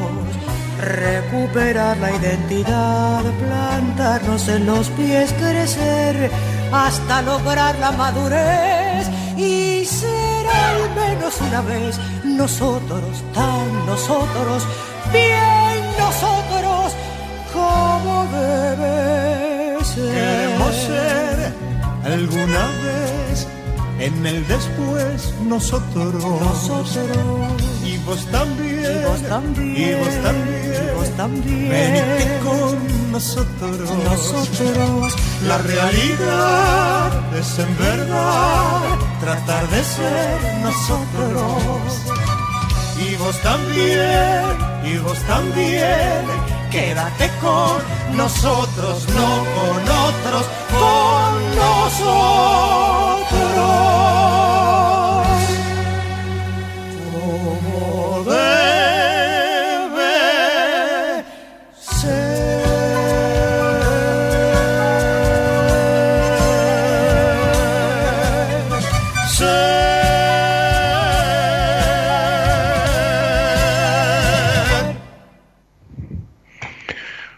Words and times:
recuperar 0.80 1.96
la 1.98 2.10
identidad, 2.10 3.22
plantarnos 3.22 4.48
en 4.48 4.66
los 4.66 4.88
pies, 4.90 5.32
crecer 5.34 6.30
hasta 6.72 7.22
lograr 7.22 7.78
la 7.78 7.92
madurez 7.92 9.08
y 9.36 9.84
ser 9.84 10.33
al 10.48 10.94
menos 10.94 11.40
una 11.40 11.60
vez 11.62 11.98
nosotros, 12.24 13.22
tan 13.32 13.86
nosotros, 13.86 14.66
bien 15.12 15.80
nosotros, 15.98 16.92
como 17.52 18.26
debe 18.26 19.84
ser. 19.84 20.14
Queremos 20.14 20.74
ser 20.74 21.52
alguna 22.04 22.66
vez 22.82 23.13
en 23.98 24.26
el 24.26 24.46
después 24.48 25.34
nosotros. 25.42 26.14
Nosotros. 26.14 26.98
Y 27.84 27.96
vos 27.98 28.26
también. 28.30 29.02
Y 29.02 29.04
vos 29.06 29.22
también. 29.22 29.76
Y 29.76 29.94
vos 29.94 30.22
también. 30.22 30.74
Y 30.74 30.96
vos 30.96 31.10
también. 31.16 31.68
Venite 31.68 32.38
con 32.44 33.12
nosotros. 33.12 33.90
Nosotros. 34.04 35.14
La 35.46 35.58
realidad 35.58 37.36
es 37.38 37.58
en 37.58 37.78
verdad 37.78 38.80
tratar 39.20 39.68
de 39.70 39.84
ser 39.84 40.38
nosotros. 40.62 42.14
Y 42.96 43.16
vos 43.16 43.36
también, 43.42 44.56
y 44.84 44.96
vos 44.98 45.18
también, 45.26 46.24
quédate 46.70 47.28
con 47.42 48.16
nosotros, 48.16 49.06
no 49.08 49.44
con 49.56 49.82
otros, 49.82 50.46
con 50.70 51.56
nosotros. 51.56 53.13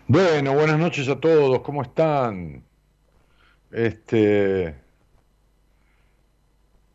Bueno, 0.09 0.55
buenas 0.55 0.79
noches 0.79 1.09
a 1.09 1.21
todos, 1.21 1.61
¿cómo 1.61 1.83
están? 1.83 2.65
Este 3.71 4.75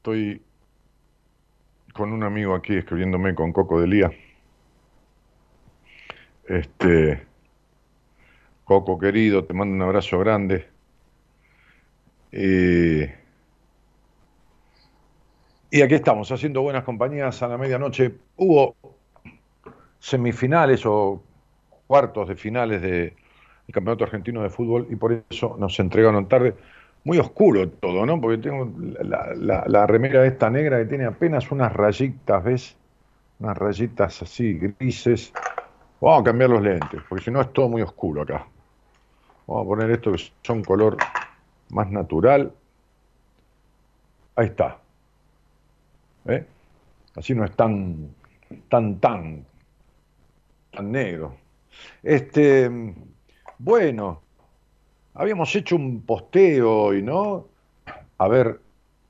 estoy 0.02 0.42
con 1.94 2.12
un 2.12 2.24
amigo 2.24 2.56
aquí 2.56 2.76
escribiéndome 2.76 3.36
con 3.36 3.54
Coco 3.54 3.80
de 3.80 3.86
Lía. 3.86 4.12
Este 6.48 7.24
Coco 8.64 8.98
querido, 8.98 9.46
te 9.46 9.54
mando 9.54 9.76
un 9.76 9.82
abrazo 9.84 10.18
grande. 10.18 10.68
Y 12.32 13.04
aquí 15.84 15.94
estamos, 15.94 16.32
haciendo 16.32 16.64
buenas 16.64 16.84
compañías 16.84 17.44
a 17.44 17.48
la 17.48 17.60
medianoche. 17.60 18.16
Hubo 18.38 18.76
semifinales 20.00 20.84
o 20.84 21.22
cuartos 21.86 22.28
de 22.28 22.36
finales 22.36 22.82
del 22.82 23.14
Campeonato 23.72 24.06
Argentino 24.06 24.42
de 24.42 24.50
Fútbol 24.50 24.88
y 24.90 24.96
por 24.96 25.24
eso 25.30 25.58
nos 25.60 25.80
entregaron 25.80 26.28
tarde. 26.28 26.56
Muy 27.04 27.18
oscuro 27.18 27.68
todo, 27.68 28.06
¿no? 28.06 28.22
Porque 28.22 28.38
tengo 28.38 28.72
la, 29.04 29.34
la- 29.36 29.64
la 29.68 29.88
remera 29.88 30.26
esta 30.26 30.50
negra 30.50 30.78
que 30.80 30.86
tiene 30.86 31.06
apenas 31.06 31.52
unas 31.52 31.74
rayitas, 31.74 32.44
¿ves? 32.44 32.76
Unas 33.40 33.58
rayitas 33.58 34.22
así, 34.22 34.54
grises. 34.54 35.34
Vamos 36.00 36.22
a 36.22 36.24
cambiar 36.26 36.52
los 36.52 36.62
lentes, 36.62 37.02
porque 37.10 37.24
si 37.26 37.32
no 37.32 37.42
es 37.42 37.52
todo 37.54 37.70
muy 37.70 37.82
oscuro 37.82 38.22
acá. 38.22 38.48
Vamos 39.48 39.66
a 39.66 39.68
poner 39.68 39.92
esto 39.92 40.12
que 40.12 40.24
son 40.44 40.64
color 40.64 40.98
más 41.70 41.90
natural. 41.90 42.52
Ahí 44.36 44.48
está. 44.48 44.78
¿Eh? 46.26 46.46
Así 47.16 47.34
no 47.34 47.44
es 47.46 47.52
tan, 47.56 48.10
tan, 48.70 49.00
tan, 49.00 49.46
tan 50.72 50.92
negro. 50.92 51.36
Este, 52.04 52.70
bueno, 53.58 54.22
habíamos 55.14 55.56
hecho 55.56 55.76
un 55.76 56.02
posteo 56.02 56.84
hoy, 56.84 57.02
¿no? 57.02 57.48
A 58.18 58.28
ver 58.28 58.60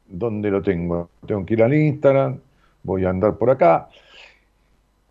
dónde 0.07 0.51
lo 0.51 0.61
tengo. 0.61 1.09
Tengo 1.25 1.45
que 1.45 1.53
ir 1.53 1.63
al 1.63 1.73
Instagram, 1.73 2.39
voy 2.83 3.05
a 3.05 3.09
andar 3.09 3.37
por 3.37 3.49
acá. 3.49 3.89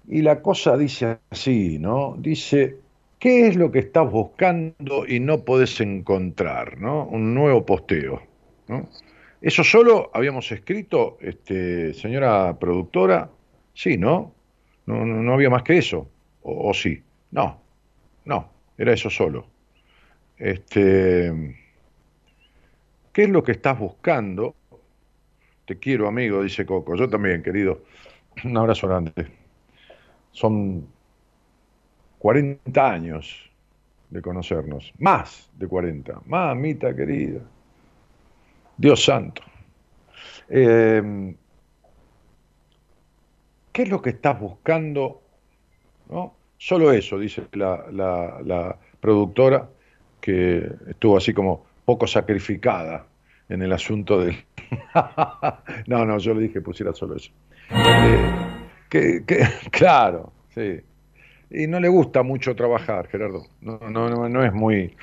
Y 0.09 0.23
la 0.23 0.43
cosa 0.43 0.77
dice 0.77 1.19
así, 1.31 1.79
¿no? 1.79 2.17
Dice, 2.19 2.79
¿qué 3.19 3.49
es 3.49 3.57
lo 3.57 3.71
que 3.71 3.81
estás 3.81 4.11
buscando 4.11 5.07
y 5.07 5.21
no 5.21 5.45
podés 5.45 5.81
encontrar, 5.81 6.79
¿no? 6.79 7.05
Un 7.05 7.35
nuevo 7.35 7.65
posteo, 7.65 8.23
¿no? 8.69 8.89
Eso 9.41 9.65
solo 9.65 10.11
habíamos 10.13 10.51
escrito, 10.53 11.17
este, 11.21 11.95
señora 11.95 12.59
productora, 12.59 13.31
sí, 13.73 13.97
¿no? 13.97 14.35
No, 14.87 15.07
no, 15.07 15.33
había 15.33 15.49
más 15.49 15.63
que 15.63 15.79
eso, 15.79 16.09
o, 16.43 16.75
sí, 16.75 17.03
no, 17.31 17.61
no, 18.25 18.51
era 18.77 18.93
eso 18.93 19.09
solo. 19.09 19.47
Este, 20.41 21.55
¿qué 23.13 23.25
es 23.25 23.29
lo 23.29 23.43
que 23.43 23.53
estás 23.53 23.79
buscando? 23.79 24.55
Te 25.67 25.79
quiero, 25.79 26.09
amigo, 26.09 26.43
dice 26.43 26.65
Coco. 26.65 26.97
Yo 26.97 27.09
también, 27.11 27.43
querido. 27.43 27.83
Un 28.45 28.57
abrazo 28.57 28.89
grande. 28.89 29.13
Son 30.33 30.89
40 32.19 32.91
años 32.91 33.51
de 34.09 34.23
conocernos. 34.23 34.95
Más 34.99 35.51
de 35.59 35.69
40. 35.69 36.23
Mamita 36.25 36.97
querida. 36.97 37.43
Dios 38.79 39.05
santo. 39.05 39.43
Eh, 40.49 41.35
¿Qué 43.73 43.83
es 43.83 43.89
lo 43.91 44.01
que 44.01 44.11
estás 44.11 44.41
buscando? 44.41 45.21
¿No? 46.09 46.35
Solo 46.57 46.93
eso, 46.93 47.19
dice 47.19 47.47
la, 47.53 47.85
la 47.91 48.79
productora, 49.01 49.69
que 50.21 50.71
estuvo 50.89 51.17
así 51.17 51.33
como 51.33 51.65
poco 51.85 52.07
sacrificada 52.07 53.07
en 53.49 53.63
el 53.63 53.73
asunto 53.73 54.21
del... 54.21 54.37
no, 55.87 56.05
no, 56.05 56.19
yo 56.19 56.35
le 56.35 56.43
dije 56.43 56.55
que 56.55 56.61
pusiera 56.61 56.93
solo 56.93 57.17
eso. 57.17 57.31
Eh, 57.71 58.21
que, 58.89 59.25
claro, 59.71 60.33
sí. 60.55 60.81
Y 61.51 61.67
no 61.67 61.81
le 61.81 61.89
gusta 61.89 62.23
mucho 62.23 62.55
trabajar, 62.55 63.09
Gerardo. 63.09 63.47
No, 63.61 63.79
no, 63.91 64.09
no, 64.09 64.29
no 64.29 64.45
es 64.45 64.53
muy... 64.53 64.95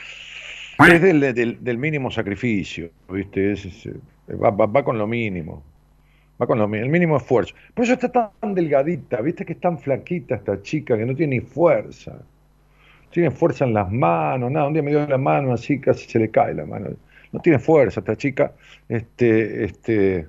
Es 0.80 1.02
del, 1.02 1.58
del, 1.64 1.78
mínimo 1.80 2.12
sacrificio, 2.12 2.92
¿viste? 3.10 3.56
va, 4.30 4.52
va, 4.52 4.84
con 4.84 4.98
lo 4.98 5.08
mínimo. 5.08 5.64
Va 6.40 6.46
con 6.46 6.60
lo 6.60 6.66
el 6.66 6.90
mínimo 6.90 7.18
esfuerzo. 7.18 7.56
Por 7.74 7.84
eso 7.84 7.94
está 7.94 8.10
tan 8.12 8.54
delgadita, 8.54 9.19
¿viste? 9.22 9.44
Que 9.44 9.54
es 9.54 9.60
tan 9.60 9.80
flaquita 9.80 10.36
esta 10.36 10.62
chica 10.62 10.96
que 10.96 11.06
no 11.06 11.16
tiene 11.16 11.38
ni 11.38 11.42
fuerza. 11.42 12.22
Tiene 13.18 13.31
fuerza 13.31 13.66
en 13.66 13.74
las 13.74 13.92
manos, 13.92 14.52
nada. 14.52 14.68
Un 14.68 14.74
día 14.74 14.84
me 14.84 14.92
dio 14.92 15.08
la 15.08 15.18
mano 15.18 15.52
así, 15.52 15.80
casi 15.80 16.08
se 16.08 16.19
le 16.19 16.30
cae 16.30 16.54
la 16.54 16.68
mano 16.68 16.90
no 17.31 17.40
tiene 17.40 17.58
fuerza 17.58 18.02
esta 18.02 18.16
chica. 18.16 18.54
Este, 18.88 19.64
este, 19.64 20.28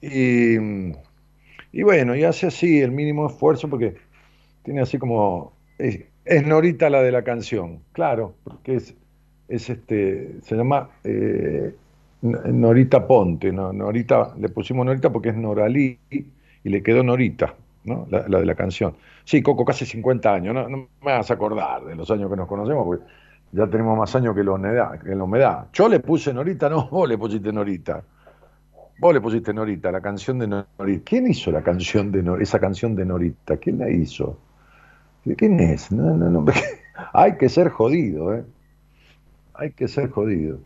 y, 0.00 0.56
y 1.72 1.82
bueno, 1.82 2.16
y 2.16 2.24
hace 2.24 2.46
así 2.46 2.80
el 2.80 2.90
mínimo 2.90 3.26
esfuerzo 3.26 3.68
porque 3.68 3.96
tiene 4.62 4.80
así 4.80 4.96
como. 4.96 5.52
Es, 5.76 6.00
Norita 6.46 6.88
la 6.88 7.02
de 7.02 7.12
la 7.12 7.22
canción, 7.22 7.80
claro, 7.92 8.34
porque 8.44 8.76
es, 8.76 8.94
es 9.48 9.68
este, 9.68 10.36
se 10.40 10.56
llama 10.56 10.88
eh, 11.04 11.74
Norita 12.22 13.06
Ponte, 13.06 13.52
¿no? 13.52 13.74
Norita, 13.74 14.34
le 14.40 14.48
pusimos 14.48 14.86
Norita 14.86 15.12
porque 15.12 15.28
es 15.28 15.36
Noralí 15.36 15.98
y 16.10 16.24
le 16.64 16.82
quedó 16.82 17.02
Norita, 17.02 17.54
¿no? 17.88 18.06
La, 18.10 18.22
de 18.22 18.46
la 18.46 18.54
canción. 18.54 18.94
Sí, 19.24 19.42
Coco, 19.42 19.64
casi 19.64 19.86
50 19.86 20.32
años, 20.32 20.54
no, 20.54 20.68
me 20.68 20.88
vas 21.02 21.30
a 21.30 21.34
acordar 21.34 21.84
de 21.84 21.94
los 21.94 22.10
años 22.10 22.30
que 22.30 22.36
nos 22.36 22.46
conocemos, 22.46 22.84
porque 22.84 23.04
ya 23.52 23.66
tenemos 23.66 23.96
más 23.96 24.14
años 24.14 24.34
que 24.34 24.44
la 24.44 24.52
humedad. 24.52 24.98
Que 25.00 25.14
la. 25.14 25.66
Yo 25.72 25.88
le 25.88 26.00
puse 26.00 26.32
Norita, 26.32 26.68
no, 26.68 26.88
vos 26.88 27.08
le 27.08 27.16
pusiste 27.16 27.52
Norita. 27.52 28.02
Vos 29.00 29.14
le 29.14 29.20
pusiste 29.20 29.54
Norita, 29.54 29.90
la 29.92 30.00
canción 30.00 30.38
de 30.38 30.48
Norita. 30.48 31.02
¿Quién 31.04 31.28
hizo 31.28 31.50
la 31.50 31.62
canción 31.62 32.12
de 32.12 32.42
esa 32.42 32.58
canción 32.58 32.94
de 32.94 33.04
Norita? 33.04 33.56
¿Quién 33.56 33.78
la 33.78 33.88
hizo? 33.88 34.38
¿Quién 35.36 35.60
es? 35.60 35.90
No, 35.92 36.16
no, 36.16 36.28
no. 36.30 36.44
Hay 37.12 37.36
que 37.36 37.48
ser 37.48 37.68
jodido, 37.68 38.34
¿eh? 38.34 38.44
Hay 39.54 39.72
que 39.72 39.88
ser 39.88 40.10
jodido. 40.10 40.58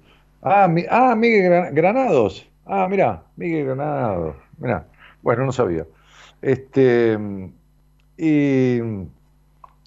Ah, 0.43 0.67
mi, 0.69 0.85
ah 0.91 1.15
Miguel 1.15 1.73
Granados. 1.73 2.49
Ah, 2.67 2.87
mira, 2.91 3.23
Miguel 3.37 3.67
Granados. 3.67 4.37
Mira, 4.59 4.87
bueno, 5.23 5.45
no 5.47 5.53
sabía. 5.53 5.87
Este, 6.43 7.19
y 8.19 8.81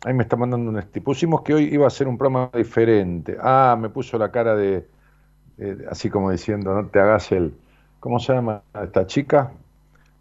Ahí 0.05 0.13
me 0.13 0.21
está 0.21 0.35
mandando 0.35 0.69
un 0.69 0.77
este. 0.77 1.01
Pusimos 1.01 1.41
que 1.41 1.55
hoy 1.55 1.63
iba 1.73 1.87
a 1.87 1.89
ser 1.89 2.07
un 2.07 2.15
programa 2.15 2.51
diferente. 2.53 3.37
Ah, 3.41 3.75
me 3.77 3.89
puso 3.89 4.19
la 4.19 4.29
cara 4.29 4.55
de, 4.55 4.87
así 5.89 6.11
como 6.11 6.29
diciendo, 6.29 6.75
no 6.75 6.85
te 6.85 6.99
hagas 6.99 7.31
el. 7.31 7.55
¿Cómo 7.99 8.19
se 8.19 8.33
llama 8.33 8.61
esta 8.83 9.07
chica? 9.07 9.51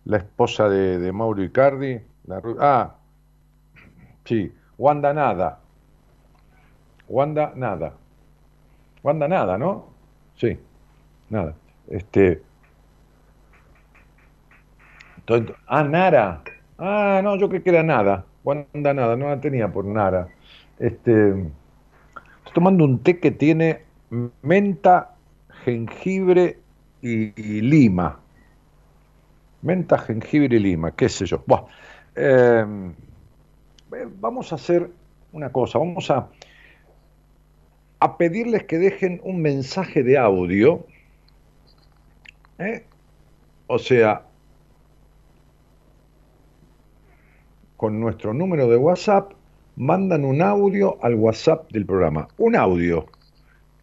La 0.07 0.17
esposa 0.17 0.71
de, 0.71 1.13
Mauro 1.13 1.43
Icardi. 1.43 2.01
La, 2.27 2.41
ah, 2.61 2.95
sí, 4.25 4.51
Wanda 4.79 5.13
Nada. 5.13 5.61
Wanda 7.07 7.53
Nada. 7.55 7.93
Wanda 9.03 9.29
Nada, 9.29 9.59
¿no? 9.59 9.85
Sí, 10.37 10.59
nada. 11.29 11.53
Este. 11.89 12.41
Ah, 15.67 15.85
Nara. 15.85 16.43
Ah, 16.79 17.21
no, 17.23 17.37
yo 17.37 17.49
creo 17.49 17.63
que 17.63 17.71
era 17.71 17.83
nada. 17.83 18.25
Wanda 18.43 18.93
nada, 18.93 19.17
no 19.17 19.29
la 19.29 19.41
tenía 19.41 19.73
por 19.73 19.85
nada. 19.85 20.29
Este, 20.79 21.31
estoy 21.31 22.53
tomando 22.53 22.85
un 22.85 22.99
té 23.03 23.19
que 23.19 23.31
tiene 23.31 23.83
menta, 24.43 25.15
jengibre 25.65 26.59
y, 27.01 27.61
lima. 27.63 28.21
Menta, 29.63 29.99
jengibre 29.99 30.57
y 30.57 30.61
lima, 30.61 30.91
qué 30.91 31.09
sé 31.09 31.27
yo. 31.27 31.43
Em, 32.15 32.95
vamos 34.21 34.53
a 34.53 34.57
hacer 34.57 34.91
una 35.33 35.51
cosa, 35.51 35.79
vamos 35.79 36.11
a, 36.11 36.29
a 37.99 38.19
pedirles 38.19 38.65
que 38.65 38.79
dejen 38.79 39.21
un 39.25 39.41
mensaje 39.41 40.03
de 40.03 40.19
audio. 40.19 40.87
¿eh? 42.59 42.85
O 43.67 43.79
sea, 43.79 44.23
con 47.85 48.01
nuestro 48.01 48.33
número 48.33 48.67
de 48.67 48.79
WhatsApp, 48.79 49.33
mandan 49.77 50.25
un 50.25 50.41
audio 50.41 50.97
al 51.05 51.17
WhatsApp 51.17 51.71
del 51.71 51.85
programa. 51.85 52.27
Un 52.39 52.57
audio. 52.57 53.05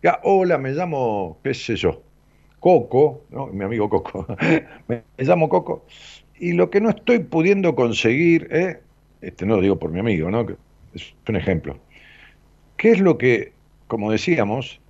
Ya, 0.01 0.19
hola, 0.23 0.57
me 0.57 0.71
llamo, 0.71 1.37
qué 1.43 1.53
sé 1.53 1.75
yo, 1.75 2.01
Coco, 2.59 3.21
¿no? 3.29 3.45
mi 3.45 3.63
amigo 3.63 3.91
Coco, 3.91 4.25
me 4.87 5.03
llamo 5.19 5.47
Coco, 5.49 5.85
y 6.39 6.53
lo 6.53 6.71
que 6.71 6.81
no 6.81 6.89
estoy 6.89 7.19
pudiendo 7.19 7.75
conseguir, 7.75 8.47
¿eh? 8.49 8.81
este 9.21 9.45
no 9.45 9.57
lo 9.57 9.61
digo 9.61 9.77
por 9.77 9.91
mi 9.91 9.99
amigo, 9.99 10.31
¿no? 10.31 10.47
es 10.95 11.13
un 11.29 11.35
ejemplo. 11.35 11.77
¿Qué 12.77 12.89
es 12.89 12.99
lo 12.99 13.19
que, 13.19 13.53
como 13.85 14.11
decíamos, 14.11 14.81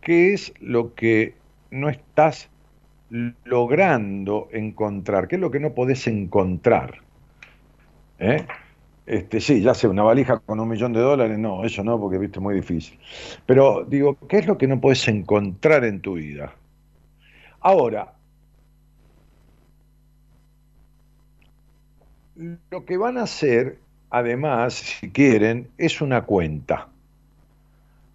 qué 0.00 0.34
es 0.34 0.52
lo 0.58 0.96
que 0.96 1.34
no 1.70 1.88
estás 1.88 2.50
logrando 3.44 4.48
encontrar? 4.50 5.28
¿Qué 5.28 5.36
es 5.36 5.40
lo 5.40 5.52
que 5.52 5.60
no 5.60 5.72
podés 5.72 6.08
encontrar? 6.08 7.08
¿Eh? 8.20 8.46
Este, 9.06 9.40
sí, 9.40 9.60
ya 9.62 9.74
sé, 9.74 9.88
una 9.88 10.02
valija 10.04 10.38
con 10.38 10.60
un 10.60 10.68
millón 10.68 10.92
de 10.92 11.00
dólares, 11.00 11.38
no, 11.38 11.64
eso 11.64 11.82
no, 11.82 11.98
porque 11.98 12.18
viste, 12.18 12.38
muy 12.38 12.54
difícil. 12.54 12.98
Pero 13.46 13.84
digo, 13.84 14.16
¿qué 14.28 14.38
es 14.38 14.46
lo 14.46 14.56
que 14.56 14.68
no 14.68 14.80
puedes 14.80 15.08
encontrar 15.08 15.84
en 15.84 16.00
tu 16.00 16.14
vida? 16.14 16.54
Ahora, 17.60 18.12
lo 22.70 22.84
que 22.84 22.96
van 22.96 23.18
a 23.18 23.22
hacer, 23.22 23.78
además, 24.10 24.74
si 24.74 25.10
quieren, 25.10 25.68
es 25.76 26.00
una 26.00 26.22
cuenta 26.22 26.88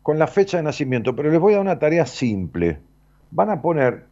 con 0.01 0.19
la 0.19 0.27
fecha 0.27 0.57
de 0.57 0.63
nacimiento, 0.63 1.15
pero 1.15 1.31
les 1.31 1.39
voy 1.39 1.55
a 1.55 1.59
una 1.59 1.79
tarea 1.79 2.05
simple. 2.05 2.79
Van 3.31 3.49
a 3.49 3.61
poner 3.61 4.05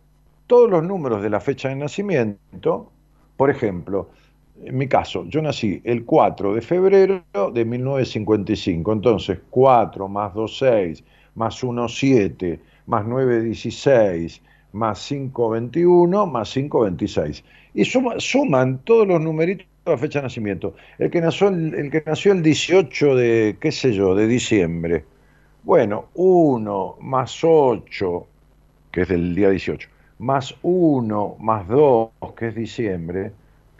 todos 0.48 0.70
los 0.70 0.84
números 0.84 1.22
de 1.22 1.30
la 1.30 1.40
fecha 1.40 1.70
de 1.70 1.76
nacimiento, 1.76 2.92
por 3.38 3.52
ejemplo, 3.52 4.10
en 4.65 4.77
mi 4.77 4.88
caso, 4.88 5.25
yo 5.27 5.41
nací 5.41 5.82
el 5.84 6.05
4 6.05 6.55
de 6.55 6.62
febrero 6.62 7.24
de 7.53 7.65
1955, 7.65 8.93
entonces 8.93 9.39
4 9.50 10.08
más 10.08 10.34
2, 10.34 10.58
6, 10.58 11.03
más 11.36 11.63
1, 11.63 11.88
7, 11.88 12.60
más 12.88 13.05
9, 13.05 13.43
16, 13.43 14.41
más 14.74 15.00
5, 15.00 15.50
21, 15.50 16.25
más 16.25 16.50
5, 16.50 16.82
26. 16.82 17.43
Y 17.74 17.86
suman 17.86 18.79
todos 18.79 19.08
los 19.08 19.22
numeritos 19.22 19.67
la 19.86 19.98
fecha 19.98 20.20
de 20.20 20.24
nacimiento. 20.24 20.75
El 20.98 21.12
que, 21.12 21.20
nació 21.20 21.50
el, 21.50 21.74
el 21.74 21.91
que 21.91 22.03
nació 22.05 22.32
el 22.32 22.41
18 22.41 23.15
de, 23.15 23.58
qué 23.60 23.72
sé 23.72 23.93
yo, 23.93 24.15
de 24.15 24.27
diciembre. 24.27 25.03
Bueno, 25.63 26.05
1 26.13 26.98
más 27.01 27.43
8 27.43 28.27
que 28.93 29.01
es 29.01 29.08
del 29.10 29.34
día 29.34 29.50
18, 29.50 29.89
más 30.20 30.55
1 30.62 31.36
más 31.39 31.67
2, 31.67 32.10
que 32.38 32.50
es 32.50 32.55
diciembre, 32.55 33.32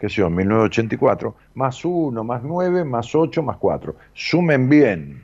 que 0.04 0.08
es 0.08 0.18
1984, 0.18 1.34
más 1.54 1.82
1 1.82 2.24
más 2.24 2.42
9 2.42 2.84
más 2.84 3.14
8 3.14 3.42
más 3.42 3.56
4. 3.56 3.96
Sumen 4.12 4.68
bien, 4.68 5.22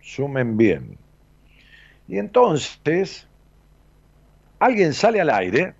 sumen 0.00 0.56
bien. 0.56 0.98
Y 2.08 2.18
entonces, 2.18 3.28
alguien 4.58 4.92
sale 4.94 5.20
al 5.20 5.30
aire, 5.30 5.74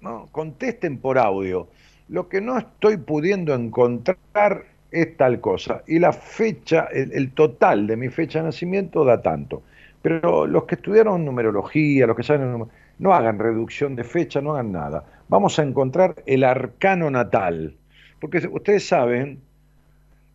¿no? 0.00 0.28
contesten 0.32 0.98
por 0.98 1.18
audio. 1.18 1.68
Lo 2.08 2.28
que 2.28 2.40
no 2.40 2.58
estoy 2.58 2.96
pudiendo 2.96 3.54
encontrar 3.54 4.64
es 4.90 5.16
tal 5.16 5.40
cosa. 5.40 5.84
Y 5.86 6.00
la 6.00 6.12
fecha, 6.12 6.88
el, 6.92 7.30
total 7.30 7.86
de 7.86 7.96
mi 7.96 8.08
fecha 8.08 8.40
de 8.40 8.46
nacimiento 8.46 9.04
da 9.04 9.22
tanto. 9.22 9.62
Pero 10.02 10.48
los 10.48 10.64
que 10.64 10.74
estudiaron 10.74 11.24
numerología, 11.24 12.08
los 12.08 12.16
que 12.16 12.24
saben, 12.24 12.66
no 12.98 13.14
hagan 13.14 13.38
reducción 13.38 13.96
de 13.96 14.04
fecha, 14.04 14.40
no 14.40 14.52
hagan 14.52 14.72
nada. 14.72 15.04
Vamos 15.28 15.58
a 15.58 15.62
encontrar 15.62 16.22
el 16.26 16.44
arcano 16.44 17.10
natal. 17.10 17.76
Porque 18.20 18.38
ustedes 18.50 18.86
saben, 18.86 19.40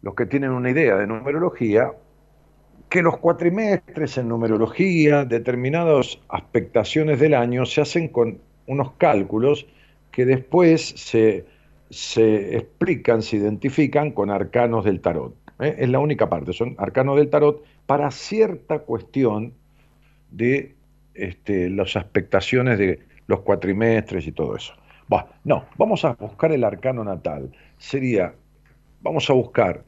los 0.01 0.15
que 0.15 0.25
tienen 0.25 0.51
una 0.51 0.69
idea 0.69 0.97
de 0.97 1.07
numerología, 1.07 1.91
que 2.89 3.01
los 3.01 3.17
cuatrimestres 3.17 4.17
en 4.17 4.29
numerología, 4.29 5.25
determinadas 5.25 6.19
aspectaciones 6.29 7.19
del 7.19 7.33
año, 7.33 7.65
se 7.65 7.81
hacen 7.81 8.09
con 8.09 8.39
unos 8.65 8.91
cálculos 8.93 9.67
que 10.11 10.25
después 10.25 10.93
se 10.95 11.45
se 11.89 12.57
explican, 12.57 13.21
se 13.21 13.37
identifican 13.37 14.11
con 14.11 14.29
arcanos 14.29 14.85
del 14.85 14.99
tarot. 14.99 15.35
¿eh? 15.59 15.75
Es 15.79 15.89
la 15.89 15.99
única 15.99 16.29
parte, 16.29 16.53
son 16.53 16.75
arcanos 16.77 17.17
del 17.17 17.29
tarot 17.29 17.63
para 17.85 18.11
cierta 18.11 18.79
cuestión 18.79 19.53
de 20.31 20.75
este, 21.17 21.69
las 21.69 21.95
expectaciones 21.95 22.77
de 22.77 22.99
los 23.27 23.41
cuatrimestres 23.41 24.25
y 24.27 24.31
todo 24.31 24.55
eso. 24.55 24.73
no, 25.43 25.65
vamos 25.77 26.05
a 26.05 26.13
buscar 26.13 26.51
el 26.51 26.63
arcano 26.63 27.03
natal. 27.03 27.51
Sería, 27.77 28.33
vamos 29.01 29.29
a 29.29 29.33
buscar 29.33 29.83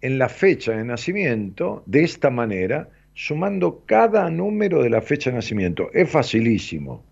en 0.00 0.18
la 0.18 0.28
fecha 0.28 0.72
de 0.72 0.84
nacimiento 0.84 1.82
de 1.86 2.04
esta 2.04 2.30
manera, 2.30 2.88
sumando 3.14 3.82
cada 3.86 4.30
número 4.30 4.82
de 4.82 4.90
la 4.90 5.00
fecha 5.00 5.30
de 5.30 5.36
nacimiento. 5.36 5.90
Es 5.92 6.10
facilísimo. 6.10 7.02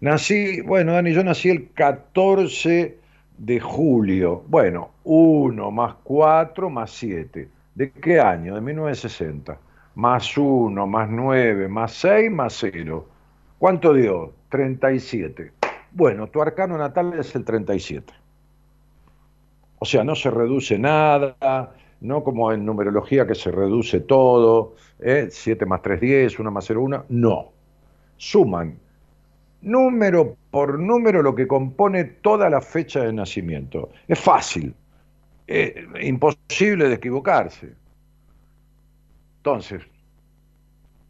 Nací, 0.00 0.60
bueno, 0.60 0.92
Dani, 0.92 1.12
yo 1.12 1.24
nací 1.24 1.50
el 1.50 1.70
14 1.72 2.96
de 3.38 3.60
julio. 3.60 4.44
Bueno, 4.46 4.92
1 5.04 5.70
más 5.70 5.96
4 6.04 6.70
más 6.70 6.90
7. 6.92 7.48
¿De 7.74 7.90
qué 7.90 8.20
año? 8.20 8.54
De 8.54 8.60
1960. 8.60 9.58
Más 9.98 10.38
1, 10.38 10.86
más 10.86 11.10
9, 11.10 11.66
más 11.66 11.92
6, 11.94 12.30
más 12.30 12.56
0. 12.60 13.04
¿Cuánto 13.58 13.92
dio? 13.92 14.32
37. 14.48 15.50
Bueno, 15.90 16.28
tu 16.28 16.40
arcano 16.40 16.78
natal 16.78 17.18
es 17.18 17.34
el 17.34 17.44
37. 17.44 18.12
O 19.80 19.84
sea, 19.84 20.04
no 20.04 20.14
se 20.14 20.30
reduce 20.30 20.78
nada, 20.78 21.74
no 22.00 22.22
como 22.22 22.52
en 22.52 22.64
numerología 22.64 23.26
que 23.26 23.34
se 23.34 23.50
reduce 23.50 23.98
todo, 23.98 24.76
¿eh? 25.00 25.30
7 25.32 25.66
más 25.66 25.82
3, 25.82 26.00
10, 26.00 26.38
1 26.38 26.50
más 26.52 26.64
0, 26.64 26.80
1. 26.80 27.04
No. 27.08 27.48
Suman 28.18 28.78
número 29.62 30.36
por 30.52 30.78
número 30.78 31.22
lo 31.24 31.34
que 31.34 31.48
compone 31.48 32.04
toda 32.04 32.48
la 32.48 32.60
fecha 32.60 33.02
de 33.02 33.12
nacimiento. 33.12 33.88
Es 34.06 34.20
fácil, 34.20 34.72
es 35.48 35.74
imposible 36.00 36.88
de 36.88 36.94
equivocarse. 36.94 37.72
Entonces, 39.48 39.82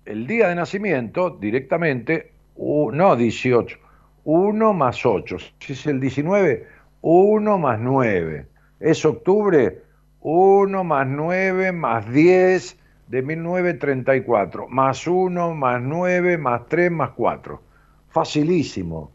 el 0.04 0.28
día 0.28 0.48
de 0.48 0.54
nacimiento, 0.54 1.30
directamente, 1.30 2.30
no 2.56 3.16
18, 3.16 3.76
1 4.22 4.72
más 4.74 5.04
8. 5.04 5.36
Si 5.58 5.72
es 5.72 5.86
el 5.88 5.98
19, 5.98 6.68
1 7.00 7.58
más 7.58 7.80
9. 7.80 8.46
Es 8.78 9.04
octubre, 9.04 9.82
1 10.20 10.84
más 10.84 11.06
9 11.08 11.72
más 11.72 12.08
10 12.12 12.78
de 13.08 13.22
1934, 13.22 14.68
más 14.68 15.04
1 15.04 15.54
más 15.56 15.82
9 15.82 16.38
más 16.38 16.66
3 16.68 16.92
más 16.92 17.10
4 17.10 17.60
facilísimo. 18.06 19.10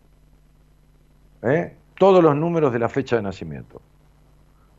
¿eh? 1.43 1.77
Todos 1.97 2.21
los 2.21 2.35
números 2.35 2.73
de 2.73 2.79
la 2.79 2.89
fecha 2.89 3.15
de 3.15 3.21
nacimiento. 3.21 3.81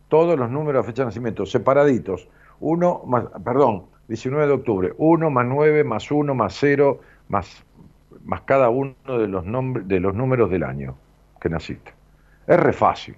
Todos 0.09 0.39
los 0.39 0.51
números 0.51 0.75
de 0.75 0.87
la 0.87 0.93
fecha 0.93 1.03
de 1.03 1.07
nacimiento, 1.07 1.47
separaditos. 1.47 2.29
Uno 2.61 3.03
más, 3.07 3.25
perdón, 3.43 3.94
19 4.09 4.47
de 4.47 4.53
octubre. 4.53 4.93
1 4.97 5.31
más 5.31 5.47
9 5.47 5.85
más 5.85 6.11
1 6.11 6.35
más 6.35 6.57
0 6.59 7.01
más, 7.29 7.65
más 8.25 8.43
cada 8.43 8.69
uno 8.69 8.95
de 9.07 9.29
los, 9.29 9.45
de 9.87 10.01
los 10.01 10.15
números 10.15 10.51
del 10.51 10.63
año 10.63 10.97
que 11.41 11.49
naciste. 11.49 11.93
Es 12.47 12.59
re 12.59 12.73
fácil. 12.73 13.17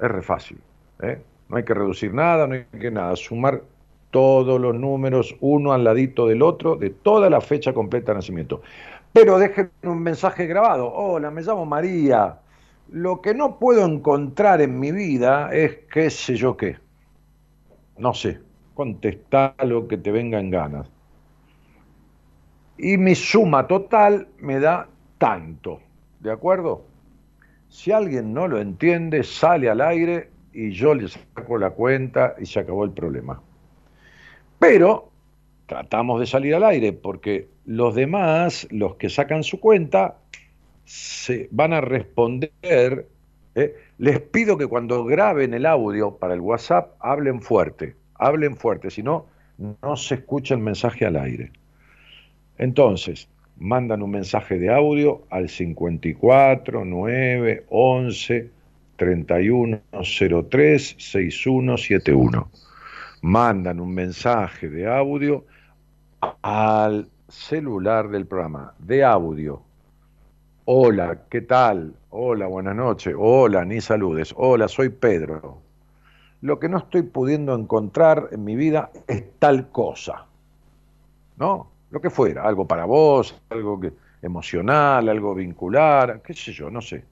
Es 0.00 0.10
re 0.10 0.22
fácil. 0.22 0.58
¿eh? 1.02 1.22
No 1.48 1.56
hay 1.56 1.64
que 1.64 1.74
reducir 1.74 2.12
nada, 2.14 2.46
no 2.46 2.54
hay 2.54 2.64
que 2.80 2.90
nada. 2.90 3.14
Sumar 3.16 3.62
todos 4.10 4.60
los 4.60 4.74
números 4.74 5.36
uno 5.40 5.72
al 5.72 5.84
ladito 5.84 6.26
del 6.26 6.42
otro 6.42 6.76
de 6.76 6.90
toda 6.90 7.28
la 7.28 7.40
fecha 7.40 7.72
completa 7.72 8.12
de 8.12 8.18
nacimiento 8.18 8.62
pero 9.14 9.38
dejen 9.38 9.70
un 9.84 10.02
mensaje 10.02 10.44
grabado. 10.46 10.92
Hola, 10.92 11.30
me 11.30 11.40
llamo 11.40 11.64
María. 11.64 12.40
Lo 12.90 13.22
que 13.22 13.32
no 13.32 13.60
puedo 13.60 13.86
encontrar 13.86 14.60
en 14.60 14.80
mi 14.80 14.90
vida 14.90 15.54
es 15.54 15.78
qué 15.92 16.10
sé 16.10 16.34
yo 16.34 16.56
qué. 16.56 16.78
No 17.96 18.12
sé, 18.12 18.40
contestá 18.74 19.54
lo 19.64 19.88
que 19.88 19.96
te 19.96 20.10
venga 20.10 20.38
en 20.38 20.50
ganas. 20.50 20.90
Y 22.76 22.98
mi 22.98 23.14
suma 23.14 23.66
total 23.66 24.28
me 24.40 24.58
da 24.58 24.88
tanto. 25.18 25.80
¿De 26.20 26.30
acuerdo? 26.30 26.84
Si 27.68 27.92
alguien 27.92 28.34
no 28.34 28.48
lo 28.48 28.60
entiende, 28.60 29.22
sale 29.22 29.68
al 29.68 29.80
aire 29.80 30.30
y 30.52 30.70
yo 30.70 30.94
le 30.94 31.08
saco 31.08 31.58
la 31.58 31.70
cuenta 31.70 32.34
y 32.38 32.46
se 32.46 32.60
acabó 32.60 32.84
el 32.84 32.92
problema. 32.92 33.40
Pero 34.58 35.10
tratamos 35.66 36.20
de 36.20 36.26
salir 36.26 36.54
al 36.54 36.64
aire 36.64 36.92
porque 36.92 37.48
los 37.66 37.94
demás, 37.94 38.66
los 38.70 38.96
que 38.96 39.08
sacan 39.08 39.42
su 39.42 39.60
cuenta, 39.60 40.18
se 40.84 41.48
van 41.50 41.72
a 41.72 41.80
responder. 41.80 43.08
¿eh? 43.54 43.74
Les 43.98 44.20
pido 44.20 44.56
que 44.56 44.66
cuando 44.66 45.04
graben 45.04 45.54
el 45.54 45.66
audio 45.66 46.16
para 46.16 46.34
el 46.34 46.40
WhatsApp 46.40 46.94
hablen 47.00 47.40
fuerte, 47.40 47.96
hablen 48.14 48.56
fuerte, 48.56 48.90
si 48.90 49.02
no, 49.02 49.26
no 49.58 49.96
se 49.96 50.16
escucha 50.16 50.54
el 50.54 50.60
mensaje 50.60 51.06
al 51.06 51.16
aire. 51.16 51.52
Entonces, 52.58 53.28
mandan 53.56 54.02
un 54.02 54.10
mensaje 54.10 54.58
de 54.58 54.72
audio 54.72 55.22
al 55.30 55.48
54 55.48 56.84
9 56.84 57.66
11 57.68 58.50
31 58.96 59.80
03 60.50 60.96
6171. 60.98 62.48
Mandan 63.22 63.80
un 63.80 63.94
mensaje 63.94 64.68
de 64.68 64.86
audio 64.86 65.44
al 66.42 67.08
celular 67.28 68.08
del 68.08 68.26
programa 68.26 68.74
de 68.78 69.04
audio. 69.04 69.62
Hola, 70.66 71.24
¿qué 71.28 71.42
tal? 71.42 71.94
Hola, 72.10 72.46
buenas 72.46 72.76
noches. 72.76 73.14
Hola, 73.18 73.64
ni 73.64 73.80
saludes. 73.80 74.32
Hola, 74.36 74.68
soy 74.68 74.88
Pedro. 74.88 75.63
Lo 76.44 76.60
que 76.60 76.68
no 76.68 76.76
estoy 76.76 77.00
pudiendo 77.00 77.54
encontrar 77.54 78.28
en 78.30 78.44
mi 78.44 78.54
vida 78.54 78.90
es 79.06 79.24
tal 79.38 79.70
cosa. 79.70 80.26
¿No? 81.38 81.70
Lo 81.88 82.02
que 82.02 82.10
fuera, 82.10 82.42
algo 82.42 82.66
para 82.68 82.84
vos, 82.84 83.40
algo 83.48 83.80
emocional, 84.20 85.08
algo 85.08 85.34
vincular, 85.34 86.20
qué 86.20 86.34
sé 86.34 86.52
yo, 86.52 86.68
no 86.68 86.82
sé. 86.82 87.02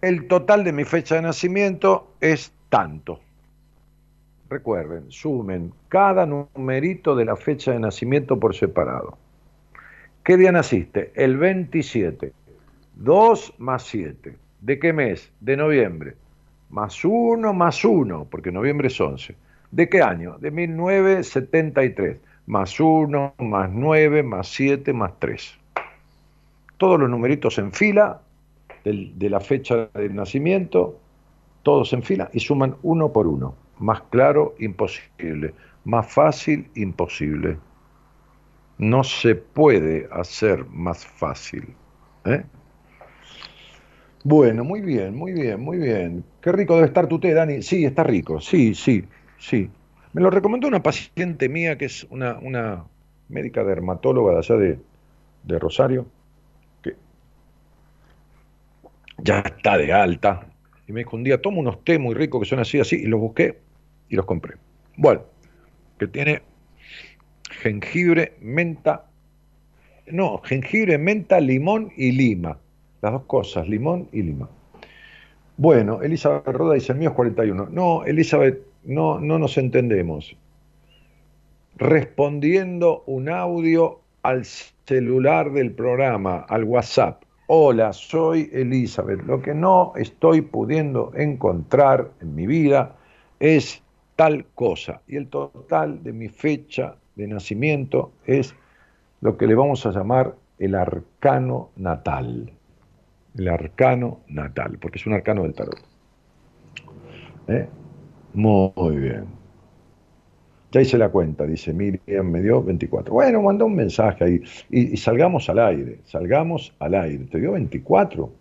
El 0.00 0.26
total 0.26 0.64
de 0.64 0.72
mi 0.72 0.82
fecha 0.82 1.14
de 1.14 1.22
nacimiento 1.22 2.14
es 2.20 2.52
tanto. 2.68 3.20
Recuerden, 4.50 5.12
sumen 5.12 5.72
cada 5.88 6.26
numerito 6.26 7.14
de 7.14 7.24
la 7.24 7.36
fecha 7.36 7.70
de 7.70 7.78
nacimiento 7.78 8.40
por 8.40 8.56
separado. 8.56 9.16
¿Qué 10.24 10.36
día 10.36 10.50
naciste? 10.50 11.12
El 11.14 11.36
27. 11.36 12.32
2 12.96 13.54
más 13.58 13.84
7. 13.84 14.36
¿De 14.60 14.78
qué 14.80 14.92
mes? 14.92 15.30
De 15.38 15.56
noviembre. 15.56 16.16
Más 16.70 17.04
1 17.04 17.52
más 17.52 17.84
1, 17.84 18.26
porque 18.30 18.50
noviembre 18.50 18.88
es 18.88 19.00
11. 19.00 19.36
¿De 19.70 19.88
qué 19.88 20.02
año? 20.02 20.38
De 20.38 20.50
1973. 20.50 22.18
Más 22.46 22.78
1, 22.78 23.34
más 23.38 23.70
9, 23.70 24.22
más 24.22 24.48
7, 24.48 24.92
más 24.92 25.12
3. 25.18 25.58
Todos 26.76 27.00
los 27.00 27.08
numeritos 27.08 27.58
en 27.58 27.72
fila 27.72 28.20
de 28.84 29.30
la 29.30 29.40
fecha 29.40 29.88
de 29.94 30.10
nacimiento, 30.10 30.98
todos 31.62 31.92
en 31.92 32.02
fila 32.02 32.28
y 32.32 32.40
suman 32.40 32.76
uno 32.82 33.12
por 33.12 33.26
uno. 33.26 33.54
Más 33.78 34.02
claro, 34.10 34.54
imposible. 34.58 35.54
Más 35.84 36.12
fácil, 36.12 36.68
imposible. 36.74 37.58
No 38.78 39.02
se 39.04 39.34
puede 39.34 40.08
hacer 40.12 40.66
más 40.66 41.06
fácil. 41.06 41.74
¿eh? 42.24 42.44
Bueno, 44.24 44.64
muy 44.64 44.80
bien, 44.80 45.14
muy 45.14 45.32
bien, 45.32 45.60
muy 45.60 45.78
bien. 45.78 46.24
Qué 46.40 46.50
rico 46.52 46.74
debe 46.76 46.86
estar 46.88 47.06
tu 47.08 47.20
té, 47.20 47.34
Dani. 47.34 47.62
Sí, 47.62 47.84
está 47.84 48.02
rico. 48.04 48.40
Sí, 48.40 48.74
sí, 48.74 49.04
sí. 49.38 49.70
Me 50.12 50.22
lo 50.22 50.30
recomendó 50.30 50.66
una 50.68 50.82
paciente 50.82 51.48
mía 51.48 51.76
que 51.78 51.86
es 51.86 52.04
una, 52.10 52.38
una 52.38 52.84
médica 53.28 53.64
dermatóloga 53.64 54.32
de 54.32 54.38
allá 54.38 54.56
de, 54.56 54.78
de 55.44 55.58
Rosario, 55.58 56.06
que 56.82 56.96
ya 59.18 59.40
está 59.40 59.76
de 59.78 59.92
alta, 59.92 60.46
y 60.86 60.92
me 60.92 61.00
dijo 61.00 61.16
un 61.16 61.24
día, 61.24 61.40
toma 61.40 61.58
unos 61.58 61.84
té 61.84 61.98
muy 61.98 62.14
ricos 62.14 62.40
que 62.42 62.48
son 62.48 62.58
así, 62.60 62.80
así, 62.80 62.96
y 62.96 63.06
los 63.06 63.20
busqué 63.20 63.60
y 64.08 64.16
los 64.16 64.26
compré. 64.26 64.56
Bueno, 64.96 65.22
que 65.98 66.08
tiene 66.08 66.42
jengibre, 67.62 68.36
menta, 68.40 69.06
no, 70.06 70.38
jengibre, 70.44 70.98
menta, 70.98 71.40
limón 71.40 71.92
y 71.96 72.12
lima. 72.12 72.58
Las 73.04 73.12
dos 73.12 73.24
cosas, 73.24 73.68
limón 73.68 74.08
y 74.12 74.22
lima. 74.22 74.48
Bueno, 75.58 76.00
Elizabeth 76.00 76.46
Roda 76.46 76.72
dice, 76.72 76.92
el 76.92 76.98
mío 76.98 77.10
es 77.10 77.14
41. 77.14 77.68
No, 77.70 78.02
Elizabeth, 78.06 78.62
no, 78.84 79.20
no 79.20 79.38
nos 79.38 79.58
entendemos. 79.58 80.34
Respondiendo 81.76 83.04
un 83.04 83.28
audio 83.28 84.00
al 84.22 84.46
celular 84.46 85.52
del 85.52 85.72
programa, 85.72 86.46
al 86.48 86.64
WhatsApp. 86.64 87.22
Hola, 87.46 87.92
soy 87.92 88.48
Elizabeth. 88.54 89.20
Lo 89.26 89.42
que 89.42 89.52
no 89.52 89.92
estoy 89.96 90.40
pudiendo 90.40 91.12
encontrar 91.14 92.10
en 92.22 92.34
mi 92.34 92.46
vida 92.46 92.96
es 93.38 93.82
tal 94.16 94.46
cosa. 94.54 95.02
Y 95.06 95.16
el 95.16 95.28
total 95.28 96.02
de 96.02 96.14
mi 96.14 96.30
fecha 96.30 96.96
de 97.16 97.26
nacimiento 97.26 98.12
es 98.24 98.54
lo 99.20 99.36
que 99.36 99.46
le 99.46 99.54
vamos 99.54 99.84
a 99.84 99.90
llamar 99.90 100.36
el 100.58 100.74
arcano 100.74 101.68
natal. 101.76 102.50
El 103.36 103.48
arcano 103.48 104.20
natal, 104.28 104.78
porque 104.80 104.98
es 104.98 105.06
un 105.06 105.14
arcano 105.14 105.42
del 105.42 105.54
tarot. 105.54 105.80
¿Eh? 107.48 107.68
Muy 108.32 108.96
bien. 108.96 109.26
Ya 110.74 110.80
hice 110.80 110.98
la 110.98 111.08
cuenta, 111.08 111.46
dice 111.46 111.72
Miriam, 111.72 112.30
me 112.30 112.42
dio 112.42 112.60
24. 112.60 113.14
Bueno, 113.14 113.42
mandó 113.42 113.66
un 113.66 113.76
mensaje 113.76 114.24
ahí. 114.24 114.42
Y, 114.70 114.96
salgamos 114.96 115.48
al 115.48 115.60
aire, 115.60 116.00
salgamos 116.04 116.74
al 116.80 116.94
aire. 116.94 117.26
¿Te 117.26 117.38
dio 117.38 117.52
24? 117.52 118.32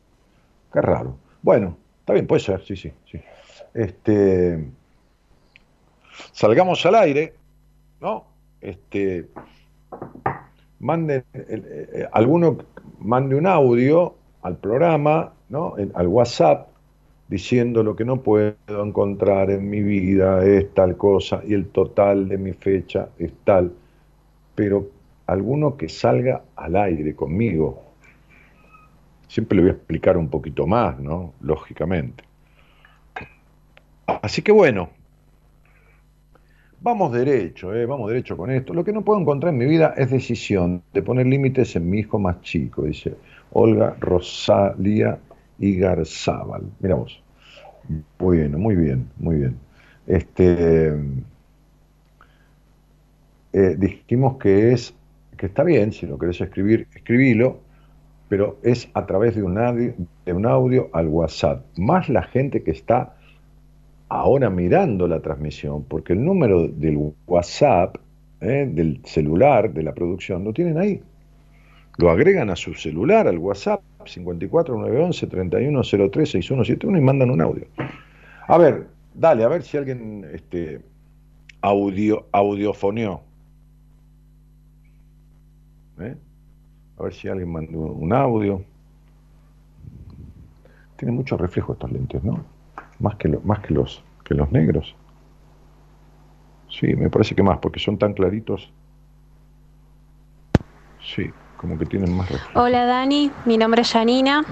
Qué 0.73 0.81
raro. 0.81 1.15
Bueno, 1.43 1.77
está 2.00 2.13
bien, 2.13 2.25
puede 2.25 2.39
ser, 2.39 2.63
sí, 2.63 2.75
sí, 2.75 2.91
sí. 3.05 3.19
Este, 3.75 4.65
salgamos 6.31 6.83
al 6.88 6.95
aire, 6.95 7.35
¿no? 8.01 8.25
Este, 8.62 9.27
mande, 10.79 11.25
eh, 11.33 12.07
alguno 12.12 12.57
mande 12.97 13.35
un 13.35 13.45
audio 13.45 14.15
al 14.43 14.57
programa, 14.57 15.33
¿no? 15.50 15.75
al 15.93 16.07
WhatsApp, 16.07 16.67
diciendo 17.27 17.81
lo 17.81 17.95
que 17.95 18.05
no 18.05 18.21
puedo 18.21 18.55
encontrar 18.67 19.50
en 19.50 19.69
mi 19.69 19.81
vida 19.81 20.45
es 20.45 20.73
tal 20.73 20.97
cosa 20.97 21.41
y 21.47 21.53
el 21.53 21.67
total 21.67 22.27
de 22.27 22.38
mi 22.38 22.53
fecha 22.53 23.09
es 23.17 23.31
tal, 23.43 23.71
pero 24.53 24.88
alguno 25.25 25.77
que 25.77 25.89
salga 25.89 26.43
al 26.55 26.75
aire 26.75 27.15
conmigo. 27.15 27.81
Siempre 29.27 29.55
le 29.55 29.62
voy 29.63 29.71
a 29.71 29.73
explicar 29.73 30.17
un 30.17 30.29
poquito 30.29 30.67
más, 30.67 31.00
¿no? 31.00 31.33
Lógicamente. 31.41 32.23
Así 34.05 34.41
que 34.41 34.51
bueno, 34.51 34.89
vamos 36.81 37.13
derecho, 37.13 37.73
eh, 37.73 37.85
vamos 37.85 38.09
derecho 38.09 38.38
con 38.38 38.51
esto. 38.51 38.73
Lo 38.73 38.83
que 38.83 38.91
no 38.91 39.01
puedo 39.01 39.19
encontrar 39.19 39.53
en 39.53 39.59
mi 39.59 39.65
vida 39.65 39.95
es 39.97 40.12
decisión 40.12 40.83
de 40.93 41.01
poner 41.01 41.25
límites 41.25 41.75
en 41.77 41.89
mi 41.89 42.00
hijo 42.00 42.19
más 42.19 42.41
chico, 42.41 42.83
dice 42.83 43.15
Olga 43.53 43.95
Rosalía 44.00 45.19
Igarzábal. 45.60 46.63
Mira 46.79 46.95
vos. 46.95 47.22
Bueno, 48.17 48.57
muy 48.57 48.75
bien, 48.75 49.10
muy 49.17 49.38
bien. 49.38 49.57
Este, 50.07 50.93
eh, 53.53 53.75
dijimos 53.77 54.38
que 54.38 54.74
es, 54.74 54.93
que 55.38 55.45
está 55.45 55.63
bien, 55.63 55.91
si 55.91 56.05
lo 56.05 56.17
querés 56.17 56.41
escribir, 56.41 56.88
escribilo, 56.95 57.60
pero 58.29 58.58
es 58.63 58.89
a 58.93 59.06
través 59.06 59.36
de 59.36 59.43
un, 59.43 59.58
audio, 59.58 59.93
de 60.25 60.34
un 60.34 60.45
audio 60.45 60.89
al 60.93 61.08
WhatsApp. 61.08 61.65
Más 61.77 62.10
la 62.10 62.23
gente 62.23 62.63
que 62.63 62.71
está 62.71 63.15
ahora 64.10 64.49
mirando 64.49 65.08
la 65.08 65.19
transmisión, 65.19 65.84
porque 65.84 66.13
el 66.13 66.23
número 66.23 66.67
del 66.67 67.13
WhatsApp, 67.27 67.97
eh, 68.41 68.69
del 68.71 69.01
celular, 69.04 69.73
de 69.73 69.84
la 69.84 69.93
producción, 69.93 70.43
lo 70.43 70.54
tienen 70.54 70.77
ahí. 70.77 71.01
Lo 71.97 72.10
agregan 72.10 72.49
a 72.49 72.56
su 72.56 72.73
celular, 72.73 73.27
al 73.27 73.38
WhatsApp, 73.38 73.82
54911 74.06 75.27
3103 75.27 76.29
6171 76.32 76.97
y 76.97 77.01
mandan 77.01 77.29
un 77.29 77.41
audio. 77.41 77.67
A 78.47 78.58
ver, 78.58 78.88
dale, 79.13 79.43
a 79.43 79.47
ver 79.47 79.62
si 79.62 79.77
alguien 79.77 80.25
este, 80.34 80.82
audio, 81.62 82.25
audiofoneó. 82.32 83.21
¿Eh? 85.99 86.15
A 86.97 87.03
ver 87.03 87.13
si 87.13 87.27
alguien 87.27 87.51
mandó 87.51 87.79
un 87.79 88.12
audio. 88.12 88.63
Tiene 90.97 91.12
mucho 91.12 91.38
reflejo 91.38 91.73
estos 91.73 91.91
lentes, 91.91 92.23
¿no? 92.23 92.43
Más 92.99 93.15
que, 93.17 93.29
más 93.43 93.60
que, 93.60 93.73
los, 93.73 94.03
que 94.23 94.34
los 94.34 94.51
negros. 94.51 94.95
Sí, 96.69 96.88
me 96.95 97.12
parece 97.12 97.36
que 97.36 97.43
más, 97.43 97.60
porque 97.60 97.79
son 97.79 97.99
tan 97.99 98.13
claritos. 98.13 98.73
Sí 100.99 101.32
como 101.63 101.78
que 101.78 101.86
tienen 101.86 102.13
más 102.13 102.30
Hola 102.56 102.86
Dani, 102.86 103.32
mi 103.45 103.58
nombre 103.58 103.84
es 103.84 103.91
Janina 103.93 104.43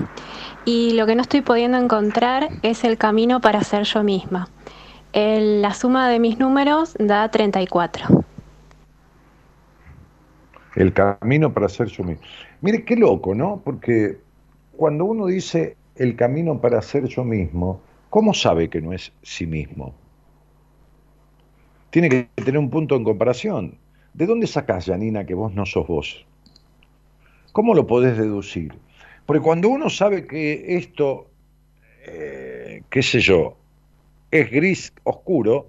y 0.64 0.94
lo 0.94 1.06
que 1.06 1.14
no 1.14 1.22
estoy 1.22 1.42
pudiendo 1.42 1.78
encontrar 1.78 2.48
es 2.62 2.86
el 2.86 2.98
camino 2.98 3.42
para 3.42 3.62
ser 3.66 3.84
yo 3.84 4.02
misma. 4.02 4.48
la 5.14 5.74
suma 5.74 6.08
de 6.08 6.20
mis 6.20 6.40
números 6.40 6.96
da 6.98 7.30
34. 7.30 8.24
El 10.76 10.94
camino 10.94 11.54
para 11.54 11.68
ser 11.68 11.88
yo 11.88 12.06
misma. 12.06 12.26
Mire, 12.62 12.86
qué 12.86 12.96
loco, 12.96 13.36
¿no? 13.36 13.62
Porque 13.62 14.22
cuando 14.72 15.04
uno 15.04 15.26
dice 15.26 15.76
el 15.98 16.16
camino 16.16 16.62
para 16.62 16.82
ser 16.82 17.08
yo 17.08 17.26
mismo, 17.26 17.82
¿cómo 18.10 18.34
sabe 18.34 18.70
que 18.70 18.80
no 18.80 18.94
es 18.94 19.12
sí 19.22 19.46
mismo? 19.46 19.94
Tiene 21.90 22.08
que 22.08 22.30
tener 22.36 22.58
un 22.58 22.70
punto 22.70 22.96
en 22.96 23.04
comparación. 23.04 23.78
¿De 24.14 24.26
dónde 24.26 24.48
sacás, 24.48 24.86
Janina, 24.86 25.26
que 25.26 25.34
vos 25.34 25.54
no 25.54 25.66
sos 25.66 25.86
vos? 25.86 26.26
¿Cómo 27.52 27.74
lo 27.74 27.86
podés 27.86 28.18
deducir? 28.18 28.74
Porque 29.26 29.42
cuando 29.42 29.70
uno 29.70 29.90
sabe 29.90 30.26
que 30.26 30.78
esto, 30.78 31.30
eh, 32.06 32.84
qué 32.90 33.04
sé 33.04 33.20
yo, 33.20 33.58
es 34.32 34.50
gris 34.50 34.94
oscuro, 35.04 35.68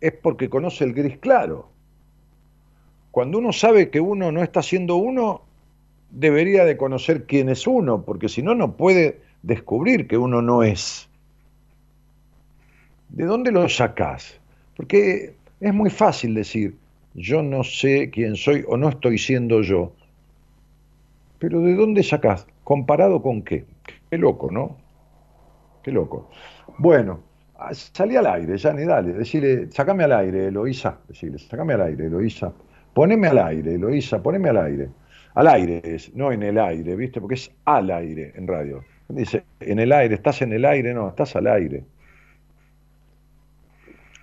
es 0.00 0.12
porque 0.12 0.48
conoce 0.48 0.84
el 0.84 0.94
gris 0.94 1.18
claro. 1.18 1.68
Cuando 3.10 3.38
uno 3.38 3.52
sabe 3.52 3.90
que 3.90 4.00
uno 4.00 4.32
no 4.32 4.42
está 4.42 4.62
siendo 4.62 4.96
uno, 4.96 5.42
debería 6.10 6.64
de 6.64 6.76
conocer 6.76 7.26
quién 7.26 7.48
es 7.48 7.66
uno, 7.66 8.02
porque 8.02 8.28
si 8.28 8.42
no, 8.42 8.54
no 8.54 8.76
puede 8.76 9.20
descubrir 9.42 10.06
que 10.06 10.16
uno 10.16 10.42
no 10.42 10.62
es. 10.62 11.08
¿De 13.10 13.24
dónde 13.24 13.52
lo 13.52 13.68
sacás? 13.68 14.40
Porque 14.76 15.34
es 15.60 15.74
muy 15.74 15.90
fácil 15.90 16.34
decir, 16.34 16.76
yo 17.14 17.42
no 17.42 17.62
sé 17.62 18.10
quién 18.10 18.36
soy 18.36 18.64
o 18.66 18.76
no 18.76 18.88
estoy 18.88 19.18
siendo 19.18 19.62
yo. 19.62 19.92
Pero 21.44 21.60
¿de 21.60 21.74
dónde 21.74 22.02
sacás? 22.02 22.46
¿Comparado 22.64 23.20
con 23.20 23.42
qué? 23.42 23.66
Qué 24.08 24.16
loco, 24.16 24.50
¿no? 24.50 24.78
Qué 25.82 25.92
loco. 25.92 26.30
Bueno, 26.78 27.20
ah, 27.58 27.74
salí 27.74 28.16
al 28.16 28.26
aire, 28.26 28.54
ni 28.74 28.84
dale, 28.84 29.12
decirle, 29.12 29.70
sacame 29.70 30.04
al 30.04 30.12
aire, 30.12 30.46
Eloísa, 30.46 31.00
decirle, 31.06 31.38
sacame 31.38 31.74
al 31.74 31.82
aire, 31.82 32.06
Eloísa, 32.06 32.50
poneme 32.94 33.28
al 33.28 33.36
aire, 33.36 33.74
Eloísa, 33.74 34.22
poneme 34.22 34.48
al 34.48 34.56
aire. 34.56 34.88
Al 35.34 35.48
aire 35.48 35.82
no 36.14 36.32
en 36.32 36.44
el 36.44 36.58
aire, 36.58 36.96
¿viste? 36.96 37.20
Porque 37.20 37.34
es 37.34 37.50
al 37.66 37.90
aire 37.90 38.32
en 38.36 38.48
radio. 38.48 38.82
Dice, 39.10 39.44
en 39.60 39.80
el 39.80 39.92
aire, 39.92 40.14
estás 40.14 40.40
en 40.40 40.54
el 40.54 40.64
aire, 40.64 40.94
no, 40.94 41.08
estás 41.08 41.36
al 41.36 41.46
aire. 41.46 41.84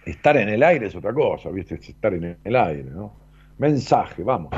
Estar 0.07 0.37
en 0.37 0.49
el 0.49 0.63
aire 0.63 0.87
es 0.87 0.95
otra 0.95 1.13
cosa, 1.13 1.51
¿viste? 1.51 1.75
Es 1.75 1.87
estar 1.87 2.15
en 2.15 2.35
el 2.43 2.55
aire, 2.55 2.89
¿no? 2.89 3.13
Mensaje, 3.59 4.23
vamos. 4.23 4.55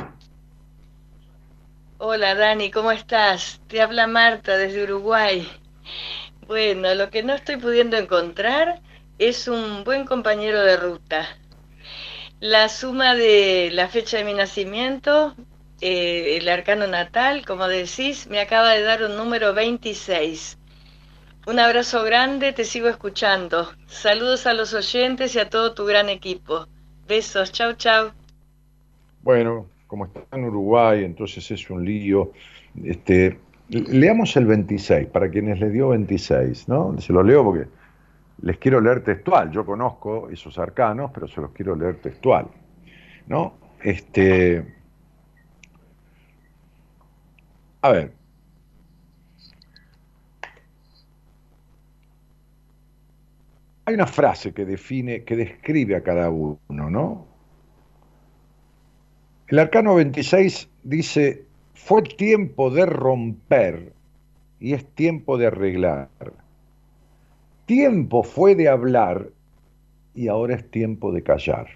Hola 2.05 2.35
Dani, 2.35 2.69
¿cómo 2.69 2.91
estás? 2.91 3.61
Te 3.69 3.81
habla 3.81 4.07
Marta 4.07 4.57
desde 4.57 4.83
Uruguay. 4.83 5.47
Bueno, 6.47 6.93
lo 6.95 7.09
que 7.09 7.23
no 7.23 7.33
estoy 7.33 7.55
pudiendo 7.55 7.95
encontrar 7.95 8.81
es 9.19 9.47
un 9.47 9.85
buen 9.85 10.03
compañero 10.03 10.61
de 10.63 10.75
ruta. 10.75 11.25
La 12.41 12.67
suma 12.67 13.15
de 13.15 13.69
la 13.71 13.87
fecha 13.87 14.17
de 14.17 14.25
mi 14.25 14.33
nacimiento, 14.33 15.33
eh, 15.79 16.39
el 16.41 16.49
arcano 16.49 16.87
natal, 16.87 17.45
como 17.45 17.69
decís, 17.69 18.27
me 18.27 18.41
acaba 18.41 18.71
de 18.71 18.81
dar 18.81 19.03
un 19.03 19.15
número 19.15 19.53
26. 19.53 20.57
Un 21.47 21.57
abrazo 21.57 22.03
grande, 22.03 22.51
te 22.51 22.65
sigo 22.65 22.89
escuchando. 22.89 23.71
Saludos 23.87 24.45
a 24.45 24.51
los 24.51 24.73
oyentes 24.73 25.35
y 25.35 25.39
a 25.39 25.49
todo 25.49 25.73
tu 25.73 25.85
gran 25.85 26.09
equipo. 26.09 26.67
Besos, 27.07 27.53
chau, 27.53 27.71
chau. 27.75 28.11
Bueno, 29.21 29.69
como 29.93 30.05
está 30.05 30.21
en 30.31 30.45
Uruguay, 30.45 31.03
entonces 31.03 31.51
es 31.51 31.69
un 31.69 31.85
lío. 31.85 32.31
Este, 32.83 33.37
leamos 33.69 34.35
el 34.37 34.47
26, 34.47 35.05
para 35.09 35.29
quienes 35.29 35.59
le 35.59 35.69
dio 35.69 35.89
26, 35.89 36.67
¿no? 36.67 36.99
Se 36.99 37.13
lo 37.13 37.21
leo 37.21 37.43
porque 37.43 37.67
les 38.41 38.57
quiero 38.57 38.81
leer 38.81 39.03
textual. 39.03 39.51
Yo 39.51 39.63
conozco 39.63 40.31
esos 40.31 40.57
arcanos, 40.57 41.11
pero 41.13 41.27
se 41.27 41.41
los 41.41 41.51
quiero 41.51 41.75
leer 41.75 41.97
textual, 41.97 42.47
¿no? 43.27 43.53
Este, 43.83 44.65
A 47.83 47.91
ver. 47.91 48.13
Hay 53.85 53.93
una 53.93 54.07
frase 54.07 54.55
que 54.55 54.65
define, 54.65 55.23
que 55.23 55.35
describe 55.35 55.95
a 55.95 56.01
cada 56.01 56.31
uno, 56.31 56.57
¿no? 56.89 57.32
El 59.47 59.59
arcano 59.59 59.95
26 59.95 60.69
dice, 60.83 61.45
fue 61.73 62.01
tiempo 62.03 62.69
de 62.69 62.85
romper 62.85 63.93
y 64.59 64.73
es 64.73 64.85
tiempo 64.85 65.37
de 65.37 65.47
arreglar. 65.47 66.09
Tiempo 67.65 68.23
fue 68.23 68.55
de 68.55 68.69
hablar 68.69 69.29
y 70.15 70.27
ahora 70.27 70.55
es 70.55 70.69
tiempo 70.69 71.11
de 71.11 71.23
callar. 71.23 71.67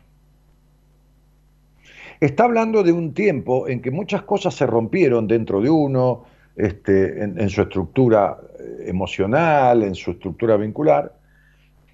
Está 2.20 2.46
hablando 2.46 2.84
de 2.84 2.92
un 2.92 3.14
tiempo 3.14 3.68
en 3.68 3.82
que 3.82 3.92
muchas 3.92 4.24
cosas 4.24 4.56
se 4.56 4.66
rompieron 4.66 5.28
dentro 5.28 5.62
de 5.62 5.70
uno, 5.70 6.24
este, 6.56 7.22
en, 7.22 7.50
su 7.50 7.62
estructura 7.62 8.38
eh, 8.60 8.86
emocional, 8.88 9.84
en 9.84 9.94
su 9.94 10.12
estructura 10.12 10.58
vincular, 10.58 11.14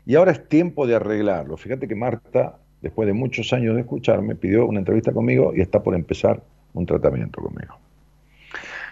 y 0.06 0.16
ahora 0.16 0.32
es 0.32 0.48
tiempo 0.48 0.88
de 0.88 0.96
arreglarlo. 0.96 1.58
Fíjate 1.58 1.88
que 1.88 1.96
Marta, 1.96 2.58
después 2.84 3.08
de 3.08 3.14
muchos 3.14 3.52
años 3.54 3.76
de 3.76 3.82
escucharme, 3.82 4.36
pidió 4.36 4.68
una 4.68 4.80
entrevista 4.80 5.14
conmigo 5.14 5.54
y 5.56 5.62
está 5.62 5.82
por 5.82 5.96
empezar 5.96 6.44
un 6.74 6.86
tratamiento 6.86 7.42
conmigo. 7.42 7.76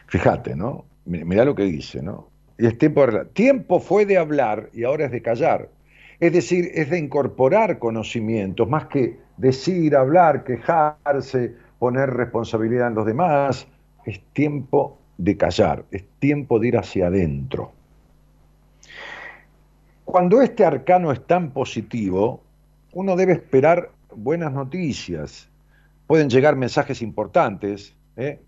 Fíjate, 0.08 0.56
¿no? 0.56 0.86
Mirá 1.06 1.44
lo 1.44 1.54
que 1.54 1.64
dice, 1.64 2.02
¿no? 2.02 2.30
Y 2.58 2.68
es 2.68 2.78
tiempo 2.78 3.06
de. 3.06 3.26
Tiempo 3.26 3.80
fue 3.80 4.06
de 4.06 4.18
hablar 4.18 4.70
y 4.74 4.86
ahora 4.86 5.06
es 5.06 5.12
de 5.12 5.22
callar. 5.22 5.70
Es 6.20 6.32
decir, 6.32 6.72
es 6.74 6.90
de 6.90 7.00
incorporar 7.00 7.80
conocimientos, 7.80 8.70
más 8.70 8.86
que 8.86 9.18
decir, 9.38 9.96
hablar, 9.96 10.44
quejarse, 10.44 11.54
poner 11.78 12.12
responsabilidad 12.12 12.88
en 12.88 12.96
los 12.96 13.06
demás. 13.06 13.68
Es 14.06 14.22
tiempo 14.34 14.98
de 15.18 15.36
callar, 15.36 15.84
es 15.92 16.06
tiempo 16.20 16.60
de 16.60 16.70
ir 16.70 16.78
hacia 16.78 17.08
adentro. 17.08 17.74
Cuando 20.06 20.42
este 20.42 20.64
arcano 20.64 21.12
es 21.12 21.26
tan 21.26 21.52
positivo, 21.52 22.42
uno 22.94 23.16
debe 23.16 23.34
esperar 23.34 23.92
buenas 24.14 24.52
noticias. 24.52 25.50
Pueden 26.08 26.30
llegar 26.30 26.56
mensajes 26.56 27.02
importantes, 27.02 27.96
¿eh? 28.18 28.40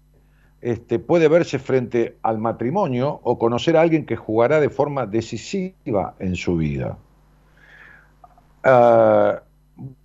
este, 0.61 0.99
puede 0.99 1.27
verse 1.27 1.59
frente 1.59 2.17
al 2.21 2.37
matrimonio 2.37 3.19
o 3.23 3.37
conocer 3.37 3.77
a 3.77 3.81
alguien 3.81 4.05
que 4.05 4.15
jugará 4.15 4.59
de 4.59 4.69
forma 4.69 5.05
decisiva 5.05 6.15
en 6.19 6.35
su 6.35 6.57
vida. 6.57 6.97
Ah, 8.63 9.41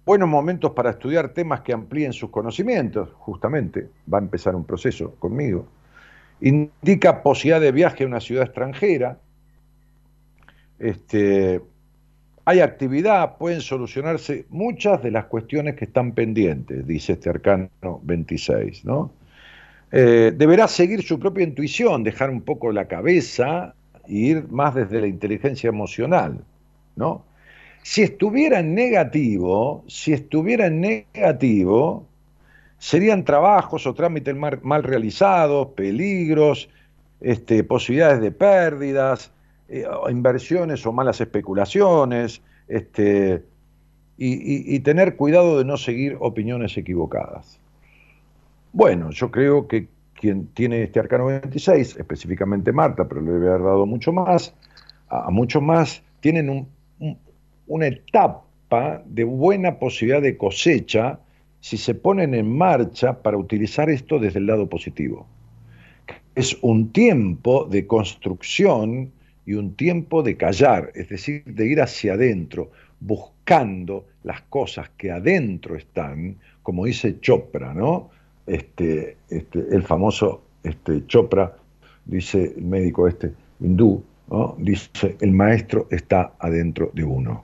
buenos 0.04 0.28
momentos 0.28 0.72
para 0.72 0.90
estudiar 0.90 1.28
temas 1.28 1.60
que 1.60 1.72
amplíen 1.72 2.12
sus 2.12 2.30
conocimientos, 2.30 3.10
justamente, 3.18 3.88
va 4.12 4.18
a 4.18 4.22
empezar 4.22 4.56
un 4.56 4.64
proceso 4.64 5.14
conmigo. 5.18 5.66
Indica 6.40 7.22
posibilidad 7.22 7.60
de 7.60 7.72
viaje 7.72 8.04
a 8.04 8.06
una 8.06 8.20
ciudad 8.20 8.44
extranjera. 8.44 9.18
Este, 10.78 11.60
hay 12.48 12.60
actividad, 12.60 13.36
pueden 13.36 13.60
solucionarse 13.60 14.46
muchas 14.48 15.02
de 15.02 15.10
las 15.10 15.26
cuestiones 15.26 15.74
que 15.74 15.84
están 15.84 16.12
pendientes, 16.12 16.86
dice 16.86 17.12
este 17.12 17.28
arcano 17.28 17.68
26, 18.02 18.86
¿no? 18.86 19.12
Eh, 19.92 20.32
deberá 20.34 20.66
seguir 20.66 21.02
su 21.02 21.18
propia 21.18 21.44
intuición, 21.44 22.02
dejar 22.02 22.30
un 22.30 22.40
poco 22.40 22.72
la 22.72 22.86
cabeza 22.86 23.74
e 24.06 24.14
ir 24.14 24.48
más 24.48 24.74
desde 24.74 24.98
la 24.98 25.08
inteligencia 25.08 25.68
emocional, 25.68 26.38
¿no? 26.96 27.22
Si 27.82 28.00
estuviera 28.00 28.60
en 28.60 28.74
negativo, 28.74 29.84
si 29.86 30.14
estuviera 30.14 30.68
en 30.68 30.80
negativo, 30.80 32.06
serían 32.78 33.26
trabajos 33.26 33.86
o 33.86 33.92
trámites 33.92 34.34
mal, 34.34 34.82
realizados, 34.84 35.68
peligros, 35.76 36.70
este, 37.20 37.62
posibilidades 37.62 38.22
de 38.22 38.30
pérdidas, 38.30 39.32
eh, 39.68 39.84
inversiones 40.10 40.84
o 40.86 40.92
malas 40.92 41.20
especulaciones, 41.20 42.40
este, 42.68 43.42
y, 44.16 44.80
tener 44.80 45.14
cuidado 45.14 45.58
de 45.58 45.64
no 45.64 45.76
seguir 45.76 46.16
opiniones 46.20 46.76
equivocadas. 46.76 47.60
Bueno, 48.72 49.10
yo 49.10 49.30
creo 49.30 49.68
que 49.68 49.88
quien 50.14 50.48
tiene 50.48 50.82
este 50.82 50.98
arcano 50.98 51.26
26, 51.26 51.96
específicamente 51.96 52.72
Marta, 52.72 53.06
pero 53.06 53.20
le 53.20 53.30
debe 53.30 53.48
haber 53.48 53.62
dado 53.62 53.86
mucho 53.86 54.12
más, 54.12 54.54
a, 55.08 55.30
muchos 55.30 55.62
más, 55.62 56.02
tienen 56.20 56.50
un, 56.50 57.18
una 57.68 57.86
etapa 57.86 59.02
de 59.06 59.24
buena 59.24 59.78
posibilidad 59.78 60.20
de 60.20 60.36
cosecha 60.36 61.20
si 61.60 61.76
se 61.76 61.94
ponen 61.94 62.34
en 62.34 62.56
marcha 62.56 63.22
para 63.22 63.36
utilizar 63.36 63.88
esto 63.88 64.18
desde 64.18 64.40
el 64.40 64.46
lado 64.46 64.68
positivo. 64.68 65.26
Es 66.34 66.56
un 66.62 66.90
tiempo 66.92 67.66
de 67.66 67.86
construcción 67.86 69.12
y 69.48 69.54
un 69.54 69.76
tiempo 69.76 70.22
de 70.22 70.36
callar, 70.36 70.92
es 70.94 71.08
decir, 71.08 71.42
de 71.46 71.66
ir 71.66 71.80
hacia 71.80 72.12
adentro, 72.12 72.70
buscando 73.00 74.04
las 74.22 74.42
cosas 74.42 74.90
que 74.90 75.10
adentro 75.10 75.74
están, 75.74 76.36
como 76.62 76.84
dice 76.84 77.18
Chopra, 77.18 77.72
¿no? 77.72 78.10
Este, 78.46 79.16
este, 79.30 79.64
el 79.70 79.84
famoso 79.84 80.42
este, 80.62 81.06
Chopra, 81.06 81.56
dice 82.04 82.52
el 82.58 82.64
médico 82.64 83.08
este 83.08 83.32
hindú, 83.58 84.04
¿no? 84.30 84.54
dice, 84.58 85.16
el 85.18 85.32
maestro 85.32 85.86
está 85.90 86.34
adentro 86.38 86.90
de 86.92 87.04
uno. 87.04 87.42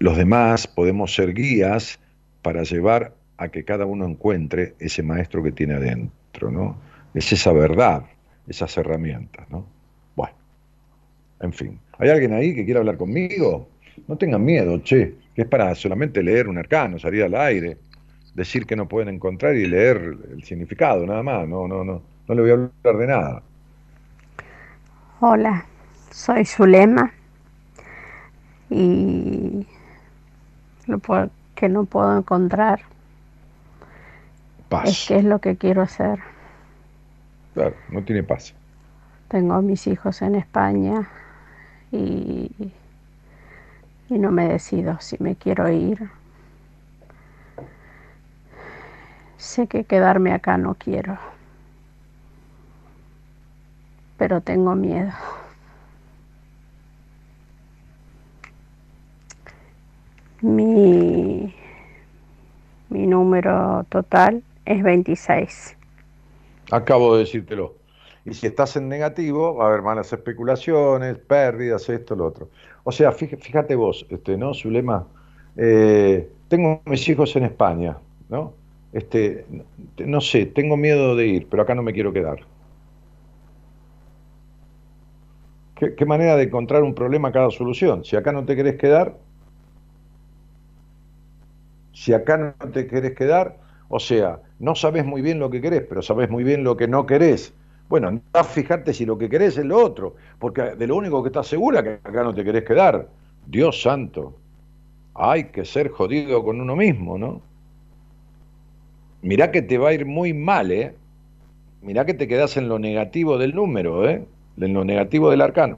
Los 0.00 0.16
demás 0.18 0.66
podemos 0.66 1.14
ser 1.14 1.32
guías 1.32 1.98
para 2.42 2.62
llevar 2.64 3.14
a 3.38 3.48
que 3.48 3.64
cada 3.64 3.86
uno 3.86 4.04
encuentre 4.04 4.74
ese 4.80 5.02
maestro 5.02 5.42
que 5.42 5.52
tiene 5.52 5.76
adentro, 5.76 6.50
¿no? 6.50 6.76
Es 7.14 7.32
esa 7.32 7.52
verdad, 7.52 8.04
esas 8.46 8.76
herramientas, 8.76 9.48
¿no? 9.48 9.71
En 11.42 11.52
fin. 11.52 11.78
¿Hay 11.98 12.08
alguien 12.08 12.32
ahí 12.32 12.54
que 12.54 12.64
quiera 12.64 12.80
hablar 12.80 12.96
conmigo? 12.96 13.68
No 14.06 14.16
tengan 14.16 14.44
miedo, 14.44 14.78
che, 14.78 15.16
que 15.34 15.42
es 15.42 15.48
para 15.48 15.74
solamente 15.74 16.22
leer 16.22 16.48
un 16.48 16.56
arcano, 16.56 16.98
salir 16.98 17.24
al 17.24 17.34
aire, 17.34 17.76
decir 18.34 18.64
que 18.64 18.76
no 18.76 18.88
pueden 18.88 19.14
encontrar 19.14 19.54
y 19.56 19.66
leer 19.66 20.16
el 20.30 20.42
significado, 20.44 21.04
nada 21.04 21.22
más, 21.22 21.46
no, 21.46 21.68
no, 21.68 21.84
no, 21.84 22.00
no 22.26 22.34
le 22.34 22.40
voy 22.40 22.50
a 22.50 22.54
hablar 22.54 22.96
de 23.00 23.06
nada. 23.06 23.42
Hola, 25.20 25.66
soy 26.10 26.44
Zulema 26.44 27.12
y 28.70 29.66
lo 30.86 31.00
que 31.54 31.68
no 31.68 31.84
puedo 31.84 32.16
encontrar 32.16 32.80
paz. 34.68 34.88
es 34.88 35.04
qué 35.08 35.16
es 35.16 35.24
lo 35.24 35.40
que 35.40 35.56
quiero 35.56 35.82
hacer. 35.82 36.20
Claro, 37.54 37.74
no 37.90 38.02
tiene 38.02 38.22
paz. 38.22 38.54
Tengo 39.28 39.54
a 39.54 39.62
mis 39.62 39.86
hijos 39.86 40.22
en 40.22 40.36
España 40.36 41.08
y, 41.92 42.50
y 44.08 44.18
no 44.18 44.30
me 44.32 44.48
decido 44.48 44.98
si 45.00 45.16
me 45.22 45.36
quiero 45.36 45.70
ir. 45.70 46.10
Sé 49.36 49.66
que 49.66 49.84
quedarme 49.84 50.32
acá 50.32 50.56
no 50.56 50.74
quiero, 50.74 51.18
pero 54.16 54.40
tengo 54.40 54.74
miedo. 54.74 55.12
Mi, 60.40 61.54
mi 62.88 63.06
número 63.06 63.84
total 63.88 64.42
es 64.64 64.82
26. 64.82 65.76
Acabo 66.70 67.14
de 67.14 67.20
decírtelo. 67.20 67.81
Y 68.24 68.34
si 68.34 68.46
estás 68.46 68.76
en 68.76 68.88
negativo, 68.88 69.56
va 69.56 69.64
a 69.64 69.68
haber 69.68 69.82
malas 69.82 70.12
especulaciones, 70.12 71.18
pérdidas, 71.18 71.88
esto, 71.88 72.14
lo 72.14 72.26
otro. 72.26 72.48
O 72.84 72.92
sea, 72.92 73.12
fíjate 73.12 73.74
vos, 73.74 74.06
este, 74.10 74.36
¿no, 74.36 74.54
Zulema? 74.54 75.06
Eh, 75.56 76.28
tengo 76.48 76.82
mis 76.86 77.08
hijos 77.08 77.34
en 77.36 77.44
España, 77.44 77.96
¿no? 78.28 78.54
Este, 78.92 79.46
no 79.98 80.20
sé, 80.20 80.46
tengo 80.46 80.76
miedo 80.76 81.16
de 81.16 81.26
ir, 81.26 81.48
pero 81.48 81.62
acá 81.62 81.74
no 81.74 81.82
me 81.82 81.92
quiero 81.92 82.12
quedar. 82.12 82.40
¿Qué, 85.74 86.06
manera 86.06 86.36
de 86.36 86.44
encontrar 86.44 86.84
un 86.84 86.94
problema 86.94 87.32
cada 87.32 87.50
solución? 87.50 88.04
Si 88.04 88.14
acá 88.14 88.30
no 88.30 88.44
te 88.44 88.54
querés 88.54 88.76
quedar, 88.76 89.16
si 91.92 92.12
acá 92.12 92.36
no 92.36 92.70
te 92.70 92.86
querés 92.86 93.16
quedar, 93.16 93.58
o 93.88 93.98
sea, 93.98 94.40
no 94.60 94.76
sabes 94.76 95.04
muy 95.04 95.22
bien 95.22 95.40
lo 95.40 95.50
que 95.50 95.60
querés, 95.60 95.82
pero 95.88 96.00
sabes 96.00 96.30
muy 96.30 96.44
bien 96.44 96.62
lo 96.62 96.76
que 96.76 96.86
no 96.86 97.04
querés. 97.04 97.52
Bueno, 97.92 98.08
anda 98.08 98.22
a 98.32 98.42
fijarte 98.42 98.94
si 98.94 99.04
lo 99.04 99.18
que 99.18 99.28
querés 99.28 99.58
es 99.58 99.66
lo 99.66 99.76
otro, 99.76 100.16
porque 100.38 100.62
de 100.62 100.86
lo 100.86 100.96
único 100.96 101.22
que 101.22 101.28
estás 101.28 101.46
segura 101.46 101.82
que 101.82 102.00
acá 102.02 102.22
no 102.22 102.34
te 102.34 102.42
querés 102.42 102.64
quedar. 102.64 103.06
Dios 103.46 103.82
santo, 103.82 104.34
hay 105.12 105.50
que 105.50 105.66
ser 105.66 105.90
jodido 105.90 106.42
con 106.42 106.58
uno 106.58 106.74
mismo, 106.74 107.18
¿no? 107.18 107.42
Mirá 109.20 109.50
que 109.50 109.60
te 109.60 109.76
va 109.76 109.90
a 109.90 109.92
ir 109.92 110.06
muy 110.06 110.32
mal, 110.32 110.72
¿eh? 110.72 110.94
Mirá 111.82 112.06
que 112.06 112.14
te 112.14 112.26
quedás 112.26 112.56
en 112.56 112.70
lo 112.70 112.78
negativo 112.78 113.36
del 113.36 113.54
número, 113.54 114.08
¿eh? 114.08 114.26
En 114.56 114.72
lo 114.72 114.86
negativo 114.86 115.28
del 115.28 115.42
arcano. 115.42 115.76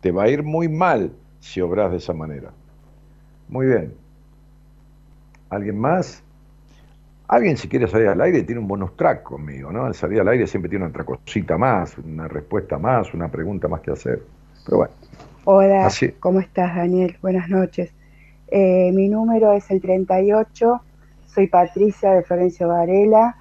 Te 0.00 0.10
va 0.10 0.24
a 0.24 0.28
ir 0.30 0.42
muy 0.42 0.68
mal 0.68 1.12
si 1.38 1.60
obras 1.60 1.92
de 1.92 1.98
esa 1.98 2.12
manera. 2.12 2.50
Muy 3.48 3.66
bien. 3.66 3.94
¿Alguien 5.48 5.78
más? 5.78 6.24
Alguien 7.30 7.56
si 7.56 7.68
quiere 7.68 7.86
salir 7.86 8.08
al 8.08 8.20
aire 8.22 8.42
tiene 8.42 8.60
un 8.60 8.66
bonus 8.66 8.96
track 8.96 9.22
conmigo, 9.22 9.70
¿no? 9.70 9.84
Al 9.84 9.94
salir 9.94 10.20
al 10.20 10.26
aire 10.26 10.48
siempre 10.48 10.68
tiene 10.68 10.86
otra 10.86 11.04
cosita 11.04 11.56
más, 11.56 11.96
una 11.96 12.26
respuesta 12.26 12.76
más, 12.76 13.14
una 13.14 13.28
pregunta 13.28 13.68
más 13.68 13.82
que 13.82 13.92
hacer. 13.92 14.20
Pero 14.64 14.78
bueno. 14.78 14.92
Hola, 15.44 15.88
¿cómo 16.18 16.40
estás 16.40 16.74
Daniel? 16.74 17.16
Buenas 17.22 17.48
noches. 17.48 17.92
Eh, 18.48 18.90
mi 18.92 19.08
número 19.08 19.52
es 19.52 19.70
el 19.70 19.80
38, 19.80 20.80
soy 21.26 21.46
Patricia 21.46 22.10
de 22.14 22.24
Florencio 22.24 22.66
Varela 22.66 23.36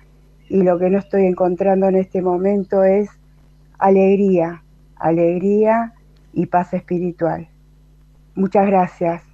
y 0.49 0.61
lo 0.61 0.77
que 0.77 0.91
no 0.91 0.99
estoy 0.99 1.25
encontrando 1.25 1.87
en 1.87 1.95
este 1.95 2.21
momento 2.21 2.83
es 2.83 3.09
alegría, 3.79 4.61
alegría 4.97 5.93
y 6.31 6.45
paz 6.45 6.75
espiritual. 6.75 7.47
Muchas 8.35 8.67
gracias. 8.67 9.28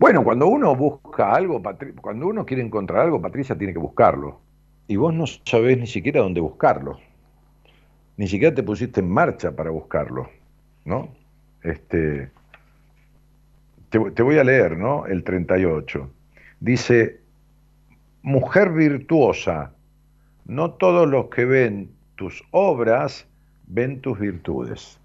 Bueno, 0.00 0.24
cuando 0.24 0.46
uno 0.46 0.74
busca 0.74 1.34
algo, 1.34 1.62
cuando 2.00 2.26
uno 2.26 2.46
quiere 2.46 2.62
encontrar 2.62 3.02
algo, 3.02 3.20
Patricia 3.20 3.58
tiene 3.58 3.74
que 3.74 3.78
buscarlo. 3.78 4.40
Y 4.88 4.96
vos 4.96 5.12
no 5.12 5.26
sabés 5.26 5.76
ni 5.76 5.86
siquiera 5.86 6.22
dónde 6.22 6.40
buscarlo. 6.40 6.98
Ni 8.16 8.26
siquiera 8.26 8.54
te 8.54 8.62
pusiste 8.62 9.00
en 9.00 9.10
marcha 9.10 9.54
para 9.54 9.68
buscarlo, 9.68 10.30
¿no? 10.86 11.10
Este, 11.62 12.30
te, 13.90 14.22
voy 14.22 14.38
a 14.38 14.44
leer, 14.44 14.78
¿no? 14.78 15.04
El 15.04 15.22
38. 15.22 16.10
Dice, 16.60 17.20
mujer 18.22 18.70
virtuosa, 18.70 19.74
no 20.46 20.70
todos 20.70 21.10
los 21.10 21.26
que 21.26 21.44
ven 21.44 21.90
tus 22.14 22.42
obras 22.52 23.26
ven 23.66 24.00
tus 24.00 24.18
virtudes. 24.18 24.98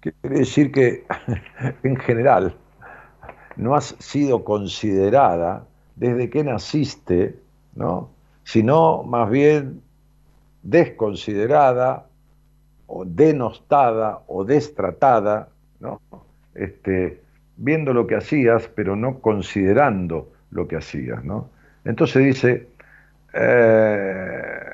Quiere 0.00 0.40
decir 0.40 0.72
que 0.72 1.06
en 1.84 1.96
general 1.96 2.54
no 3.58 3.74
has 3.74 3.96
sido 3.98 4.44
considerada 4.44 5.66
desde 5.96 6.30
que 6.30 6.44
naciste, 6.44 7.36
¿no? 7.74 8.10
sino 8.44 9.02
más 9.02 9.28
bien 9.28 9.82
desconsiderada 10.62 12.06
o 12.86 13.04
denostada 13.04 14.22
o 14.28 14.44
destratada, 14.44 15.48
¿no? 15.80 16.00
este, 16.54 17.20
viendo 17.56 17.92
lo 17.92 18.06
que 18.06 18.14
hacías, 18.14 18.70
pero 18.74 18.96
no 18.96 19.18
considerando 19.18 20.32
lo 20.50 20.68
que 20.68 20.76
hacías. 20.76 21.24
¿no? 21.24 21.50
Entonces 21.84 22.24
dice, 22.24 22.68
eh, 23.34 24.70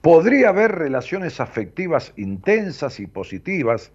podría 0.00 0.50
haber 0.50 0.72
relaciones 0.72 1.40
afectivas 1.40 2.12
intensas 2.16 3.00
y 3.00 3.08
positivas, 3.08 3.90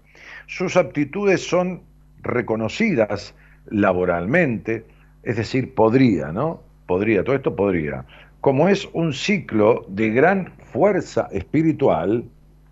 sus 0.47 0.75
aptitudes 0.75 1.47
son 1.47 1.83
reconocidas 2.23 3.35
laboralmente, 3.67 4.85
es 5.23 5.37
decir, 5.37 5.73
podría, 5.73 6.31
¿no? 6.31 6.61
Podría, 6.85 7.23
todo 7.23 7.35
esto 7.35 7.55
podría. 7.55 8.05
Como 8.41 8.69
es 8.69 8.89
un 8.93 9.13
ciclo 9.13 9.85
de 9.87 10.09
gran 10.09 10.53
fuerza 10.57 11.29
espiritual, 11.31 12.25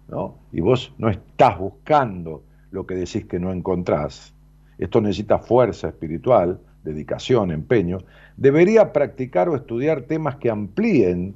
¿no? 0.07 0.35
Y 0.51 0.61
vos 0.61 0.93
no 0.97 1.09
estás 1.09 1.57
buscando 1.57 2.43
lo 2.71 2.85
que 2.85 2.95
decís 2.95 3.25
que 3.25 3.39
no 3.39 3.51
encontrás, 3.51 4.33
esto 4.77 5.01
necesita 5.01 5.39
fuerza 5.39 5.89
espiritual, 5.89 6.59
dedicación, 6.83 7.51
empeño, 7.51 7.99
debería 8.37 8.93
practicar 8.93 9.49
o 9.49 9.55
estudiar 9.55 10.03
temas 10.03 10.37
que 10.37 10.49
amplíen 10.49 11.35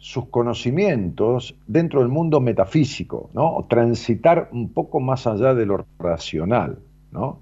sus 0.00 0.26
conocimientos 0.28 1.54
dentro 1.66 2.00
del 2.00 2.08
mundo 2.08 2.40
metafísico, 2.40 3.28
¿no? 3.34 3.66
transitar 3.68 4.48
un 4.50 4.72
poco 4.72 4.98
más 4.98 5.26
allá 5.26 5.52
de 5.52 5.66
lo 5.66 5.84
racional. 5.98 6.78
¿no? 7.12 7.38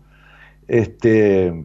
Este, 0.66 1.46
eh, 1.46 1.64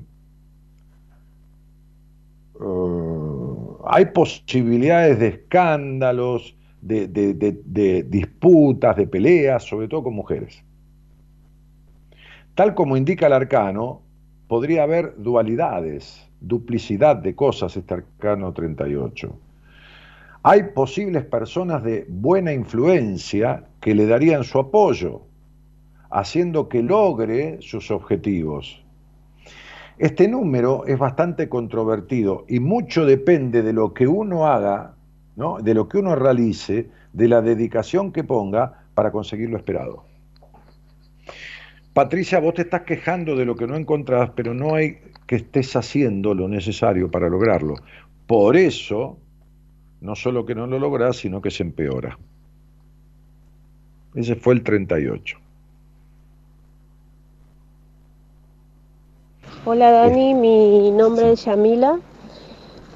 hay 3.88 4.06
posibilidades 4.06 5.20
de 5.20 5.28
escándalos, 5.30 6.56
de 6.80 8.06
disputas, 8.08 8.96
de 8.96 9.08
peleas, 9.08 9.64
sobre 9.64 9.88
todo 9.88 10.04
con 10.04 10.14
mujeres. 10.14 10.64
Tal 12.54 12.76
como 12.76 12.98
indica 12.98 13.26
el 13.26 13.34
arcano, 13.34 14.02
podría 14.48 14.84
haber 14.84 15.16
dualidades, 15.18 16.30
duplicidad 16.40 17.16
de 17.16 17.34
cosas, 17.34 17.76
este 17.76 17.96
arcano 17.96 18.54
38. 18.54 19.36
Hay 20.46 20.64
posibles 20.74 21.24
personas 21.24 21.84
de 21.84 22.06
buena 22.10 22.52
influencia 22.52 23.64
que 23.80 23.96
le 23.96 24.06
darían 24.06 24.44
su 24.44 24.60
apoyo, 24.60 25.22
haciendo 26.12 26.68
que 26.68 26.84
logre 26.84 27.60
sus 27.62 27.90
objetivos. 27.92 28.84
Este 29.98 30.28
número 30.28 30.86
es 30.86 31.00
bastante 31.00 31.48
controvertido 31.48 32.44
y 32.50 32.60
mucho 32.60 33.06
depende 33.06 33.62
de 33.62 33.72
lo 33.72 33.94
que 33.94 34.06
uno 34.06 34.46
haga, 34.46 34.96
de 35.62 35.74
lo 35.74 35.88
que 35.88 36.00
uno 36.00 36.14
realice, 36.14 36.90
de 37.14 37.28
la 37.30 37.42
dedicación 37.42 38.12
que 38.12 38.26
ponga 38.26 38.84
para 38.96 39.14
conseguir 39.14 39.50
lo 39.50 39.56
esperado. 39.56 40.04
Patricia, 41.94 42.40
vos 42.40 42.56
te 42.56 42.64
estás 42.64 42.82
quejando 42.82 43.38
de 43.38 43.46
lo 43.46 43.56
que 43.56 43.66
no 43.66 43.78
encontrás, 43.78 44.32
pero 44.36 44.54
no 44.54 44.76
hay 44.76 44.98
que 45.26 45.38
estés 45.38 45.74
haciendo 45.78 46.34
lo 46.34 46.50
necesario 46.50 47.10
para 47.10 47.30
lograrlo. 47.30 47.76
Por 48.28 48.58
eso, 48.58 49.20
no 50.04 50.16
solo 50.16 50.46
que 50.46 50.54
no 50.54 50.68
lo 50.68 50.80
lográs, 50.80 51.16
sino 51.16 51.42
que 51.42 51.50
se 51.50 51.64
empeora. 51.64 52.20
Ese 54.14 54.36
fue 54.36 54.54
el 54.54 54.62
38. 54.62 55.38
Hola 59.66 59.92
Dani, 59.92 60.34
mi 60.34 60.92
nombre 60.92 61.32
es 61.32 61.46
Yamila. 61.46 62.00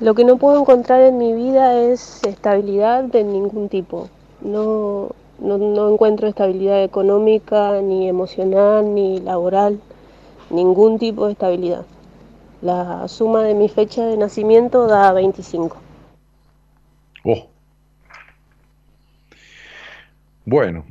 Lo 0.01 0.13
que 0.15 0.25
no 0.25 0.37
puedo 0.37 0.59
encontrar 0.59 1.01
en 1.01 1.17
mi 1.17 1.33
vida 1.33 1.79
es 1.79 2.21
estabilidad 2.25 3.05
de 3.05 3.23
ningún 3.23 3.69
tipo. 3.69 4.09
No, 4.41 5.11
no, 5.39 5.89
encuentro 5.89 6.27
estabilidad 6.27 6.83
económica, 6.83 7.79
ni 7.81 8.09
emocional, 8.09 8.93
ni 8.93 9.21
laboral, 9.21 9.79
ningún 10.49 10.99
tipo 10.99 11.25
de 11.25 11.31
estabilidad. 11.31 11.85
La 12.61 13.07
suma 13.07 13.43
de 13.43 13.53
mi 13.53 13.69
fecha 13.69 14.05
de 14.05 14.17
nacimiento 14.17 14.87
da 14.87 15.13
25. 15.13 15.86
Oh. 17.29 17.49
Bueno, 20.45 20.85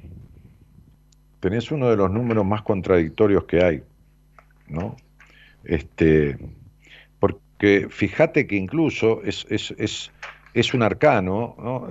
tenés 1.41 1.71
uno 1.71 1.89
de 1.89 1.97
los 1.97 2.11
números 2.11 2.45
más 2.45 2.61
contradictorios 2.61 3.45
que 3.45 3.65
hay, 3.65 3.83
¿no? 4.69 4.97
Este, 5.65 6.37
porque 7.19 7.87
fíjate 7.89 8.47
que 8.47 8.57
incluso 8.57 9.23
es, 9.23 9.47
es, 9.49 9.75
es, 9.79 10.13
es 10.53 10.75
un 10.75 10.83
arcano, 10.83 11.57
¿no? 11.59 11.89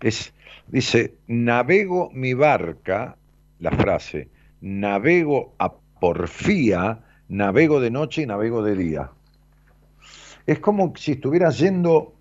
es 0.00 0.34
Dice, 0.66 1.14
navego 1.28 2.10
mi 2.12 2.34
barca, 2.34 3.16
la 3.60 3.70
frase, 3.70 4.28
navego 4.60 5.54
a 5.60 5.72
porfía, 6.00 7.04
navego 7.28 7.78
de 7.78 7.92
noche 7.92 8.22
y 8.22 8.26
navego 8.26 8.64
de 8.64 8.74
día. 8.74 9.12
Es 10.48 10.58
como 10.58 10.92
si 10.96 11.12
estuvieras 11.12 11.60
yendo 11.60 12.15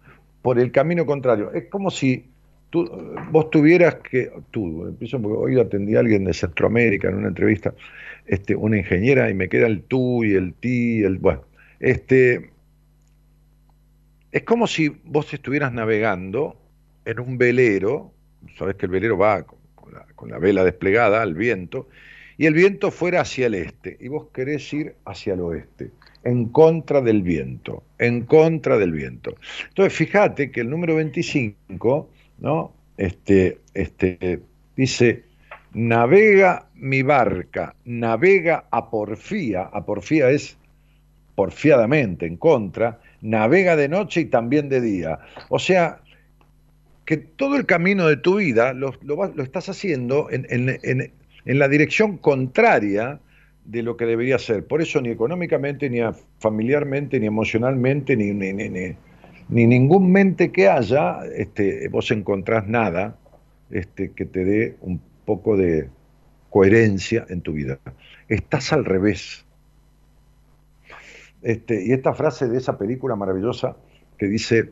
por 0.46 0.60
el 0.60 0.72
camino 0.72 1.08
contrario. 1.08 1.52
Es 1.54 1.66
como 1.72 1.90
si 1.90 2.28
tú, 2.70 2.88
vos 3.32 3.50
tuvieras 3.50 3.96
que, 3.96 4.32
tú, 4.52 4.86
empiezo 4.86 5.20
porque 5.20 5.38
hoy 5.40 5.60
atendí 5.60 5.96
a 5.96 6.02
alguien 6.02 6.24
de 6.24 6.36
Centroamérica 6.36 7.10
en 7.10 7.16
una 7.16 7.30
entrevista, 7.30 7.74
este, 8.28 8.56
una 8.56 8.78
ingeniera, 8.78 9.28
y 9.28 9.34
me 9.34 9.50
queda 9.50 9.66
el 9.66 9.82
tú 9.82 10.24
y 10.24 10.36
el 10.36 10.54
ti, 10.54 11.02
el, 11.02 11.18
bueno, 11.18 11.42
este, 11.80 12.52
es 14.32 14.44
como 14.44 14.68
si 14.68 14.90
vos 15.04 15.34
estuvieras 15.34 15.74
navegando 15.74 16.62
en 17.06 17.20
un 17.20 17.40
velero 17.40 18.14
sabes 18.56 18.76
que 18.76 18.86
el 18.86 18.92
velero 18.92 19.18
va 19.18 19.48
con 20.14 20.30
la, 20.30 20.38
vela 20.38 20.64
desplegada 20.64 21.24
al 21.24 21.34
viento, 21.34 21.88
y 22.38 22.46
el 22.46 22.54
viento 22.54 22.92
fuera 22.92 23.22
hacia 23.22 23.48
el 23.48 23.56
este, 23.56 23.98
y 24.00 24.10
vos 24.10 24.28
querés 24.32 24.72
ir 24.74 24.94
hacia 25.06 25.34
el 25.34 25.42
oeste, 25.42 25.90
en 26.26 26.50
contra 26.50 27.00
del 27.02 27.22
viento, 27.22 27.84
en 27.98 28.26
contra 28.26 28.78
del 28.78 28.92
viento. 28.92 29.36
Entonces, 29.70 29.94
fíjate 29.94 30.52
que 30.52 30.62
el 30.62 30.70
número 30.70 30.96
25, 30.96 32.10
¿no? 32.40 32.74
Este, 32.98 33.60
este, 33.74 34.42
dice, 34.76 35.24
navega 35.74 36.68
mi 36.76 37.04
barca, 37.04 37.76
navega 37.86 38.66
a 38.72 38.90
porfía, 38.90 39.62
a 39.64 39.86
porfía 39.86 40.30
es 40.32 40.58
porfiadamente, 41.36 42.26
en 42.26 42.38
contra, 42.38 43.00
navega 43.22 43.76
de 43.76 43.88
noche 43.88 44.22
y 44.22 44.26
también 44.26 44.68
de 44.68 44.82
día. 44.82 45.20
O 45.50 45.60
sea, 45.60 46.00
que 47.06 47.18
todo 47.18 47.56
el 47.56 47.66
camino 47.66 48.08
de 48.08 48.18
tu 48.18 48.38
vida 48.38 48.74
lo, 48.74 48.94
estás 49.44 49.70
haciendo 49.70 50.30
en, 50.32 51.12
la 51.46 51.68
dirección 51.68 52.18
contraria 52.18 53.20
de 53.66 53.84
lo 53.84 53.98
que 53.98 54.06
debería 54.06 54.40
ser. 54.40 54.66
Por 54.66 54.82
eso 54.82 55.02
ni 55.02 55.10
económicamente, 55.10 55.90
ni 55.90 56.00
familiarmente, 56.40 57.20
ni 57.20 57.26
emocionalmente, 57.26 58.16
ni, 58.16 58.32
ni, 58.32 58.54
ni, 58.54 59.68
ningún 59.68 60.12
mente 60.12 60.52
que 60.52 60.70
haya, 60.70 61.20
este, 61.36 61.88
vos 61.90 62.10
encontrás 62.12 62.68
nada 62.68 63.18
este, 63.72 64.12
que 64.12 64.26
te 64.26 64.46
dé 64.46 64.78
un 64.82 65.02
poco 65.26 65.58
de 65.58 65.90
coherencia 66.50 67.26
en 67.30 67.42
tu 67.42 67.54
vida. 67.54 67.80
Estás 68.30 68.72
al 68.72 68.86
revés. 68.86 69.46
Este, 71.42 71.86
y 71.86 71.92
esta 71.92 72.14
frase 72.14 72.48
de 72.48 72.58
esa 72.58 72.78
película 72.78 73.16
maravillosa 73.16 73.76
que 74.18 74.28
dice, 74.28 74.72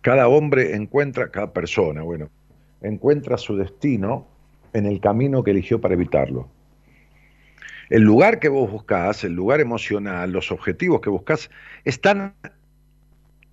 cada 0.00 0.28
hombre 0.28 0.76
encuentra, 0.76 1.30
cada 1.30 1.52
persona, 1.52 2.02
bueno, 2.02 2.28
encuentra 2.82 3.38
su 3.38 3.56
destino 3.56 4.26
en 4.72 4.86
el 4.86 5.00
camino 5.00 5.42
que 5.42 5.52
eligió 5.52 5.80
para 5.80 5.94
evitarlo. 5.94 6.48
El 7.90 8.02
lugar 8.02 8.38
que 8.38 8.48
vos 8.48 8.70
buscás, 8.70 9.24
el 9.24 9.32
lugar 9.32 9.60
emocional, 9.60 10.32
los 10.32 10.50
objetivos 10.50 11.00
que 11.00 11.10
buscás, 11.10 11.50
están 11.84 12.34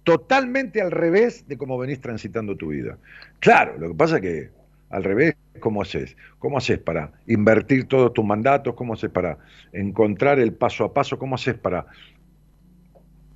totalmente 0.04 0.82
al 0.82 0.92
revés 0.92 1.48
de 1.48 1.58
cómo 1.58 1.78
venís 1.78 2.02
transitando 2.02 2.56
tu 2.56 2.70
vida. 2.70 2.98
Claro, 3.40 3.78
lo 3.78 3.90
que 3.90 3.96
pasa 3.96 4.16
es 4.16 4.22
que 4.22 4.50
al 4.90 5.04
revés, 5.04 5.36
¿cómo 5.60 5.82
haces? 5.82 6.18
¿Cómo 6.40 6.58
haces 6.58 6.80
para 6.80 7.14
invertir 7.28 7.88
todos 7.88 8.14
tus 8.14 8.26
mandatos? 8.26 8.76
¿Cómo 8.76 8.94
haces 8.94 9.10
para 9.10 9.38
encontrar 9.72 10.40
el 10.40 10.54
paso 10.54 10.84
a 10.84 10.94
paso? 10.94 11.18
¿Cómo 11.18 11.36
haces 11.36 11.56
para... 11.56 11.86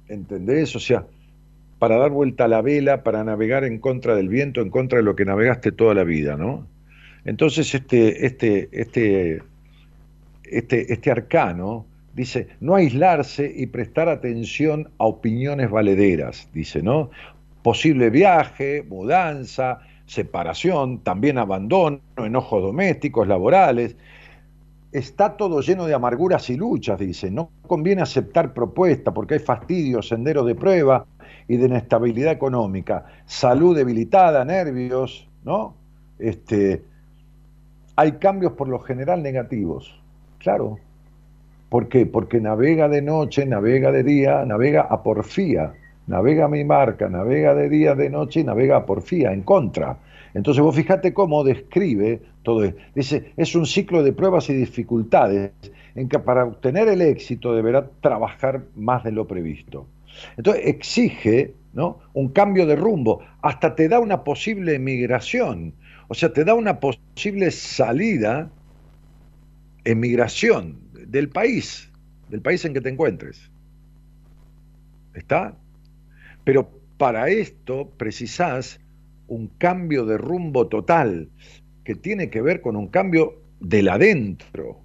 ¿Entendés? 0.08 0.76
O 0.76 0.80
sea, 0.80 1.06
para 1.80 1.98
dar 1.98 2.12
vuelta 2.12 2.46
a 2.46 2.48
la 2.48 2.62
vela, 2.62 3.04
para 3.04 3.24
navegar 3.24 3.64
en 3.64 3.80
contra 3.80 4.16
del 4.16 4.30
viento, 4.30 4.62
en 4.62 4.70
contra 4.70 4.98
de 4.98 5.04
lo 5.04 5.16
que 5.16 5.26
navegaste 5.26 5.72
toda 5.72 5.94
la 5.94 6.04
vida, 6.04 6.36
¿no? 6.36 6.68
Entonces 7.26 7.74
este, 7.74 8.26
este, 8.26 8.70
este, 8.72 9.42
este, 10.52 10.92
este 10.92 11.12
arcano 11.12 11.86
dice, 12.14 12.48
no 12.62 12.76
aislarse 12.76 13.52
y 13.56 13.68
prestar 13.68 14.10
atención 14.10 14.90
a 14.98 15.06
opiniones 15.06 15.70
valederas, 15.70 16.50
dice, 16.54 16.82
¿no? 16.82 17.10
Posible 17.62 18.10
viaje, 18.10 18.84
mudanza, 18.88 19.82
separación, 20.06 21.00
también 21.00 21.38
abandono, 21.38 22.00
enojos 22.18 22.62
domésticos, 22.62 23.28
laborales. 23.28 23.96
Está 24.92 25.36
todo 25.36 25.62
lleno 25.62 25.86
de 25.86 25.94
amarguras 25.94 26.50
y 26.50 26.56
luchas, 26.56 27.00
dice. 27.00 27.30
No 27.30 27.50
conviene 27.68 28.02
aceptar 28.02 28.54
propuestas 28.54 29.14
porque 29.14 29.36
hay 29.36 29.40
fastidios, 29.42 30.08
senderos 30.08 30.46
de 30.46 30.56
prueba 30.56 31.06
y 31.48 31.58
de 31.58 31.66
inestabilidad 31.66 32.32
económica. 32.32 33.06
Salud 33.26 33.76
debilitada, 33.76 34.46
nervios, 34.46 35.28
¿no? 35.44 35.76
Este, 36.18 36.82
hay 37.98 38.14
cambios 38.14 38.54
por 38.54 38.70
lo 38.70 38.80
general 38.80 39.22
negativos. 39.22 40.00
Claro. 40.46 40.78
¿Por 41.70 41.90
qué? 41.90 42.06
Porque 42.06 42.40
navega 42.40 42.88
de 42.88 43.02
noche, 43.02 43.46
navega 43.46 43.92
de 43.92 44.04
día, 44.04 44.46
navega 44.46 44.84
a 44.84 45.04
porfía 45.04 45.74
navega 46.08 46.48
mi 46.48 46.64
marca, 46.64 47.10
navega 47.10 47.56
de 47.56 47.70
día, 47.70 47.96
de 47.96 48.10
noche 48.10 48.42
y 48.42 48.44
navega 48.44 48.78
a 48.78 48.86
porfía, 48.86 49.32
en 49.32 49.42
contra. 49.42 49.98
Entonces 50.34 50.62
vos 50.62 50.76
fíjate 50.76 51.14
cómo 51.14 51.44
describe 51.44 52.22
todo 52.44 52.64
esto. 52.64 52.80
Dice, 52.94 53.32
es 53.38 53.56
un 53.56 53.66
ciclo 53.66 54.04
de 54.04 54.14
pruebas 54.14 54.50
y 54.50 54.54
dificultades 54.54 55.52
en 55.96 56.10
que 56.10 56.20
para 56.20 56.46
obtener 56.46 56.88
el 56.90 57.02
éxito 57.02 57.56
deberá 57.56 57.90
trabajar 58.02 58.62
más 58.76 59.04
de 59.04 59.14
lo 59.14 59.26
previsto. 59.26 59.88
Entonces 60.38 60.64
exige 60.68 61.54
¿no? 61.74 62.00
un 62.14 62.30
cambio 62.30 62.66
de 62.66 62.76
rumbo, 62.76 63.22
hasta 63.42 63.76
te 63.76 63.88
da 63.88 64.00
una 64.00 64.24
posible 64.24 64.76
emigración, 64.76 65.74
o 66.08 66.14
sea, 66.14 66.32
te 66.32 66.46
da 66.46 66.54
una 66.54 66.80
posible 66.80 67.52
salida, 67.52 68.50
emigración 69.86 70.80
del 71.08 71.30
país, 71.30 71.90
del 72.30 72.42
país 72.42 72.66
en 72.66 72.74
que 72.74 72.82
te 72.82 72.90
encuentres. 72.90 73.50
¿Está? 75.14 75.58
Pero 76.44 76.70
para 76.98 77.30
esto 77.30 77.92
precisás 77.98 78.80
un 79.28 79.48
cambio 79.58 80.06
de 80.06 80.18
rumbo 80.18 80.68
total, 80.68 81.30
que 81.84 81.96
tiene 81.96 82.30
que 82.30 82.42
ver 82.42 82.62
con 82.62 82.76
un 82.76 82.88
cambio 82.88 83.42
del 83.60 83.90
adentro. 83.90 84.82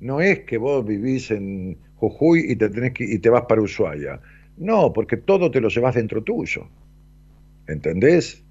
No 0.00 0.20
es 0.20 0.40
que 0.40 0.58
vos 0.58 0.84
vivís 0.84 1.30
en 1.30 1.78
Jujuy 1.96 2.52
y 2.52 2.56
te, 2.56 2.68
tenés 2.68 2.92
que, 2.92 3.04
y 3.04 3.18
te 3.18 3.30
vas 3.30 3.42
para 3.48 3.60
Ushuaia. 3.60 4.20
No, 4.56 4.92
porque 4.92 5.16
todo 5.16 5.50
te 5.50 5.60
lo 5.60 5.68
llevas 5.68 5.94
dentro 5.94 6.22
tuyo. 6.22 6.68
¿Entendés? 7.66 8.42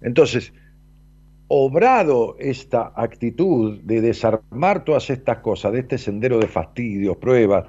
Entonces, 0.00 0.52
obrado 1.48 2.36
esta 2.38 2.92
actitud 2.94 3.80
de 3.80 4.02
desarmar 4.02 4.84
todas 4.84 5.08
estas 5.08 5.38
cosas, 5.38 5.72
de 5.72 5.80
este 5.80 5.96
sendero 5.96 6.38
de 6.38 6.46
fastidios, 6.46 7.16
pruebas, 7.16 7.64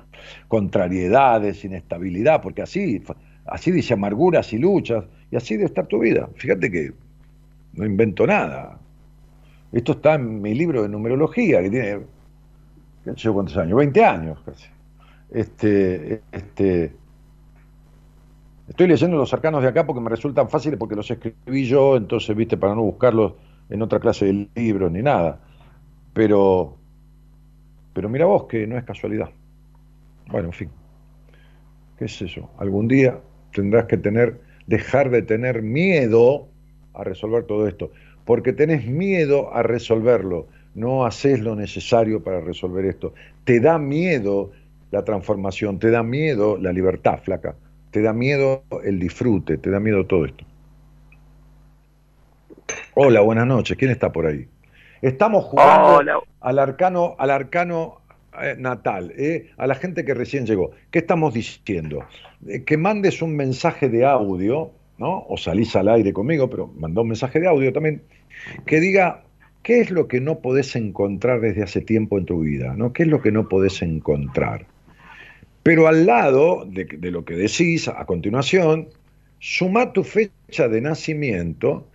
contrariedades, 0.49 1.63
inestabilidad, 1.63 2.41
porque 2.41 2.61
así, 2.61 3.01
así 3.45 3.71
dice 3.71 3.93
amarguras 3.93 4.51
y 4.51 4.57
luchas, 4.57 5.05
y 5.31 5.37
así 5.37 5.55
de 5.55 5.65
estar 5.65 5.87
tu 5.87 5.99
vida. 5.99 6.29
Fíjate 6.35 6.69
que 6.69 6.91
no 7.73 7.85
invento 7.85 8.27
nada. 8.27 8.79
Esto 9.71 9.93
está 9.93 10.15
en 10.15 10.41
mi 10.41 10.53
libro 10.53 10.83
de 10.83 10.89
numerología, 10.89 11.61
que 11.61 11.69
tiene, 11.69 11.99
qué 13.05 13.11
sé 13.11 13.17
yo 13.17 13.33
cuántos 13.33 13.55
años, 13.55 13.77
20 13.77 14.03
años 14.03 14.39
casi. 14.45 14.67
Este, 15.31 16.21
este, 16.31 16.91
estoy 18.67 18.87
leyendo 18.87 19.15
los 19.15 19.31
arcanos 19.31 19.61
de 19.61 19.69
acá 19.69 19.85
porque 19.85 20.01
me 20.01 20.09
resultan 20.09 20.49
fáciles 20.49 20.77
porque 20.77 20.95
los 20.95 21.09
escribí 21.09 21.65
yo, 21.65 21.95
entonces, 21.95 22.35
viste, 22.35 22.57
para 22.57 22.75
no 22.75 22.81
buscarlos 22.81 23.33
en 23.69 23.81
otra 23.81 23.99
clase 23.99 24.25
de 24.25 24.49
libros 24.55 24.91
ni 24.91 25.01
nada. 25.01 25.39
Pero, 26.13 26.77
pero 27.93 28.09
mira 28.09 28.25
vos 28.25 28.45
que 28.45 28.67
no 28.67 28.77
es 28.77 28.83
casualidad. 28.83 29.29
Bueno, 30.27 30.47
en 30.47 30.53
fin, 30.53 30.69
qué 31.97 32.05
es 32.05 32.21
eso. 32.21 32.49
Algún 32.57 32.87
día 32.87 33.19
tendrás 33.53 33.85
que 33.85 33.97
tener, 33.97 34.39
dejar 34.67 35.09
de 35.09 35.21
tener 35.21 35.61
miedo 35.61 36.47
a 36.93 37.03
resolver 37.03 37.43
todo 37.45 37.67
esto, 37.67 37.91
porque 38.25 38.53
tenés 38.53 38.85
miedo 38.85 39.53
a 39.53 39.63
resolverlo, 39.63 40.47
no 40.75 41.05
haces 41.05 41.39
lo 41.39 41.55
necesario 41.55 42.23
para 42.23 42.41
resolver 42.41 42.85
esto. 42.85 43.13
Te 43.43 43.59
da 43.59 43.79
miedo 43.79 44.51
la 44.91 45.03
transformación, 45.03 45.79
te 45.79 45.89
da 45.91 46.03
miedo 46.03 46.57
la 46.57 46.71
libertad, 46.71 47.19
flaca, 47.23 47.55
te 47.91 48.01
da 48.01 48.13
miedo 48.13 48.63
el 48.83 48.99
disfrute, 48.99 49.57
te 49.57 49.69
da 49.69 49.79
miedo 49.79 50.05
todo 50.05 50.25
esto. 50.25 50.45
Hola, 52.95 53.21
buenas 53.21 53.47
noches. 53.47 53.77
¿Quién 53.77 53.91
está 53.91 54.11
por 54.11 54.25
ahí? 54.25 54.47
Estamos 55.01 55.45
jugando 55.45 56.23
al 56.41 56.59
arcano, 56.59 57.15
al 57.17 57.31
arcano 57.31 58.01
eh, 58.41 58.55
natal, 58.57 59.13
eh, 59.17 59.51
a 59.57 59.67
la 59.67 59.75
gente 59.75 60.03
que 60.03 60.13
recién 60.13 60.45
llegó. 60.45 60.71
¿Qué 60.91 60.99
estamos 60.99 61.33
diciendo? 61.33 62.05
Eh, 62.47 62.63
que 62.63 62.77
mandes 62.77 63.21
un 63.21 63.35
mensaje 63.35 63.89
de 63.89 64.05
audio, 64.05 64.71
¿no? 64.97 65.25
O 65.27 65.37
salís 65.37 65.75
al 65.75 65.87
aire 65.87 66.13
conmigo, 66.13 66.49
pero 66.49 66.67
mandó 66.67 67.01
un 67.01 67.09
mensaje 67.09 67.39
de 67.39 67.47
audio 67.47 67.71
también, 67.71 68.01
que 68.65 68.79
diga 68.79 69.23
qué 69.63 69.79
es 69.81 69.91
lo 69.91 70.07
que 70.07 70.21
no 70.21 70.39
podés 70.39 70.75
encontrar 70.75 71.41
desde 71.41 71.63
hace 71.63 71.81
tiempo 71.81 72.17
en 72.17 72.25
tu 72.25 72.41
vida, 72.41 72.73
¿no? 72.75 72.93
¿Qué 72.93 73.03
es 73.03 73.09
lo 73.09 73.21
que 73.21 73.31
no 73.31 73.47
podés 73.47 73.81
encontrar? 73.81 74.65
Pero 75.63 75.87
al 75.87 76.05
lado 76.05 76.65
de, 76.65 76.85
de 76.85 77.11
lo 77.11 77.25
que 77.25 77.35
decís 77.35 77.87
a 77.87 78.05
continuación, 78.05 78.89
suma 79.39 79.93
tu 79.93 80.03
fecha 80.03 80.67
de 80.67 80.81
nacimiento 80.81 81.87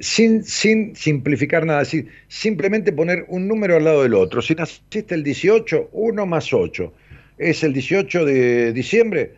sin, 0.00 0.44
sin 0.44 0.96
simplificar 0.96 1.64
nada, 1.64 1.80
decir, 1.80 2.08
simplemente 2.28 2.92
poner 2.92 3.24
un 3.28 3.46
número 3.46 3.76
al 3.76 3.84
lado 3.84 4.02
del 4.02 4.14
otro. 4.14 4.42
Si 4.42 4.54
naciste 4.54 5.14
el 5.14 5.22
18, 5.22 5.90
1 5.92 6.26
más 6.26 6.52
8 6.52 6.92
es 7.38 7.62
el 7.62 7.72
18 7.72 8.24
de 8.24 8.72
diciembre, 8.72 9.34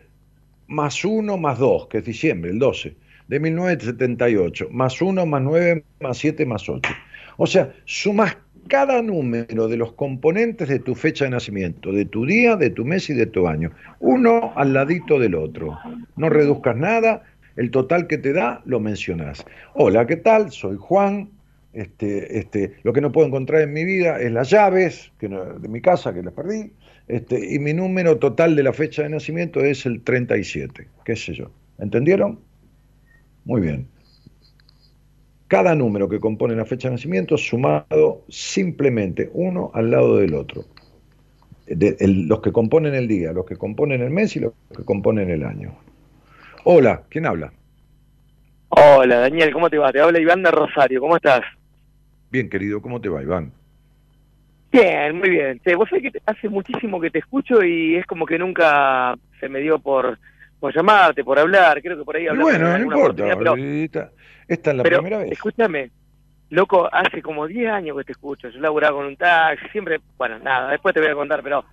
más 0.67 1.03
1 1.03 1.37
más 1.37 1.59
2, 1.59 1.87
que 1.87 1.99
es 1.99 2.05
diciembre, 2.05 2.51
el 2.51 2.59
12, 2.59 2.95
de 3.27 3.39
1978, 3.39 4.69
más 4.71 5.01
1 5.01 5.25
más 5.25 5.41
9 5.41 5.83
más 6.01 6.17
7 6.17 6.45
más 6.45 6.67
8. 6.67 6.89
O 7.37 7.47
sea, 7.47 7.73
sumas 7.85 8.37
cada 8.67 9.01
número 9.01 9.67
de 9.67 9.77
los 9.77 9.93
componentes 9.93 10.67
de 10.67 10.79
tu 10.79 10.95
fecha 10.95 11.25
de 11.25 11.31
nacimiento, 11.31 11.91
de 11.91 12.05
tu 12.05 12.25
día, 12.25 12.55
de 12.55 12.71
tu 12.71 12.83
mes 12.83 13.09
y 13.09 13.13
de 13.13 13.27
tu 13.27 13.47
año, 13.47 13.71
uno 13.99 14.53
al 14.55 14.73
ladito 14.73 15.19
del 15.19 15.35
otro. 15.35 15.77
No 16.15 16.29
reduzcas 16.29 16.75
nada, 16.75 17.23
el 17.55 17.71
total 17.71 18.07
que 18.07 18.17
te 18.17 18.33
da 18.33 18.61
lo 18.65 18.79
mencionás. 18.79 19.45
Hola, 19.73 20.05
¿qué 20.07 20.17
tal? 20.17 20.51
Soy 20.51 20.77
Juan. 20.77 21.29
Este, 21.73 22.39
este, 22.39 22.75
lo 22.83 22.93
que 22.93 23.01
no 23.01 23.11
puedo 23.11 23.27
encontrar 23.27 23.61
en 23.61 23.73
mi 23.73 23.83
vida 23.83 24.17
es 24.21 24.31
las 24.31 24.49
llaves 24.49 25.11
que 25.19 25.27
de 25.27 25.67
mi 25.67 25.81
casa 25.81 26.13
que 26.13 26.23
las 26.23 26.33
perdí. 26.33 26.71
Este, 27.07 27.53
y 27.53 27.59
mi 27.59 27.73
número 27.73 28.17
total 28.17 28.55
de 28.55 28.63
la 28.63 28.73
fecha 28.73 29.03
de 29.03 29.09
nacimiento 29.09 29.59
es 29.59 29.85
el 29.85 30.01
37, 30.01 30.87
qué 31.03 31.15
sé 31.15 31.33
yo. 31.33 31.51
¿Entendieron? 31.77 32.39
Muy 33.43 33.61
bien. 33.61 33.87
Cada 35.47 35.75
número 35.75 36.09
que 36.09 36.19
compone 36.19 36.55
la 36.55 36.65
fecha 36.65 36.87
de 36.87 36.95
nacimiento 36.95 37.37
sumado 37.37 38.23
simplemente 38.29 39.29
uno 39.33 39.69
al 39.73 39.91
lado 39.91 40.17
del 40.17 40.33
otro. 40.33 40.65
los 41.67 42.41
que 42.41 42.51
componen 42.51 42.95
el 42.95 43.07
día, 43.07 43.33
los 43.33 43.45
que 43.45 43.55
componen 43.55 44.01
el 44.01 44.09
mes 44.09 44.35
y 44.35 44.39
los 44.39 44.53
que 44.75 44.83
componen 44.83 45.29
el 45.29 45.43
año. 45.43 45.77
Hola, 46.67 47.03
¿quién 47.11 47.27
habla? 47.27 47.53
Hola, 48.69 49.19
Daniel, 49.19 49.53
¿cómo 49.53 49.69
te 49.69 49.77
va? 49.77 49.91
Te 49.91 50.01
habla 50.01 50.19
Iván 50.19 50.41
de 50.41 50.49
Rosario, 50.49 50.99
¿cómo 50.99 51.15
estás? 51.15 51.41
Bien, 52.31 52.49
querido, 52.49 52.81
¿cómo 52.81 52.99
te 52.99 53.07
va, 53.07 53.21
Iván? 53.21 53.53
Bien, 54.71 55.15
muy 55.15 55.29
bien. 55.29 55.61
Vos 55.77 55.87
sabés 55.87 56.11
que 56.11 56.19
hace 56.25 56.49
muchísimo 56.49 56.99
que 56.99 57.11
te 57.11 57.19
escucho 57.19 57.63
y 57.63 57.95
es 57.97 58.07
como 58.07 58.25
que 58.25 58.39
nunca 58.39 59.15
se 59.39 59.47
me 59.47 59.59
dio 59.59 59.77
por, 59.77 60.17
por 60.59 60.75
llamarte, 60.75 61.23
por 61.23 61.37
hablar. 61.37 61.79
Creo 61.83 61.99
que 61.99 62.03
por 62.03 62.15
ahí 62.15 62.25
hablamos. 62.25 62.51
Bueno, 62.51 62.75
no 62.79 62.83
importa. 62.83 63.53
esta, 64.47 64.71
es 64.71 64.75
la 64.75 64.83
primera 64.83 65.19
vez. 65.19 65.33
Escúchame, 65.33 65.91
loco, 66.49 66.89
hace 66.91 67.21
como 67.21 67.45
10 67.45 67.71
años 67.71 67.95
que 67.95 68.05
te 68.05 68.11
escucho. 68.13 68.49
Yo 68.49 68.59
laburaba 68.59 68.97
con 68.97 69.05
un 69.05 69.15
taxi, 69.15 69.67
siempre, 69.69 69.99
bueno, 70.17 70.39
nada, 70.39 70.71
después 70.71 70.95
te 70.95 70.99
voy 70.99 71.09
a 71.09 71.15
contar, 71.15 71.43
pero 71.43 71.63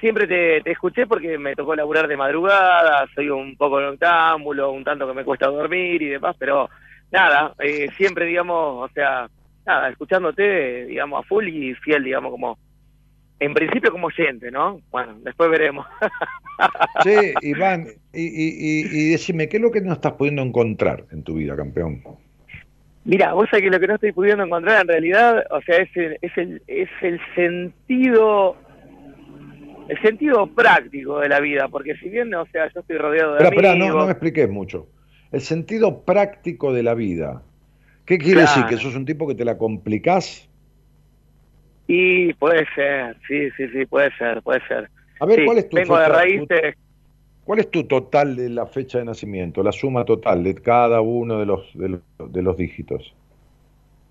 siempre 0.00 0.26
te, 0.26 0.60
te, 0.62 0.72
escuché 0.72 1.06
porque 1.06 1.38
me 1.38 1.54
tocó 1.54 1.76
laburar 1.76 2.08
de 2.08 2.16
madrugada, 2.16 3.06
soy 3.14 3.30
un 3.30 3.56
poco 3.56 3.80
noctámbulo, 3.80 4.72
un 4.72 4.84
tanto 4.84 5.06
que 5.06 5.14
me 5.14 5.24
cuesta 5.24 5.46
dormir 5.48 6.02
y 6.02 6.08
demás, 6.08 6.34
pero 6.38 6.68
nada, 7.10 7.54
eh, 7.58 7.88
siempre, 7.96 8.26
digamos, 8.26 8.90
o 8.90 8.92
sea, 8.92 9.28
nada, 9.66 9.88
escuchándote, 9.88 10.86
digamos, 10.86 11.24
a 11.24 11.28
full 11.28 11.46
y 11.48 11.74
fiel, 11.74 12.04
digamos, 12.04 12.32
como, 12.32 12.58
en 13.38 13.54
principio 13.54 13.92
como 13.92 14.08
oyente, 14.08 14.50
¿no? 14.50 14.80
Bueno, 14.90 15.16
después 15.22 15.50
veremos. 15.50 15.86
sí, 17.04 17.32
Iván, 17.42 17.88
y, 18.12 18.22
y, 18.22 18.86
y, 18.90 19.10
decime, 19.10 19.48
¿qué 19.48 19.58
es 19.58 19.62
lo 19.62 19.70
que 19.70 19.80
no 19.80 19.92
estás 19.92 20.12
pudiendo 20.12 20.42
encontrar 20.42 21.04
en 21.12 21.22
tu 21.22 21.34
vida, 21.34 21.56
campeón? 21.56 22.02
Mira, 23.04 23.32
vos 23.32 23.48
sabés 23.50 23.64
que 23.64 23.70
lo 23.70 23.80
que 23.80 23.86
no 23.86 23.94
estoy 23.94 24.12
pudiendo 24.12 24.44
encontrar 24.44 24.82
en 24.82 24.88
realidad, 24.88 25.44
o 25.50 25.60
sea, 25.62 25.78
es 25.78 25.96
el, 25.96 26.18
es 26.20 26.36
el, 26.36 26.62
es 26.66 26.90
el 27.00 27.18
sentido 27.34 28.56
el 29.90 30.00
sentido 30.02 30.46
práctico 30.46 31.18
de 31.18 31.28
la 31.28 31.40
vida, 31.40 31.66
porque 31.66 31.96
si 31.96 32.08
bien, 32.08 32.32
o 32.32 32.46
sea, 32.46 32.72
yo 32.72 32.78
estoy 32.78 32.96
rodeado 32.96 33.34
de 33.34 33.50
pero, 33.50 33.70
amigos... 33.70 33.96
no, 33.96 34.06
me 34.06 34.12
expliques 34.12 34.48
mucho. 34.48 34.86
El 35.32 35.40
sentido 35.40 36.04
práctico 36.04 36.72
de 36.72 36.84
la 36.84 36.94
vida. 36.94 37.42
¿Qué 38.04 38.16
quiere 38.18 38.42
decir? 38.42 38.66
¿Que 38.66 38.76
sos 38.76 38.94
un 38.94 39.04
tipo 39.04 39.26
que 39.26 39.34
te 39.34 39.44
la 39.44 39.58
complicás? 39.58 40.48
Y 41.88 42.32
puede 42.34 42.66
ser, 42.76 43.16
sí, 43.26 43.50
sí, 43.56 43.66
sí, 43.70 43.84
puede 43.86 44.16
ser, 44.16 44.42
puede 44.42 44.64
ser. 44.68 44.88
A 45.18 45.26
ver, 45.26 45.44
¿cuál 45.44 45.58
es 45.58 45.68
tu 45.68 45.76
de 45.76 45.84
raíces... 45.84 46.76
¿Cuál 47.42 47.58
es 47.58 47.70
tu 47.72 47.82
total 47.82 48.36
de 48.36 48.48
la 48.48 48.66
fecha 48.66 48.98
de 48.98 49.04
nacimiento, 49.04 49.60
la 49.64 49.72
suma 49.72 50.04
total 50.04 50.44
de 50.44 50.54
cada 50.54 51.00
uno 51.00 51.40
de 51.40 51.46
los, 51.46 51.68
de 51.74 51.88
los, 51.88 52.00
de 52.32 52.42
los 52.42 52.56
dígitos? 52.56 53.12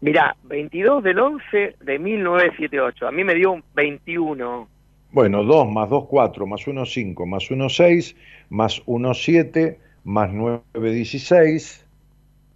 Mirá, 0.02 0.36
22 0.44 1.04
del 1.04 1.20
11 1.20 1.76
de 1.80 2.00
1978. 2.00 3.08
A 3.08 3.12
mí 3.12 3.24
me 3.24 3.34
dio 3.34 3.52
un 3.52 3.64
21. 3.76 4.68
Bueno, 5.12 5.44
2 5.44 5.72
más 5.72 5.90
2, 5.90 6.06
4, 6.08 6.46
más 6.46 6.68
1, 6.68 6.86
5, 6.86 7.26
más 7.26 7.50
1, 7.50 7.70
6, 7.70 8.16
más 8.50 8.82
1, 8.86 9.14
7, 9.14 9.80
más 10.04 10.32
9, 10.32 10.62
16, 10.74 11.86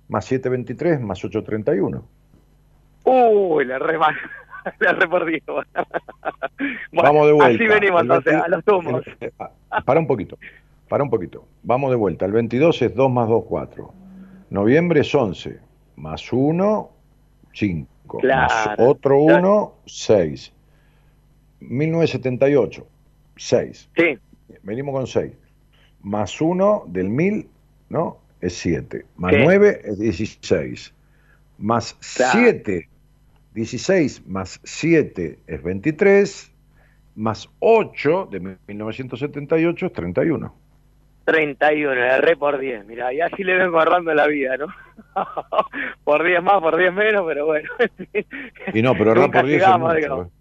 más 0.08 0.26
7, 0.26 0.50
23, 0.50 1.02
más 1.02 1.26
8, 1.26 1.44
31. 1.44 2.04
Uy, 3.06 3.66
la 3.66 3.80
re, 3.80 3.98
la 4.80 4.92
re 4.94 5.08
bueno, 5.08 5.26
Vamos 6.92 7.26
de 7.26 7.34
vuelta. 7.34 7.64
Así 7.64 7.74
venimos 7.74 8.02
entonces, 8.02 8.34
a 8.36 8.48
los 8.48 8.64
tumos. 8.64 9.04
Eh, 9.20 9.32
para 9.84 10.00
un 10.00 10.06
poquito, 10.06 10.38
para 10.88 11.04
un 11.04 11.10
poquito. 11.10 11.48
Vamos 11.64 11.90
de 11.90 11.96
vuelta. 11.96 12.26
El 12.26 12.34
22 12.34 12.84
es 12.84 12.94
2 12.94 13.12
más 13.12 13.28
2, 13.30 13.46
4. 13.48 13.94
Noviembre 14.52 15.02
es 15.02 15.14
11, 15.14 15.60
más 15.96 16.32
1, 16.32 16.90
5, 17.52 18.18
claro, 18.20 18.54
más 18.54 18.76
otro 18.78 19.18
1, 19.18 19.74
6 19.88 20.54
1978, 21.70 22.88
6. 23.36 23.90
Sí. 23.96 24.20
Venimos 24.64 24.94
con 24.94 25.08
6. 25.08 25.32
Más 26.02 26.40
1 26.40 26.86
del 26.88 27.10
1000, 27.10 27.48
¿no? 27.90 28.18
Es 28.42 28.54
7. 28.56 29.06
Más 29.18 29.34
9 29.38 29.82
es 29.86 30.00
16. 30.00 30.94
Más 31.58 31.96
7, 32.00 32.90
16 33.54 34.26
más 34.28 34.60
7 34.64 35.40
es 35.48 35.64
23. 35.64 36.52
Más 37.16 37.50
8 37.60 38.30
de 38.32 38.58
1978 38.68 39.86
es 39.86 39.94
31. 39.94 40.54
31, 41.26 41.94
le 41.94 42.22
re 42.22 42.36
por 42.36 42.60
10, 42.60 42.86
mira, 42.86 43.14
y 43.14 43.22
así 43.22 43.44
le 43.44 43.56
vengo 43.56 43.80
agarrando 43.80 44.14
la 44.14 44.28
vida, 44.28 44.58
¿no? 44.58 44.68
por 46.04 46.24
10 46.24 46.44
más, 46.44 46.62
por 46.62 46.76
10 46.78 46.94
menos, 46.94 47.24
pero 47.26 47.46
bueno. 47.46 47.70
y 48.74 48.82
no, 48.82 48.94
pero 48.94 49.12
errar 49.12 49.32
por 49.32 49.46
10 49.46 49.64
es 49.64 49.80
mucho, 49.80 50.32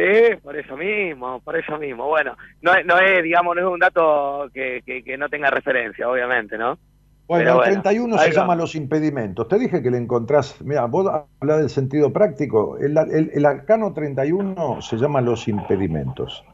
Sí, 0.00 0.36
por 0.42 0.56
eso 0.56 0.76
mismo, 0.76 1.40
por 1.40 1.56
eso 1.56 1.76
mismo. 1.78 2.06
Bueno, 2.06 2.34
no, 2.62 2.72
no 2.84 2.98
es, 2.98 3.22
digamos, 3.22 3.54
no 3.54 3.60
es 3.60 3.72
un 3.74 3.78
dato 3.78 4.48
que, 4.52 4.82
que, 4.84 5.18
no 5.18 5.28
tenga 5.28 5.50
referencia, 5.50 6.08
obviamente, 6.08 6.56
¿no? 6.56 6.78
Bueno, 7.26 7.62
el 7.62 7.82
31 7.82 8.18
se 8.18 8.32
llama 8.32 8.56
los 8.56 8.74
impedimentos. 8.74 9.46
Te 9.46 9.58
dije 9.58 9.82
que 9.82 9.90
le 9.90 9.98
encontrás, 9.98 10.60
mira, 10.62 10.86
vos 10.86 11.06
hablas 11.40 11.58
del 11.58 11.68
sentido 11.68 12.12
práctico, 12.12 12.78
el, 12.78 12.96
el, 12.96 13.46
arcano 13.46 13.92
31 13.92 14.80
se 14.80 14.96
llama 14.96 15.20
los 15.20 15.46
impedimentos. 15.46 16.44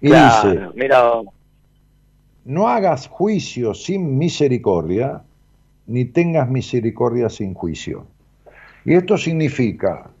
Y 0.00 0.06
dice, 0.06 0.68
mira. 0.74 1.10
no 2.44 2.68
hagas 2.68 3.08
juicio 3.08 3.74
sin 3.74 4.18
misericordia, 4.18 5.22
ni 5.86 6.04
tengas 6.04 6.48
misericordia 6.48 7.28
sin 7.28 7.54
juicio. 7.54 8.06
Y 8.84 8.94
esto 8.94 9.18
significa 9.18 10.11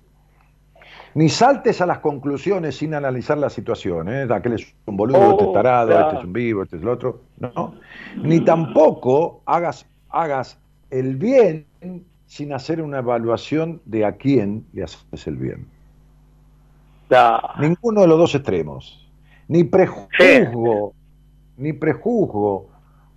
ni 1.14 1.28
saltes 1.28 1.80
a 1.80 1.86
las 1.86 1.98
conclusiones 1.98 2.76
sin 2.76 2.94
analizar 2.94 3.38
la 3.38 3.50
situación, 3.50 4.08
¿eh? 4.08 4.26
aquel 4.30 4.54
es 4.54 4.74
un 4.86 4.96
boludo, 4.96 5.32
este 5.32 5.44
es 5.44 5.48
oh, 5.48 5.52
tarado, 5.52 5.98
este 5.98 6.16
es 6.18 6.24
un 6.24 6.32
vivo, 6.32 6.62
este 6.62 6.76
es 6.76 6.82
el 6.82 6.88
otro, 6.88 7.22
no. 7.38 7.74
Ni 8.16 8.40
tampoco 8.40 9.42
hagas, 9.44 9.86
hagas 10.08 10.58
el 10.90 11.16
bien 11.16 11.66
sin 12.26 12.52
hacer 12.52 12.80
una 12.80 12.98
evaluación 12.98 13.80
de 13.84 14.04
a 14.04 14.12
quién 14.12 14.66
le 14.72 14.84
haces 14.84 15.26
el 15.26 15.36
bien. 15.36 15.66
Ninguno 17.58 18.00
de 18.00 18.06
los 18.06 18.18
dos 18.18 18.34
extremos. 18.34 19.06
Ni 19.48 19.64
prejuzgo, 19.64 20.94
ni 21.58 21.74
prejuzgo 21.74 22.71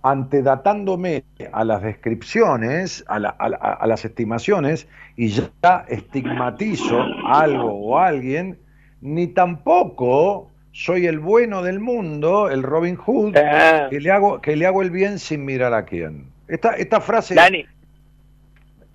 antedatándome 0.06 1.24
a 1.52 1.64
las 1.64 1.82
descripciones, 1.82 3.04
a, 3.08 3.18
las 3.18 4.04
estimaciones, 4.04 4.86
y 5.16 5.28
ya 5.28 5.84
estigmatizo 5.88 7.02
algo 7.26 7.72
o 7.72 7.98
alguien, 7.98 8.56
ni 9.00 9.26
tampoco 9.26 10.48
soy 10.70 11.06
el 11.06 11.18
bueno 11.18 11.62
del 11.62 11.80
mundo, 11.80 12.48
el 12.50 12.62
Robin 12.62 12.94
Hood, 12.94 13.36
ah. 13.36 13.88
que 13.90 13.98
le 13.98 14.10
hago, 14.12 14.40
que 14.40 14.54
le 14.54 14.66
hago 14.66 14.82
el 14.82 14.90
bien 14.90 15.18
sin 15.18 15.44
mirar 15.44 15.74
a 15.74 15.84
quién. 15.84 16.26
Esta, 16.46 16.76
esta 16.76 17.00
frase... 17.00 17.34
Dani. 17.34 17.66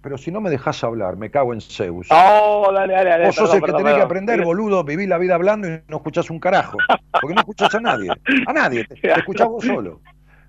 Pero 0.01 0.17
si 0.17 0.31
no 0.31 0.41
me 0.41 0.49
dejas 0.49 0.83
hablar, 0.83 1.17
me 1.17 1.29
cago 1.29 1.53
en 1.53 1.61
Zeus. 1.61 2.07
Oh, 2.09 2.71
dale, 2.73 2.93
dale, 2.93 3.09
dale, 3.11 3.25
Vos 3.27 3.35
sos 3.35 3.53
el 3.53 3.61
que 3.61 3.71
tenés 3.71 3.93
que 3.93 4.01
aprender, 4.01 4.43
boludo, 4.43 4.83
vivir 4.83 5.07
la 5.07 5.19
vida 5.19 5.35
hablando 5.35 5.67
y 5.67 5.79
no 5.87 5.97
escuchás 5.97 6.31
un 6.31 6.39
carajo. 6.39 6.77
Porque 7.11 7.35
no 7.35 7.41
escuchás 7.41 7.75
a 7.75 7.81
nadie. 7.81 8.09
A 8.47 8.53
nadie, 8.53 8.85
te, 8.85 8.95
te 8.95 9.11
escuchás 9.11 9.47
vos 9.47 9.63
solo. 9.63 9.99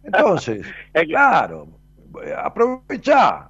Entonces, 0.04 0.66
claro, 1.08 1.68
aprovecha. 2.36 3.48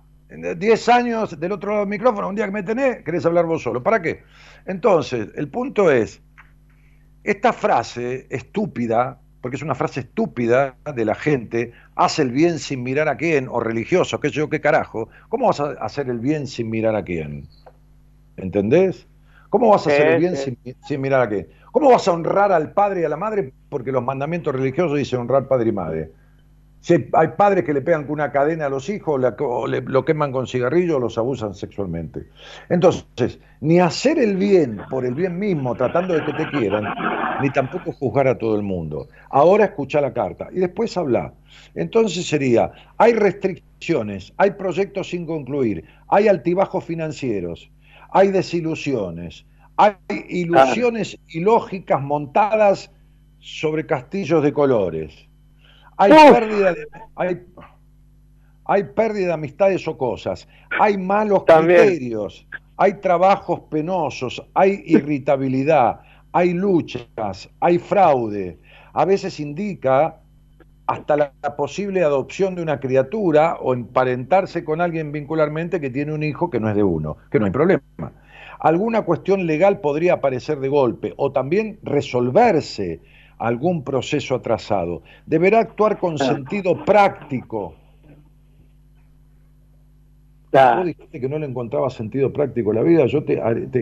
10 0.57 0.89
años 0.89 1.39
del 1.39 1.53
otro 1.53 1.73
lado 1.73 1.81
del 1.81 1.91
micrófono, 1.91 2.29
un 2.29 2.35
día 2.35 2.47
que 2.47 2.53
me 2.53 2.63
tenés, 2.63 3.03
querés 3.05 3.27
hablar 3.27 3.45
vos 3.45 3.63
solo. 3.63 3.83
¿Para 3.83 4.01
qué? 4.01 4.23
Entonces, 4.65 5.29
el 5.37 5.49
punto 5.49 5.91
es, 5.91 6.23
esta 7.25 7.53
frase 7.53 8.27
estúpida, 8.31 9.21
porque 9.41 9.57
es 9.57 9.63
una 9.63 9.75
frase 9.75 10.01
estúpida 10.01 10.77
de 10.95 11.05
la 11.05 11.15
gente, 11.15 11.73
hace 11.97 12.23
el 12.23 12.31
bien 12.31 12.59
sin 12.59 12.83
mirar 12.83 13.09
a 13.09 13.17
quién, 13.17 13.47
o 13.49 13.61
religioso, 13.61 14.21
qué 14.21 14.29
sé 14.29 14.37
yo, 14.37 14.49
qué 14.49 14.61
carajo. 14.61 15.09
¿Cómo 15.29 15.49
vas 15.49 15.61
a 15.61 15.73
hacer 15.73 16.09
el 16.09 16.19
bien 16.19 16.47
sin 16.47 16.71
mirar 16.71 16.97
a 16.97 17.05
quién? 17.05 17.47
¿Entendés? 18.37 19.07
¿Cómo 19.51 19.69
vas 19.69 19.87
a 19.87 19.91
hacer 19.91 20.07
el 20.13 20.21
bien 20.21 20.37
sin, 20.37 20.57
sin, 20.87 21.01
mirar 21.01 21.21
a 21.21 21.29
quién? 21.29 21.47
¿Cómo 21.73 21.91
vas 21.91 22.09
a 22.09 22.13
honrar 22.13 22.53
al 22.53 22.73
padre 22.73 23.03
y 23.03 23.05
a 23.05 23.09
la 23.11 23.19
madre? 23.19 23.53
Porque 23.69 23.93
los 23.93 24.03
mandamientos 24.03 24.55
religiosos 24.55 24.97
dicen 24.97 25.21
honrar 25.21 25.47
padre 25.47 25.69
y 25.69 25.73
madre. 25.73 26.11
Si 26.83 26.95
hay 27.13 27.29
padres 27.37 27.65
que 27.65 27.73
le 27.73 27.81
pegan 27.81 28.03
con 28.03 28.15
una 28.15 28.33
cadena 28.33 28.67
a 28.67 28.69
los 28.69 28.89
hijos, 28.89 29.23
o 29.39 29.67
lo 29.69 30.05
queman 30.05 30.33
con 30.33 30.49
cigarrillos 30.49 30.97
o 30.97 30.99
los 30.99 31.17
abusan 31.17 31.55
sexualmente. 31.55 32.27
Entonces, 32.69 33.39
ni 33.61 33.79
hacer 33.79 34.19
el 34.19 34.37
bien 34.37 34.81
por 34.91 35.07
el 35.07 35.15
bien 35.15 35.39
mismo, 35.39 35.77
tratando 35.77 36.15
de 36.15 36.25
que 36.25 36.33
te 36.33 36.51
quieran, 36.51 36.93
ni 37.41 37.51
tampoco 37.51 37.93
juzgar 37.93 38.27
a 38.27 38.37
todo 38.37 38.57
el 38.57 38.63
mundo. 38.63 39.07
Ahora 39.31 39.67
escucha 39.67 40.01
la 40.01 40.13
carta 40.13 40.49
y 40.51 40.59
después 40.59 40.97
habla. 40.97 41.33
Entonces 41.77 42.27
sería, 42.27 42.73
hay 42.99 43.13
restricciones, 43.13 44.33
hay 44.37 44.51
proyectos 44.51 45.11
sin 45.11 45.25
concluir, 45.25 45.85
hay 46.09 46.27
altibajos 46.27 46.83
financieros, 46.83 47.71
hay 48.11 48.33
desilusiones, 48.33 49.47
hay 49.77 49.95
ilusiones 50.29 51.17
ilógicas 51.29 52.03
montadas 52.03 52.91
sobre 53.39 53.87
castillos 53.87 54.43
de 54.43 54.53
colores 54.53 55.29
hay 55.97 56.13
pérdida 56.33 56.73
de, 56.73 56.87
hay, 58.65 58.85
pérdida 58.85 59.27
de 59.29 59.33
amistades 59.33 59.87
o 59.87 59.97
cosas, 59.97 60.49
hay 60.79 60.97
malos 60.97 61.45
criterios, 61.45 62.47
hay 62.77 62.95
trabajos 62.95 63.61
penosos, 63.71 64.43
hay 64.55 64.83
irritabilidad, 64.87 66.01
hay 66.33 66.53
luchas, 66.53 67.49
hay 67.61 67.79
fraude. 67.79 68.59
A 68.95 69.05
veces 69.05 69.41
indica 69.41 70.19
hasta 70.87 71.17
la, 71.17 71.33
posible 71.57 72.03
adopción 72.03 72.55
de 72.55 72.63
una 72.63 72.81
criatura 72.81 73.57
o 73.61 73.75
emparentarse 73.75 74.65
con 74.65 74.81
alguien 74.81 75.13
vincularmente 75.13 75.81
que 75.81 75.91
tiene 75.91 76.13
un 76.13 76.23
hijo 76.23 76.51
que 76.51 76.61
no 76.61 76.69
es 76.69 76.75
de 76.75 76.83
uno, 76.83 77.17
que 77.31 77.39
no 77.39 77.47
hay 77.47 77.53
problema. 77.53 77.83
Alguna 78.59 79.03
cuestión 79.03 79.47
legal 79.47 79.81
podría 79.81 80.15
aparecer 80.15 80.61
de 80.61 80.69
golpe 80.69 81.15
o 81.17 81.33
también 81.33 81.79
resolverse 81.83 83.01
algún 83.43 83.83
proceso 83.83 84.37
atrasado. 84.37 85.03
Deberá 85.27 85.61
actuar 85.61 85.99
con 85.99 86.17
sentido 86.17 86.85
práctico. 86.85 87.75
Vos 90.53 90.87
dijiste 90.87 91.21
que 91.21 91.29
no 91.29 91.39
le 91.39 91.47
encontraba 91.47 91.91
sentido 91.91 92.33
práctico 92.33 92.71
a 92.71 92.75
la 92.75 92.83
vida. 92.83 93.07
Yo 93.07 93.25
te, 93.25 93.37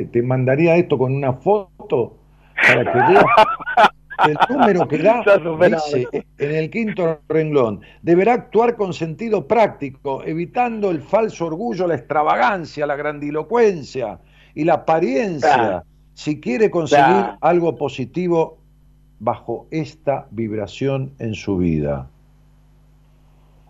te, 0.06 0.22
mandaría 0.22 0.76
esto 0.76 0.96
con 0.96 1.14
una 1.14 1.34
foto 1.34 2.16
para 2.54 2.90
que 2.90 3.12
veas 3.12 3.24
el 4.28 4.36
número 4.48 4.88
que 4.88 4.98
da 4.98 5.22
dice 5.68 6.08
en 6.38 6.54
el 6.54 6.70
quinto 6.70 7.20
renglón, 7.28 7.80
deberá 8.02 8.34
actuar 8.34 8.76
con 8.76 8.94
sentido 8.94 9.46
práctico, 9.46 10.22
evitando 10.24 10.90
el 10.90 11.02
falso 11.02 11.46
orgullo, 11.46 11.86
la 11.86 11.96
extravagancia, 11.96 12.86
la 12.86 12.96
grandilocuencia 12.96 14.20
y 14.54 14.64
la 14.64 14.74
apariencia, 14.74 15.84
si 16.14 16.40
quiere 16.40 16.70
conseguir 16.70 17.26
algo 17.40 17.76
positivo 17.76 18.59
bajo 19.20 19.68
esta 19.70 20.26
vibración 20.30 21.12
en 21.18 21.34
su 21.34 21.58
vida. 21.58 22.08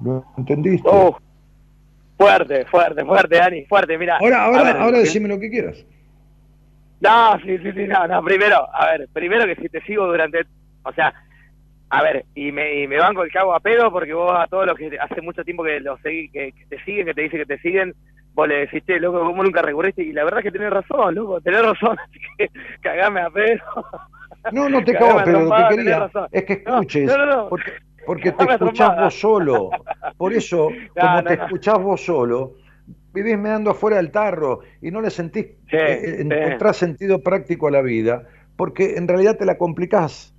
¿Lo 0.03 0.25
entendiste? 0.39 0.89
Oh, 0.91 1.19
fuerte, 2.17 2.65
fuerte, 2.67 3.05
fuerte, 3.05 3.37
Dani, 3.37 3.65
fuerte, 3.67 3.99
mira. 3.99 4.17
Ahora, 4.19 4.45
ahora, 4.45 4.83
ahora 4.83 4.99
decime 4.99 5.29
lo 5.29 5.39
que 5.39 5.51
quieras. 5.51 5.85
No, 7.01 7.39
sí, 7.41 7.59
sí, 7.59 7.73
sí, 7.73 7.87
no, 7.87 8.07
no, 8.07 8.23
primero, 8.23 8.69
a 8.75 8.87
ver, 8.87 9.09
primero 9.13 9.45
que 9.47 9.57
si 9.57 9.69
te 9.69 9.81
sigo 9.83 10.07
durante, 10.07 10.45
o 10.85 10.93
sea, 10.93 11.13
a 11.89 12.03
ver, 12.03 12.25
y 12.35 12.53
me, 12.53 12.83
y 12.83 12.87
me 12.87 12.99
banco 12.99 13.25
el 13.25 13.33
cago 13.33 13.55
a 13.55 13.61
pedo 13.61 13.91
porque 13.91 14.13
vos 14.13 14.33
a 14.37 14.47
todos 14.47 14.67
los 14.67 14.77
que 14.77 14.97
hace 14.99 15.21
mucho 15.23 15.43
tiempo 15.43 15.65
que 15.65 15.81
los 15.81 16.01
seguí, 16.03 16.31
que, 16.31 16.55
te 16.69 16.83
siguen, 16.85 17.07
que 17.07 17.15
te 17.15 17.23
dicen 17.23 17.41
que 17.41 17.47
te 17.47 17.59
siguen, 17.59 17.95
vos 18.35 18.47
le 18.47 18.67
decís, 18.67 18.83
loco, 19.01 19.21
¿cómo 19.21 19.43
nunca 19.43 19.63
recurriste? 19.63 20.03
Y 20.03 20.13
la 20.13 20.25
verdad 20.25 20.41
es 20.41 20.45
que 20.45 20.53
tenés 20.53 20.71
razón, 20.71 21.15
loco, 21.15 21.41
tenés 21.41 21.63
razón, 21.63 21.99
así 22.05 22.21
que 22.39 22.51
cagame 22.81 23.21
a 23.21 23.31
pedo. 23.31 23.63
No, 24.53 24.69
no 24.69 24.83
te 24.85 24.95
cago 24.95 25.19
a 25.19 25.25
pedo, 25.25 25.41
lo 25.41 25.57
que 25.57 25.77
quería 25.77 26.11
es 26.33 26.45
que 26.45 26.53
escuches, 26.55 27.13
porque, 27.49 27.73
porque 28.07 28.33
te 28.33 28.45
escuchás 28.45 28.97
vos 28.97 29.15
solo, 29.15 29.71
por 30.17 30.33
eso, 30.33 30.69
como 30.99 31.23
te 31.25 31.35
escuchás 31.35 31.79
vos 31.79 32.05
solo, 32.05 32.55
vivís 33.13 33.39
meando 33.39 33.71
afuera 33.71 33.97
del 33.97 34.11
tarro 34.11 34.61
y 34.81 34.91
no 34.91 35.01
le 35.01 35.11
sentís, 35.11 35.47
eh, 35.73 36.17
encontrás 36.21 36.77
sentido 36.77 37.23
práctico 37.23 37.69
a 37.69 37.71
la 37.71 37.83
vida, 37.83 38.27
porque 38.57 38.97
en 38.97 39.09
realidad 39.09 39.37
te 39.37 39.45
la 39.45 39.59
complicás, 39.59 40.35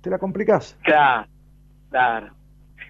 te 0.00 0.10
la 0.10 0.18
complicás. 0.18 0.78
Claro, 0.82 1.28
claro. 1.90 2.34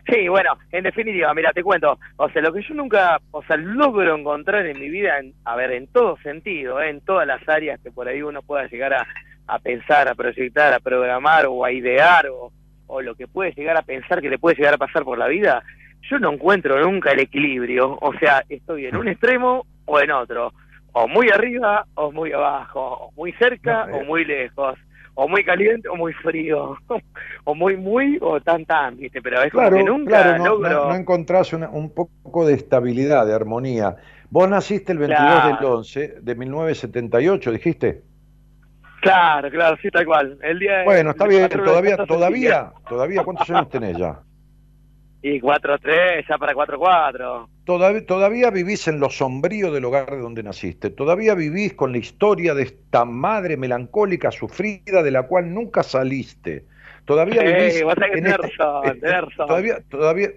Sí, 0.07 0.27
bueno, 0.27 0.59
en 0.73 0.83
definitiva, 0.83 1.33
mira, 1.33 1.53
te 1.53 1.63
cuento, 1.63 1.97
o 2.17 2.29
sea, 2.31 2.43
lo 2.43 2.53
que 2.53 2.63
yo 2.63 2.75
nunca, 2.75 3.21
o 3.31 3.43
sea, 3.45 3.57
logro 3.57 4.17
encontrar 4.17 4.67
en 4.67 4.81
mi 4.81 4.89
vida, 4.89 5.19
en, 5.19 5.33
a 5.45 5.55
ver, 5.55 5.71
en 5.73 5.87
todo 5.87 6.17
sentido, 6.19 6.81
¿eh? 6.83 6.91
en 6.91 7.01
todas 7.03 7.27
las 7.27 7.49
áreas 7.49 7.81
que 7.81 7.93
por 7.93 8.09
ahí 8.09 8.21
uno 8.21 8.43
pueda 8.43 8.67
llegar 8.67 8.95
a, 8.95 9.07
a 9.47 9.59
pensar, 9.59 10.09
a 10.09 10.14
proyectar, 10.14 10.72
a 10.72 10.80
programar 10.80 11.47
o 11.47 11.64
a 11.64 11.72
idear 11.72 12.26
o, 12.28 12.53
o 12.86 13.01
lo 13.01 13.14
que 13.14 13.26
puede 13.26 13.53
llegar 13.53 13.76
a 13.76 13.82
pensar 13.82 14.20
que 14.20 14.30
le 14.30 14.38
puede 14.38 14.57
llegar 14.57 14.74
a 14.74 14.78
pasar 14.78 15.05
por 15.05 15.18
la 15.18 15.26
vida, 15.26 15.62
yo 16.11 16.18
no 16.18 16.32
encuentro 16.32 16.80
nunca 16.80 17.12
el 17.12 17.20
equilibrio. 17.20 17.99
O 18.01 18.12
sea, 18.18 18.45
estoy 18.49 18.86
en 18.86 18.97
un 18.97 19.09
extremo 19.09 19.66
o 19.84 20.01
en 20.01 20.11
otro. 20.11 20.53
O 20.93 21.09
muy 21.09 21.30
arriba 21.30 21.86
o 21.95 22.12
muy 22.12 22.32
abajo. 22.32 22.80
O 22.80 23.12
muy 23.16 23.32
cerca 23.32 23.84
o 23.84 24.03
eh. 24.03 24.05
muy 24.05 24.24
lejos. 24.24 24.78
O 25.14 25.28
muy 25.28 25.45
caliente 25.45 25.88
o 25.88 25.97
muy 25.97 26.12
frío. 26.12 26.76
o 27.45 27.55
muy, 27.55 27.76
muy 27.76 28.18
o 28.20 28.40
tan, 28.40 28.64
tan, 28.64 28.97
¿viste? 28.97 29.22
Pero 29.22 29.43
es 29.43 29.53
como 29.53 29.70
que 29.70 29.84
nunca 29.84 30.38
no, 30.38 30.45
logro... 30.45 30.88
no, 30.88 30.95
encontrás 30.95 31.53
un 31.53 31.95
poco 31.95 32.47
de 32.47 32.55
estabilidad, 32.55 33.26
de 33.26 33.34
armonía. 33.34 33.97
Vos 34.30 34.49
naciste 34.49 34.93
el 34.93 34.99
22 34.99 35.45
del 35.45 35.64
11 35.64 36.14
de 36.22 36.34
1978, 36.34 37.53
dijiste. 37.53 38.12
Claro, 39.03 39.50
claro, 39.50 39.76
sí, 39.82 39.90
tal 39.90 40.07
cual. 40.07 40.38
El 40.42 40.61
día 40.61 40.84
bueno, 40.84 41.11
está 41.11 41.26
bien, 41.26 41.48
todavía, 41.48 41.96
todavía, 42.07 42.72
todavía, 42.88 43.24
¿cuántos 43.24 43.50
años 43.50 43.68
tenés 43.68 43.98
ya? 43.98 44.20
Y 45.22 45.40
4-3, 45.40 46.24
ya 46.28 46.38
para 46.38 46.55
4-4. 46.55 47.48
Todavía, 47.64 48.07
todavía 48.07 48.50
vivís 48.50 48.86
en 48.86 49.00
lo 49.00 49.11
sombrío 49.11 49.72
del 49.72 49.84
hogar 49.86 50.09
de 50.09 50.20
donde 50.20 50.44
naciste. 50.44 50.90
Todavía 50.90 51.34
vivís 51.34 51.74
con 51.74 51.90
la 51.90 51.98
historia 51.98 52.55
de 52.55 52.62
esta 52.62 53.05
madre 53.05 53.57
melancólica, 53.57 54.30
sufrida, 54.30 55.03
de 55.03 55.11
la 55.11 55.24
cual 55.24 55.53
nunca 55.53 55.82
saliste. 55.82 56.64
Todavía 57.05 57.42
vivís. 57.42 57.82
en 57.82 58.26
este, 58.26 58.50
este, 58.84 59.26
todavía, 59.36 59.82
todavía. 59.90 60.28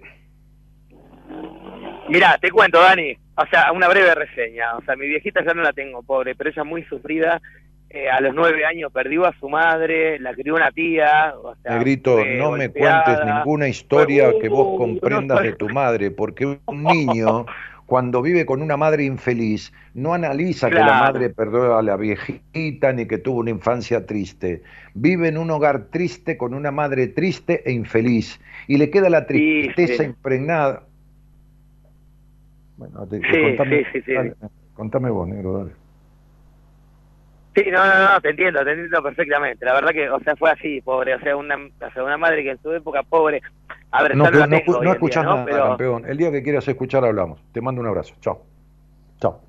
Mirá, 2.10 2.40
te 2.40 2.50
cuento, 2.50 2.80
Dani. 2.80 3.16
O 3.38 3.46
sea, 3.48 3.72
una 3.72 3.88
breve 3.90 4.16
reseña. 4.16 4.76
O 4.76 4.82
sea, 4.84 4.96
mi 4.96 5.08
viejita 5.08 5.46
ya 5.46 5.54
no 5.54 5.62
la 5.62 5.74
tengo, 5.74 6.02
pobre, 6.02 6.34
pero 6.34 6.50
ella 6.50 6.64
muy 6.64 6.84
sufrida 6.86 7.40
eh, 7.90 8.10
a 8.10 8.20
los 8.20 8.34
nueve 8.36 8.66
años 8.66 8.92
perdió 8.92 9.26
a 9.26 9.34
su 9.40 9.48
madre, 9.48 10.20
la 10.20 10.34
crió 10.34 10.56
una 10.56 10.72
tía. 10.72 11.34
O 11.42 11.56
sea, 11.56 11.78
Negrito, 11.78 12.18
no 12.26 12.52
me 12.52 12.70
cuentes 12.70 13.20
ninguna 13.26 13.68
historia 13.68 14.34
que 14.42 14.50
vos 14.50 14.78
comprendas 14.78 15.44
de 15.44 15.54
tu 15.54 15.70
madre, 15.74 16.12
porque 16.12 16.46
un 16.66 16.84
niño, 16.84 17.46
cuando 17.86 18.22
vive 18.22 18.46
con 18.46 18.62
una 18.62 18.76
madre 18.76 19.06
infeliz, 19.06 19.72
no 19.94 20.14
analiza 20.14 20.70
que 20.70 20.76
la 20.76 21.00
madre 21.00 21.30
perdió 21.30 21.78
a 21.78 21.84
la 21.84 21.96
viejita 21.96 22.92
ni 22.92 23.06
que 23.06 23.18
tuvo 23.18 23.40
una 23.40 23.52
infancia 23.52 24.06
triste. 24.06 24.64
Vive 24.94 25.28
en 25.28 25.38
un 25.38 25.52
hogar 25.52 25.86
triste 25.86 26.38
con 26.38 26.54
una 26.54 26.72
madre 26.72 27.08
triste 27.08 27.62
e 27.66 27.72
infeliz, 27.72 28.42
y 28.68 28.78
le 28.78 28.90
queda 28.90 29.10
la 29.10 29.26
tristeza 29.26 30.04
impregnada. 30.04 30.84
Bueno, 32.78 33.08
contame, 33.08 33.86
contame 34.74 35.10
vos, 35.10 35.28
negro, 35.30 35.60
dale. 35.60 35.85
Sí, 37.56 37.64
no, 37.72 37.86
no, 37.86 38.14
no, 38.14 38.22
te 38.22 38.30
entiendo, 38.32 38.64
te 38.66 38.72
entiendo 38.72 39.02
perfectamente. 39.02 39.66
La 39.66 39.74
verdad 39.74 39.92
que, 39.92 40.10
o 40.10 40.20
sea, 40.20 40.36
fue 40.36 40.52
así, 40.52 40.82
pobre. 40.82 41.16
O 41.16 41.20
sea, 41.22 41.38
una, 41.38 41.56
o 41.56 41.92
sea, 41.92 42.04
una 42.04 42.18
madre 42.18 42.44
que 42.44 42.52
en 42.52 42.62
su 42.62 42.72
época, 42.74 43.02
pobre. 43.04 43.42
A 43.92 44.04
ver, 44.04 44.16
no, 44.16 44.30
no, 44.30 44.46
no, 44.46 44.82
no 44.82 44.92
escuchás 44.92 45.24
nada, 45.24 45.46
campeón. 45.46 46.04
El 46.06 46.18
día 46.18 46.32
que 46.32 46.44
quieras 46.44 46.68
escuchar, 46.68 47.06
hablamos. 47.06 47.42
Te 47.54 47.62
mando 47.62 47.80
un 47.80 47.88
abrazo. 47.88 48.14
Chao. 48.20 48.44
Chao. 49.22 49.40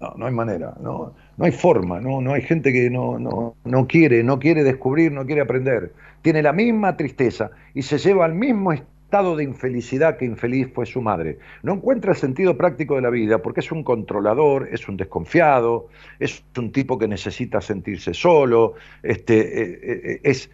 No, 0.00 0.14
no 0.16 0.26
hay 0.26 0.32
manera, 0.32 0.74
no, 0.80 1.12
no 1.36 1.44
hay 1.44 1.50
forma, 1.50 2.00
no, 2.00 2.20
no 2.20 2.32
hay 2.32 2.42
gente 2.42 2.72
que 2.72 2.88
no, 2.88 3.18
no, 3.18 3.56
no 3.64 3.86
quiere, 3.88 4.22
no 4.22 4.38
quiere 4.38 4.62
descubrir, 4.62 5.10
no 5.10 5.26
quiere 5.26 5.40
aprender. 5.40 5.92
Tiene 6.22 6.40
la 6.40 6.52
misma 6.52 6.96
tristeza 6.96 7.50
y 7.74 7.82
se 7.82 7.98
lleva 7.98 8.24
al 8.24 8.34
mismo 8.34 8.72
estado 8.72 8.97
estado 9.08 9.36
de 9.36 9.44
infelicidad 9.44 10.18
que 10.18 10.26
infeliz 10.26 10.70
fue 10.74 10.84
su 10.84 11.00
madre. 11.00 11.38
No 11.62 11.72
encuentra 11.72 12.12
el 12.12 12.18
sentido 12.18 12.58
práctico 12.58 12.96
de 12.96 13.00
la 13.00 13.08
vida 13.08 13.40
porque 13.40 13.60
es 13.60 13.72
un 13.72 13.82
controlador, 13.82 14.68
es 14.70 14.86
un 14.86 14.98
desconfiado, 14.98 15.88
es 16.20 16.44
un 16.58 16.72
tipo 16.72 16.98
que 16.98 17.08
necesita 17.08 17.62
sentirse 17.62 18.12
solo, 18.12 18.74
este, 19.02 19.62
eh, 19.62 19.80
eh, 19.82 20.20
es, 20.24 20.50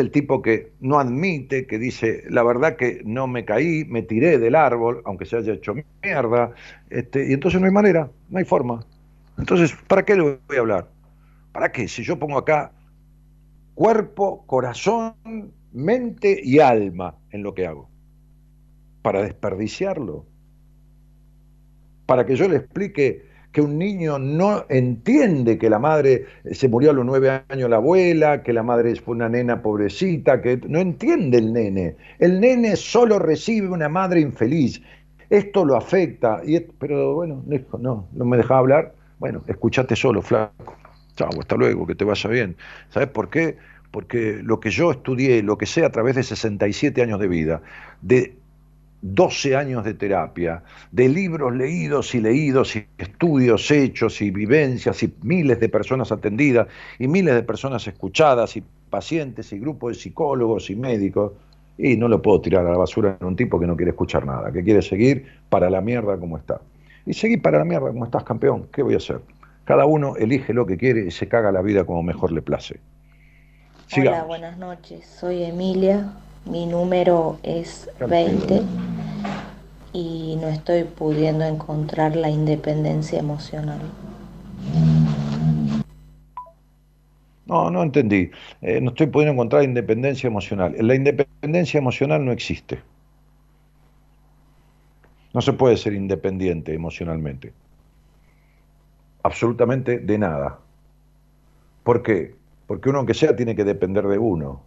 el 0.00 0.10
tipo 0.10 0.42
que 0.42 0.72
no 0.80 0.98
admite, 0.98 1.64
que 1.68 1.78
dice, 1.78 2.24
la 2.28 2.42
verdad 2.42 2.74
que 2.74 3.02
no 3.04 3.28
me 3.28 3.44
caí, 3.44 3.84
me 3.84 4.02
tiré 4.02 4.36
del 4.36 4.56
árbol, 4.56 5.02
aunque 5.04 5.24
se 5.24 5.36
haya 5.36 5.52
hecho 5.52 5.72
mierda, 6.02 6.54
este, 6.90 7.30
y 7.30 7.32
entonces 7.34 7.60
no 7.60 7.68
hay 7.68 7.72
manera, 7.72 8.10
no 8.30 8.38
hay 8.38 8.44
forma. 8.44 8.84
Entonces, 9.38 9.76
¿para 9.86 10.04
qué 10.04 10.16
le 10.16 10.22
voy 10.22 10.56
a 10.56 10.58
hablar? 10.58 10.88
¿Para 11.52 11.70
qué? 11.70 11.86
Si 11.86 12.02
yo 12.02 12.18
pongo 12.18 12.38
acá 12.38 12.72
cuerpo, 13.74 14.44
corazón, 14.46 15.14
mente 15.72 16.40
y 16.42 16.58
alma 16.58 17.14
en 17.30 17.44
lo 17.44 17.54
que 17.54 17.64
hago 17.64 17.91
para 19.02 19.22
desperdiciarlo. 19.22 20.24
Para 22.06 22.24
que 22.24 22.36
yo 22.36 22.48
le 22.48 22.56
explique 22.56 23.32
que 23.52 23.60
un 23.60 23.78
niño 23.78 24.18
no 24.18 24.64
entiende 24.70 25.58
que 25.58 25.68
la 25.68 25.78
madre 25.78 26.24
se 26.50 26.68
murió 26.68 26.90
a 26.90 26.94
los 26.94 27.04
nueve 27.04 27.42
años 27.48 27.68
la 27.68 27.76
abuela, 27.76 28.42
que 28.42 28.52
la 28.52 28.62
madre 28.62 28.96
fue 28.96 29.14
una 29.14 29.28
nena 29.28 29.60
pobrecita, 29.60 30.40
que 30.40 30.58
no 30.66 30.78
entiende 30.78 31.38
el 31.38 31.52
nene. 31.52 31.96
El 32.18 32.40
nene 32.40 32.76
solo 32.76 33.18
recibe 33.18 33.68
una 33.68 33.90
madre 33.90 34.20
infeliz. 34.20 34.82
Esto 35.28 35.64
lo 35.64 35.76
afecta. 35.76 36.40
Y 36.44 36.58
pero 36.60 37.14
bueno, 37.14 37.44
no, 37.78 38.08
no 38.10 38.24
me 38.24 38.36
dejaba 38.38 38.60
hablar. 38.60 38.94
Bueno, 39.18 39.42
escúchate 39.46 39.96
solo, 39.96 40.22
flaco. 40.22 40.76
Chao, 41.14 41.28
hasta 41.38 41.56
luego, 41.56 41.86
que 41.86 41.94
te 41.94 42.04
vaya 42.04 42.30
bien. 42.30 42.56
¿Sabes 42.88 43.08
por 43.10 43.28
qué? 43.28 43.58
Porque 43.90 44.40
lo 44.42 44.60
que 44.60 44.70
yo 44.70 44.90
estudié, 44.90 45.42
lo 45.42 45.58
que 45.58 45.66
sé 45.66 45.84
a 45.84 45.90
través 45.90 46.16
de 46.16 46.22
67 46.22 47.02
años 47.02 47.20
de 47.20 47.28
vida, 47.28 47.60
de 48.00 48.34
12 49.02 49.56
años 49.56 49.84
de 49.84 49.94
terapia, 49.94 50.62
de 50.92 51.08
libros 51.08 51.54
leídos 51.54 52.14
y 52.14 52.20
leídos 52.20 52.76
y 52.76 52.86
estudios 52.96 53.68
hechos 53.70 54.22
y 54.22 54.30
vivencias 54.30 55.02
y 55.02 55.12
miles 55.22 55.58
de 55.58 55.68
personas 55.68 56.12
atendidas 56.12 56.68
y 57.00 57.08
miles 57.08 57.34
de 57.34 57.42
personas 57.42 57.86
escuchadas 57.86 58.56
y 58.56 58.62
pacientes 58.90 59.52
y 59.52 59.58
grupos 59.58 59.96
de 59.96 60.02
psicólogos 60.02 60.70
y 60.70 60.76
médicos. 60.76 61.32
Y 61.76 61.96
no 61.96 62.06
lo 62.06 62.22
puedo 62.22 62.40
tirar 62.40 62.64
a 62.64 62.70
la 62.70 62.78
basura 62.78 63.16
en 63.20 63.26
un 63.26 63.34
tipo 63.34 63.58
que 63.58 63.66
no 63.66 63.76
quiere 63.76 63.90
escuchar 63.90 64.24
nada, 64.24 64.52
que 64.52 64.62
quiere 64.62 64.82
seguir 64.82 65.26
para 65.48 65.68
la 65.68 65.80
mierda 65.80 66.16
como 66.16 66.38
está. 66.38 66.60
Y 67.04 67.14
seguir 67.14 67.42
para 67.42 67.58
la 67.58 67.64
mierda 67.64 67.88
como 67.88 68.04
estás, 68.04 68.22
campeón. 68.22 68.68
¿Qué 68.72 68.82
voy 68.82 68.94
a 68.94 68.98
hacer? 68.98 69.20
Cada 69.64 69.84
uno 69.84 70.14
elige 70.16 70.52
lo 70.52 70.64
que 70.64 70.76
quiere 70.76 71.06
y 71.06 71.10
se 71.10 71.26
caga 71.26 71.50
la 71.50 71.62
vida 71.62 71.84
como 71.84 72.04
mejor 72.04 72.30
le 72.30 72.42
place. 72.42 72.78
Hola, 73.96 74.22
buenas 74.24 74.58
noches. 74.58 75.04
Soy 75.06 75.42
Emilia, 75.42 76.12
mi 76.44 76.66
número 76.66 77.38
es 77.42 77.90
20 78.08 78.62
y 79.92 80.36
no 80.40 80.48
estoy 80.48 80.84
pudiendo 80.84 81.44
encontrar 81.44 82.16
la 82.16 82.30
independencia 82.30 83.18
emocional. 83.18 83.80
No, 87.46 87.70
no 87.70 87.82
entendí. 87.82 88.30
Eh, 88.60 88.80
no 88.80 88.90
estoy 88.90 89.08
pudiendo 89.08 89.32
encontrar 89.32 89.64
independencia 89.64 90.26
emocional. 90.26 90.74
La 90.78 90.94
independencia 90.94 91.78
emocional 91.78 92.24
no 92.24 92.32
existe. 92.32 92.80
No 95.34 95.40
se 95.40 95.52
puede 95.52 95.76
ser 95.76 95.94
independiente 95.94 96.74
emocionalmente. 96.74 97.52
Absolutamente 99.22 99.98
de 99.98 100.18
nada. 100.18 100.58
¿Por 101.82 102.02
qué? 102.02 102.34
porque 102.72 102.88
uno 102.88 103.00
aunque 103.00 103.12
sea 103.12 103.36
tiene 103.36 103.54
que 103.54 103.64
depender 103.64 104.06
de 104.06 104.16
uno. 104.16 104.62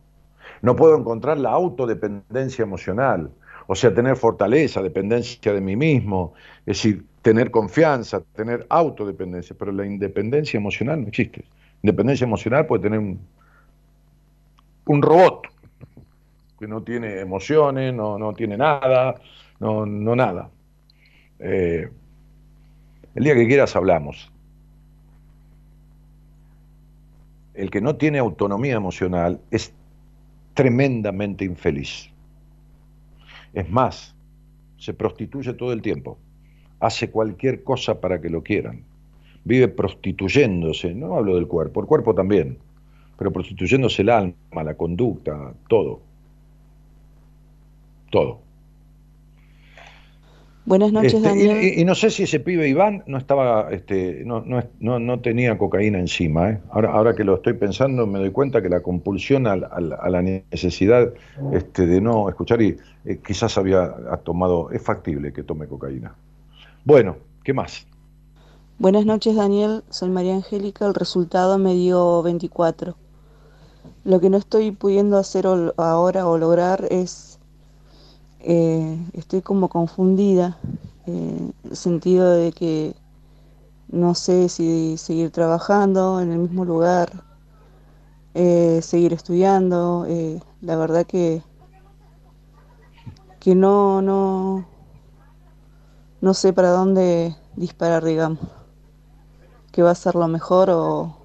No 0.61 0.75
puedo 0.75 0.95
encontrar 0.95 1.39
la 1.39 1.49
autodependencia 1.49 2.61
emocional, 2.61 3.31
o 3.67 3.75
sea, 3.75 3.93
tener 3.93 4.15
fortaleza, 4.15 4.81
dependencia 4.81 5.53
de 5.53 5.61
mí 5.61 5.75
mismo, 5.75 6.33
es 6.65 6.77
decir, 6.77 7.05
tener 7.21 7.49
confianza, 7.51 8.21
tener 8.35 8.65
autodependencia, 8.69 9.55
pero 9.57 9.71
la 9.71 9.85
independencia 9.85 10.57
emocional 10.57 11.01
no 11.01 11.07
existe. 11.07 11.43
Independencia 11.81 12.25
emocional 12.25 12.65
puede 12.67 12.83
tener 12.83 12.99
un, 12.99 13.19
un 14.85 15.01
robot 15.01 15.47
que 16.59 16.67
no 16.67 16.83
tiene 16.83 17.19
emociones, 17.19 17.93
no, 17.93 18.17
no 18.17 18.33
tiene 18.33 18.57
nada, 18.57 19.15
no, 19.59 19.85
no 19.85 20.15
nada. 20.15 20.49
Eh, 21.39 21.89
el 23.15 23.23
día 23.23 23.33
que 23.33 23.47
quieras 23.47 23.75
hablamos. 23.75 24.31
El 27.53 27.71
que 27.71 27.81
no 27.81 27.95
tiene 27.95 28.19
autonomía 28.19 28.75
emocional 28.75 29.39
es 29.49 29.73
tremendamente 30.53 31.45
infeliz. 31.45 32.09
Es 33.55 33.69
más, 33.69 34.13
se 34.77 34.93
prostituye 34.93 35.53
todo 35.53 35.71
el 35.71 35.81
tiempo, 35.81 36.17
hace 36.81 37.09
cualquier 37.09 37.63
cosa 37.63 38.01
para 38.01 38.21
que 38.21 38.29
lo 38.29 38.43
quieran, 38.43 38.83
vive 39.45 39.69
prostituyéndose, 39.69 40.93
no 40.93 41.15
hablo 41.15 41.35
del 41.35 41.47
cuerpo, 41.47 41.79
el 41.79 41.87
cuerpo 41.87 42.13
también, 42.13 42.57
pero 43.17 43.31
prostituyéndose 43.31 44.01
el 44.01 44.09
alma, 44.09 44.63
la 44.63 44.75
conducta, 44.75 45.53
todo, 45.69 46.01
todo. 48.11 48.44
Buenas 50.65 50.91
noches, 50.91 51.13
este, 51.13 51.27
Daniel. 51.27 51.79
Y, 51.79 51.85
no 51.85 51.93
sé 51.93 52.09
si 52.09 52.23
ese 52.23 52.39
pibe 52.39 52.67
Iván 52.67 53.03
no 53.05 53.19
estaba, 53.19 53.71
este, 53.71 54.23
no, 54.25 54.43
no, 54.79 54.99
no, 54.99 55.19
tenía 55.19 55.55
cocaína 55.59 55.99
encima. 55.99 56.49
¿eh? 56.49 56.61
Ahora, 56.71 56.91
ahora 56.91 57.13
que 57.13 57.23
lo 57.23 57.35
estoy 57.35 57.53
pensando, 57.53 58.07
me 58.07 58.17
doy 58.17 58.31
cuenta 58.31 58.63
que 58.63 58.69
la 58.69 58.81
compulsión 58.81 59.45
a, 59.45 59.55
la 59.55 60.21
necesidad 60.23 61.13
este, 61.53 61.85
de 61.85 62.01
no 62.01 62.29
escuchar 62.29 62.63
y 62.63 62.77
eh, 63.05 63.19
quizás 63.25 63.59
había 63.59 63.93
tomado, 64.23 64.71
es 64.71 64.81
factible 64.81 65.31
que 65.31 65.43
tome 65.43 65.67
cocaína. 65.67 66.15
Bueno, 66.83 67.17
¿qué 67.43 67.53
más? 67.53 67.85
Buenas 68.79 69.05
noches, 69.05 69.35
Daniel. 69.35 69.83
Soy 69.89 70.09
María 70.09 70.33
Angélica. 70.33 70.87
El 70.87 70.95
resultado 70.95 71.59
me 71.59 71.75
dio 71.75 72.23
24. 72.23 72.97
Lo 74.03 74.19
que 74.19 74.31
no 74.31 74.37
estoy 74.37 74.71
pudiendo 74.71 75.17
hacer 75.17 75.45
ahora 75.45 76.27
o 76.27 76.37
lograr 76.39 76.87
es 76.89 77.34
eh, 78.47 78.97
estoy 79.13 79.41
como 79.41 79.69
confundida, 79.69 80.59
en 81.07 81.51
el 81.63 81.75
sentido 81.75 82.31
de 82.31 82.51
que 82.51 82.95
no 83.87 84.13
sé 84.13 84.49
si 84.49 84.97
seguir 84.97 85.31
trabajando 85.31 86.21
en 86.21 86.31
el 86.31 86.37
mismo 86.37 86.63
lugar, 86.63 87.23
eh, 88.35 88.81
seguir 88.83 89.13
estudiando, 89.13 90.05
eh, 90.07 90.39
la 90.61 90.75
verdad 90.75 91.07
que, 91.07 91.41
que 93.39 93.55
no, 93.55 94.03
no, 94.03 94.63
no 96.21 96.33
sé 96.35 96.53
para 96.53 96.69
dónde 96.69 97.35
disparar, 97.55 98.03
digamos, 98.03 98.39
que 99.71 99.81
va 99.81 99.89
a 99.89 99.95
ser 99.95 100.13
lo 100.13 100.27
mejor 100.27 100.69
o 100.69 101.15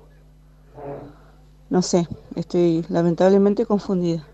no 1.69 1.83
sé, 1.83 2.09
estoy 2.35 2.85
lamentablemente 2.89 3.67
confundida. 3.67 4.27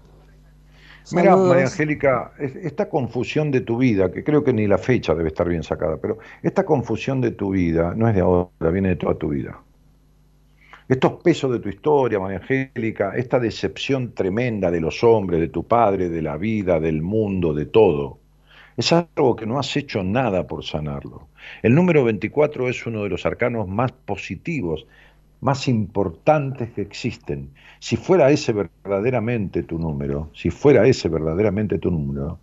Mira, 1.13 1.37
María 1.37 1.65
Angélica, 1.65 2.33
esta 2.39 2.89
confusión 2.89 3.51
de 3.51 3.61
tu 3.61 3.79
vida, 3.79 4.11
que 4.11 4.25
creo 4.25 4.43
que 4.43 4.53
ni 4.53 4.67
la 4.67 4.79
fecha 4.79 5.15
debe 5.15 5.29
estar 5.29 5.49
bien 5.49 5.63
sacada, 5.63 5.99
pero 5.99 6.19
esta 6.43 6.65
confusión 6.65 7.21
de 7.21 7.31
tu 7.31 7.51
vida 7.51 7.95
no 7.95 8.09
es 8.09 8.15
de 8.15 8.23
ahora, 8.23 8.71
viene 8.73 8.91
de 8.91 8.97
toda 8.97 9.15
tu 9.15 9.29
vida. 9.29 9.61
Estos 10.89 11.15
pesos 11.23 11.53
de 11.53 11.61
tu 11.61 11.69
historia, 11.69 12.19
María 12.19 12.39
Angélica, 12.39 13.13
esta 13.17 13.39
decepción 13.39 14.15
tremenda 14.15 14.71
de 14.71 14.81
los 14.81 15.03
hombres, 15.05 15.41
de 15.41 15.49
tu 15.49 15.65
padre, 15.67 16.09
de 16.09 16.23
la 16.23 16.37
vida, 16.37 16.81
del 16.81 17.03
mundo, 17.03 17.55
de 17.55 17.67
todo, 17.67 18.19
es 18.77 18.93
algo 18.93 19.37
que 19.37 19.47
no 19.47 19.59
has 19.59 19.77
hecho 19.77 20.03
nada 20.03 20.47
por 20.47 20.65
sanarlo. 20.65 21.29
El 21.63 21.75
número 21.75 22.05
24 22.05 22.69
es 22.69 22.85
uno 22.87 23.05
de 23.05 23.09
los 23.09 23.25
arcanos 23.25 23.67
más 23.69 23.93
positivos 23.93 24.87
más 25.41 25.69
importantes 25.69 26.71
que 26.71 26.83
existen. 26.83 27.51
Si 27.79 27.97
fuera 27.97 28.31
ese 28.31 28.53
verdaderamente 28.53 29.63
tu 29.63 29.79
número, 29.79 30.31
si 30.35 30.51
fuera 30.51 30.87
ese 30.87 31.09
verdaderamente 31.09 31.79
tu 31.79 31.91
número, 31.91 32.39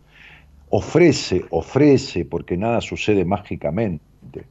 ofrece, 0.70 1.46
ofrece, 1.50 2.26
porque 2.26 2.58
nada 2.58 2.82
sucede 2.82 3.26
mágicamente. 3.26 4.46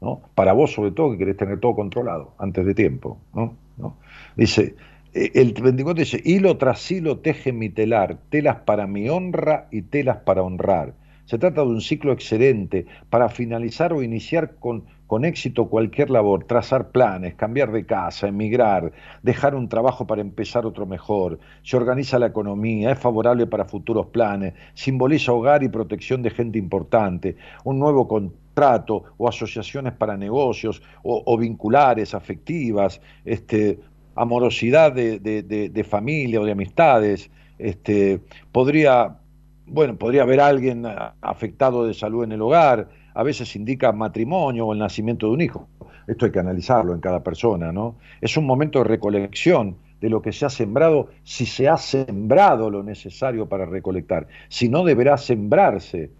¿no? 0.00 0.22
Para 0.34 0.52
vos, 0.52 0.72
sobre 0.72 0.90
todo, 0.90 1.12
que 1.12 1.18
querés 1.18 1.36
tener 1.36 1.60
todo 1.60 1.74
controlado 1.74 2.34
antes 2.38 2.64
de 2.64 2.74
tiempo. 2.74 3.18
¿no? 3.34 3.54
¿No? 3.76 3.96
Dice, 4.36 4.74
eh, 5.12 5.30
el 5.34 5.52
24 5.52 6.00
dice, 6.00 6.20
hilo 6.24 6.56
tras 6.58 6.90
hilo 6.90 7.18
teje 7.18 7.52
mi 7.52 7.70
telar, 7.70 8.18
telas 8.28 8.56
para 8.56 8.86
mi 8.86 9.08
honra 9.08 9.68
y 9.70 9.82
telas 9.82 10.18
para 10.18 10.42
honrar. 10.42 10.94
Se 11.24 11.38
trata 11.38 11.62
de 11.62 11.68
un 11.68 11.80
ciclo 11.80 12.12
excelente 12.12 12.86
para 13.10 13.28
finalizar 13.28 13.92
o 13.92 14.02
iniciar 14.02 14.56
con 14.60 14.84
con 15.06 15.24
éxito 15.24 15.68
cualquier 15.68 16.10
labor, 16.10 16.44
trazar 16.44 16.90
planes, 16.90 17.34
cambiar 17.34 17.70
de 17.72 17.86
casa, 17.86 18.28
emigrar, 18.28 18.92
dejar 19.22 19.54
un 19.54 19.68
trabajo 19.68 20.06
para 20.06 20.20
empezar 20.20 20.66
otro 20.66 20.86
mejor, 20.86 21.38
se 21.62 21.76
organiza 21.76 22.18
la 22.18 22.26
economía, 22.26 22.90
es 22.90 22.98
favorable 22.98 23.46
para 23.46 23.64
futuros 23.64 24.06
planes, 24.06 24.54
simboliza 24.74 25.32
hogar 25.32 25.62
y 25.62 25.68
protección 25.68 26.22
de 26.22 26.30
gente 26.30 26.58
importante, 26.58 27.36
un 27.64 27.78
nuevo 27.78 28.08
contrato 28.08 29.04
o 29.16 29.28
asociaciones 29.28 29.92
para 29.92 30.16
negocios 30.16 30.82
o, 31.02 31.38
vinculares, 31.38 32.14
afectivas, 32.14 33.00
este, 33.24 33.78
amorosidad 34.16 34.92
de, 34.92 35.20
de, 35.20 35.84
familia 35.84 36.40
o 36.40 36.44
de 36.44 36.52
amistades, 36.52 37.30
este, 37.58 38.20
podría, 38.50 39.18
bueno, 39.66 39.96
podría 39.96 40.22
haber 40.22 40.40
alguien 40.40 40.84
afectado 41.20 41.86
de 41.86 41.94
salud 41.94 42.24
en 42.24 42.32
el 42.32 42.42
hogar, 42.42 42.88
a 43.16 43.22
veces 43.22 43.56
indica 43.56 43.92
matrimonio 43.92 44.66
o 44.66 44.72
el 44.74 44.78
nacimiento 44.78 45.26
de 45.26 45.32
un 45.32 45.40
hijo. 45.40 45.68
Esto 46.06 46.26
hay 46.26 46.32
que 46.32 46.38
analizarlo 46.38 46.92
en 46.92 47.00
cada 47.00 47.22
persona, 47.22 47.72
¿no? 47.72 47.96
Es 48.20 48.36
un 48.36 48.44
momento 48.44 48.78
de 48.80 48.84
recolección 48.84 49.76
de 50.02 50.10
lo 50.10 50.20
que 50.20 50.32
se 50.32 50.44
ha 50.44 50.50
sembrado, 50.50 51.08
si 51.24 51.46
se 51.46 51.66
ha 51.66 51.78
sembrado 51.78 52.70
lo 52.70 52.82
necesario 52.82 53.48
para 53.48 53.64
recolectar. 53.64 54.28
Si 54.48 54.68
no, 54.68 54.84
deberá 54.84 55.16
sembrarse 55.16 56.10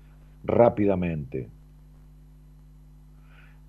rápidamente. 0.42 1.50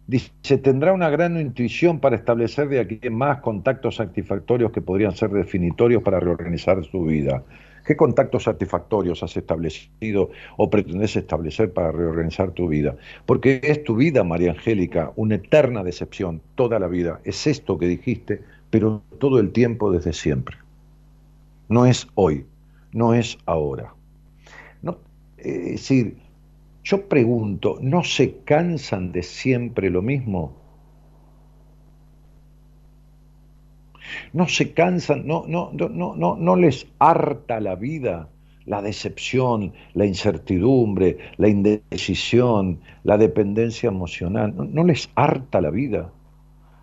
Dice, 0.08 0.58
tendrá 0.60 0.94
una 0.94 1.10
gran 1.10 1.38
intuición 1.38 2.00
para 2.00 2.16
establecer 2.16 2.70
de 2.70 2.80
aquí 2.80 3.10
más 3.10 3.42
contactos 3.42 3.98
satisfactorios 3.98 4.72
que 4.72 4.82
podrían 4.82 5.12
ser 5.12 5.32
definitorios 5.32 6.02
para 6.02 6.22
reorganizar 6.22 6.82
su 6.86 7.04
vida. 7.04 7.44
¿Qué 7.88 7.96
contactos 7.96 8.44
satisfactorios 8.44 9.24
has 9.24 9.38
establecido 9.38 10.30
o 10.58 10.70
pretendes 10.70 11.16
establecer 11.16 11.72
para 11.72 11.94
reorganizar 11.94 12.52
tu 12.52 12.68
vida? 12.68 12.98
Porque 13.26 13.62
es 13.64 13.82
tu 13.86 13.96
vida, 13.96 14.26
María 14.26 14.52
Angélica, 14.52 15.14
una 15.16 15.36
eterna 15.36 15.86
decepción, 15.86 16.42
toda 16.56 16.80
la 16.80 16.90
vida. 16.90 17.22
Es 17.24 17.48
esto 17.48 17.78
que 17.78 17.88
dijiste, 17.88 18.42
pero 18.70 19.04
todo 19.20 19.40
el 19.40 19.54
tiempo 19.54 19.90
desde 19.90 20.12
siempre. 20.12 20.58
No 21.70 21.86
es 21.86 22.10
hoy, 22.16 22.46
no 22.92 23.14
es 23.14 23.38
ahora. 23.46 23.94
No, 24.82 24.98
es 25.38 25.72
decir, 25.72 26.18
yo 26.84 27.08
pregunto, 27.08 27.78
¿no 27.80 28.04
se 28.04 28.40
cansan 28.40 29.14
de 29.14 29.24
siempre 29.24 29.90
lo 29.90 30.02
mismo? 30.02 30.58
No 34.34 34.48
se 34.48 34.74
cansan, 34.74 35.28
no, 35.28 35.46
no, 35.48 35.72
no, 35.74 35.90
no, 35.90 36.36
no 36.36 36.56
les 36.56 36.88
harta 37.00 37.60
la 37.60 37.76
vida, 37.76 38.30
la 38.66 38.82
decepción, 38.82 39.74
la 39.94 40.06
incertidumbre, 40.06 41.18
la 41.38 41.48
indecisión, 41.48 42.80
la 43.04 43.18
dependencia 43.18 43.88
emocional, 43.88 44.56
no, 44.56 44.66
no 44.66 44.84
les 44.84 45.10
harta 45.16 45.62
la 45.62 45.70
vida, 45.70 46.12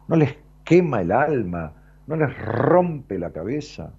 no 0.08 0.16
les 0.16 0.36
quema 0.64 1.02
el 1.02 1.12
alma, 1.12 1.72
no 2.06 2.16
les 2.16 2.36
rompe 2.36 3.18
la 3.18 3.30
cabeza. 3.30 3.92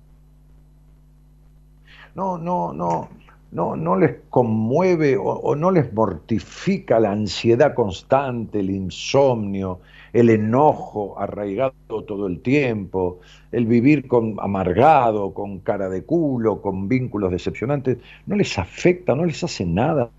No, 2.15 2.37
no, 2.37 2.73
no, 2.73 3.09
no, 3.51 3.75
no 3.75 3.95
les 3.95 4.15
conmueve 4.29 5.17
o, 5.17 5.55
no 5.55 5.71
les 5.71 5.91
mortifica 5.93 6.99
la 6.99 7.11
ansiedad 7.11 7.73
constante, 7.73 8.59
el 8.59 8.69
insomnio, 8.69 9.79
el 10.15 10.29
enojo 10.29 11.19
arraigado 11.19 11.73
todo 12.07 12.27
el 12.27 12.39
tiempo, 12.39 13.19
el 13.51 13.65
vivir 13.65 14.07
con 14.07 14.37
amargado, 14.39 15.33
con 15.33 15.59
cara 15.59 15.89
de 15.89 16.03
culo, 16.03 16.61
con 16.61 16.87
vínculos 16.87 17.31
decepcionantes, 17.31 17.97
no 18.25 18.37
les 18.37 18.57
afecta, 18.57 19.13
no 19.13 19.25
les 19.25 19.43
hace 19.43 19.65
nada. 19.65 20.09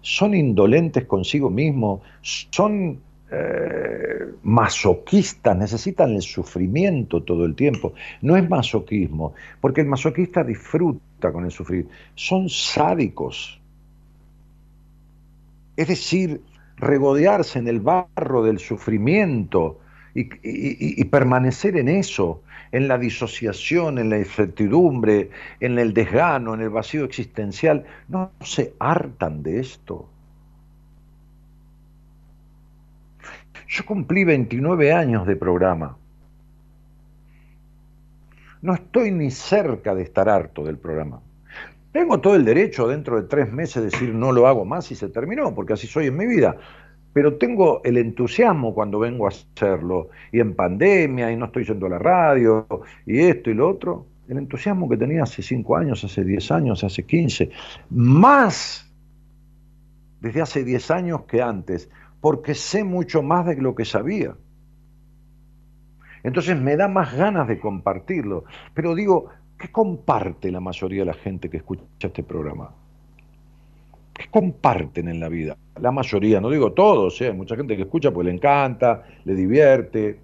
son 0.00 0.34
indolentes 0.34 1.06
consigo 1.06 1.50
mismos, 1.50 2.02
son 2.22 3.00
eh, 3.32 4.26
masoquistas, 4.44 5.56
necesitan 5.56 6.12
el 6.12 6.22
sufrimiento 6.22 7.20
todo 7.24 7.46
el 7.46 7.56
tiempo. 7.56 7.94
No 8.22 8.36
es 8.36 8.48
masoquismo, 8.48 9.34
porque 9.60 9.80
el 9.80 9.88
masoquista 9.88 10.44
disfruta 10.44 11.32
con 11.32 11.44
el 11.44 11.50
sufrir. 11.50 11.88
Son 12.14 12.48
sádicos. 12.48 13.60
Es 15.76 15.88
decir, 15.88 16.40
regodearse 16.76 17.58
en 17.58 17.68
el 17.68 17.80
barro 17.80 18.42
del 18.42 18.58
sufrimiento 18.58 19.80
y, 20.14 21.04
permanecer 21.06 21.76
en 21.76 21.88
eso, 21.88 22.42
en 22.70 22.86
la 22.86 22.98
disociación, 22.98 23.98
en 23.98 24.10
la 24.10 24.18
incertidumbre, 24.18 25.30
en 25.60 25.78
el 25.78 25.92
desgano, 25.92 26.54
en 26.54 26.60
el 26.60 26.70
vacío 26.70 27.04
existencial, 27.04 27.84
no 28.08 28.30
se 28.40 28.74
hartan 28.78 29.42
de 29.42 29.60
esto. 29.60 30.08
Yo 33.66 33.84
cumplí 33.84 34.24
29 34.24 34.92
años 34.92 35.26
de 35.26 35.34
programa. 35.34 35.96
No 38.62 38.74
estoy 38.74 39.10
ni 39.10 39.30
cerca 39.30 39.94
de 39.94 40.02
estar 40.02 40.28
harto 40.28 40.64
del 40.64 40.78
programa. 40.78 41.20
Tengo 41.94 42.20
todo 42.20 42.34
el 42.34 42.44
derecho 42.44 42.88
dentro 42.88 43.22
de 43.22 43.28
tres 43.28 43.50
meses 43.50 43.76
de 43.76 43.90
decir 43.90 44.12
no 44.12 44.32
lo 44.32 44.48
hago 44.48 44.66
más 44.66 44.90
y 44.90 44.96
se 44.96 45.08
terminó, 45.08 45.54
porque 45.54 45.72
así 45.72 45.86
soy 45.86 46.08
en 46.08 46.16
mi 46.16 46.26
vida 46.26 46.58
pero 47.14 47.36
tengo 47.36 47.80
el 47.84 47.96
entusiasmo 47.96 48.74
cuando 48.74 48.98
vengo 48.98 49.26
a 49.26 49.28
hacerlo, 49.28 50.08
y 50.32 50.40
en 50.40 50.56
pandemia, 50.56 51.30
y 51.30 51.36
no 51.36 51.46
estoy 51.46 51.64
yendo 51.64 51.86
a 51.86 51.90
la 51.90 51.98
radio, 52.00 52.66
y 53.06 53.20
esto 53.20 53.50
y 53.50 53.54
lo 53.54 53.70
otro, 53.70 54.08
el 54.28 54.36
entusiasmo 54.36 54.88
que 54.88 54.96
tenía 54.96 55.22
hace 55.22 55.40
cinco 55.40 55.76
años, 55.76 56.02
hace 56.02 56.24
diez 56.24 56.50
años, 56.50 56.82
hace 56.82 57.04
quince, 57.04 57.50
más 57.88 58.92
desde 60.20 60.42
hace 60.42 60.64
diez 60.64 60.90
años 60.90 61.22
que 61.22 61.40
antes, 61.40 61.88
porque 62.20 62.56
sé 62.56 62.82
mucho 62.82 63.22
más 63.22 63.46
de 63.46 63.56
lo 63.62 63.76
que 63.76 63.84
sabía. 63.84 64.34
Entonces 66.24 66.60
me 66.60 66.76
da 66.76 66.88
más 66.88 67.14
ganas 67.14 67.46
de 67.46 67.60
compartirlo. 67.60 68.44
Pero 68.72 68.94
digo, 68.94 69.28
¿qué 69.58 69.70
comparte 69.70 70.50
la 70.50 70.60
mayoría 70.60 71.00
de 71.00 71.06
la 71.06 71.14
gente 71.14 71.48
que 71.48 71.58
escucha 71.58 71.82
este 72.00 72.22
programa? 72.22 72.74
¿Qué 74.12 74.26
comparten 74.30 75.08
en 75.08 75.20
la 75.20 75.28
vida? 75.28 75.56
La 75.80 75.90
mayoría, 75.90 76.40
no 76.40 76.50
digo 76.50 76.72
todos, 76.72 77.20
¿eh? 77.20 77.26
hay 77.28 77.32
mucha 77.32 77.56
gente 77.56 77.76
que 77.76 77.82
escucha 77.82 78.12
porque 78.12 78.28
le 78.28 78.34
encanta, 78.34 79.04
le 79.24 79.34
divierte, 79.34 80.20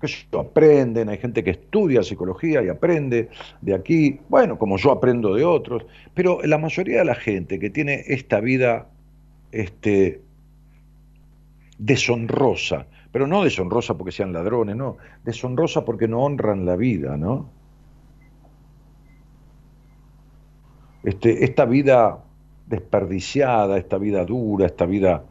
que 0.00 0.38
aprenden, 0.38 1.08
hay 1.08 1.18
gente 1.18 1.42
que 1.42 1.50
estudia 1.50 2.02
psicología 2.02 2.62
y 2.62 2.68
aprende 2.68 3.28
de 3.60 3.74
aquí, 3.74 4.20
bueno, 4.28 4.58
como 4.58 4.76
yo 4.76 4.90
aprendo 4.92 5.34
de 5.34 5.44
otros, 5.44 5.86
pero 6.14 6.40
la 6.42 6.58
mayoría 6.58 6.98
de 6.98 7.04
la 7.04 7.14
gente 7.14 7.58
que 7.58 7.70
tiene 7.70 8.04
esta 8.06 8.40
vida 8.40 8.88
este, 9.52 10.20
deshonrosa, 11.78 12.86
pero 13.12 13.26
no 13.26 13.44
deshonrosa 13.44 13.96
porque 13.96 14.12
sean 14.12 14.32
ladrones, 14.32 14.76
no, 14.76 14.96
deshonrosa 15.24 15.84
porque 15.84 16.08
no 16.08 16.22
honran 16.22 16.66
la 16.66 16.76
vida, 16.76 17.16
¿no? 17.16 17.50
Este, 21.04 21.44
esta 21.44 21.66
vida 21.66 22.24
desperdiciada, 22.66 23.76
esta 23.76 23.98
vida 23.98 24.24
dura, 24.24 24.66
esta 24.66 24.86
vida 24.86 25.24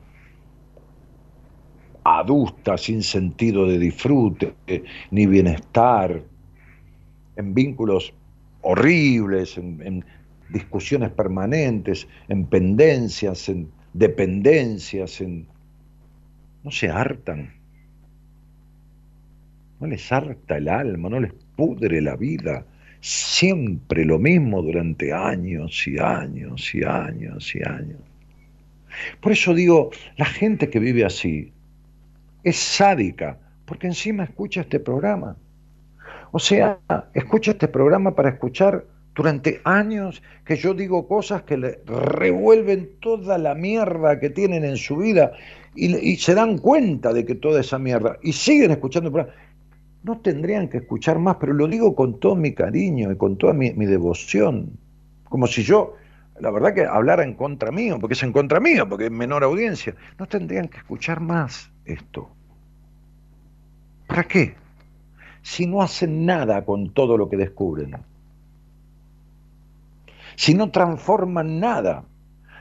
adusta, 2.04 2.78
sin 2.78 3.02
sentido 3.02 3.66
de 3.66 3.80
disfrute 3.80 4.54
ni 5.10 5.26
bienestar, 5.26 6.22
en 7.36 7.54
vínculos 7.54 8.14
horribles, 8.62 9.58
en, 9.58 10.06
discusiones 10.50 11.10
permanentes, 11.10 12.08
en 12.28 12.46
pendencias, 12.46 13.50
en 13.50 13.72
dependencias, 13.94 15.20
en... 15.22 15.48
no 16.64 16.70
se 16.70 16.92
hartan, 16.92 17.54
no 19.80 19.88
les 19.88 20.12
harta 20.12 20.58
el 20.58 20.70
alma, 20.70 21.10
no 21.10 21.20
les 21.20 21.34
pudre 21.56 22.02
la 22.02 22.16
vida, 22.16 22.66
siempre 23.04 24.06
lo 24.06 24.18
mismo 24.18 24.62
durante 24.62 25.12
años 25.12 25.86
y 25.90 26.00
años 26.00 26.74
y 26.74 26.86
años 26.86 27.54
y 27.54 27.60
años. 27.62 28.00
Por 29.20 29.34
eso 29.34 29.54
digo, 29.54 29.92
la 30.16 30.24
gente 30.24 30.70
que 30.70 30.80
vive 30.80 31.04
así 31.04 31.52
es 32.46 32.56
sádica, 32.56 33.38
porque 33.66 33.88
encima 33.88 34.24
escucha 34.24 34.62
este 34.62 34.80
programa. 34.80 35.36
O 36.32 36.40
sea, 36.40 36.80
escucha 37.14 37.52
este 37.52 37.68
programa 37.68 38.16
para 38.16 38.30
escuchar 38.30 38.86
durante 39.14 39.60
años 39.66 40.24
que 40.46 40.56
yo 40.56 40.74
digo 40.74 41.06
cosas 41.06 41.44
que 41.44 41.58
le 41.58 41.82
revuelven 41.86 42.90
toda 43.02 43.38
la 43.38 43.54
mierda 43.54 44.18
que 44.22 44.30
tienen 44.30 44.64
en 44.64 44.78
su 44.78 44.96
vida 44.96 45.34
y, 45.76 46.16
se 46.16 46.36
dan 46.36 46.58
cuenta 46.58 47.12
de 47.12 47.26
que 47.26 47.36
toda 47.36 47.60
esa 47.60 47.80
mierda 47.80 48.18
y 48.24 48.32
siguen 48.32 48.72
escuchando 48.72 49.10
el 49.10 49.14
programa 49.14 49.43
no 50.04 50.20
tendrían 50.20 50.68
que 50.68 50.78
escuchar 50.78 51.18
más, 51.18 51.38
pero 51.40 51.54
lo 51.54 51.68
digo 51.68 51.96
con 51.96 52.20
todo 52.20 52.36
mi 52.36 52.54
cariño 52.54 53.12
y 53.12 53.18
con 53.18 53.38
toda 53.38 53.54
mi, 53.54 53.72
devoción, 53.72 54.78
como 55.24 55.48
si 55.48 55.64
yo, 55.64 55.96
la 56.40 56.52
verdad 56.52 56.74
que 56.74 56.86
hablara 56.86 57.24
en 57.24 57.34
contra 57.36 57.72
mío, 57.72 57.98
porque 58.00 58.14
es 58.14 58.24
en 58.24 58.34
contra 58.34 58.60
mío, 58.60 58.88
porque 58.88 59.06
es 59.06 59.12
menor 59.12 59.44
audiencia, 59.44 59.96
no 60.20 60.28
tendrían 60.28 60.68
que 60.68 60.78
escuchar 60.78 61.22
más 61.22 61.72
esto. 61.86 62.30
¿Para 64.08 64.26
qué? 64.26 64.56
Si 65.42 65.66
no 65.66 65.82
hacen 65.82 66.26
nada 66.26 66.66
con 66.66 66.94
todo 66.94 67.18
lo 67.18 67.30
que 67.30 67.38
descubren, 67.38 67.96
si 70.36 70.54
no 70.54 70.70
transforman 70.70 71.60
nada, 71.60 72.04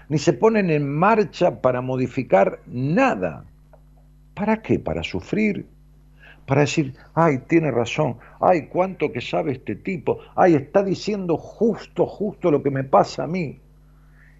ni 0.08 0.18
se 0.18 0.32
ponen 0.32 0.70
en 0.70 0.88
marcha 0.88 1.60
para 1.60 1.80
modificar 1.80 2.60
nada, 2.66 3.44
¿para 4.34 4.62
qué? 4.62 4.78
Para 4.78 5.02
sufrir 5.02 5.66
para 6.52 6.60
decir, 6.60 6.92
ay, 7.14 7.38
tiene 7.48 7.70
razón, 7.70 8.18
ay, 8.38 8.66
cuánto 8.66 9.10
que 9.10 9.22
sabe 9.22 9.52
este 9.52 9.74
tipo, 9.74 10.18
ay, 10.36 10.54
está 10.54 10.84
diciendo 10.84 11.38
justo, 11.38 12.04
justo 12.04 12.50
lo 12.50 12.62
que 12.62 12.70
me 12.70 12.84
pasa 12.84 13.24
a 13.24 13.26
mí. 13.26 13.58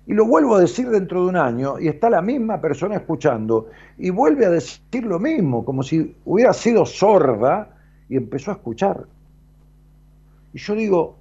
Y 0.06 0.12
lo 0.12 0.26
vuelvo 0.26 0.56
a 0.56 0.60
decir 0.60 0.90
dentro 0.90 1.22
de 1.22 1.30
un 1.30 1.36
año 1.36 1.80
y 1.80 1.88
está 1.88 2.10
la 2.10 2.20
misma 2.20 2.60
persona 2.60 2.96
escuchando 2.96 3.70
y 3.96 4.10
vuelve 4.10 4.44
a 4.44 4.50
decir 4.50 5.04
lo 5.04 5.18
mismo, 5.18 5.64
como 5.64 5.82
si 5.82 6.14
hubiera 6.26 6.52
sido 6.52 6.84
sorda 6.84 7.78
y 8.10 8.18
empezó 8.18 8.50
a 8.50 8.54
escuchar. 8.56 9.06
Y 10.52 10.58
yo 10.58 10.74
digo, 10.74 11.16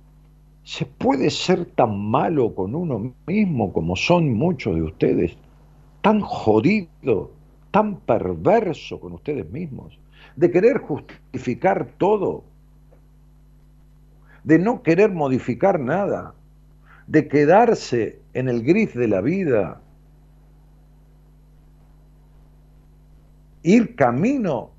¿se 0.63 0.85
puede 0.85 1.29
ser 1.29 1.67
tan 1.67 1.97
malo 1.97 2.53
con 2.53 2.75
uno 2.75 3.13
mismo 3.25 3.71
como 3.71 3.95
son 3.95 4.33
muchos 4.33 4.75
de 4.75 4.81
ustedes? 4.81 5.37
¿Tan 6.01 6.19
jodido, 6.19 7.31
tan 7.71 7.95
perverso 8.01 8.99
con 8.99 9.13
ustedes 9.13 9.49
mismos? 9.49 10.00
De 10.35 10.51
querer 10.51 10.79
justificar 10.79 11.93
todo, 11.97 12.43
de 14.43 14.59
no 14.59 14.81
querer 14.81 15.11
modificar 15.11 15.79
nada, 15.79 16.33
de 17.07 17.27
quedarse 17.27 18.19
en 18.33 18.47
el 18.47 18.63
gris 18.63 18.93
de 18.93 19.07
la 19.07 19.21
vida, 19.21 19.81
ir 23.63 23.95
camino 23.95 24.71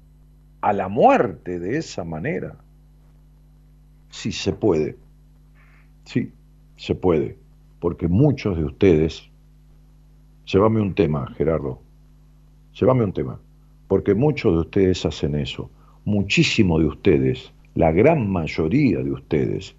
a 0.61 0.73
la 0.73 0.89
muerte 0.89 1.59
de 1.59 1.79
esa 1.79 2.05
manera. 2.05 2.57
Sí 4.11 4.33
se 4.33 4.53
puede, 4.53 4.97
sí 6.05 6.33
se 6.77 6.95
puede, 6.95 7.39
porque 7.81 8.09
muchos 8.09 8.57
de 8.57 8.65
ustedes, 8.65 9.31
llévame 10.45 10.81
un 10.81 10.95
tema, 10.95 11.27
Gerardo, 11.37 11.81
llévame 12.73 13.05
un 13.05 13.13
tema 13.13 13.41
porque 13.93 14.15
muchos 14.15 14.55
de 14.55 14.61
ustedes 14.61 15.05
hacen 15.05 15.35
eso. 15.35 15.69
Muchísimo 16.07 16.79
de 16.79 16.87
ustedes, 16.87 17.53
la 17.75 17.93
gran 17.93 18.27
mayoría 18.27 19.01
de 19.01 19.13
ustedes, 19.13 19.75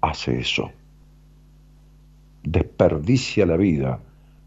hace 0.00 0.38
eso. 0.38 0.70
Desperdicia 2.42 3.44
la 3.44 3.58
vida 3.58 4.00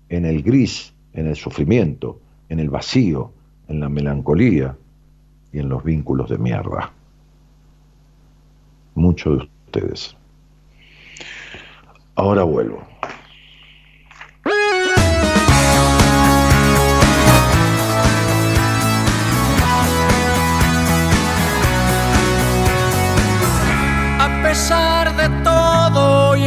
en 0.09 0.25
el 0.25 0.41
gris, 0.41 0.95
en 1.13 1.27
el 1.27 1.35
sufrimiento, 1.35 2.19
en 2.49 2.59
el 2.59 2.71
vacío, 2.71 3.31
en 3.67 3.81
la 3.81 3.87
melancolía 3.87 4.75
y 5.51 5.59
en 5.59 5.69
los 5.69 5.83
vínculos 5.83 6.31
de 6.31 6.39
mierda. 6.39 6.91
Muchos 8.95 9.37
de 9.37 9.43
ustedes. 9.67 10.17
Ahora 12.15 12.41
vuelvo. 12.45 12.92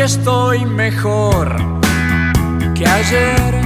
Estoy 0.07 0.64
mejor 0.64 1.57
que 2.74 2.86
ayer. 2.86 3.66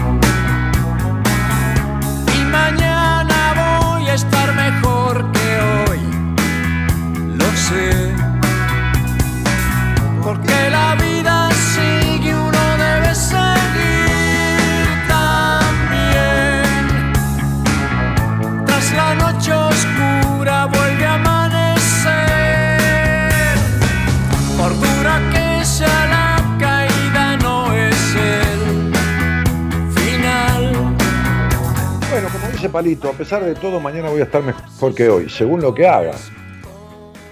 Palito, 32.68 33.08
a 33.08 33.12
pesar 33.12 33.44
de 33.44 33.54
todo, 33.54 33.80
mañana 33.80 34.10
voy 34.10 34.20
a 34.20 34.24
estar 34.24 34.42
mejor 34.42 34.94
que 34.94 35.08
hoy, 35.08 35.28
según 35.28 35.60
lo 35.60 35.74
que 35.74 35.86
haga. 35.86 36.12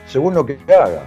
Según 0.06 0.34
lo 0.34 0.46
que 0.46 0.58
haga. 0.68 1.06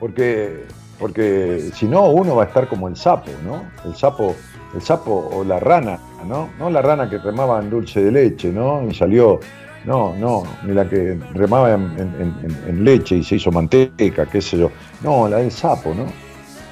Porque, 0.00 0.64
porque 0.98 1.70
si 1.74 1.86
no, 1.86 2.06
uno 2.06 2.36
va 2.36 2.44
a 2.44 2.46
estar 2.46 2.68
como 2.68 2.88
el 2.88 2.96
sapo, 2.96 3.30
¿no? 3.44 3.62
El 3.84 3.94
sapo, 3.96 4.34
el 4.74 4.82
sapo 4.82 5.30
o 5.32 5.44
la 5.44 5.60
rana, 5.60 5.98
¿no? 6.26 6.48
No 6.58 6.70
la 6.70 6.82
rana 6.82 7.10
que 7.10 7.18
remaba 7.18 7.60
en 7.60 7.70
dulce 7.70 8.02
de 8.02 8.12
leche, 8.12 8.50
¿no? 8.50 8.86
Y 8.88 8.94
salió, 8.94 9.40
no, 9.84 10.14
no, 10.16 10.42
ni 10.64 10.72
la 10.72 10.88
que 10.88 11.18
remaba 11.34 11.72
en, 11.72 12.84
leche 12.84 13.16
y 13.16 13.22
se 13.22 13.36
hizo 13.36 13.50
manteca, 13.52 14.26
qué 14.26 14.40
sé 14.40 14.58
yo. 14.58 14.70
No, 15.02 15.28
la 15.28 15.38
del 15.38 15.52
sapo, 15.52 15.94
¿no? 15.94 16.06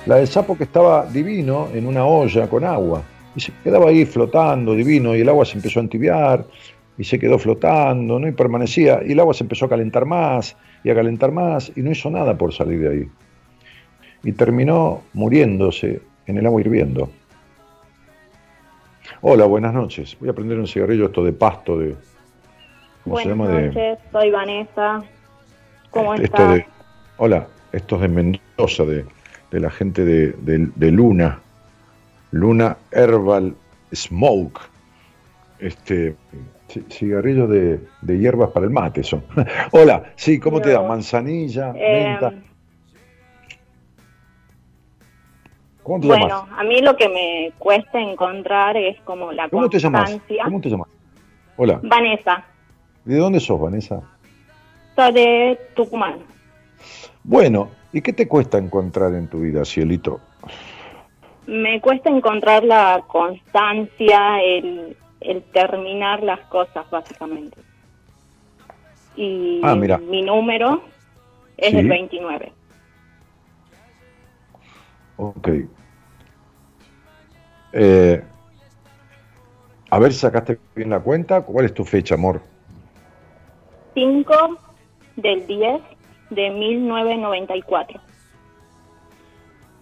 La 0.07 0.17
del 0.17 0.29
sapo 0.29 0.57
que 0.57 0.65
estaba 0.65 1.07
divino 1.07 1.69
en 1.73 1.87
una 1.87 2.05
olla 2.05 2.49
con 2.49 2.65
agua. 2.65 3.03
Y 3.37 3.41
se 3.41 3.53
quedaba 3.65 3.91
ahí 3.91 4.05
flotando, 4.05 4.75
divino, 4.75 5.15
y 5.17 5.21
el 5.21 5.29
agua 5.29 5.45
se 5.45 5.57
empezó 5.57 5.81
a 5.81 5.83
entibiar, 5.83 6.47
y 6.97 7.05
se 7.05 7.19
quedó 7.19 7.39
flotando, 7.39 8.19
¿no? 8.19 8.29
Y 8.29 8.33
permanecía, 8.33 9.01
y 9.05 9.13
el 9.13 9.21
agua 9.21 9.35
se 9.35 9.45
empezó 9.45 9.67
a 9.67 9.69
calentar 9.69 10.05
más, 10.07 10.57
y 10.85 10.91
a 10.91 10.95
calentar 10.95 11.33
más, 11.33 11.73
y 11.75 11.83
no 11.83 11.91
hizo 11.91 12.11
nada 12.11 12.37
por 12.37 12.53
salir 12.53 12.81
de 12.81 12.89
ahí. 12.89 13.09
Y 14.23 14.33
terminó 14.33 15.03
muriéndose 15.13 16.03
en 16.27 16.39
el 16.39 16.47
agua 16.47 16.61
hirviendo. 16.61 17.11
Hola, 19.21 19.47
buenas 19.47 19.75
noches. 19.75 20.17
Voy 20.21 20.29
a 20.29 20.33
prender 20.33 20.59
un 20.59 20.67
cigarrillo 20.67 21.07
esto 21.07 21.25
de 21.25 21.33
pasto 21.33 21.79
de... 21.79 21.97
¿Cómo 23.03 23.17
buenas 23.17 23.23
se 23.23 23.29
llama? 23.29 23.61
noches, 23.61 23.99
soy 24.13 24.31
Vanessa. 24.31 25.03
¿Cómo 25.91 26.15
estás? 26.15 26.63
hola, 27.19 27.47
esto 27.73 27.97
es 27.97 28.03
de 28.03 28.09
Mendoza, 28.09 28.85
de, 28.85 29.05
la 29.51 29.71
gente 29.71 30.05
de, 30.05 30.33
de 30.75 30.91
Luna. 30.91 31.41
Luna 32.35 32.77
Herbal 32.91 33.55
Smoke. 33.95 34.61
Este, 35.61 36.17
cigarrillos 36.91 37.49
de, 37.49 37.79
hierbas 38.03 38.51
para 38.51 38.67
el 38.67 38.73
mate 38.73 39.05
son. 39.05 39.23
Hola, 39.71 40.13
sí, 40.17 40.41
¿cómo 40.41 40.61
te 40.61 40.73
da? 40.73 40.83
Manzanilla, 40.83 41.73
eh, 41.77 42.09
menta. 42.09 42.35
¿Cómo 45.85 46.01
te 46.01 46.07
bueno, 46.09 46.49
a 46.59 46.65
mí 46.65 46.81
lo 46.81 46.97
que 46.97 47.09
me 47.09 47.53
cuesta 47.57 48.01
encontrar 48.01 48.77
es 48.77 49.01
como 49.03 49.31
la 49.31 49.49
¿Cómo 49.49 49.71
Te 49.71 49.79
llamas? 49.79 50.19
¿Cómo 50.45 50.61
te 50.61 50.71
llamas? 50.71 50.89
Hola. 51.57 51.79
Vanessa. 51.85 52.45
¿De 53.05 53.17
dónde 53.17 53.39
sos, 53.39 53.61
Vanessa? 53.61 54.03
Soy 54.97 55.13
de 55.13 55.61
Tucumán. 55.77 56.17
Bueno, 57.23 57.71
¿y 57.93 58.01
qué 58.01 58.13
te 58.13 58.27
cuesta 58.27 58.59
encontrar 58.59 59.15
en 59.15 59.29
tu 59.29 59.41
vida, 59.41 59.65
Cielito? 59.65 60.21
Me 61.47 61.81
cuesta 61.81 62.11
encontrar 62.11 62.65
la 62.65 63.05
constancia, 63.07 64.43
el, 64.43 64.97
terminar 65.53 66.23
las 66.23 66.41
cosas, 66.49 66.89
básicamente. 66.91 67.59
Y 69.17 69.61
ah, 69.63 69.75
mi 69.75 70.23
número 70.23 70.83
es 71.57 71.75
el 71.75 71.89
29. 71.89 72.53
Ok. 75.17 75.49
Eh, 77.73 78.23
a 79.91 79.99
ver, 79.99 80.13
¿sacaste 80.13 80.59
bien 80.75 80.91
la 80.91 81.01
cuenta? 81.01 81.43
¿Cuál 81.43 81.67
es 81.67 81.75
tu 81.75 81.85
fecha, 81.85 82.15
amor? 82.15 82.41
5 83.95 84.59
del 85.17 85.47
10 85.47 85.83
de 86.31 86.51
1994. 86.51 88.01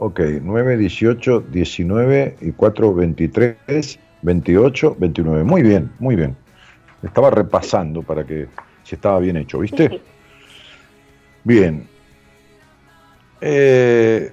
Ok, 0.05 0.19
9, 0.43 0.79
18, 0.79 1.45
19 1.53 2.37
y 2.41 2.51
4, 2.51 2.93
23, 2.93 3.99
28, 4.23 4.97
29. 4.99 5.45
Muy 5.45 5.63
bien, 5.63 5.93
muy 6.01 6.17
bien. 6.17 6.35
Estaba 7.05 7.31
repasando 7.31 8.03
para 8.03 8.27
que 8.27 8.49
si 8.83 8.97
estaba 8.97 9.21
bien 9.21 9.37
hecho, 9.37 9.61
¿viste? 9.61 10.01
Bien. 11.45 11.87
Eh, 13.41 14.33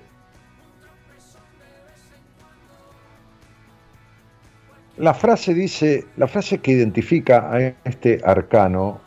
la 4.97 5.13
frase 5.13 5.53
dice, 5.53 6.05
la 6.17 6.27
frase 6.27 6.57
que 6.57 6.71
identifica 6.71 7.47
a 7.53 7.61
este 7.83 8.19
arcano, 8.23 9.01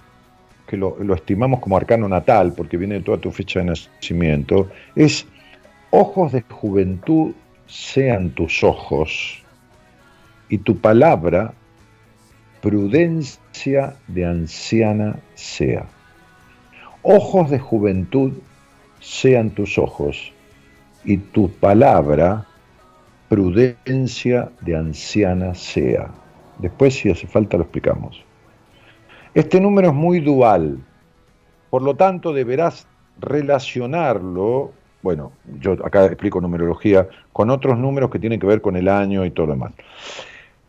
que 0.68 0.76
lo, 0.76 0.96
lo 1.02 1.14
estimamos 1.16 1.58
como 1.58 1.76
arcano 1.76 2.08
natal, 2.08 2.54
porque 2.56 2.76
viene 2.76 2.94
de 2.94 3.00
toda 3.00 3.18
tu 3.18 3.32
fecha 3.32 3.58
de 3.58 3.64
nacimiento, 3.64 4.70
es 4.94 5.26
ojos 5.92 6.32
de 6.32 6.40
juventud 6.40 7.34
sean 7.66 8.30
tus 8.30 8.64
ojos 8.64 9.42
y 10.48 10.56
tu 10.56 10.78
palabra 10.78 11.52
prudencia 12.62 13.94
de 14.08 14.24
anciana 14.24 15.16
sea. 15.34 15.84
Ojos 17.02 17.50
de 17.50 17.58
juventud 17.58 18.32
sean 19.00 19.50
tus 19.50 19.76
ojos 19.76 20.32
y 21.04 21.18
tu 21.18 21.50
palabra 21.50 22.46
prudencia 23.28 24.50
de 24.62 24.76
anciana 24.76 25.54
sea. 25.54 26.08
Después, 26.58 26.94
si 26.94 27.10
hace 27.10 27.26
falta, 27.26 27.58
lo 27.58 27.64
explicamos. 27.64 28.24
Este 29.34 29.60
número 29.60 29.88
es 29.88 29.94
muy 29.94 30.20
dual, 30.20 30.78
por 31.68 31.82
lo 31.82 31.96
tanto 31.96 32.32
deberás 32.32 32.86
relacionarlo 33.20 34.72
bueno, 35.02 35.32
yo 35.60 35.72
acá 35.84 36.06
explico 36.06 36.40
numerología, 36.40 37.08
con 37.32 37.50
otros 37.50 37.78
números 37.78 38.10
que 38.10 38.18
tienen 38.18 38.38
que 38.40 38.46
ver 38.46 38.60
con 38.60 38.76
el 38.76 38.88
año 38.88 39.24
y 39.24 39.30
todo 39.30 39.46
lo 39.46 39.52
demás. 39.54 39.72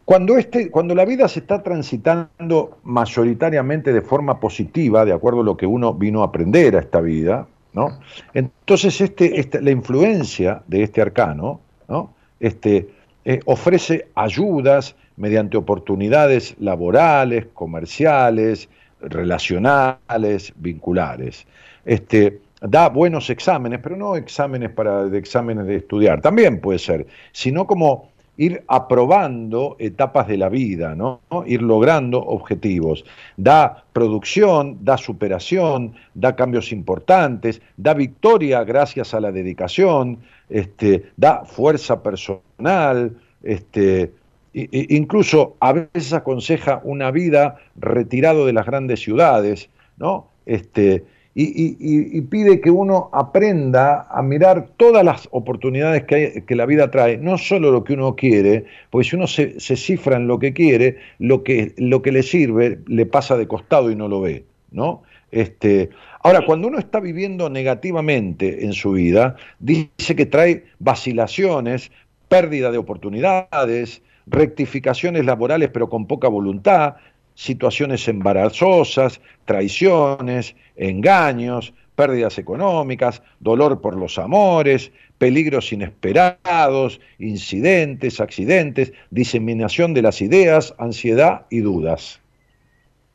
Cuando, 0.06 0.38
este, 0.38 0.70
cuando 0.70 0.96
la 0.96 1.06
vida 1.06 1.28
se 1.28 1.40
está 1.40 1.64
transitando 1.64 2.78
mayoritariamente 2.84 3.94
de 3.94 4.02
forma 4.02 4.40
positiva, 4.40 5.06
de 5.06 5.14
acuerdo 5.14 5.42
a 5.42 5.44
lo 5.44 5.56
que 5.56 5.66
uno 5.66 5.94
vino 5.94 6.22
a 6.22 6.26
aprender 6.26 6.76
a 6.76 6.80
esta 6.80 7.00
vida, 7.00 7.48
¿no? 7.72 8.00
entonces 8.34 9.00
este, 9.00 9.40
este 9.40 9.62
la 9.62 9.72
influencia 9.72 10.62
de 10.68 10.84
este 10.84 11.02
arcano 11.02 11.60
¿no? 11.88 12.14
este, 12.40 12.90
eh, 13.26 13.40
ofrece 13.46 14.08
ayudas 14.14 14.96
mediante 15.16 15.58
oportunidades 15.58 16.56
laborales, 16.60 17.48
comerciales, 17.54 18.70
relacionales, 19.00 20.54
vinculares. 20.58 21.46
Este, 21.86 22.40
da 22.64 22.89
buenos 22.89 23.30
exámenes, 23.30 23.80
pero 23.84 23.97
no 23.97 24.16
exámenes 24.16 24.72
para 24.72 25.05
de 25.05 25.18
exámenes 25.18 25.66
de 25.68 25.76
estudiar, 25.76 26.22
también 26.22 26.61
puede 26.61 26.80
ser, 26.80 27.05
sino 27.34 27.68
como 27.68 28.14
ir 28.38 28.64
aprobando 28.68 29.76
etapas 29.80 30.28
de 30.28 30.38
la 30.38 30.49
vida, 30.49 30.95
¿no? 30.95 31.22
ir 31.45 31.61
logrando 31.61 32.20
objetivos. 32.20 33.05
Da 33.38 33.84
producción, 33.93 34.84
da 34.84 34.97
superación, 34.97 35.93
da 36.16 36.36
cambios 36.36 36.72
importantes, 36.72 37.61
da 37.78 37.93
victoria 37.93 38.64
gracias 38.64 39.14
a 39.14 39.20
la 39.20 39.32
dedicación, 39.32 40.20
este, 40.49 41.11
da 41.16 41.45
fuerza 41.45 42.01
personal, 42.01 43.16
este, 43.43 44.14
incluso 44.53 45.55
a 45.59 45.74
veces 45.74 46.14
aconseja 46.14 46.82
una 46.84 47.11
vida 47.11 47.57
retirado 47.76 48.45
de 48.45 48.53
las 48.53 48.66
grandes 48.66 49.01
ciudades, 49.01 49.70
¿no? 49.97 50.30
Este, 50.45 51.03
y, 51.36 52.22
pide 52.22 52.62
que 52.62 52.70
uno 52.70 53.10
aprenda 53.12 54.08
a 54.10 54.22
mirar 54.22 54.70
todas 54.78 55.04
las 55.04 55.28
oportunidades 55.32 56.04
que, 56.04 56.44
que, 56.46 56.56
la 56.56 56.68
vida 56.68 56.92
trae, 56.92 57.18
no 57.18 57.38
solo 57.40 57.72
lo 57.72 57.84
que 57.84 57.94
uno 57.94 58.16
quiere, 58.16 58.66
porque 58.92 59.10
si 59.10 59.16
uno 59.16 59.26
se, 59.26 59.60
cifra 59.60 60.18
en 60.18 60.28
lo 60.28 60.38
que 60.38 60.54
quiere, 60.54 60.98
lo 61.18 61.44
que, 61.44 61.74
lo 61.78 62.02
que 62.04 62.12
le 62.12 62.22
sirve 62.22 62.80
le 62.86 63.06
pasa 63.08 63.36
de 63.36 63.48
costado 63.48 63.90
y 63.90 63.96
no 63.96 64.08
lo 64.08 64.22
ve, 64.22 64.46
¿no? 64.72 65.02
Este, 65.32 65.90
ahora, 66.22 66.46
cuando 66.46 66.68
uno 66.68 66.78
está 66.78 67.00
viviendo 67.00 67.50
negativamente 67.50 68.66
en 68.66 68.74
su 68.74 68.92
vida, 68.92 69.36
dice 69.58 70.16
que 70.16 70.28
trae 70.28 70.66
vacilaciones, 70.78 71.92
pérdida 72.28 72.72
de 72.72 72.78
oportunidades, 72.78 74.04
rectificaciones 74.28 75.26
laborales 75.26 75.70
pero 75.74 75.90
con 75.90 76.06
poca 76.06 76.28
voluntad, 76.28 76.96
situaciones 77.36 78.08
embarazosas, 78.08 79.22
traiciones, 79.46 80.56
engaños, 80.76 81.74
pérdidas 81.96 82.38
económicas, 82.38 83.22
dolor 83.40 83.82
por 83.82 83.96
los 83.96 84.18
amores, 84.18 84.92
peligros 85.18 85.72
inesperados, 85.72 87.00
incidentes, 87.20 88.20
accidentes, 88.20 88.94
diseminación 89.12 89.94
de 89.94 90.02
las 90.02 90.22
ideas, 90.22 90.74
ansiedad 90.78 91.46
y 91.50 91.60
dudas. 91.60 92.20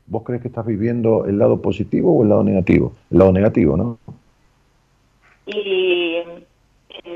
¿Vos 0.07 0.23
crees 0.25 0.41
que 0.41 0.47
estás 0.47 0.65
viviendo 0.65 1.25
el 1.25 1.37
lado 1.37 1.61
positivo 1.61 2.17
o 2.17 2.23
el 2.23 2.29
lado 2.29 2.43
negativo? 2.43 2.93
El 3.11 3.19
lado 3.19 3.31
negativo, 3.31 3.77
¿no? 3.77 3.99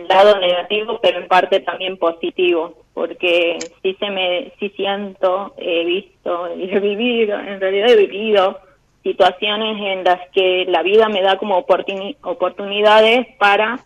Lado 0.08 0.40
negativo, 0.40 1.00
pero 1.02 1.20
en 1.20 1.28
parte 1.28 1.60
también 1.62 1.98
positivo 1.98 2.76
porque 2.94 3.58
sí 3.82 3.96
se 4.00 4.10
me 4.10 4.54
sí 4.60 4.70
siento 4.76 5.54
he 5.58 5.84
visto 5.84 6.56
y 6.58 6.70
he 6.70 6.80
vivido 6.80 7.40
en 7.40 7.60
realidad 7.60 7.90
he 7.90 8.08
vivido 8.08 8.60
situaciones 9.02 9.78
en 9.82 10.04
las 10.04 10.30
que 10.30 10.66
la 10.68 10.82
vida 10.84 11.10
me 11.10 11.22
da 11.22 11.38
como 11.38 11.58
oportunidades 11.58 13.28
para 13.38 13.80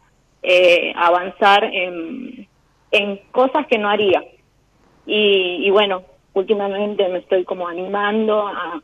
eh, 0.44 0.94
avanzar 0.96 1.64
en, 1.64 2.48
cosas 3.32 3.68
que 3.68 3.78
no 3.78 3.90
haría. 3.90 4.24
Y, 5.06 5.66
y, 5.66 5.70
bueno 5.72 6.04
últimamente 6.34 7.08
me 7.10 7.20
estoy 7.20 7.44
como 7.46 7.68
animando 7.68 8.48
a, 8.48 8.82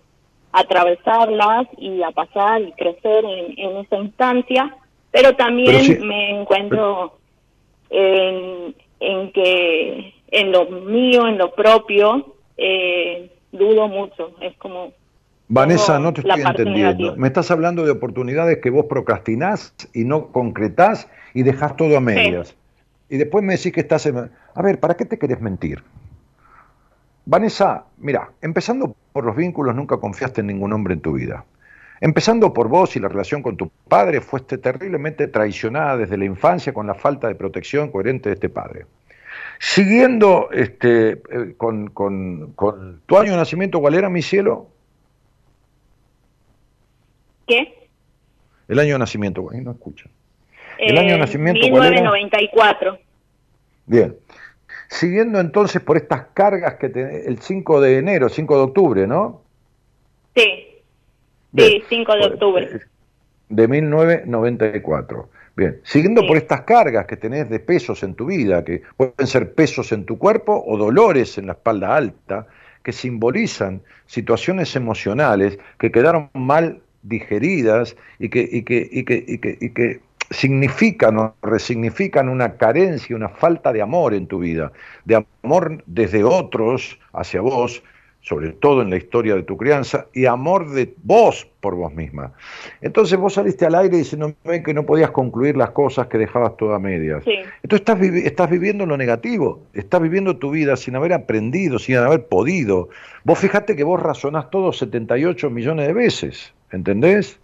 atravesarlas 0.54 1.68
y 1.78 2.04
a 2.04 2.12
pasar 2.12 2.62
y 2.62 2.72
crecer 2.74 3.26
en, 3.26 3.78
esa 3.78 3.98
instancia, 3.98 4.78
pero 5.14 5.36
también 5.36 6.06
me 6.06 6.42
encuentro 6.42 7.18
en, 7.92 8.76
en 9.00 9.32
que 9.32 10.14
en 10.32 10.52
lo 10.52 10.66
mío, 10.66 11.28
en 11.28 11.38
lo 11.38 11.54
propio, 11.54 12.36
eh, 12.58 13.32
dudo 13.52 13.88
mucho. 13.88 14.32
Es 14.42 14.58
como. 14.58 14.92
Vanessa, 15.48 16.00
no 16.00 16.14
te 16.14 16.22
estoy 16.22 16.42
entendiendo. 16.42 17.16
Me 17.16 17.28
estás 17.28 17.52
hablando 17.52 17.86
de 17.86 17.92
oportunidades 17.92 18.58
que 18.58 18.72
vos 18.72 18.88
procrastinás 18.90 19.76
y 19.94 20.04
no 20.04 20.32
concretás 20.32 21.08
y 21.36 21.44
dejás 21.44 21.78
todo 21.78 21.96
a 21.96 22.02
medias. 22.02 22.56
Y 23.08 23.18
después 23.18 23.44
me 23.44 23.56
decís 23.56 23.72
que 23.72 23.82
estás 23.82 24.08
en... 24.08 24.18
A 24.18 24.62
ver, 24.64 24.80
¿para 24.80 24.96
qué 24.96 25.06
te 25.06 25.20
querés 25.20 25.40
mentir? 25.42 25.84
Vanessa, 27.26 27.86
mira, 27.98 28.32
empezando 28.42 28.96
por 29.12 29.26
los 29.26 29.36
vínculos, 29.36 29.76
nunca 29.76 29.98
confiaste 29.98 30.42
en 30.42 30.48
ningún 30.48 30.74
hombre 30.74 30.96
en 30.96 31.02
tu 31.02 31.14
vida. 31.14 31.46
Empezando 32.04 32.52
por 32.52 32.68
vos 32.68 32.98
y 32.98 33.00
la 33.00 33.08
relación 33.08 33.42
con 33.42 33.56
tu 33.56 33.70
padre, 33.88 34.20
fuiste 34.20 34.58
terriblemente 34.58 35.30
traicionada 35.30 35.96
desde 35.96 36.18
la 36.18 36.26
infancia 36.26 36.74
con 36.74 36.86
la 36.86 36.96
falta 36.96 37.30
de 37.30 37.36
protección 37.36 37.92
coherente 37.92 38.28
de 38.28 38.36
este 38.36 38.50
padre. 38.50 38.88
Siguiendo 39.58 40.50
este, 40.52 41.12
eh, 41.12 41.54
con, 41.56 41.94
tu 43.06 43.18
año 43.18 43.32
de 43.32 43.38
nacimiento, 43.38 43.80
¿cuál 43.80 43.94
era 43.94 44.10
mi 44.10 44.22
cielo? 44.22 44.68
¿Qué? 47.48 47.88
El 48.68 48.80
año 48.80 48.96
de 48.96 49.00
nacimiento, 49.00 49.50
no 49.54 49.72
escucha. 49.72 50.10
El 50.80 50.98
año 50.98 51.12
de 51.12 51.16
eh, 51.16 51.20
nacimiento, 51.20 51.62
1994. 51.62 52.98
Bien. 53.86 54.14
Siguiendo 54.90 55.40
entonces 55.40 55.82
por 55.82 55.96
estas 55.96 56.26
cargas 56.34 56.76
que 56.76 56.90
te, 56.90 57.30
el 57.30 57.40
5 57.40 57.80
de 57.80 57.98
enero, 58.00 58.28
5 58.28 58.58
de 58.58 58.62
octubre, 58.62 59.08
¿no? 59.08 59.42
Sí. 60.36 60.73
Sí, 61.58 61.84
5 61.88 62.16
de 62.16 62.26
octubre. 62.26 62.70
De 63.50 63.68
1994. 63.68 65.30
Bien, 65.56 65.80
siguiendo 65.84 66.26
por 66.26 66.38
estas 66.38 66.62
cargas 66.62 67.06
que 67.06 67.16
tenés 67.16 67.48
de 67.50 67.60
pesos 67.60 68.02
en 68.02 68.16
tu 68.16 68.26
vida, 68.26 68.64
que 68.64 68.82
pueden 68.98 69.28
ser 69.28 69.54
pesos 69.54 69.92
en 69.92 70.06
tu 70.06 70.18
cuerpo 70.18 70.64
o 70.66 70.78
dolores 70.78 71.38
en 71.38 71.46
la 71.46 71.54
espalda 71.54 71.96
alta, 71.96 72.48
que 72.82 72.92
simbolizan 72.92 73.82
situaciones 74.08 74.76
emocionales 74.76 75.60
que 75.78 75.92
quedaron 75.92 76.30
mal 76.34 76.82
digeridas 77.04 77.96
y 78.18 78.30
que, 78.30 78.48
y 78.52 78.64
que, 78.64 78.90
y 78.92 79.04
que, 79.04 79.24
y 79.28 79.38
que, 79.38 79.58
y 79.62 79.70
que 79.70 80.02
significan 80.32 81.18
o 81.18 81.36
resignifican 81.44 82.30
una 82.30 82.58
carencia, 82.58 83.16
una 83.16 83.30
falta 83.30 83.72
de 83.72 83.82
amor 83.82 84.16
en 84.16 84.26
tu 84.26 84.40
vida, 84.40 84.72
de 85.06 85.24
amor 85.44 85.84
desde 85.86 86.24
otros 86.24 87.00
hacia 87.14 87.42
vos, 87.42 87.84
sobre 88.24 88.54
todo 88.54 88.82
en 88.82 88.90
la 88.90 88.96
historia 88.96 89.36
de 89.36 89.44
tu 89.44 89.58
crianza, 89.58 90.08
y 90.14 90.26
amor 90.26 90.72
de 90.72 90.94
vos 91.04 91.46
por 91.60 91.76
vos 91.76 91.94
misma. 91.94 92.32
Entonces 92.82 93.20
vos 93.20 93.34
saliste 93.34 93.66
al 93.66 93.76
aire 93.76 93.98
diciendo 93.98 94.34
que 94.66 94.74
no 94.74 94.86
podías 94.86 95.12
concluir 95.12 95.58
las 95.58 95.72
cosas 95.72 96.08
que 96.08 96.18
dejabas 96.18 96.56
todas 96.56 96.82
medias. 96.82 97.24
Entonces 97.62 97.82
estás, 97.82 98.02
estás 98.02 98.50
viviendo 98.50 98.86
lo 98.86 98.96
negativo, 98.96 99.62
estás 99.74 100.02
viviendo 100.02 100.38
tu 100.38 100.52
vida 100.52 100.78
sin 100.78 100.96
haber 100.96 101.12
aprendido, 101.12 101.80
sin 101.80 101.98
haber 101.98 102.26
podido. 102.28 102.88
Vos 103.26 103.40
fijate 103.40 103.76
que 103.76 103.84
vos 103.84 104.02
razonás 104.02 104.50
todo 104.50 104.72
78 104.72 105.50
millones 105.50 105.88
de 105.88 105.94
veces, 105.94 106.54
¿entendés? 106.72 107.40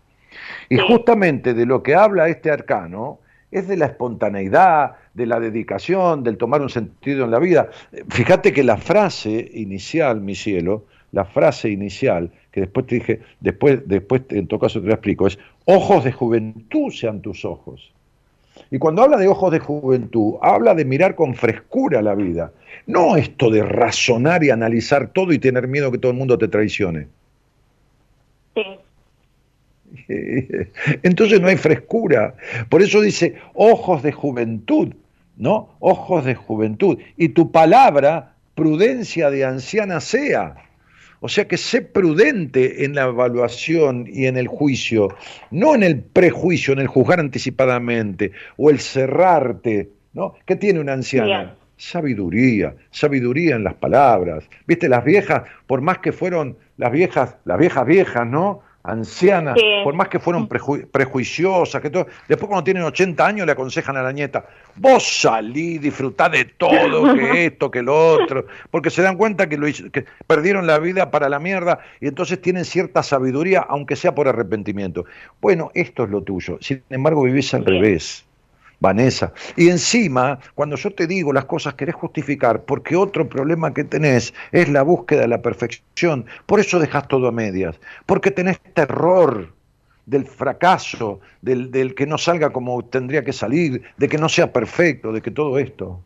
Y 0.69 0.77
justamente 0.77 1.53
de 1.53 1.65
lo 1.65 1.84
que 1.84 1.93
habla 1.93 2.30
este 2.30 2.51
arcano 2.51 3.19
es 3.52 3.68
de 3.68 3.78
la 3.78 3.88
espontaneidad, 3.88 4.93
de 5.14 5.26
la 5.26 5.39
dedicación, 5.39 6.24
del 6.24 6.38
tomar 6.38 6.62
un 6.62 6.70
sentido 6.70 7.26
en 7.26 7.32
la 7.32 7.39
vida. 7.39 7.70
Fíjate 8.10 8.54
que 8.54 8.64
la 8.64 8.78
frase 8.78 9.52
inicial, 9.54 10.22
mi 10.22 10.36
cielo, 10.36 10.86
la 11.12 11.26
frase 11.26 11.70
inicial, 11.70 12.32
que 12.52 12.62
después 12.62 12.86
te 12.86 12.95
dije, 12.95 13.20
después, 13.39 13.82
después 13.88 14.22
en 14.30 14.47
todo 14.47 14.60
caso 14.60 14.80
te 14.82 14.88
lo 14.88 14.93
explico, 14.93 15.28
es 15.28 15.39
ojos 15.66 16.04
de 16.04 16.12
juventud 16.12 16.91
sean 16.91 17.22
tus 17.22 17.45
ojos. 17.45 17.91
Y 18.72 18.78
cuando 18.78 19.02
habla 19.02 19.18
de 19.18 19.28
ojos 19.28 19.52
de 19.52 19.60
juventud, 19.60 20.36
habla 20.41 20.76
de 20.76 20.86
mirar 20.86 21.16
con 21.16 21.34
frescura 21.34 22.02
la 22.02 22.14
vida. 22.14 22.52
No 22.86 23.16
esto 23.16 23.50
de 23.50 23.64
razonar 23.64 24.43
y 24.43 24.52
analizar 24.52 25.12
todo 25.12 25.34
y 25.34 25.39
tener 25.39 25.68
miedo 25.68 25.91
que 25.91 25.97
todo 25.97 26.12
el 26.12 26.18
mundo 26.18 26.38
te 26.38 26.47
traicione. 26.47 27.08
Entonces 31.04 31.42
no 31.42 31.48
hay 31.48 31.58
frescura. 31.58 32.36
Por 32.70 32.82
eso 32.82 33.02
dice 33.02 33.36
ojos 33.54 34.04
de 34.04 34.12
juventud, 34.12 34.94
¿no? 35.38 35.76
Ojos 35.80 36.26
de 36.26 36.36
juventud. 36.36 36.98
Y 37.18 37.30
tu 37.30 37.52
palabra, 37.52 38.36
prudencia 38.56 39.30
de 39.30 39.46
anciana 39.46 40.00
sea. 40.02 40.56
O 41.22 41.28
sea 41.28 41.48
que 41.48 41.58
sé 41.58 41.82
prudente 41.82 42.86
en 42.86 42.96
la 42.96 43.04
evaluación 43.04 44.06
y 44.08 44.28
en 44.28 44.38
el 44.38 44.48
juicio, 44.48 45.16
no 45.52 45.76
en 45.76 45.84
el 45.84 46.00
prejuicio, 46.00 46.74
en 46.74 46.80
el 46.80 46.88
juzgar 46.88 47.20
anticipadamente 47.20 48.32
o 48.56 48.70
el 48.70 48.80
cerrarte, 48.80 49.90
¿no? 50.14 50.36
¿Qué 50.46 50.56
tiene 50.56 50.80
una 50.80 50.94
anciana? 50.94 51.56
Sabiduría, 51.76 52.76
sabiduría 52.92 53.56
en 53.56 53.64
las 53.64 53.74
palabras. 53.74 54.46
¿Viste? 54.66 54.88
Las 54.88 55.04
viejas, 55.04 55.44
por 55.68 55.82
más 55.82 56.00
que 56.00 56.12
fueron 56.12 56.58
las 56.78 56.92
viejas, 56.92 57.36
las 57.46 57.58
viejas 57.58 57.86
viejas, 57.86 58.28
¿no? 58.28 58.62
Ancianas, 58.84 59.57
por 59.84 59.93
más 59.93 60.07
que 60.07 60.19
fueron 60.19 60.47
prejuiciosas, 60.47 61.82
que 61.82 61.89
todo, 61.89 62.07
después 62.27 62.47
cuando 62.47 62.63
tienen 62.63 62.84
80 62.84 63.25
años 63.25 63.45
le 63.45 63.51
aconsejan 63.51 63.97
a 63.97 64.03
la 64.03 64.11
nieta, 64.11 64.45
vos 64.75 65.21
salí, 65.21 65.77
disfrutá 65.77 66.30
de 66.30 66.45
todo, 66.45 67.13
que 67.15 67.45
esto, 67.45 67.69
que 67.69 67.82
lo 67.82 68.13
otro, 68.13 68.45
porque 68.71 68.89
se 68.89 69.01
dan 69.01 69.17
cuenta 69.17 69.49
que, 69.49 69.57
lo, 69.57 69.67
que 69.67 70.05
perdieron 70.27 70.65
la 70.65 70.80
vida 70.80 71.11
para 71.11 71.30
la 71.30 71.39
mierda 71.39 71.80
y 71.99 72.07
entonces 72.07 72.41
tienen 72.41 72.65
cierta 72.65 73.03
sabiduría, 73.03 73.59
aunque 73.61 73.95
sea 73.95 74.15
por 74.15 74.27
arrepentimiento. 74.27 75.05
Bueno, 75.41 75.71
esto 75.73 76.03
es 76.03 76.09
lo 76.09 76.21
tuyo, 76.21 76.57
sin 76.61 76.84
embargo 76.89 77.23
vivís 77.23 77.53
al 77.53 77.65
revés. 77.65 78.25
Vanessa. 78.80 79.34
Y 79.55 79.69
encima, 79.69 80.39
cuando 80.55 80.75
yo 80.75 80.91
te 80.91 81.07
digo 81.07 81.34
las 81.34 81.45
cosas, 81.45 81.73
querés 81.73 81.95
justificar, 81.95 82.63
porque 82.63 82.95
otro 82.95 83.27
problema 83.27 83.73
que 83.73 83.84
tenés 83.84 84.34
es 84.51 84.69
la 84.69 84.84
búsqueda 84.84 85.21
de 85.21 85.27
la 85.27 85.41
perfección. 85.41 86.25
Por 86.45 86.59
eso 86.59 86.80
dejas 86.80 87.07
todo 87.07 87.27
a 87.27 87.32
medias, 87.32 87.80
porque 88.05 88.32
tenés 88.32 88.59
terror 88.73 89.51
del 90.05 90.25
fracaso, 90.25 91.19
del, 91.41 91.71
del 91.71 91.93
que 91.93 92.07
no 92.07 92.17
salga 92.17 92.51
como 92.51 92.84
tendría 92.86 93.23
que 93.23 93.34
salir, 93.34 93.84
de 93.97 94.09
que 94.09 94.17
no 94.17 94.27
sea 94.27 94.51
perfecto, 94.51 95.11
de 95.11 95.21
que 95.21 95.32
todo 95.32 95.59
esto. 95.59 95.99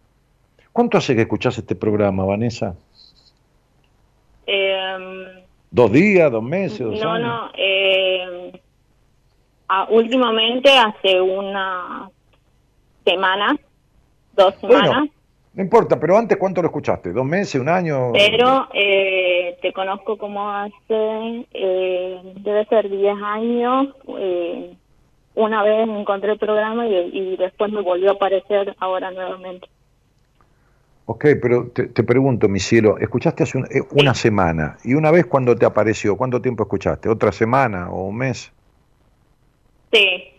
¿Cuánto 0.73 0.97
hace 0.97 1.15
que 1.15 1.21
escuchás 1.21 1.57
este 1.57 1.75
programa, 1.75 2.25
Vanessa? 2.25 2.75
Em, 4.45 5.43
¿Dos 5.69 5.91
días, 5.91 6.31
dos 6.31 6.43
meses, 6.43 6.79
dos 6.79 6.99
no, 6.99 7.19
No, 7.19 7.51
eh, 7.55 8.59
últimamente 9.89 10.69
hace 10.69 11.21
una 11.21 12.09
semanas, 13.03 13.57
dos 14.35 14.55
semanas. 14.55 15.09
no 15.53 15.63
importa, 15.63 15.99
pero 15.99 16.17
antes 16.17 16.37
cuánto 16.37 16.61
lo 16.61 16.67
escuchaste, 16.67 17.11
dos 17.11 17.25
meses, 17.25 17.61
un 17.61 17.69
año. 17.69 18.11
Pero 18.13 18.67
eh, 18.73 19.57
te 19.61 19.71
conozco 19.73 20.17
como 20.17 20.49
hace, 20.49 20.73
eh, 21.53 22.21
debe 22.37 22.65
ser 22.65 22.89
diez 22.89 23.15
años. 23.21 23.87
Eh, 24.19 24.75
una 25.35 25.63
vez 25.63 25.87
encontré 25.87 26.33
el 26.33 26.37
programa 26.37 26.87
y, 26.87 27.35
después 27.37 27.71
me 27.71 27.81
volvió 27.81 28.11
a 28.11 28.13
aparecer 28.13 28.75
ahora 28.79 29.09
nuevamente. 29.11 29.67
Ok, 31.05 31.25
pero 31.41 31.69
te, 31.69 32.03
pregunto, 32.03 32.47
mi 32.47 32.59
cielo, 32.59 32.97
escuchaste 32.97 33.43
hace 33.43 33.59
una 33.91 34.13
semana 34.13 34.77
y 34.85 34.93
una 34.93 35.11
vez 35.11 35.25
cuando 35.25 35.55
te 35.55 35.65
apareció, 35.65 36.15
¿cuánto 36.15 36.41
tiempo 36.41 36.63
escuchaste? 36.63 37.09
¿Otra 37.09 37.31
semana 37.31 37.89
o 37.89 38.07
un 38.07 38.17
mes? 38.17 38.53
Sí, 39.91 40.32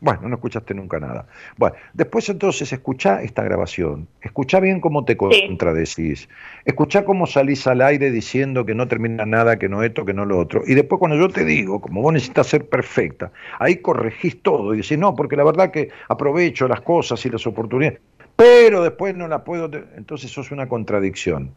bueno, 0.00 0.28
no 0.28 0.34
escuchaste 0.34 0.74
nunca 0.74 1.00
nada. 1.00 1.26
Bueno, 1.56 1.76
después 1.94 2.28
entonces 2.28 2.70
escucha 2.72 3.22
esta 3.22 3.42
grabación, 3.42 4.08
escucha 4.20 4.60
bien 4.60 4.80
cómo 4.80 5.04
te 5.04 5.16
contradecís, 5.16 6.28
escucha 6.64 7.04
cómo 7.04 7.26
salís 7.26 7.66
al 7.66 7.80
aire 7.80 8.10
diciendo 8.10 8.66
que 8.66 8.74
no 8.74 8.88
termina 8.88 9.24
nada, 9.24 9.58
que 9.58 9.68
no 9.68 9.82
esto, 9.82 10.04
que 10.04 10.12
no 10.12 10.26
lo 10.26 10.38
otro. 10.38 10.62
Y 10.66 10.74
después 10.74 10.98
cuando 10.98 11.16
yo 11.16 11.28
te 11.28 11.44
digo, 11.44 11.80
como 11.80 12.02
vos 12.02 12.12
necesitas 12.12 12.46
ser 12.46 12.68
perfecta, 12.68 13.32
ahí 13.58 13.76
corregís 13.76 14.42
todo 14.42 14.74
y 14.74 14.78
decís, 14.78 14.98
no, 14.98 15.14
porque 15.14 15.36
la 15.36 15.44
verdad 15.44 15.70
que 15.70 15.88
aprovecho 16.08 16.68
las 16.68 16.82
cosas 16.82 17.24
y 17.24 17.30
las 17.30 17.46
oportunidades, 17.46 18.00
pero 18.36 18.82
después 18.82 19.16
no 19.16 19.28
la 19.28 19.44
puedo... 19.44 19.70
Entonces 19.96 20.30
eso 20.30 20.42
es 20.42 20.50
una 20.50 20.68
contradicción. 20.68 21.54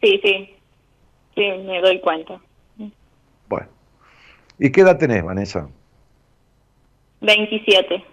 Sí, 0.00 0.20
sí, 0.22 0.54
sí, 1.34 1.42
me 1.66 1.80
doy 1.80 2.00
cuenta. 2.00 2.40
Bueno, 3.48 3.66
¿y 4.58 4.70
qué 4.70 4.82
edad 4.82 4.98
tenés, 4.98 5.24
Vanessa? 5.24 5.68
27. 7.20 8.04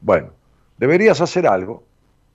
Bueno, 0.00 0.30
deberías 0.78 1.20
hacer 1.20 1.46
algo, 1.46 1.84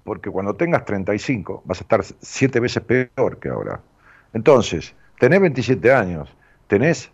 porque 0.03 0.29
cuando 0.29 0.55
tengas 0.55 0.85
35 0.85 1.63
vas 1.65 1.79
a 1.79 1.83
estar 1.83 2.03
siete 2.03 2.59
veces 2.59 2.83
peor 2.83 3.39
que 3.39 3.49
ahora. 3.49 3.79
Entonces, 4.33 4.95
tenés 5.19 5.39
27 5.41 5.93
años, 5.93 6.29
tenés 6.67 7.11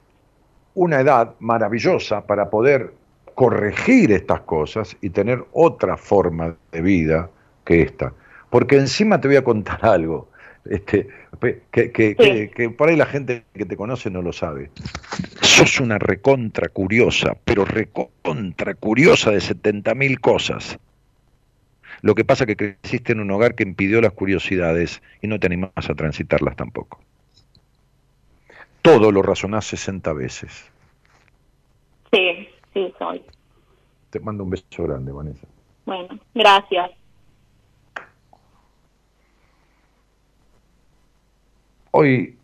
una 0.74 1.00
edad 1.00 1.36
maravillosa 1.40 2.26
para 2.26 2.50
poder 2.50 2.94
corregir 3.34 4.12
estas 4.12 4.42
cosas 4.42 4.96
y 5.02 5.10
tener 5.10 5.44
otra 5.52 5.98
forma 5.98 6.56
de 6.72 6.82
vida 6.82 7.30
que 7.66 7.82
esta. 7.82 8.14
Porque 8.50 8.78
encima 8.78 9.20
te 9.20 9.28
voy 9.28 9.38
a 9.38 9.44
contar 9.44 9.86
algo. 9.86 10.30
Este, 10.66 11.08
que, 11.72 11.92
que, 11.92 12.52
que, 12.56 12.70
por 12.70 12.90
ahí 12.90 12.96
la 12.96 13.06
gente 13.06 13.44
que 13.54 13.66
te 13.66 13.78
conoce 13.78 14.10
no 14.10 14.22
lo 14.22 14.34
sabe. 14.34 14.72
Sos 15.56 15.80
una 15.80 15.98
recontra 15.98 16.68
curiosa, 16.68 17.38
pero 17.46 17.64
recontra 17.64 18.74
curiosa 18.74 19.32
de 19.32 19.38
70.000 19.38 20.20
cosas. 20.20 20.78
Lo 22.02 22.14
que 22.14 22.26
pasa 22.26 22.44
es 22.44 22.48
que 22.50 22.58
creciste 22.58 23.14
en 23.14 23.22
un 23.22 23.32
hogar 23.32 23.56
que 23.56 23.64
impidió 23.64 24.02
las 24.02 24.12
curiosidades 24.12 25.02
y 25.22 25.28
no 25.28 25.40
te 25.40 25.48
animás 25.48 25.72
a 25.90 25.96
transitarlas 25.96 26.58
tampoco. 26.58 27.00
Todo 28.82 29.14
lo 29.14 29.22
razonás 29.22 29.64
60 29.68 30.12
veces. 30.12 30.70
Sí, 32.12 32.50
sí, 32.74 32.94
soy. 33.00 33.24
Te 34.10 34.20
mando 34.20 34.44
un 34.44 34.50
beso 34.50 34.84
grande, 34.84 35.14
Vanessa. 35.14 35.48
Bueno, 35.86 36.20
gracias. 36.34 36.92
Hoy, 41.92 42.38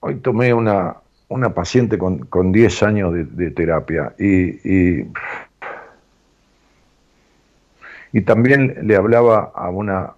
hoy 0.00 0.14
tomé 0.20 0.54
una, 0.54 1.03
una 1.28 1.54
paciente 1.54 1.98
con, 1.98 2.18
con 2.26 2.52
10 2.52 2.82
años 2.82 3.14
de, 3.14 3.50
terapia 3.50 4.14
y, 4.18 5.02
y, 8.12 8.20
también 8.24 8.76
le 8.82 8.96
hablaba 8.96 9.52
a 9.54 9.70
una 9.70 10.14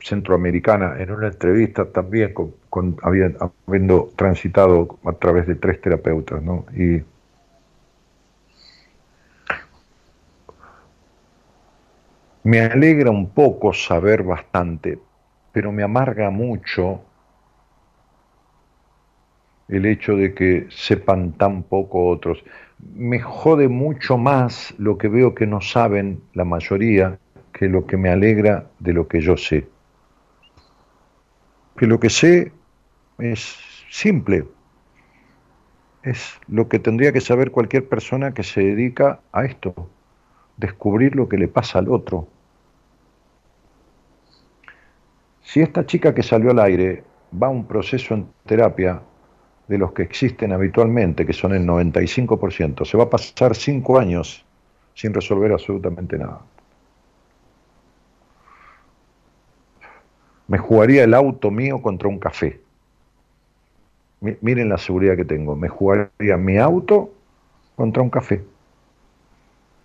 centroamericana 0.00 0.96
en 0.98 1.10
una 1.10 1.28
entrevista 1.28 1.86
también 1.86 2.34
con, 2.34 2.54
con 2.68 2.96
habiendo 3.02 4.12
transitado 4.16 4.98
a 5.04 5.12
través 5.12 5.46
de 5.46 5.54
tres 5.54 5.80
terapeutas, 5.80 6.42
¿no? 6.42 6.66
Y 6.76 7.02
me 12.42 12.60
alegra 12.60 13.10
un 13.10 13.30
poco 13.30 13.72
saber 13.72 14.22
bastante, 14.22 14.98
pero 15.52 15.72
me 15.72 15.82
amarga 15.82 16.30
mucho 16.30 17.00
el 19.68 19.86
hecho 19.86 20.16
de 20.16 20.34
que 20.34 20.66
sepan 20.70 21.32
tan 21.32 21.62
poco 21.62 22.08
otros. 22.08 22.44
Me 22.94 23.20
jode 23.20 23.68
mucho 23.68 24.16
más 24.16 24.74
lo 24.78 24.98
que 24.98 25.08
veo 25.08 25.34
que 25.34 25.46
no 25.46 25.60
saben 25.60 26.20
la 26.34 26.44
mayoría 26.44 27.18
que 27.52 27.68
lo 27.68 27.86
que 27.86 27.96
me 27.96 28.10
alegra 28.10 28.66
de 28.78 28.92
lo 28.92 29.08
que 29.08 29.20
yo 29.20 29.36
sé. 29.36 29.66
Que 31.76 31.86
lo 31.86 31.98
que 31.98 32.10
sé 32.10 32.52
es 33.18 33.58
simple, 33.90 34.46
es 36.02 36.38
lo 36.48 36.68
que 36.68 36.78
tendría 36.78 37.12
que 37.12 37.20
saber 37.20 37.50
cualquier 37.50 37.88
persona 37.88 38.32
que 38.32 38.42
se 38.42 38.60
dedica 38.60 39.20
a 39.32 39.44
esto, 39.44 39.88
descubrir 40.56 41.16
lo 41.16 41.28
que 41.28 41.38
le 41.38 41.48
pasa 41.48 41.78
al 41.78 41.88
otro. 41.88 42.28
Si 45.42 45.60
esta 45.60 45.86
chica 45.86 46.14
que 46.14 46.22
salió 46.22 46.50
al 46.50 46.60
aire 46.60 47.04
va 47.42 47.48
a 47.48 47.50
un 47.50 47.66
proceso 47.66 48.14
en 48.14 48.28
terapia 48.44 49.00
de 49.68 49.78
los 49.78 49.92
que 49.92 50.02
existen 50.02 50.52
habitualmente, 50.52 51.26
que 51.26 51.32
son 51.32 51.54
el 51.54 51.66
95%, 51.66 52.84
se 52.84 52.96
va 52.96 53.04
a 53.04 53.10
pasar 53.10 53.54
cinco 53.54 53.98
años 53.98 54.44
sin 54.94 55.12
resolver 55.12 55.52
absolutamente 55.52 56.16
nada. 56.18 56.40
Me 60.48 60.58
jugaría 60.58 61.04
el 61.04 61.14
auto 61.14 61.50
mío 61.50 61.82
contra 61.82 62.08
un 62.08 62.18
café. 62.18 62.60
Miren 64.20 64.68
la 64.68 64.78
seguridad 64.78 65.16
que 65.16 65.24
tengo. 65.24 65.56
Me 65.56 65.68
jugaría 65.68 66.36
mi 66.36 66.56
auto 66.58 67.12
contra 67.74 68.02
un 68.02 68.10
café. 68.10 68.44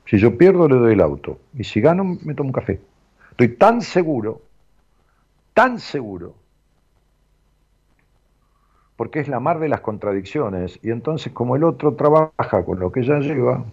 Si 0.06 0.20
yo 0.20 0.38
pierdo, 0.38 0.68
le 0.68 0.76
doy 0.76 0.94
el 0.94 1.02
auto. 1.02 1.40
Y 1.58 1.64
si 1.64 1.82
gano, 1.82 2.04
me 2.24 2.36
tomo 2.36 2.50
un 2.50 2.54
café. 2.54 2.80
Estoy 3.32 3.50
tan 3.56 3.82
seguro 3.82 4.42
tan 5.54 5.80
seguro, 5.80 6.36
porque 9.02 9.20
es 9.20 9.28
la 9.28 9.39
mar 9.39 9.58
de 9.58 9.68
las 9.68 9.82
contradicciones, 9.82 10.78
y 10.84 10.91
entonces 10.91 11.34
como 11.34 11.56
el 11.56 11.64
otro 11.64 11.95
trabaja 11.95 12.64
con 12.64 12.80
lo 12.80 12.91
que 12.91 12.99
ella 12.99 13.18
lleva, 13.18 13.66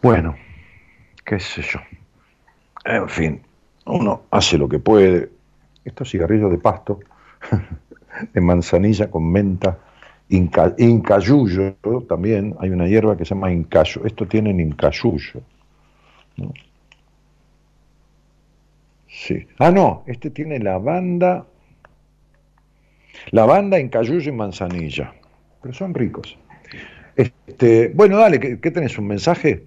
bueno, 0.00 0.34
qué 1.26 1.38
sé 1.38 1.60
yo. 1.60 1.78
En 2.86 3.06
fin, 3.06 3.42
uno 3.84 4.22
hace 4.30 4.56
lo 4.56 4.66
que 4.66 4.78
puede. 4.78 5.28
Estos 5.84 6.10
cigarrillos 6.10 6.50
de 6.50 6.56
pasto, 6.56 7.00
de 8.32 8.40
manzanilla 8.40 9.10
con 9.10 9.30
menta, 9.30 9.76
Inca, 10.30 10.74
incayuyo 10.78 11.74
también, 12.08 12.56
hay 12.60 12.70
una 12.70 12.86
hierba 12.88 13.14
que 13.14 13.26
se 13.26 13.34
llama 13.34 13.52
incayo, 13.52 14.06
esto 14.06 14.26
tiene 14.26 14.52
incayuyo. 14.52 15.42
Sí. 19.14 19.46
Ah, 19.58 19.70
no, 19.70 20.02
este 20.06 20.28
tiene 20.30 20.58
lavanda, 20.58 21.46
lavanda, 23.30 23.78
incayuyo 23.78 24.28
y 24.28 24.34
manzanilla, 24.34 25.14
pero 25.62 25.72
son 25.72 25.94
ricos. 25.94 26.36
Este, 27.14 27.92
bueno, 27.94 28.18
dale, 28.18 28.40
¿qué, 28.40 28.60
¿qué 28.60 28.70
tenés? 28.72 28.98
¿Un 28.98 29.06
mensaje? 29.06 29.66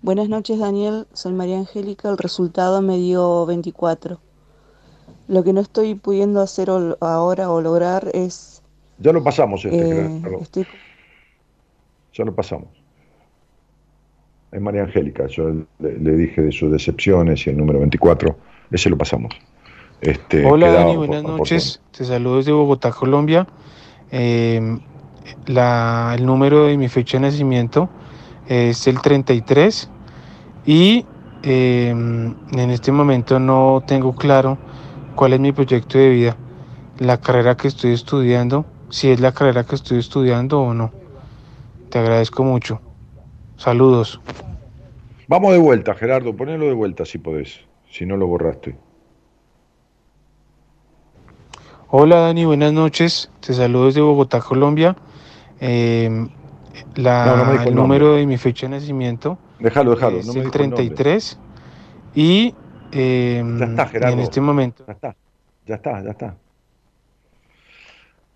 Buenas 0.00 0.28
noches, 0.28 0.58
Daniel. 0.58 1.06
Soy 1.12 1.32
María 1.32 1.58
Angélica. 1.58 2.08
El 2.08 2.16
resultado 2.16 2.80
me 2.80 2.96
dio 2.96 3.44
24. 3.44 4.20
Lo 5.26 5.44
que 5.44 5.52
no 5.52 5.60
estoy 5.60 5.94
pudiendo 5.94 6.40
hacer 6.40 6.70
ahora 6.70 7.50
o 7.50 7.60
lograr 7.60 8.10
es 8.14 8.58
ya 8.98 9.12
lo 9.12 9.22
pasamos 9.22 9.64
este, 9.64 10.06
eh, 10.06 10.66
Ya 12.14 12.24
lo 12.24 12.34
pasamos. 12.34 12.77
Es 14.50 14.60
María 14.60 14.82
Angélica, 14.82 15.26
yo 15.26 15.52
le, 15.78 16.16
dije 16.16 16.40
de 16.40 16.52
sus 16.52 16.72
decepciones 16.72 17.46
y 17.46 17.50
el 17.50 17.56
número 17.58 17.80
24, 17.80 18.36
ese 18.70 18.88
lo 18.88 18.96
pasamos. 18.96 19.34
Este, 20.00 20.46
Hola 20.46 20.72
Dani, 20.72 20.96
buenas 20.96 21.22
noches, 21.22 21.80
te 21.90 22.04
saludo 22.04 22.36
desde 22.38 22.52
Bogotá, 22.52 22.90
Colombia. 22.90 23.46
Em, 24.10 24.80
el 25.46 26.24
número 26.24 26.66
de 26.66 26.78
mi 26.78 26.88
fecha 26.88 27.18
de 27.18 27.22
nacimiento 27.22 27.90
es 28.48 28.86
el 28.86 29.02
33 29.02 29.90
y 30.64 31.04
em, 31.42 32.34
en 32.52 32.70
este 32.70 32.90
momento 32.90 33.38
no 33.38 33.82
tengo 33.86 34.14
claro 34.14 34.56
cuál 35.14 35.34
es 35.34 35.40
mi 35.40 35.52
proyecto 35.52 35.98
de 35.98 36.08
vida, 36.08 36.36
la 36.98 37.20
carrera 37.20 37.56
que 37.56 37.68
estoy 37.68 37.92
estudiando 37.92 38.64
si 38.90 39.10
es 39.10 39.20
la 39.20 39.32
carrera 39.32 39.64
que 39.64 39.74
estoy 39.74 39.98
estudiando 39.98 40.60
o 40.60 40.74
no. 40.74 40.92
Te 41.90 41.98
agradezco 41.98 42.44
mucho. 42.44 42.80
Saludos. 43.56 44.20
Vamos 45.28 45.52
de 45.52 45.58
vuelta, 45.58 45.94
Gerardo, 45.94 46.34
ponelo 46.34 46.64
de 46.64 46.72
vuelta 46.72 47.04
si 47.04 47.18
podés, 47.18 47.60
si 47.90 48.06
no 48.06 48.16
lo 48.16 48.26
borraste. 48.26 48.76
Hola 51.90 52.20
Dani, 52.20 52.46
buenas 52.46 52.72
noches. 52.72 53.30
Te 53.40 53.52
saludo 53.52 53.86
desde 53.86 54.00
Bogotá, 54.00 54.40
Colombia. 54.40 54.96
Em, 55.60 56.30
la, 56.94 57.62
el 57.66 57.74
número 57.74 58.14
de 58.14 58.26
mi 58.26 58.38
fecha 58.38 58.68
de 58.68 58.76
nacimiento 58.76 59.36
déjalo, 59.58 59.90
déjalo, 59.90 60.18
es 60.18 60.34
el 60.34 60.50
33 60.50 61.38
y 62.14 62.54
em, 62.92 63.58
ya 63.58 63.64
está, 63.66 63.86
Gerardo. 63.86 64.14
en 64.14 64.20
este 64.20 64.40
momento... 64.40 64.84
Ya 64.86 64.92
está, 64.94 65.16
ya 65.66 65.74
está, 65.74 66.02
ya 66.02 66.10
está. 66.10 66.36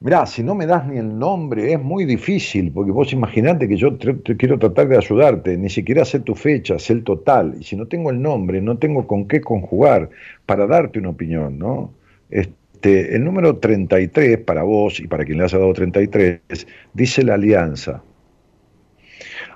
Mirá, 0.05 0.27
si 0.27 0.43
no 0.43 0.57
me 0.57 0.67
das 0.67 0.85
ni 0.89 0.99
el 0.99 1.17
nombre, 1.17 1.73
es 1.73 1.81
muy 1.81 2.05
difícil, 2.05 2.73
porque 2.73 2.91
vos 2.91 3.13
imaginate 3.13 3.69
que 3.69 3.77
yo 3.77 3.95
te, 3.95 4.37
quiero 4.37 4.59
tratar 4.59 4.89
de 4.89 4.97
ayudarte, 4.97 5.57
ni 5.57 5.71
siquiera 5.71 6.05
sé 6.05 6.19
tu 6.19 6.35
fecha, 6.35 6.77
sé 6.81 6.95
el 6.95 7.05
total, 7.05 7.55
y 7.61 7.63
si 7.63 7.77
no 7.77 7.87
tengo 7.87 8.11
el 8.11 8.21
nombre, 8.21 8.61
no 8.61 8.79
tengo 8.79 9.07
con 9.07 9.29
qué 9.29 9.41
conjugar 9.41 10.11
para 10.45 10.67
darte 10.67 10.99
una 10.99 11.11
opinión, 11.11 11.57
¿no? 11.57 11.95
Este, 12.31 13.15
el 13.15 13.23
número 13.23 13.59
33 13.59 14.39
para 14.39 14.65
vos 14.65 14.99
y 14.99 15.07
para 15.07 15.25
quien 15.25 15.39
le 15.39 15.45
has 15.45 15.53
dado 15.53 15.73
33 15.73 16.67
dice 16.93 17.23
la 17.23 17.35
alianza. 17.35 18.03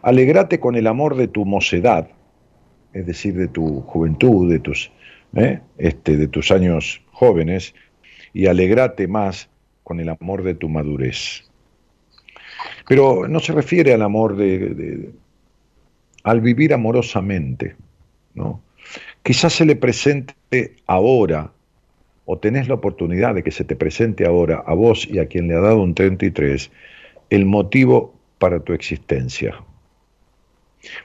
Alegrate 0.03 0.61
con 0.61 0.77
el 0.77 0.87
amor 0.87 1.17
de 1.17 1.27
tu 1.27 1.45
mocedad, 1.45 2.09
es 2.93 3.05
decir, 3.05 3.35
de 3.35 3.49
tu 3.49 3.81
juventud, 3.81 4.49
de 4.49 4.61
tus, 4.61 4.93
¿eh? 5.35 5.59
este, 5.77 6.17
de 6.17 6.29
tus 6.29 6.53
años 6.53 7.03
jóvenes, 7.11 7.75
y 8.33 8.47
alegrate 8.47 9.09
más 9.09 9.51
con 9.87 10.01
el 10.01 10.09
amor 10.09 10.43
de 10.43 10.55
tu 10.55 10.69
madurez. 10.69 11.45
Pero 12.89 13.29
no 13.29 13.39
se 13.39 13.53
refiere 13.53 13.95
al 13.95 14.03
amor 14.03 14.35
de, 14.35 15.13
al 16.25 16.41
vivir 16.41 16.75
amorosamente, 16.75 17.77
¿no? 18.35 18.61
Quizás 19.23 19.53
se 19.53 19.65
le 19.65 19.77
presente 19.77 20.35
ahora, 20.89 21.53
o 22.25 22.37
tenés 22.37 22.67
la 22.67 22.75
oportunidad 22.75 23.37
de 23.37 23.45
que 23.45 23.53
se 23.53 23.63
te 23.63 23.77
presente 23.77 24.27
ahora 24.27 24.65
a 24.67 24.75
vos 24.75 25.07
y 25.09 25.21
a 25.21 25.27
quien 25.29 25.47
le 25.47 25.55
ha 25.55 25.61
dado 25.61 25.81
un 25.81 25.95
33, 25.95 26.69
el 27.31 27.47
motivo 27.47 28.13
para 28.39 28.59
tu 28.59 28.73
existencia. 28.73 29.55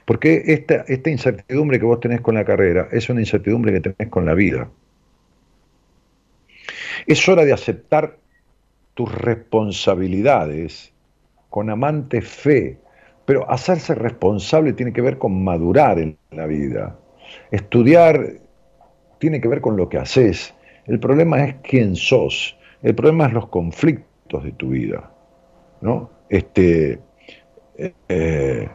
Porque 0.04 0.42
esta, 0.46 0.84
esta 0.88 1.08
incertidumbre 1.08 1.78
que 1.78 1.84
vos 1.84 2.00
tenés 2.00 2.20
con 2.20 2.34
la 2.34 2.44
carrera 2.44 2.88
es 2.90 3.08
una 3.08 3.20
incertidumbre 3.20 3.74
que 3.74 3.92
tenés 3.92 4.10
con 4.10 4.26
la 4.26 4.34
vida. 4.34 4.68
Es 7.06 7.28
hora 7.28 7.44
de 7.44 7.52
aceptar 7.52 8.21
tus 8.94 9.12
responsabilidades 9.12 10.92
con 11.50 11.70
amante 11.70 12.22
fe 12.22 12.78
Pero 13.24 13.48
hacerse 13.50 13.94
responsable 13.94 14.72
tiene 14.72 14.92
que 14.92 15.00
ver 15.00 15.18
con 15.18 15.44
madurar 15.44 15.98
en 15.98 16.18
la 16.32 16.46
vida. 16.46 16.98
Estudiar 17.50 18.32
tiene 19.18 19.40
que 19.40 19.48
ver 19.48 19.60
con 19.60 19.76
lo 19.76 19.88
que 19.88 19.98
haces. 19.98 20.54
El 20.86 20.98
problema 20.98 21.44
es 21.44 21.54
quién 21.62 21.94
sos. 21.94 22.58
El 22.82 22.94
problema 22.96 23.26
es 23.26 23.32
los 23.32 23.46
conflictos 23.48 24.42
de 24.42 24.52
tu 24.52 24.70
vida. 24.70 25.12
¿no? 25.80 26.10
Este, 26.28 26.98
eh, 28.08 28.68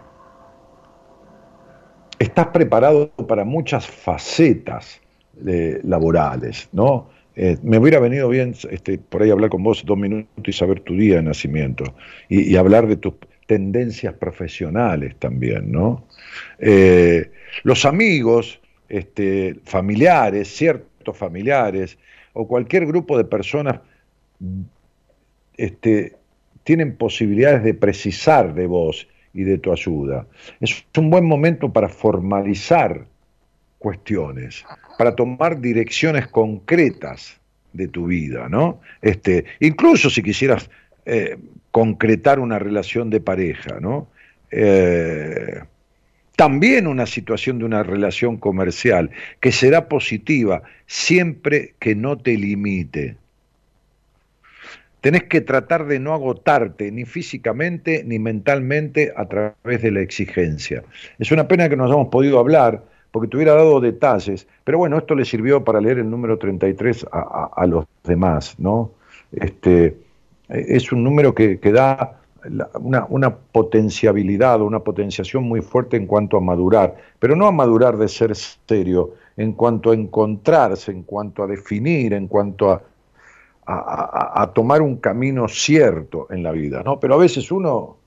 estás 2.19 2.47
preparado 2.47 3.09
para 3.27 3.43
muchas 3.43 3.85
facetas 3.87 5.01
eh, 5.45 5.79
laborales, 5.83 6.69
¿no? 6.71 7.09
Eh, 7.39 7.57
me 7.61 7.77
hubiera 7.77 7.99
venido 7.99 8.27
bien 8.29 8.55
este, 8.71 8.97
por 8.97 9.21
ahí 9.21 9.29
hablar 9.29 9.51
con 9.51 9.61
vos 9.61 9.83
dos 9.85 9.97
minutos 9.97 10.27
y 10.43 10.51
saber 10.51 10.79
tu 10.79 10.95
día 10.95 11.17
de 11.17 11.21
nacimiento 11.21 11.83
y, 12.29 12.55
hablar 12.55 12.87
de 12.87 12.95
tus 12.95 13.13
tendencias 13.45 14.15
profesionales 14.15 15.15
también, 15.19 15.71
¿no? 15.71 16.07
los 17.63 17.85
amigos, 17.85 18.59
este, 18.89 19.55
familiares, 19.63 20.47
ciertos 20.47 21.15
familiares 21.15 21.97
o 22.33 22.47
cualquier 22.47 22.87
grupo 22.87 23.17
de 23.17 23.23
personas 23.23 23.81
este, 25.57 26.15
tienen 26.63 26.97
posibilidades 26.97 27.63
de 27.63 27.73
precisar 27.73 28.53
de 28.53 28.67
vos 28.67 29.07
y 29.33 29.43
de 29.43 29.57
tu 29.57 29.71
ayuda. 29.71 30.27
Es 30.59 30.83
un 30.97 31.09
buen 31.09 31.25
momento 31.25 31.71
para 31.71 31.87
formalizar 31.87 33.05
cuestiones, 33.79 34.65
para 34.97 35.15
tomar 35.15 35.59
direcciones 35.61 36.27
concretas 36.27 37.39
de 37.73 37.87
tu 37.87 38.07
vida, 38.07 38.49
¿no? 38.49 38.81
Este, 39.01 39.45
incluso 39.59 40.09
si 40.09 40.23
quisieras 40.23 40.69
eh, 41.05 41.37
concretar 41.71 42.39
una 42.39 42.59
relación 42.59 43.09
de 43.09 43.19
pareja, 43.19 43.79
¿no? 43.79 44.07
Eh, 44.51 45.61
también 46.35 46.87
una 46.87 47.05
situación 47.05 47.59
de 47.59 47.65
una 47.65 47.83
relación 47.83 48.37
comercial, 48.37 49.11
que 49.39 49.51
será 49.51 49.87
positiva 49.87 50.63
siempre 50.85 51.73
que 51.79 51.95
no 51.95 52.17
te 52.17 52.37
limite 52.37 53.17
tenés 55.01 55.23
que 55.23 55.39
tratar 55.39 55.85
de 55.85 55.99
no 55.99 56.13
agotarte 56.13 56.91
ni 56.91 57.05
físicamente 57.05 58.03
ni 58.05 58.19
mentalmente 58.19 59.13
a 59.15 59.25
través 59.25 59.81
de 59.81 59.91
la 59.91 60.01
exigencia. 60.01 60.83
Es 61.17 61.31
una 61.31 61.47
pena 61.47 61.69
que 61.69 61.77
no 61.77 61.85
hayamos 61.85 62.09
podido 62.09 62.39
hablar 62.39 62.83
porque 63.11 63.27
te 63.27 63.37
hubiera 63.37 63.53
dado 63.53 63.79
detalles, 63.79 64.47
pero 64.63 64.77
bueno, 64.77 64.97
esto 64.97 65.15
le 65.15 65.25
sirvió 65.25 65.63
para 65.63 65.81
leer 65.81 65.99
el 65.99 66.09
número 66.09 66.37
33 66.37 67.07
a, 67.11 67.65
los 67.67 67.85
demás, 68.03 68.55
¿no? 68.59 68.91
Este, 69.31 69.97
es 70.49 70.91
un 70.91 71.03
número 71.03 71.33
que, 71.33 71.59
da 71.71 72.19
una, 72.75 73.05
una, 73.09 73.35
potenciabilidad, 73.35 74.61
una 74.61 74.79
potenciación 74.79 75.43
muy 75.43 75.61
fuerte 75.61 75.97
en 75.97 76.05
cuanto 76.05 76.37
a 76.37 76.41
madurar, 76.41 76.95
pero 77.19 77.35
no 77.35 77.47
a 77.47 77.51
madurar 77.51 77.97
de 77.97 78.07
ser 78.07 78.35
serio, 78.35 79.15
en 79.35 79.53
cuanto 79.53 79.91
a 79.91 79.93
encontrarse, 79.93 80.91
en 80.91 81.03
cuanto 81.03 81.43
a 81.43 81.47
definir, 81.47 82.13
en 82.13 82.27
cuanto 82.27 82.71
a 82.71 82.81
a, 83.67 84.51
tomar 84.53 84.81
un 84.81 84.97
camino 84.97 85.47
cierto 85.47 86.27
en 86.29 86.41
la 86.41 86.51
vida, 86.51 86.83
¿no? 86.83 86.99
Pero 86.99 87.15
a 87.15 87.17
veces 87.17 87.51
uno 87.51 87.97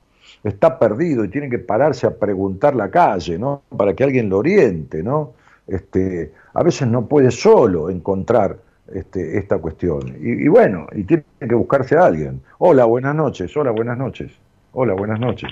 está 0.45 0.79
perdido 0.79 1.25
y 1.25 1.29
tiene 1.29 1.51
que 1.51 1.59
pararse 1.59 2.07
a 2.07 2.17
preguntar 2.17 2.75
la 2.75 2.91
calle, 2.91 3.39
¿no? 3.39 3.63
Para 3.77 3.95
que 3.95 4.05
alguien 4.05 4.29
lo 4.29 4.39
oriente, 4.39 5.03
¿no? 5.03 5.35
Este, 5.67 6.33
a 6.55 6.63
veces 6.63 6.89
no 6.89 7.07
puede 7.07 7.31
solo 7.31 7.91
encontrar 7.91 8.59
este, 8.93 9.39
esta 9.39 9.59
cuestión. 9.59 10.17
Y, 10.21 10.49
bueno, 10.49 10.87
y 10.93 11.05
tiene 11.05 11.25
que 11.39 11.55
buscarse 11.55 11.97
a 11.97 12.07
alguien. 12.07 12.43
Hola, 12.59 12.85
buenas 12.87 13.15
noches. 13.15 13.57
Hola, 13.57 13.71
buenas 13.71 13.97
noches. 13.97 14.33
Hola, 14.73 14.95
buenas 14.95 15.21
noches. 15.21 15.51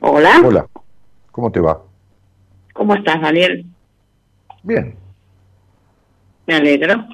Hola. 0.00 0.42
Hola. 0.44 0.66
¿Cómo 1.32 1.50
te 1.50 1.60
va? 1.60 1.82
¿Cómo 2.72 2.94
estás, 2.94 3.20
Daniel? 3.20 3.64
Bien. 4.62 4.94
Me 6.46 6.54
alegro. 6.54 7.06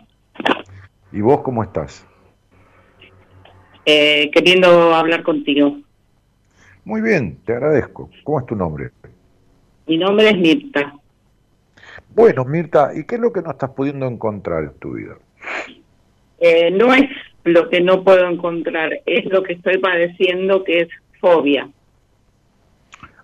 ¿Y 1.13 1.21
vos 1.21 1.43
cómo 1.43 1.63
estás? 1.63 2.07
Eh, 3.85 4.31
queriendo 4.33 4.95
hablar 4.95 5.23
contigo. 5.23 5.77
Muy 6.85 7.01
bien, 7.01 7.39
te 7.45 7.53
agradezco. 7.53 8.11
¿Cómo 8.25 8.41
es 8.41 8.47
tu 8.47 8.57
nombre? 8.57 8.91
Mi 9.87 9.99
nombre 9.99 10.31
es 10.31 10.37
Mirta. 10.37 10.95
Bueno, 12.15 12.45
Mirta, 12.45 12.93
¿y 12.95 13.05
qué 13.05 13.17
es 13.17 13.21
lo 13.21 13.33
que 13.33 13.43
no 13.43 13.51
estás 13.51 13.71
pudiendo 13.71 14.07
encontrar 14.07 14.65
en 14.65 14.75
tu 14.79 14.93
vida? 14.93 15.17
Eh, 16.41 16.71
no 16.71 16.93
es 16.93 17.09
lo 17.45 17.69
que 17.69 17.81
no 17.81 18.03
puedo 18.03 18.29
encontrar, 18.29 19.01
es 19.07 19.25
lo 19.27 19.43
que 19.43 19.55
estoy 19.55 19.79
padeciendo, 19.79 20.65
que 20.65 20.81
es 20.81 20.89
fobia. 21.21 21.69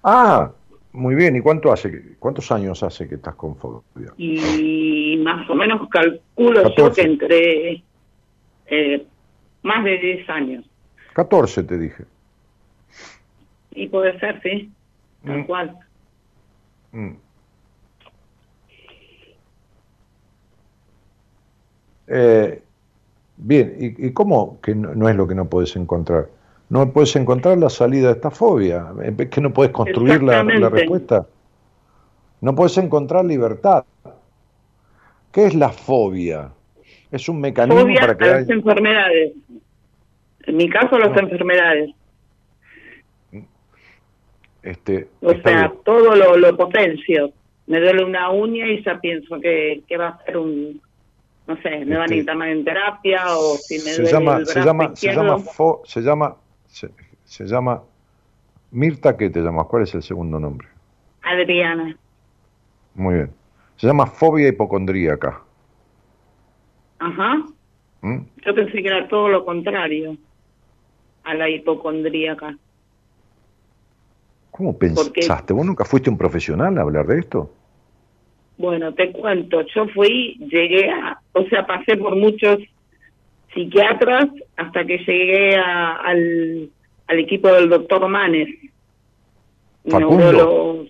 Ah, 0.02 0.52
muy 0.92 1.14
bien. 1.14 1.36
¿Y 1.36 1.40
cuánto 1.40 1.72
hace, 1.72 2.16
cuántos 2.18 2.50
años 2.52 2.82
hace 2.82 3.08
que 3.08 3.16
estás 3.16 3.34
con 3.34 3.56
fobia? 3.56 4.12
Y 4.16 5.20
más 5.22 5.48
o 5.50 5.54
menos 5.54 5.88
calculo 5.88 6.74
yo 6.76 6.92
que 6.92 7.02
entre 7.02 7.82
eh, 8.66 9.06
más 9.62 9.84
de 9.84 9.98
10 9.98 10.30
años. 10.30 10.64
14 11.14 11.64
te 11.64 11.78
dije. 11.78 12.04
Y 13.72 13.88
puede 13.88 14.18
ser, 14.18 14.40
sí, 14.42 14.70
tal 15.24 15.38
mm. 15.38 15.44
cual. 15.44 15.78
Mm. 16.92 17.10
Eh, 22.08 22.62
bien, 23.36 23.76
¿y, 23.78 24.06
¿y, 24.06 24.12
cómo 24.12 24.58
que 24.62 24.74
no, 24.74 25.08
es 25.08 25.16
lo 25.16 25.28
que 25.28 25.34
no 25.34 25.48
puedes 25.48 25.76
encontrar? 25.76 26.28
no 26.70 26.92
puedes 26.92 27.16
encontrar 27.16 27.58
la 27.58 27.70
salida 27.70 28.08
de 28.08 28.14
esta 28.14 28.30
fobia, 28.30 28.88
es 29.02 29.28
que 29.28 29.40
no 29.40 29.52
puedes 29.52 29.72
construir 29.72 30.22
la, 30.22 30.42
respuesta. 30.42 31.26
No 32.40 32.54
puedes 32.54 32.76
encontrar 32.78 33.24
libertad. 33.24 33.84
¿Qué 35.32 35.46
es 35.46 35.54
la 35.54 35.70
fobia? 35.70 36.50
Es 37.10 37.28
un 37.28 37.40
mecanismo 37.40 37.86
para 37.98 38.16
que... 38.16 38.26
las 38.26 38.50
enfermedades. 38.50 39.32
En 40.46 40.56
mi 40.56 40.68
caso, 40.68 40.98
las 40.98 41.16
enfermedades. 41.16 41.90
Este, 44.68 45.08
o 45.22 45.32
sea, 45.42 45.72
todo 45.82 46.14
lo, 46.14 46.36
lo 46.36 46.54
potencio. 46.54 47.32
Me 47.66 47.80
duele 47.80 48.04
una 48.04 48.30
uña 48.30 48.66
y 48.66 48.82
ya 48.84 49.00
pienso 49.00 49.40
que, 49.40 49.80
que 49.88 49.96
va 49.96 50.08
a 50.08 50.24
ser 50.24 50.36
un, 50.36 50.78
no 51.46 51.56
sé, 51.62 51.86
me 51.86 51.96
van 51.96 52.00
a 52.00 52.14
este, 52.14 52.16
necesitar 52.16 52.48
en 52.48 52.64
terapia 52.64 53.24
o 53.28 53.54
si 53.56 53.78
me 53.78 53.94
duele 53.94 54.10
llama, 54.10 54.36
el 54.36 54.44
brazo 54.44 54.52
se 54.52 54.66
llama, 54.66 54.94
se 54.94 55.10
llama, 55.10 55.84
se 55.84 56.00
llama 56.02 56.36
se, 57.24 57.46
llama 57.46 57.82
Mirta, 58.70 59.16
¿qué 59.16 59.30
te 59.30 59.40
llamas? 59.40 59.66
¿Cuál 59.68 59.84
es 59.84 59.94
el 59.94 60.02
segundo 60.02 60.38
nombre? 60.38 60.68
Adriana. 61.22 61.96
Muy 62.94 63.14
bien. 63.14 63.30
Se 63.76 63.86
llama 63.86 64.06
fobia 64.06 64.48
hipocondríaca. 64.48 65.40
Ajá. 66.98 67.42
¿Mm? 68.02 68.18
Yo 68.44 68.54
pensé 68.54 68.82
que 68.82 68.86
era 68.86 69.08
todo 69.08 69.28
lo 69.28 69.46
contrario 69.46 70.18
a 71.24 71.32
la 71.32 71.48
hipocondríaca. 71.48 72.58
¿Cómo 74.58 74.76
pensaste? 74.76 75.52
¿Vos 75.52 75.64
nunca 75.64 75.84
fuiste 75.84 76.10
un 76.10 76.18
profesional 76.18 76.76
a 76.76 76.80
hablar 76.80 77.06
de 77.06 77.20
esto? 77.20 77.48
Bueno, 78.56 78.92
te 78.92 79.12
cuento, 79.12 79.62
yo 79.72 79.86
fui, 79.94 80.36
llegué 80.50 80.90
a, 80.90 81.20
o 81.32 81.44
sea, 81.44 81.64
pasé 81.64 81.96
por 81.96 82.16
muchos 82.16 82.58
psiquiatras 83.54 84.26
hasta 84.56 84.84
que 84.84 84.98
llegué 84.98 85.54
al, 85.54 86.68
al 87.06 87.18
equipo 87.20 87.46
del 87.52 87.68
doctor 87.68 88.08
Manes, 88.08 88.48
neurólogo 89.84 90.86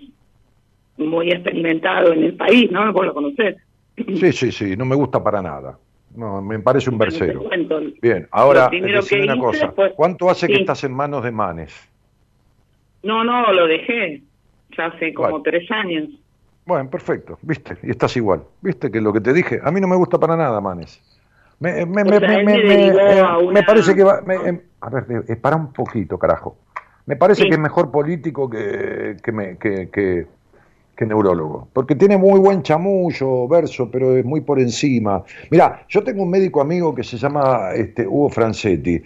muy 0.96 1.30
experimentado 1.30 2.14
en 2.14 2.24
el 2.24 2.34
país, 2.36 2.70
¿no? 2.70 2.90
Vos 2.94 3.04
lo 3.04 3.12
conocés. 3.12 3.56
Sí, 3.98 4.32
sí, 4.32 4.50
sí, 4.50 4.76
no 4.78 4.86
me 4.86 4.96
gusta 4.96 5.22
para 5.22 5.42
nada. 5.42 5.78
No, 6.16 6.40
me 6.40 6.58
parece 6.60 6.88
un 6.88 6.96
versero. 6.96 7.44
Bien, 8.00 8.26
ahora, 8.30 8.70
decime 8.70 9.24
una 9.24 9.38
cosa. 9.38 9.74
¿Cuánto 9.94 10.30
hace 10.30 10.46
que 10.46 10.54
estás 10.54 10.84
en 10.84 10.94
manos 10.94 11.22
de 11.22 11.32
Manes? 11.32 11.88
No, 13.02 13.24
no, 13.24 13.52
lo 13.52 13.66
dejé. 13.66 14.22
Ya 14.76 14.86
hace 14.86 15.14
como 15.14 15.42
tres 15.42 15.70
años. 15.70 16.08
Bueno, 16.66 16.90
perfecto, 16.90 17.38
viste, 17.40 17.78
y 17.82 17.90
estás 17.90 18.14
igual. 18.18 18.42
Viste 18.60 18.90
que 18.90 19.00
lo 19.00 19.10
que 19.10 19.22
te 19.22 19.32
dije, 19.32 19.58
a 19.64 19.70
mí 19.70 19.80
no 19.80 19.88
me 19.88 19.96
gusta 19.96 20.18
para 20.18 20.36
nada 20.36 20.60
Manes. 20.60 21.00
Me, 21.60 21.86
me, 21.86 22.04
me, 22.04 22.20
me 23.52 23.62
parece 23.62 23.96
que 23.96 24.04
va. 24.04 24.20
Em, 24.44 24.60
a 24.80 24.90
ver, 24.90 25.24
eh, 25.26 25.36
para 25.36 25.56
un 25.56 25.72
poquito, 25.72 26.18
carajo. 26.18 26.56
Me 27.06 27.16
parece 27.16 27.44
que 27.44 27.54
es 27.54 27.58
mejor 27.58 27.90
político 27.90 28.50
que, 28.50 29.16
que, 29.22 29.56
que, 29.58 30.26
que, 30.94 31.06
neurólogo. 31.06 31.68
Porque 31.72 31.94
tiene 31.94 32.18
muy 32.18 32.38
buen 32.38 32.62
chamullo, 32.62 33.48
verso, 33.48 33.90
pero 33.90 34.14
es 34.14 34.24
muy 34.26 34.42
por 34.42 34.60
encima. 34.60 35.24
Mira, 35.50 35.86
yo 35.88 36.04
tengo 36.04 36.22
un 36.22 36.30
médico 36.30 36.60
amigo 36.60 36.94
que 36.94 37.02
se 37.02 37.16
llama 37.16 37.70
este, 37.74 38.06
Hugo 38.06 38.28
Francetti. 38.28 39.02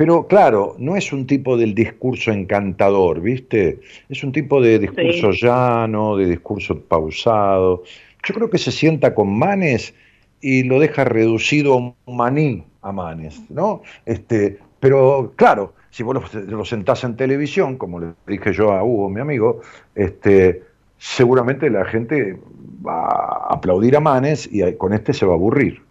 Pero 0.00 0.26
claro, 0.26 0.76
no 0.78 0.96
es 0.96 1.12
un 1.12 1.26
tipo 1.26 1.58
del 1.58 1.74
discurso 1.74 2.32
encantador, 2.32 3.20
¿viste? 3.20 3.80
Es 4.08 4.24
un 4.24 4.32
tipo 4.32 4.58
de 4.62 4.78
discurso 4.78 5.30
llano, 5.32 6.16
de 6.16 6.24
discurso 6.24 6.80
pausado. 6.80 7.82
Yo 8.24 8.34
creo 8.34 8.48
que 8.48 8.56
se 8.56 8.72
sienta 8.72 9.14
con 9.14 9.38
Manes 9.38 9.92
y 10.40 10.62
lo 10.62 10.80
deja 10.80 11.04
reducido 11.04 11.74
a 11.74 11.76
un 11.76 11.94
maní 12.06 12.64
a 12.80 12.92
Manes, 12.92 13.42
¿no? 13.50 13.82
Este, 14.06 14.58
pero 14.80 15.34
claro, 15.36 15.74
si 15.90 16.02
vos 16.02 16.32
lo, 16.32 16.64
sentás 16.64 17.04
en 17.04 17.16
televisión, 17.16 17.76
como 17.76 18.00
le 18.00 18.14
dije 18.26 18.54
yo 18.54 18.72
a 18.72 18.82
Hugo, 18.82 19.10
mi 19.10 19.20
amigo, 19.20 19.60
este, 19.94 20.62
seguramente 20.96 21.68
la 21.68 21.84
gente 21.84 22.40
va 22.82 23.04
a 23.04 23.52
aplaudir 23.52 23.96
a 23.96 24.00
Manes 24.00 24.48
y 24.50 24.62
con 24.78 24.94
este 24.94 25.12
se 25.12 25.26
va 25.26 25.32
a 25.32 25.36
aburrir. 25.36 25.82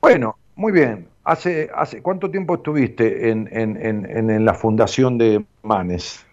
Bueno, 0.00 0.36
muy 0.54 0.70
bien. 0.70 1.08
¿Hace, 1.26 1.68
hace 1.74 2.02
cuánto 2.02 2.30
tiempo 2.30 2.54
estuviste 2.54 3.30
en, 3.30 3.48
en, 3.50 3.76
en, 3.84 4.30
en 4.30 4.44
la 4.44 4.54
fundación 4.54 5.18
de 5.18 5.44
Manes? 5.64 6.24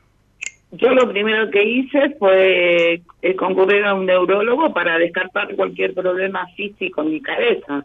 Yo 0.73 0.93
lo 0.93 1.09
primero 1.09 1.49
que 1.49 1.63
hice 1.63 2.11
fue 2.19 3.01
eh, 3.23 3.35
concurrir 3.35 3.85
a 3.85 3.95
un 3.95 4.05
neurólogo 4.05 4.71
para 4.71 4.99
descartar 4.99 5.55
cualquier 5.55 5.95
problema 5.95 6.45
físico 6.55 7.01
en 7.01 7.09
mi 7.09 7.21
cabeza. 7.21 7.83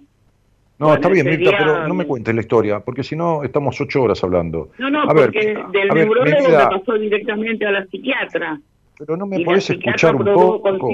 No, 0.79 0.93
está 0.93 1.09
bien, 1.09 1.27
Mirta, 1.27 1.51
pero 1.57 1.89
no 1.89 1.95
me 1.95 2.07
cuentes 2.07 2.35
la 2.35 2.43
historia, 2.43 2.81
porque 2.81 3.03
si 3.03 3.17
no 3.17 3.43
estamos 3.43 3.81
ocho 3.81 4.03
horas 4.03 4.23
hablando. 4.23 4.69
No, 4.77 4.91
no, 4.91 5.07
porque 5.07 5.57
del 5.73 5.89
neurólogo 5.89 6.49
me 6.49 6.79
pasó 6.79 6.95
directamente 6.99 7.65
a 7.65 7.73
la 7.73 7.87
psiquiatra. 7.87 8.61
Pero 8.99 9.17
no 9.17 9.27
me 9.27 9.41
podés 9.41 9.71
escuchar 9.71 10.15
un 10.15 10.27
poco. 10.27 10.93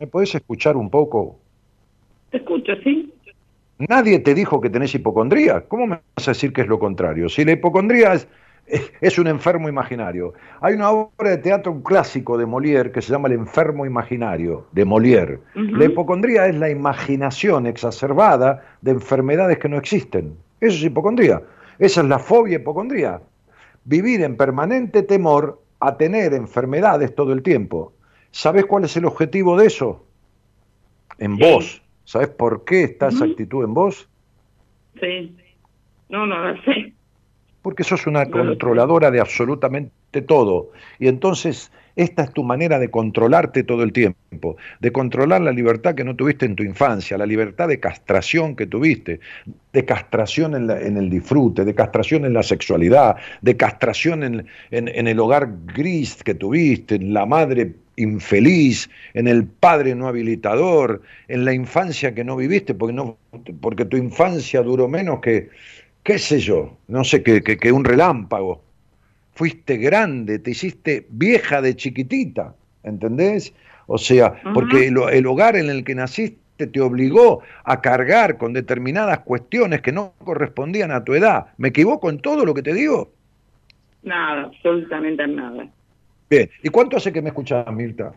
¿Me 0.00 0.06
podés 0.08 0.34
escuchar 0.34 0.76
un 0.76 0.90
poco? 0.90 1.38
Te 2.30 2.38
escucho, 2.38 2.72
sí. 2.82 3.11
Nadie 3.88 4.18
te 4.20 4.34
dijo 4.34 4.60
que 4.60 4.70
tenés 4.70 4.94
hipocondría. 4.94 5.62
¿Cómo 5.68 5.86
me 5.86 6.00
vas 6.16 6.28
a 6.28 6.32
decir 6.32 6.52
que 6.52 6.62
es 6.62 6.68
lo 6.68 6.78
contrario? 6.78 7.28
Si 7.28 7.44
la 7.44 7.52
hipocondría 7.52 8.14
es 8.14 8.28
es 9.00 9.18
un 9.18 9.26
enfermo 9.26 9.68
imaginario. 9.68 10.34
Hay 10.60 10.74
una 10.74 10.90
obra 10.90 11.30
de 11.30 11.38
teatro 11.38 11.72
un 11.72 11.82
clásico 11.82 12.38
de 12.38 12.46
Molière 12.46 12.92
que 12.92 13.02
se 13.02 13.12
llama 13.12 13.28
El 13.28 13.34
enfermo 13.34 13.84
imaginario, 13.84 14.66
de 14.72 14.86
Molière. 14.86 15.40
La 15.54 15.84
hipocondría 15.84 16.46
es 16.46 16.56
la 16.56 16.70
imaginación 16.70 17.66
exacerbada 17.66 18.62
de 18.80 18.92
enfermedades 18.92 19.58
que 19.58 19.68
no 19.68 19.76
existen. 19.76 20.36
Eso 20.60 20.76
es 20.76 20.84
hipocondría. 20.84 21.42
Esa 21.78 22.00
es 22.02 22.06
la 22.06 22.18
fobia 22.18 22.56
hipocondría. 22.56 23.20
Vivir 23.84 24.22
en 24.22 24.36
permanente 24.36 25.02
temor 25.02 25.60
a 25.80 25.96
tener 25.96 26.32
enfermedades 26.32 27.14
todo 27.14 27.32
el 27.32 27.42
tiempo. 27.42 27.92
¿Sabes 28.30 28.64
cuál 28.66 28.84
es 28.84 28.96
el 28.96 29.04
objetivo 29.04 29.58
de 29.58 29.66
eso? 29.66 30.04
En 31.18 31.36
vos. 31.36 31.82
¿Sabes 32.12 32.28
por 32.28 32.64
qué 32.66 32.84
está 32.84 33.08
esa 33.08 33.24
actitud 33.24 33.64
en 33.64 33.72
vos? 33.72 34.06
Sí. 35.00 35.34
No, 36.10 36.26
no 36.26 36.38
lo 36.46 36.62
sé 36.62 36.92
porque 37.62 37.84
sos 37.84 38.06
una 38.06 38.26
controladora 38.26 39.10
de 39.10 39.20
absolutamente 39.20 40.20
todo. 40.26 40.72
Y 40.98 41.06
entonces 41.06 41.70
esta 41.94 42.24
es 42.24 42.32
tu 42.32 42.42
manera 42.42 42.78
de 42.78 42.90
controlarte 42.90 43.62
todo 43.62 43.82
el 43.82 43.92
tiempo, 43.92 44.56
de 44.80 44.92
controlar 44.92 45.42
la 45.42 45.52
libertad 45.52 45.94
que 45.94 46.04
no 46.04 46.16
tuviste 46.16 46.44
en 46.44 46.56
tu 46.56 46.64
infancia, 46.64 47.16
la 47.16 47.26
libertad 47.26 47.68
de 47.68 47.78
castración 47.78 48.56
que 48.56 48.66
tuviste, 48.66 49.20
de 49.72 49.84
castración 49.84 50.54
en, 50.54 50.96
el 50.96 51.08
disfrute, 51.08 51.64
de 51.64 51.74
castración 51.74 52.24
en 52.24 52.34
la 52.34 52.42
sexualidad, 52.42 53.16
de 53.42 53.56
castración 53.56 54.24
en, 54.24 54.46
en 54.70 55.06
el 55.06 55.20
hogar 55.20 55.48
gris 55.66 56.22
que 56.24 56.34
tuviste, 56.34 56.96
en 56.96 57.14
la 57.14 57.26
madre 57.26 57.74
infeliz, 57.96 58.88
en 59.14 59.28
el 59.28 59.44
padre 59.44 59.94
no 59.94 60.08
habilitador, 60.08 61.02
en 61.28 61.44
la 61.44 61.52
infancia 61.52 62.14
que 62.14 62.24
no 62.24 62.36
viviste, 62.36 62.74
porque, 62.74 62.94
no, 62.94 63.16
porque 63.60 63.84
tu 63.84 63.96
infancia 63.96 64.62
duró 64.62 64.88
menos 64.88 65.20
que 65.20 65.50
qué 66.02 66.18
sé 66.18 66.40
yo, 66.40 66.76
no 66.88 67.04
sé, 67.04 67.22
que, 67.22 67.42
que, 67.42 67.72
un 67.72 67.84
relámpago. 67.84 68.62
Fuiste 69.34 69.76
grande, 69.78 70.38
te 70.38 70.50
hiciste 70.50 71.06
vieja 71.08 71.62
de 71.62 71.74
chiquitita, 71.74 72.54
¿entendés? 72.82 73.54
O 73.86 73.98
sea, 73.98 74.34
porque 74.54 74.88
el, 74.88 75.26
hogar 75.26 75.56
en 75.56 75.70
el 75.70 75.84
que 75.84 75.94
naciste 75.94 76.66
te 76.66 76.80
obligó 76.80 77.42
a 77.64 77.80
cargar 77.80 78.36
con 78.36 78.52
determinadas 78.52 79.20
cuestiones 79.20 79.80
que 79.80 79.90
no 79.90 80.12
correspondían 80.24 80.90
a 80.90 81.02
tu 81.02 81.14
edad. 81.14 81.46
¿Me 81.56 81.68
equivoco 81.68 82.10
en 82.10 82.18
todo 82.20 82.44
lo 82.44 82.54
que 82.54 82.62
te 82.62 82.74
digo? 82.74 83.10
Nada, 84.02 84.42
absolutamente 84.42 85.26
nada. 85.26 85.66
Bien, 86.32 86.48
¿y 86.62 86.70
cuánto 86.70 86.96
hace 86.96 87.12
que 87.12 87.20
me 87.20 87.28
escuchas, 87.28 87.70
Mirta? 87.70 88.14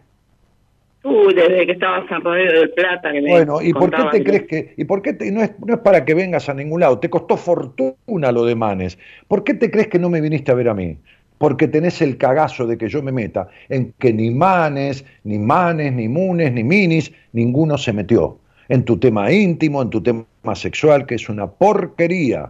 Uy, 1.03 1.33
desde 1.33 1.65
que 1.65 1.73
estabas 1.73 2.09
en 2.09 2.23
Radio 2.23 2.61
de 2.61 2.67
Plata. 2.69 3.11
Que 3.11 3.19
bueno, 3.19 3.61
¿y 3.61 3.73
por 3.73 3.91
qué 3.91 4.03
te 4.09 4.23
crees 4.23 4.43
que.? 4.43 4.73
¿Y 4.77 4.85
por 4.85 5.01
qué 5.01 5.17
no, 5.33 5.43
es, 5.43 5.51
no 5.59 5.73
es 5.73 5.79
para 5.81 6.05
que 6.05 6.13
vengas 6.13 6.47
a 6.47 6.53
ningún 6.53 6.79
lado? 6.79 6.97
Te 6.99 7.09
costó 7.09 7.35
fortuna 7.35 8.31
lo 8.31 8.45
de 8.45 8.55
Manes. 8.55 8.97
¿Por 9.27 9.43
qué 9.43 9.53
te 9.53 9.69
crees 9.69 9.89
que 9.89 9.99
no 9.99 10.09
me 10.09 10.21
viniste 10.21 10.49
a 10.49 10.55
ver 10.55 10.69
a 10.69 10.73
mí? 10.73 10.97
Porque 11.39 11.67
tenés 11.67 12.01
el 12.01 12.17
cagazo 12.17 12.65
de 12.65 12.77
que 12.77 12.87
yo 12.87 13.03
me 13.03 13.11
meta 13.11 13.49
en 13.67 13.93
que 13.99 14.13
ni 14.13 14.31
Manes, 14.31 15.03
ni 15.25 15.37
Manes, 15.37 15.91
ni 15.91 16.07
Munes, 16.07 16.53
ni 16.53 16.63
Minis, 16.63 17.11
ninguno 17.33 17.77
se 17.77 17.91
metió. 17.91 18.39
En 18.69 18.85
tu 18.85 18.97
tema 18.97 19.29
íntimo, 19.29 19.81
en 19.81 19.89
tu 19.89 20.01
tema 20.01 20.25
sexual, 20.53 21.05
que 21.05 21.15
es 21.15 21.27
una 21.27 21.47
porquería 21.47 22.49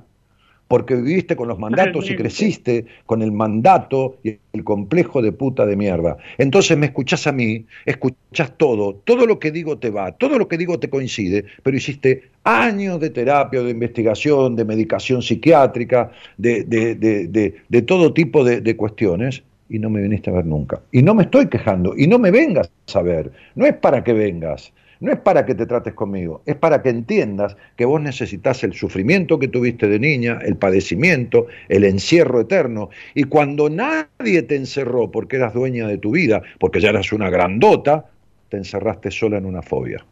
porque 0.68 0.96
viviste 0.96 1.36
con 1.36 1.48
los 1.48 1.60
mandatos 1.60 2.10
y 2.10 2.16
creciste 2.16 2.86
con 3.06 3.22
el 3.22 3.32
mandato 3.32 4.18
y 4.24 4.38
el 4.54 4.64
complejo 4.64 5.22
de 5.22 5.32
puta 5.32 5.66
de 5.66 5.76
mierda. 5.76 6.18
Entonces 6.38 6.78
me 6.78 6.88
escuchás 6.88 7.28
a 7.28 7.32
mí, 7.32 7.66
escuchás 7.86 8.58
todo, 8.58 8.96
todo 8.96 9.26
lo 9.26 9.40
que 9.40 9.52
digo 9.52 9.78
te 9.78 9.90
va, 9.90 10.12
todo 10.14 10.40
lo 10.40 10.48
que 10.48 10.58
digo 10.58 10.80
te 10.80 10.90
coincide, 10.90 11.46
pero 11.62 11.78
hiciste 11.78 12.30
años 12.44 13.00
de 13.00 13.10
terapia, 13.10 13.62
de 13.62 13.72
investigación, 13.72 14.56
de 14.56 14.66
medicación 14.66 15.22
psiquiátrica, 15.22 16.12
de, 16.38 16.64
de 16.66 17.82
todo 17.84 18.14
tipo 18.14 18.44
de 18.44 18.76
cuestiones 18.76 19.44
y 19.70 19.80
no 19.80 19.90
me 19.90 20.02
viniste 20.02 20.30
a 20.30 20.34
ver 20.34 20.46
nunca. 20.46 20.82
Y 20.92 21.02
no 21.02 21.16
me 21.16 21.24
estoy 21.24 21.48
quejando, 21.48 21.94
y 21.98 22.08
no 22.08 22.20
me 22.20 22.32
vengas 22.32 22.72
a 22.94 23.02
ver, 23.02 23.32
no 23.56 23.66
es 23.66 23.74
para 23.74 24.04
que 24.04 24.14
vengas, 24.14 24.72
no 25.00 25.12
es 25.12 25.20
para 25.20 25.46
que 25.46 25.56
te 25.56 25.66
trates 25.66 25.94
conmigo, 25.94 26.42
es 26.46 26.56
para 26.56 26.82
que 26.82 26.90
entiendas 26.90 27.58
que 27.76 27.86
vos 27.86 28.02
necesitas 28.02 28.64
el 28.64 28.74
sufrimiento 28.74 29.40
que 29.40 29.48
tuviste 29.48 29.88
de 29.88 30.00
niña, 30.00 30.40
el 30.44 30.56
padecimiento, 30.56 31.48
el 31.68 31.84
encierro 31.84 32.42
eterno. 32.42 32.90
Y 33.14 33.26
cuando 33.26 33.70
nadie 33.70 34.42
te 34.44 34.56
encerró 34.56 35.12
porque 35.12 35.38
eras 35.38 35.54
dueña 35.54 35.88
de 35.88 35.98
tu 35.98 36.12
vida, 36.12 36.42
porque 36.60 36.80
ya 36.80 36.90
eras 36.90 37.12
una 37.12 37.30
grandota, 37.30 38.06
te 38.50 38.58
encerraste 38.58 39.12
sola 39.12 39.38
en 39.38 39.46
una 39.46 39.62
fobia. 39.62 40.06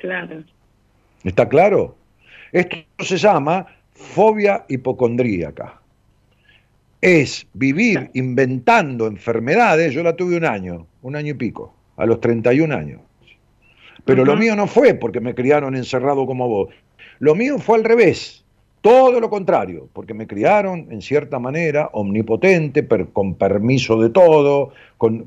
Claro. 0.00 0.44
¿Está 1.22 1.48
claro? 1.48 1.96
Esto 2.52 2.76
se 3.00 3.16
llama 3.16 3.66
fobia 3.92 4.64
hipocondríaca. 4.68 5.80
Es 7.00 7.46
vivir 7.52 8.10
inventando 8.14 9.06
enfermedades. 9.06 9.92
Yo 9.92 10.02
la 10.02 10.16
tuve 10.16 10.36
un 10.36 10.44
año, 10.44 10.86
un 11.02 11.16
año 11.16 11.32
y 11.32 11.34
pico 11.34 11.74
a 11.96 12.06
los 12.06 12.20
31 12.20 12.74
años. 12.74 13.00
Pero 14.04 14.24
lo 14.24 14.36
mío 14.36 14.54
no 14.54 14.66
fue 14.66 14.94
porque 14.94 15.20
me 15.20 15.34
criaron 15.34 15.76
encerrado 15.76 16.26
como 16.26 16.48
vos. 16.48 16.68
Lo 17.20 17.34
mío 17.34 17.58
fue 17.58 17.78
al 17.78 17.84
revés, 17.84 18.44
todo 18.80 19.18
lo 19.18 19.30
contrario, 19.30 19.88
porque 19.94 20.12
me 20.12 20.26
criaron 20.26 20.88
en 20.90 21.00
cierta 21.00 21.38
manera 21.38 21.88
omnipotente, 21.92 22.82
pero 22.82 23.08
con 23.10 23.34
permiso 23.34 23.98
de 23.98 24.10
todo, 24.10 24.72
con, 24.98 25.26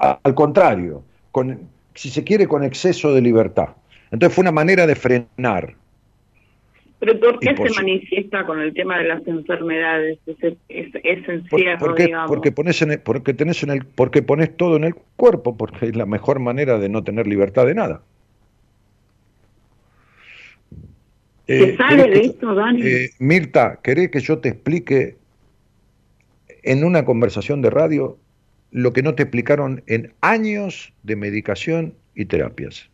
al 0.00 0.34
contrario, 0.34 1.02
con, 1.32 1.58
si 1.94 2.08
se 2.10 2.22
quiere, 2.22 2.46
con 2.46 2.62
exceso 2.62 3.12
de 3.12 3.20
libertad. 3.20 3.70
Entonces 4.12 4.34
fue 4.34 4.42
una 4.42 4.52
manera 4.52 4.86
de 4.86 4.94
frenar. 4.94 5.74
¿Pero 7.02 7.18
por 7.18 7.40
qué 7.40 7.56
se 7.56 7.82
manifiesta 7.82 8.46
con 8.46 8.60
el 8.60 8.72
tema 8.74 8.96
de 8.98 9.08
las 9.08 9.26
enfermedades, 9.26 10.20
ese, 10.24 10.56
encierro, 11.02 11.78
porque, 11.80 12.04
digamos? 12.04 12.30
Porque, 12.30 12.52
pones 12.52 12.80
en 12.80 13.02
porque, 13.04 13.34
tenés 13.34 13.60
en 13.64 13.70
el, 13.70 13.84
porque 13.84 14.22
pones 14.22 14.56
todo 14.56 14.76
en 14.76 14.84
el 14.84 14.94
cuerpo, 15.16 15.56
porque 15.56 15.86
es 15.86 15.96
la 15.96 16.06
mejor 16.06 16.38
manera 16.38 16.78
de 16.78 16.88
no 16.88 17.02
tener 17.02 17.26
libertad 17.26 17.66
de 17.66 17.74
nada. 17.74 18.02
¿Qué 21.48 21.70
eh, 21.70 21.76
sale 21.76 22.08
de 22.08 22.20
esto, 22.20 22.54
Dani? 22.54 22.82
Eh, 22.86 23.10
Mirta, 23.18 23.80
¿querés 23.82 24.12
que 24.12 24.20
yo 24.20 24.38
te 24.38 24.50
explique 24.50 25.16
en 26.62 26.84
una 26.84 27.04
conversación 27.04 27.62
de 27.62 27.70
radio 27.70 28.16
lo 28.70 28.92
que 28.92 29.02
no 29.02 29.16
te 29.16 29.24
explicaron 29.24 29.82
en 29.88 30.12
años 30.20 30.92
de 31.02 31.16
medicación 31.16 31.94
y 32.14 32.26
terapias? 32.26 32.91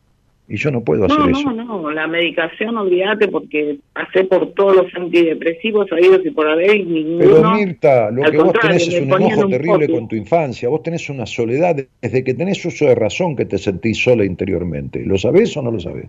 Y 0.50 0.56
yo 0.56 0.70
no 0.70 0.82
puedo 0.82 1.04
hacer 1.04 1.30
eso. 1.30 1.52
No, 1.52 1.82
no, 1.82 1.90
la 1.90 2.06
medicación, 2.06 2.78
olvídate, 2.78 3.28
porque 3.28 3.78
pasé 3.92 4.24
por 4.24 4.54
todos 4.54 4.76
los 4.76 4.94
antidepresivos 4.94 5.88
sabidos 5.90 6.24
y 6.24 6.30
por 6.30 6.48
haber 6.48 6.86
ninguno. 6.86 7.18
Pero 7.18 7.50
Mirta, 7.50 8.10
lo 8.10 8.22
que 8.22 8.38
vos 8.38 8.54
tenés 8.54 8.88
es 8.88 9.02
un 9.02 9.12
enojo 9.12 9.46
terrible 9.46 9.88
con 9.90 10.08
tu 10.08 10.16
infancia. 10.16 10.70
Vos 10.70 10.82
tenés 10.82 11.10
una 11.10 11.26
soledad 11.26 11.76
desde 12.00 12.24
que 12.24 12.32
tenés 12.32 12.64
uso 12.64 12.86
de 12.86 12.94
razón 12.94 13.36
que 13.36 13.44
te 13.44 13.58
sentís 13.58 13.98
sola 13.98 14.24
interiormente. 14.24 15.04
¿Lo 15.04 15.18
sabés 15.18 15.54
o 15.58 15.62
no 15.62 15.70
lo 15.70 15.80
sabés? 15.80 16.08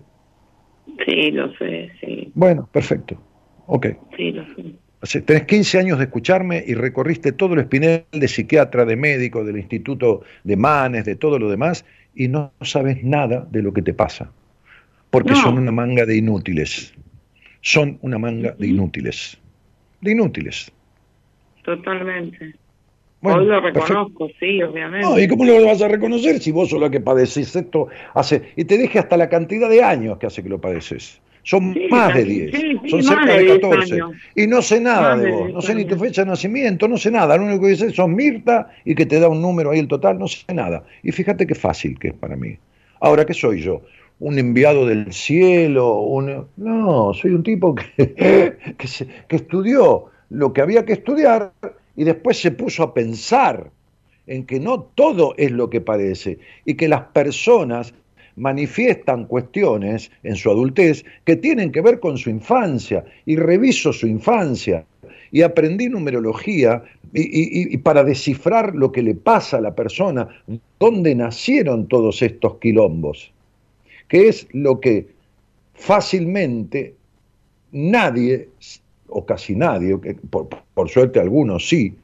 Sí, 1.04 1.30
lo 1.32 1.52
sé, 1.56 1.90
sí. 2.00 2.32
Bueno, 2.34 2.66
perfecto. 2.72 3.20
Ok. 3.66 3.88
Sí, 4.16 4.32
lo 4.32 4.44
sé. 4.46 5.22
Tenés 5.22 5.44
15 5.44 5.78
años 5.78 5.98
de 5.98 6.04
escucharme 6.04 6.62
y 6.66 6.74
recorriste 6.74 7.32
todo 7.32 7.54
el 7.54 7.60
espinel 7.60 8.04
de 8.12 8.28
psiquiatra, 8.28 8.84
de 8.84 8.96
médico, 8.96 9.44
del 9.44 9.56
Instituto 9.56 10.22
de 10.44 10.56
Manes, 10.56 11.06
de 11.06 11.16
todo 11.16 11.38
lo 11.38 11.48
demás, 11.48 11.86
y 12.14 12.28
no 12.28 12.52
sabes 12.60 13.02
nada 13.02 13.46
de 13.50 13.62
lo 13.62 13.72
que 13.72 13.82
te 13.82 13.94
pasa, 13.94 14.30
porque 15.10 15.34
son 15.34 15.58
una 15.58 15.72
manga 15.72 16.04
de 16.06 16.16
inútiles, 16.16 16.94
son 17.60 17.98
una 18.02 18.18
manga 18.18 18.54
de 18.58 18.66
inútiles, 18.66 19.38
de 20.00 20.12
inútiles. 20.12 20.72
Totalmente. 21.62 22.54
Bueno, 23.20 23.40
lo 23.40 23.60
reconozco, 23.60 24.28
sí, 24.40 24.62
obviamente. 24.62 25.06
No, 25.06 25.18
¿y 25.18 25.28
cómo 25.28 25.44
lo 25.44 25.66
vas 25.66 25.82
a 25.82 25.88
reconocer 25.88 26.40
si 26.40 26.52
vos 26.52 26.70
sos 26.70 26.80
la 26.80 26.90
que 26.90 27.00
padeces 27.00 27.54
esto 27.54 27.88
hace... 28.14 28.52
Y 28.56 28.64
te 28.64 28.78
dije 28.78 28.98
hasta 28.98 29.18
la 29.18 29.28
cantidad 29.28 29.68
de 29.68 29.82
años 29.82 30.16
que 30.18 30.26
hace 30.26 30.42
que 30.42 30.48
lo 30.48 30.58
padeces. 30.58 31.20
Son 31.42 31.74
más 31.90 32.14
de 32.14 32.24
10, 32.24 32.90
son 32.90 33.02
cerca 33.02 33.36
de 33.36 33.60
14. 33.60 33.98
Y 34.36 34.46
no 34.46 34.60
sé 34.62 34.80
nada 34.80 35.16
de, 35.16 35.30
vos, 35.30 35.52
no 35.52 35.62
sé 35.62 35.74
ni 35.74 35.84
tu 35.84 35.96
fecha 35.96 36.24
de 36.24 36.30
nacimiento, 36.30 36.86
no 36.86 36.96
sé 36.96 37.10
nada. 37.10 37.36
Lo 37.36 37.44
único 37.44 37.62
que 37.62 37.70
dice 37.70 37.90
son 37.90 38.14
Mirta 38.14 38.70
y 38.84 38.94
que 38.94 39.06
te 39.06 39.18
da 39.18 39.28
un 39.28 39.40
número 39.40 39.70
ahí 39.70 39.78
el 39.78 39.88
total, 39.88 40.18
no 40.18 40.28
sé 40.28 40.52
nada. 40.52 40.84
Y 41.02 41.12
fíjate 41.12 41.46
qué 41.46 41.54
fácil 41.54 41.98
que 41.98 42.08
es 42.08 42.14
para 42.14 42.36
mí. 42.36 42.58
Ahora, 43.00 43.24
¿qué 43.24 43.34
soy 43.34 43.62
yo? 43.62 43.82
un 44.20 44.38
enviado 44.38 44.86
del 44.86 45.12
cielo, 45.12 46.00
un... 46.00 46.46
no, 46.58 47.14
soy 47.14 47.32
un 47.32 47.42
tipo 47.42 47.74
que, 47.74 48.14
que, 48.76 49.36
estudió 49.36 50.06
lo 50.28 50.52
que 50.52 50.60
había 50.60 50.84
que 50.84 50.92
estudiar 50.92 51.52
y 51.96 52.04
después 52.04 52.38
se 52.38 52.50
puso 52.50 52.82
a 52.82 52.94
pensar 52.94 53.70
en 54.26 54.44
que 54.44 54.60
no 54.60 54.82
todo 54.94 55.34
es 55.38 55.50
lo 55.50 55.70
que 55.70 55.80
parece 55.80 56.38
y 56.64 56.74
que 56.74 56.86
las 56.86 57.00
personas 57.06 57.94
manifiestan 58.40 59.26
cuestiones 59.26 60.10
en 60.22 60.34
su 60.34 60.50
adultez 60.50 61.04
que 61.24 61.36
tienen 61.36 61.70
que 61.70 61.82
ver 61.82 62.00
con 62.00 62.18
su 62.18 62.30
infancia 62.30 63.04
y 63.26 63.36
reviso 63.36 63.92
su 63.92 64.06
infancia 64.06 64.84
y 65.30 65.42
aprendí 65.42 65.88
numerología 65.88 66.82
y, 67.12 67.76
para 67.78 68.02
descifrar 68.02 68.74
lo 68.74 68.90
que 68.90 69.02
le 69.02 69.14
pasa 69.14 69.58
a 69.58 69.60
la 69.60 69.74
persona, 69.74 70.28
dónde 70.78 71.14
nacieron 71.14 71.86
todos 71.86 72.22
estos 72.22 72.56
quilombos 72.56 73.32
que 74.10 74.28
es 74.28 74.48
lo 74.52 74.80
que 74.80 75.06
fácilmente 75.74 76.94
nadie, 77.70 78.48
o 79.06 79.24
casi 79.24 79.54
nadie, 79.54 79.96
por, 80.28 80.48
por 80.74 80.88
suerte 80.88 81.20
algunos 81.20 81.68
sí, 81.68 81.94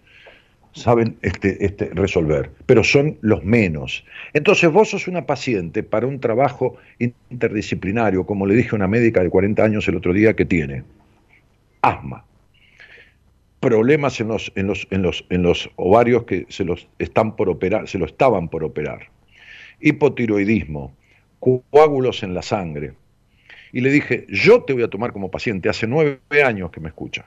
saben 0.76 1.16
este, 1.22 1.64
este, 1.64 1.90
resolver, 1.94 2.50
pero 2.66 2.84
son 2.84 3.16
los 3.22 3.42
menos. 3.42 4.04
Entonces 4.34 4.70
vos 4.70 4.90
sos 4.90 5.08
una 5.08 5.24
paciente 5.24 5.82
para 5.82 6.06
un 6.06 6.20
trabajo 6.20 6.76
interdisciplinario, 6.98 8.26
como 8.26 8.46
le 8.46 8.54
dije 8.54 8.70
a 8.72 8.76
una 8.76 8.86
médica 8.86 9.22
de 9.22 9.30
40 9.30 9.64
años 9.64 9.88
el 9.88 9.96
otro 9.96 10.12
día 10.12 10.36
que 10.36 10.44
tiene 10.44 10.84
asma, 11.80 12.24
problemas 13.60 14.20
en 14.20 14.28
los, 14.28 14.52
en 14.54 14.66
los, 14.66 14.86
en 14.90 15.02
los, 15.02 15.24
en 15.30 15.42
los 15.42 15.70
ovarios 15.76 16.24
que 16.24 16.46
se 16.50 16.64
los 16.64 16.88
están 16.98 17.36
por 17.36 17.48
operar, 17.48 17.88
se 17.88 17.98
lo 17.98 18.04
estaban 18.04 18.48
por 18.48 18.62
operar, 18.62 19.08
hipotiroidismo, 19.80 20.94
coágulos 21.40 22.22
en 22.22 22.34
la 22.34 22.42
sangre. 22.42 22.92
Y 23.72 23.80
le 23.80 23.90
dije, 23.90 24.26
yo 24.28 24.62
te 24.62 24.72
voy 24.72 24.82
a 24.82 24.88
tomar 24.88 25.12
como 25.12 25.30
paciente, 25.30 25.68
hace 25.68 25.86
nueve 25.86 26.18
años 26.44 26.70
que 26.70 26.80
me 26.80 26.88
escucha. 26.88 27.24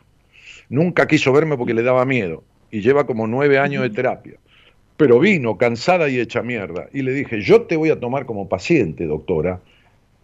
Nunca 0.68 1.08
quiso 1.08 1.34
verme 1.34 1.58
porque 1.58 1.74
le 1.74 1.84
daba 1.84 2.06
miedo 2.06 2.44
y 2.72 2.82
lleva 2.82 3.06
como 3.06 3.28
nueve 3.28 3.60
años 3.60 3.84
de 3.84 3.90
terapia. 3.90 4.36
Pero 4.98 5.20
vino 5.20 5.58
cansada 5.58 6.10
y 6.10 6.20
hecha 6.20 6.42
mierda. 6.42 6.88
Y 6.94 7.02
le 7.02 7.14
dije, 7.14 7.42
yo 7.42 7.62
te 7.62 7.76
voy 7.76 7.90
a 7.90 8.00
tomar 8.00 8.26
como 8.26 8.50
paciente, 8.50 9.06
doctora, 9.06 9.60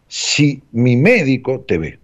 si 0.08 0.62
mi 0.72 0.98
médico 0.98 1.62
te 1.62 1.78
ve. 1.78 2.00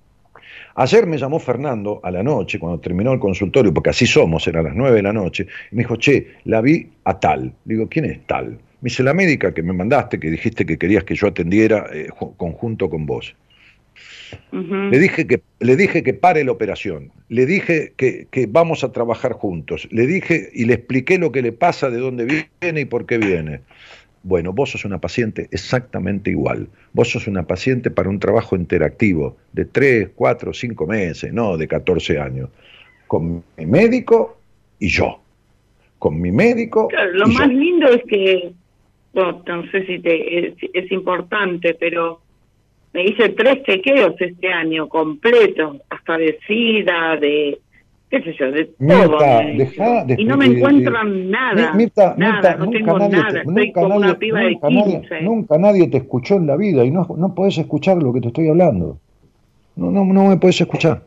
Ayer 0.75 1.05
me 1.05 1.17
llamó 1.17 1.39
Fernando 1.39 1.99
a 2.01 2.11
la 2.11 2.23
noche, 2.23 2.57
cuando 2.57 2.79
terminó 2.79 3.11
el 3.11 3.19
consultorio, 3.19 3.73
porque 3.73 3.89
así 3.89 4.07
somos, 4.07 4.47
eran 4.47 4.63
las 4.63 4.75
nueve 4.75 4.97
de 4.97 5.03
la 5.03 5.11
noche, 5.11 5.45
y 5.71 5.75
me 5.75 5.83
dijo, 5.83 5.97
che, 5.97 6.35
la 6.45 6.61
vi 6.61 6.87
a 7.03 7.19
tal. 7.19 7.53
digo, 7.65 7.89
¿quién 7.89 8.05
es 8.05 8.25
tal? 8.25 8.51
Me 8.51 8.87
dice, 8.87 9.03
la 9.03 9.13
médica 9.13 9.53
que 9.53 9.61
me 9.61 9.73
mandaste, 9.73 10.19
que 10.19 10.29
dijiste 10.29 10.65
que 10.65 10.77
querías 10.77 11.03
que 11.03 11.13
yo 11.13 11.27
atendiera 11.27 11.87
eh, 11.93 12.07
conjunto 12.37 12.89
con 12.89 13.05
vos. 13.05 13.35
Le, 14.51 14.99
dije 14.99 15.27
que, 15.27 15.41
le 15.59 15.75
dije 15.75 16.03
que 16.03 16.13
pare 16.13 16.43
la 16.43 16.51
operación, 16.51 17.11
le 17.29 17.45
dije 17.45 17.93
que, 17.97 18.27
que, 18.29 18.47
vamos 18.47 18.83
a 18.83 18.91
trabajar 18.91 19.33
juntos, 19.33 19.87
le 19.91 20.07
dije 20.07 20.49
y 20.53 20.65
le 20.65 20.75
expliqué 20.75 21.17
lo 21.17 21.31
que 21.31 21.41
le 21.41 21.51
pasa, 21.51 21.89
de 21.89 21.99
dónde 21.99 22.25
viene 22.61 22.81
y 22.81 22.85
por 22.85 23.05
qué 23.05 23.17
viene. 23.17 23.61
Bueno, 24.23 24.53
vos 24.53 24.71
sos 24.71 24.85
una 24.85 24.99
paciente 24.99 25.47
exactamente 25.51 26.29
igual. 26.29 26.67
Vos 26.93 27.09
sos 27.09 27.27
una 27.27 27.43
paciente 27.43 27.89
para 27.89 28.09
un 28.09 28.19
trabajo 28.19 28.55
interactivo 28.55 29.37
de 29.51 29.65
3, 29.65 30.09
4, 30.15 30.53
5 30.53 30.87
meses, 30.87 31.33
no 31.33 31.57
de 31.57 31.67
14 31.67 32.19
años, 32.19 32.49
con 33.07 33.43
mi 33.57 33.65
médico 33.65 34.37
y 34.79 34.89
yo. 34.89 35.19
Con 35.97 36.19
mi 36.19 36.31
médico. 36.31 36.89
lo 37.13 37.27
más 37.27 37.47
lindo 37.47 37.87
es 37.89 38.03
que 38.07 38.53
no, 39.13 39.43
no 39.45 39.71
sé 39.71 39.85
si 39.85 39.99
te, 39.99 40.47
es, 40.47 40.91
importante, 40.91 41.75
pero 41.79 42.21
me 42.93 43.05
hice 43.05 43.29
tres 43.29 43.63
chequeos 43.63 44.15
este 44.19 44.51
año 44.51 44.87
completos, 44.89 45.77
hasta 45.89 46.17
de 46.17 46.37
SIDA, 46.45 47.17
de 47.17 47.59
qué 48.09 48.21
sé 48.21 48.35
yo, 48.37 48.51
de 48.51 48.65
todo. 48.65 49.17
y 50.17 50.25
no 50.25 50.37
me 50.37 50.45
encuentran 50.45 51.31
nada, 51.31 51.73
nada, 52.17 52.55
no 52.55 52.69
tengo 52.69 52.99
nada, 52.99 53.41
estoy 53.41 53.71
como 53.71 53.95
una 53.95 54.19
piba 54.19 54.41
de 54.41 54.57
15. 54.59 55.21
nunca 55.21 55.57
nadie 55.57 55.87
te 55.87 55.97
escuchó 55.97 56.35
en 56.35 56.47
la 56.47 56.57
vida 56.57 56.83
y 56.83 56.91
no, 56.91 57.07
no 57.17 57.33
podés 57.33 57.57
escuchar 57.57 58.03
lo 58.03 58.11
que 58.11 58.19
te 58.19 58.27
estoy 58.27 58.49
hablando. 58.49 58.97
No, 59.77 59.89
no, 59.89 60.03
no 60.03 60.27
me 60.27 60.37
puedes 60.37 60.59
escuchar. 60.59 61.03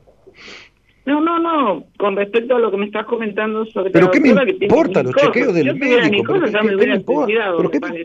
No, 1.06 1.20
no, 1.20 1.38
no, 1.38 1.84
con 1.98 2.16
respecto 2.16 2.56
a 2.56 2.58
lo 2.58 2.70
que 2.70 2.78
me 2.78 2.86
estás 2.86 3.04
comentando 3.04 3.66
sobre 3.66 3.90
¿Pero 3.90 4.10
qué 4.10 4.20
me 4.20 4.30
importa 4.30 5.02
los 5.02 5.14
chequeos 5.14 5.52
del 5.52 5.74
médico? 5.74 6.34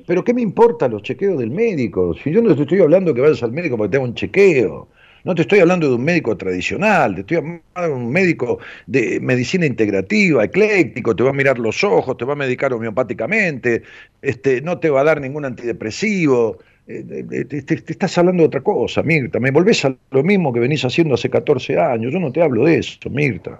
¿Pero 0.05 0.23
qué 0.23 0.33
me 0.33 0.41
importa 0.41 0.89
los 0.89 1.01
chequeos 1.03 1.39
del 1.39 1.49
médico? 1.49 2.13
Si 2.15 2.31
yo 2.31 2.41
no 2.41 2.53
te 2.53 2.63
estoy 2.63 2.81
hablando 2.81 3.13
que 3.13 3.21
vayas 3.21 3.41
al 3.41 3.53
médico 3.53 3.77
porque 3.77 3.91
te 3.91 3.97
haga 3.97 4.05
un 4.05 4.15
chequeo. 4.15 4.89
No 5.23 5.35
te 5.35 5.41
estoy 5.41 5.59
hablando 5.59 5.87
de 5.89 5.95
un 5.95 6.03
médico 6.03 6.35
tradicional, 6.37 7.13
te 7.13 7.21
estoy 7.21 7.37
hablando 7.37 7.61
de 7.75 7.89
un 7.89 8.11
médico 8.11 8.59
de 8.87 9.19
medicina 9.19 9.65
integrativa, 9.65 10.45
ecléctico, 10.45 11.13
te 11.13 11.23
va 11.23 11.31
a 11.31 11.33
mirar 11.33 11.59
los 11.59 11.83
ojos, 11.83 12.15
te 12.15 12.23
va 12.23 12.33
a 12.33 12.37
medicar 12.37 12.71
homeopáticamente, 12.73 13.83
este, 14.21 14.61
no 14.61 14.79
te 14.79 14.89
va 14.89 15.01
a 15.01 15.03
dar 15.03 15.19
ningún 15.19 15.43
antidepresivo, 15.43 16.57
te, 16.89 17.75
estás 17.87 18.17
hablando 18.17 18.43
de 18.43 18.47
otra 18.47 18.61
cosa, 18.61 19.03
Mirta. 19.03 19.39
Me 19.39 19.51
volvés 19.51 19.85
a 19.85 19.95
lo 20.09 20.23
mismo 20.23 20.51
que 20.51 20.59
venís 20.59 20.83
haciendo 20.83 21.13
hace 21.13 21.29
14 21.29 21.79
años. 21.79 22.11
Yo 22.11 22.19
no 22.19 22.31
te 22.31 22.41
hablo 22.41 22.65
de 22.65 22.79
eso, 22.79 23.09
Mirta. 23.11 23.59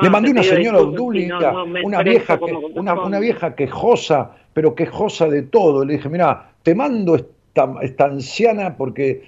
Le 0.00 0.10
mandé 0.10 0.30
una 0.30 0.42
señora 0.44 0.78
Obdulia, 0.78 1.38
una, 1.82 2.02
vieja 2.02 2.38
que, 2.38 2.52
una, 2.52 3.18
vieja 3.18 3.56
quejosa, 3.56 4.30
pero 4.52 4.74
quejosa 4.74 5.26
de 5.26 5.42
todo. 5.42 5.84
Le 5.84 5.94
dije, 5.94 6.08
mira, 6.08 6.52
te 6.62 6.74
mando 6.74 7.16
esta, 7.16 7.74
esta 7.82 8.04
anciana 8.04 8.76
porque 8.76 9.22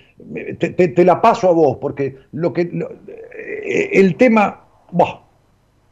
te, 0.59 1.05
la 1.05 1.21
paso 1.21 1.49
a 1.49 1.53
vos, 1.53 1.79
porque 1.81 2.17
lo 2.33 2.53
que 2.53 2.63
eh, 2.63 3.91
el 3.93 4.15
tema, 4.15 4.61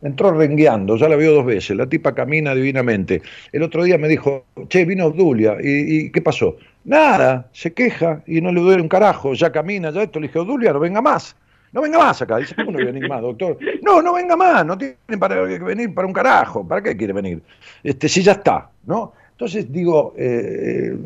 entró 0.02 0.30
rengueando, 0.32 0.96
ya 0.96 1.08
la 1.08 1.16
vio 1.16 1.32
dos 1.32 1.46
veces, 1.46 1.76
la 1.76 1.86
tipa 1.86 2.14
camina 2.14 2.54
divinamente. 2.54 3.22
El 3.52 3.62
otro 3.62 3.84
día 3.84 3.98
me 3.98 4.08
dijo, 4.08 4.44
che, 4.68 4.84
vino 4.84 5.06
Obdulia, 5.06 5.56
¿y, 5.60 6.10
qué 6.10 6.22
pasó? 6.22 6.56
Nada, 6.84 7.48
se 7.52 7.72
queja 7.72 8.22
y 8.26 8.40
no 8.40 8.52
le 8.52 8.60
duele 8.60 8.82
un 8.82 8.88
carajo, 8.88 9.34
ya 9.34 9.50
camina, 9.50 9.90
ya 9.90 10.02
esto. 10.02 10.20
Le 10.20 10.28
dije, 10.28 10.38
Obdulia, 10.38 10.72
no 10.72 10.80
venga 10.80 11.02
más. 11.02 11.36
No 11.72 11.82
venga 11.82 11.98
más 11.98 12.22
acá. 12.22 12.38
Dice, 12.38 12.54
¿cómo 12.54 12.72
no 12.72 12.78
venir 12.78 13.08
más, 13.08 13.20
doctor? 13.20 13.58
No, 13.82 14.00
no 14.00 14.14
venga 14.14 14.36
más, 14.36 14.64
no 14.64 14.78
tiene 14.78 14.96
para 15.18 15.42
venir 15.42 15.92
para 15.92 16.06
un 16.06 16.14
carajo. 16.14 16.66
¿Para 16.66 16.82
qué 16.82 16.96
quiere 16.96 17.12
venir? 17.12 17.42
Este, 17.82 18.08
si 18.08 18.22
ya 18.22 18.32
está, 18.32 18.70
¿no? 18.86 19.12
Entonces 19.32 19.70
digo, 19.70 20.14
eh, 20.16 20.96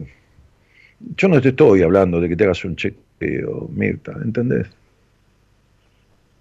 yo 1.17 1.29
no 1.29 1.41
te 1.41 1.49
estoy 1.49 1.83
hablando 1.83 2.21
de 2.21 2.29
que 2.29 2.37
te 2.37 2.45
hagas 2.45 2.65
un 2.65 2.77
chequeo, 2.77 3.69
Mirta, 3.75 4.13
¿entendés? 4.25 4.69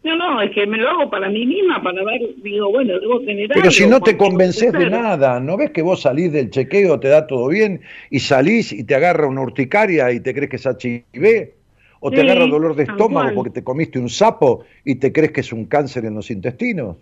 No, 0.04 0.16
no, 0.16 0.42
es 0.42 0.52
que 0.52 0.66
me 0.66 0.78
lo 0.78 0.90
hago 0.90 1.10
para 1.12 1.30
mí 1.30 1.46
misma, 1.46 1.82
para 1.82 2.04
ver, 2.04 2.22
digo, 2.42 2.72
bueno, 2.72 3.00
debo 3.00 3.20
tener 3.22 3.50
Pero 3.54 3.70
si 3.70 3.86
no 3.86 4.02
te 4.02 4.18
convences 4.18 4.72
de 4.72 4.90
nada, 4.90 5.40
¿no 5.40 5.58
ves 5.58 5.70
que 5.72 5.84
vos 5.84 6.02
salís 6.02 6.32
del 6.32 6.50
chequeo, 6.50 7.00
te 7.00 7.10
da 7.10 7.28
todo 7.28 7.50
bien, 7.50 7.82
y 8.10 8.20
salís 8.20 8.72
y 8.72 8.84
te 8.84 8.96
agarra 8.96 9.28
una 9.28 9.42
urticaria 9.42 10.12
y 10.12 10.20
te 10.20 10.34
crees 10.34 10.50
que 10.50 10.56
es 10.56 10.66
HIV? 10.66 11.52
¿O 12.00 12.10
te 12.10 12.22
agarra 12.22 12.48
dolor 12.48 12.76
de 12.76 12.84
estómago 12.84 13.36
porque 13.36 13.52
te 13.52 13.64
comiste 13.64 14.00
un 14.00 14.10
sapo 14.10 14.66
y 14.84 14.96
te 14.96 15.14
crees 15.14 15.34
que 15.34 15.42
es 15.42 15.54
un 15.54 15.66
cáncer 15.66 16.06
en 16.06 16.16
los 16.16 16.32
intestinos? 16.32 16.98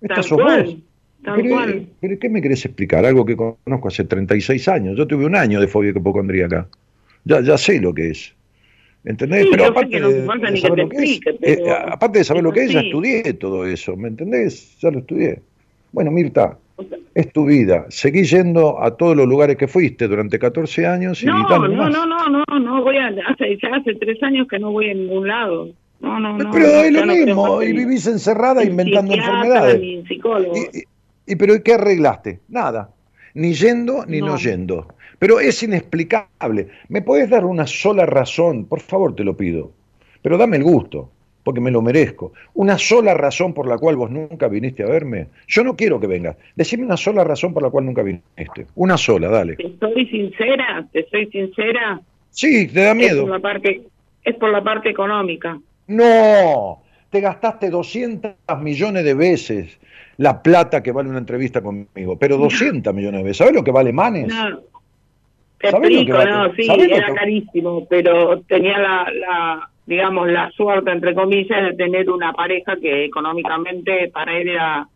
Esta 0.00 0.22
sos 0.22 0.38
vos. 0.38 0.76
pero, 1.24 1.84
pero, 2.00 2.18
¿qué 2.18 2.28
me 2.28 2.40
querés 2.40 2.64
explicar? 2.64 3.04
Algo 3.04 3.26
que 3.26 3.36
conozco 3.36 3.88
hace 3.88 4.04
36 4.04 4.68
años. 4.68 4.96
Yo 4.96 5.04
tuve 5.04 5.26
un 5.26 5.34
año 5.34 5.60
de 5.60 5.66
fobia 5.66 5.90
hipocondríaca. 5.90 6.68
Ya, 7.24 7.40
ya 7.40 7.58
sé 7.58 7.80
lo 7.80 7.92
que 7.92 8.10
es. 8.10 8.32
¿Entendés? 9.04 9.46
pero 9.50 9.66
aparte 9.66 9.98
de, 9.98 10.26
saber 10.58 10.78
lo 10.78 10.88
que 10.90 11.20
es, 11.42 11.60
aparte 11.86 12.18
de 12.18 12.24
saber 12.24 12.42
lo 12.42 12.52
que 12.52 12.64
es, 12.64 12.72
ya 12.72 12.80
estudié 12.80 13.32
todo 13.34 13.64
eso, 13.64 13.96
¿me 13.96 14.08
entendés? 14.08 14.78
Ya 14.80 14.90
lo 14.90 14.98
estudié. 14.98 15.40
Bueno, 15.92 16.10
Mirta, 16.10 16.58
es 17.14 17.32
tu 17.32 17.46
vida. 17.46 17.86
Seguí 17.88 18.24
yendo 18.24 18.82
a 18.82 18.96
todos 18.96 19.16
los 19.16 19.26
lugares 19.26 19.56
que 19.56 19.68
fuiste 19.68 20.06
durante 20.06 20.38
14 20.38 20.86
años 20.86 21.22
y 21.22 21.26
no, 21.26 21.48
no, 21.48 21.68
no, 21.68 21.88
no, 21.88 22.06
no, 22.06 22.28
no, 22.28 22.60
no 22.60 22.82
voy 22.82 22.98
a, 22.98 23.08
hace, 23.26 23.58
ya 23.62 23.76
hace 23.76 23.94
tres 23.94 24.22
años 24.22 24.46
que 24.48 24.58
no 24.58 24.70
voy 24.70 24.90
a 24.90 24.94
ningún 24.94 25.28
lado. 25.28 25.70
No, 26.00 26.18
no, 26.18 26.38
no. 26.38 26.50
Pero 26.50 26.66
es 26.66 26.92
lo 26.92 27.06
mismo, 27.06 27.62
y 27.62 27.72
vivís 27.72 28.06
encerrada 28.06 28.64
inventando 28.64 29.12
enfermedades. 29.12 29.80
y, 29.82 30.04
y, 31.26 31.36
pero 31.36 31.62
¿qué 31.62 31.74
arreglaste? 31.74 32.40
Nada. 32.48 32.90
Ni 33.34 33.52
yendo 33.52 34.04
ni 34.06 34.20
no 34.20 34.36
yendo. 34.36 34.88
Pero 35.20 35.38
es 35.38 35.62
inexplicable. 35.62 36.68
¿Me 36.88 37.02
puedes 37.02 37.28
dar 37.28 37.44
una 37.44 37.66
sola 37.66 38.06
razón? 38.06 38.64
Por 38.64 38.80
favor, 38.80 39.14
te 39.14 39.22
lo 39.22 39.36
pido. 39.36 39.70
Pero 40.22 40.38
dame 40.38 40.56
el 40.56 40.64
gusto, 40.64 41.10
porque 41.44 41.60
me 41.60 41.70
lo 41.70 41.82
merezco. 41.82 42.32
Una 42.54 42.78
sola 42.78 43.12
razón 43.12 43.52
por 43.52 43.68
la 43.68 43.76
cual 43.76 43.96
vos 43.96 44.10
nunca 44.10 44.48
viniste 44.48 44.82
a 44.82 44.86
verme. 44.86 45.26
Yo 45.46 45.62
no 45.62 45.76
quiero 45.76 46.00
que 46.00 46.06
vengas. 46.06 46.36
Decime 46.56 46.86
una 46.86 46.96
sola 46.96 47.22
razón 47.22 47.52
por 47.52 47.62
la 47.62 47.68
cual 47.68 47.84
nunca 47.84 48.02
viniste. 48.02 48.66
Una 48.76 48.96
sola, 48.96 49.28
dale. 49.28 49.56
Te 49.56 49.70
soy 49.78 50.06
sincera, 50.06 50.88
te 50.90 51.06
soy 51.10 51.26
sincera. 51.26 52.00
Sí, 52.30 52.66
te 52.68 52.80
da 52.80 52.94
miedo. 52.94 53.18
Es 53.18 53.28
una 53.28 53.40
parte, 53.40 53.82
es 54.24 54.34
por 54.36 54.50
la 54.50 54.64
parte 54.64 54.88
económica. 54.88 55.60
No, 55.86 56.82
te 57.10 57.20
gastaste 57.20 57.68
200 57.68 58.32
millones 58.58 59.04
de 59.04 59.12
veces 59.12 59.78
la 60.16 60.42
plata 60.42 60.82
que 60.82 60.92
vale 60.92 61.10
una 61.10 61.18
entrevista 61.18 61.60
conmigo, 61.62 62.18
pero 62.18 62.38
200 62.38 62.94
millones 62.94 63.20
de 63.20 63.24
veces. 63.24 63.38
¿Sabes 63.38 63.54
lo 63.54 63.64
que 63.64 63.70
vale 63.70 63.92
Manes? 63.92 64.28
No, 64.28 64.60
explico, 65.68 66.24
no, 66.24 66.52
sí, 66.54 66.68
era 66.68 67.14
carísimo, 67.14 67.86
pero 67.88 68.40
tenía 68.42 68.78
la, 68.78 69.70
digamos, 69.86 70.28
la 70.30 70.50
suerte, 70.52 70.90
entre 70.90 71.14
comillas, 71.14 71.62
de 71.70 71.74
tener 71.74 72.10
una 72.10 72.32
pareja 72.32 72.76
que 72.76 73.04
económicamente 73.04 74.10
para 74.12 74.38
él 74.38 74.48
era 74.48 74.88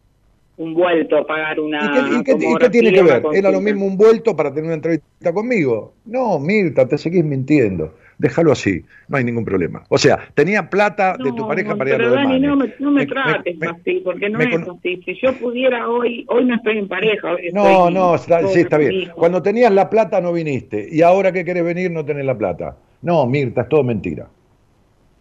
un 0.57 0.75
vuelto 0.75 1.27
pagar 1.27 1.59
una. 1.59 1.81
¿Y 2.19 2.23
qué, 2.23 2.35
tiene 2.71 2.93
que 2.93 3.03
ver? 3.03 3.23
¿Era 3.33 3.51
lo 3.51 3.61
mismo 3.61 3.87
un 3.87 3.97
vuelto 3.97 4.37
para 4.37 4.51
tener 4.51 4.67
una 4.67 4.75
entrevista 4.75 5.33
conmigo? 5.33 5.95
No, 6.05 6.39
Mirta, 6.39 6.87
te 6.87 6.97
seguís 6.97 7.25
mintiendo 7.25 7.93
déjalo 8.19 8.53
así, 8.53 8.85
no 9.09 9.17
hay 9.17 9.25
ningún 9.25 9.45
problema. 9.45 9.85
O 9.89 9.99
sea, 9.99 10.19
tenía 10.35 10.69
plata 10.71 11.17
de 11.17 11.33
tu 11.33 11.47
pareja 11.47 11.77
para 11.77 11.91
ir 11.91 11.97
a 11.97 11.99
lo 11.99 12.11
Dani, 12.15 12.41
no 12.41 12.57
me, 12.57 12.75
no 12.79 12.91
me, 12.91 13.07
trates 13.07 13.57
así, 13.63 14.01
porque 14.05 14.29
no 14.31 14.41
es 14.41 14.57
así. 14.57 15.01
Si 15.05 15.19
yo 15.21 15.33
pudiera 15.35 15.89
hoy, 15.89 16.25
hoy 16.29 16.45
no 16.45 16.55
estoy 16.55 16.79
en 16.79 16.89
pareja. 16.89 17.37
no, 17.53 17.91
no, 17.91 18.19
sí, 18.19 18.61
está 18.61 18.79
bien. 18.79 19.11
Cuando 19.15 19.43
tenías 19.43 19.73
la 19.73 19.91
plata 19.91 20.21
no 20.21 20.33
viniste, 20.33 20.89
y 20.91 21.03
ahora 21.03 21.33
que 21.33 21.45
querés 21.45 21.65
venir 21.65 21.91
no 21.91 22.05
tenés 22.05 22.25
la 22.25 22.37
plata. 22.37 22.77
No, 23.03 23.27
Mirta, 23.27 23.63
es 23.63 23.69
todo 23.69 23.85
mentira. 23.85 24.27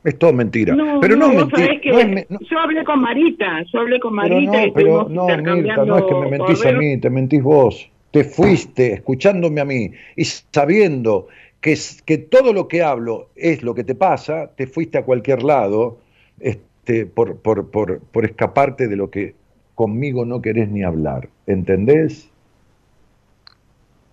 Es 0.03 0.17
todo 0.17 0.33
mentira. 0.33 0.75
No, 0.75 0.99
pero 0.99 1.15
no, 1.15 1.29
mentira. 1.29 1.79
yo 1.81 2.59
hablé 2.59 2.83
con 2.83 3.01
Marita, 3.01 3.63
yo 3.71 3.79
hablé 3.79 3.99
con 3.99 4.15
Marita 4.15 4.63
pero 4.73 5.07
no, 5.09 5.27
pero 5.27 5.41
no, 5.41 5.55
Mirta, 5.55 5.85
no 5.85 5.97
es 5.97 6.03
que 6.03 6.15
me 6.15 6.29
mentís 6.37 6.65
a 6.65 6.71
mí, 6.73 6.97
te 6.97 7.09
mentís 7.09 7.43
vos. 7.43 7.89
Te 8.11 8.23
fuiste 8.23 8.93
escuchándome 8.93 9.59
a 9.59 9.65
mí 9.65 9.91
y 10.15 10.23
sabiendo 10.23 11.27
que, 11.63 11.77
que 12.05 12.17
todo 12.17 12.51
lo 12.51 12.67
que 12.67 12.83
hablo 12.83 13.29
es 13.37 13.63
lo 13.63 13.73
que 13.73 13.85
te 13.85 13.95
pasa, 13.95 14.51
te 14.53 14.67
fuiste 14.67 14.97
a 14.97 15.05
cualquier 15.05 15.43
lado 15.43 15.97
este, 16.41 17.05
por, 17.05 17.37
por, 17.37 17.71
por, 17.71 18.01
por 18.01 18.25
escaparte 18.25 18.89
de 18.89 18.97
lo 18.97 19.09
que 19.09 19.33
conmigo 19.73 20.25
no 20.25 20.41
querés 20.41 20.69
ni 20.69 20.83
hablar. 20.83 21.29
¿Entendés? 21.47 22.29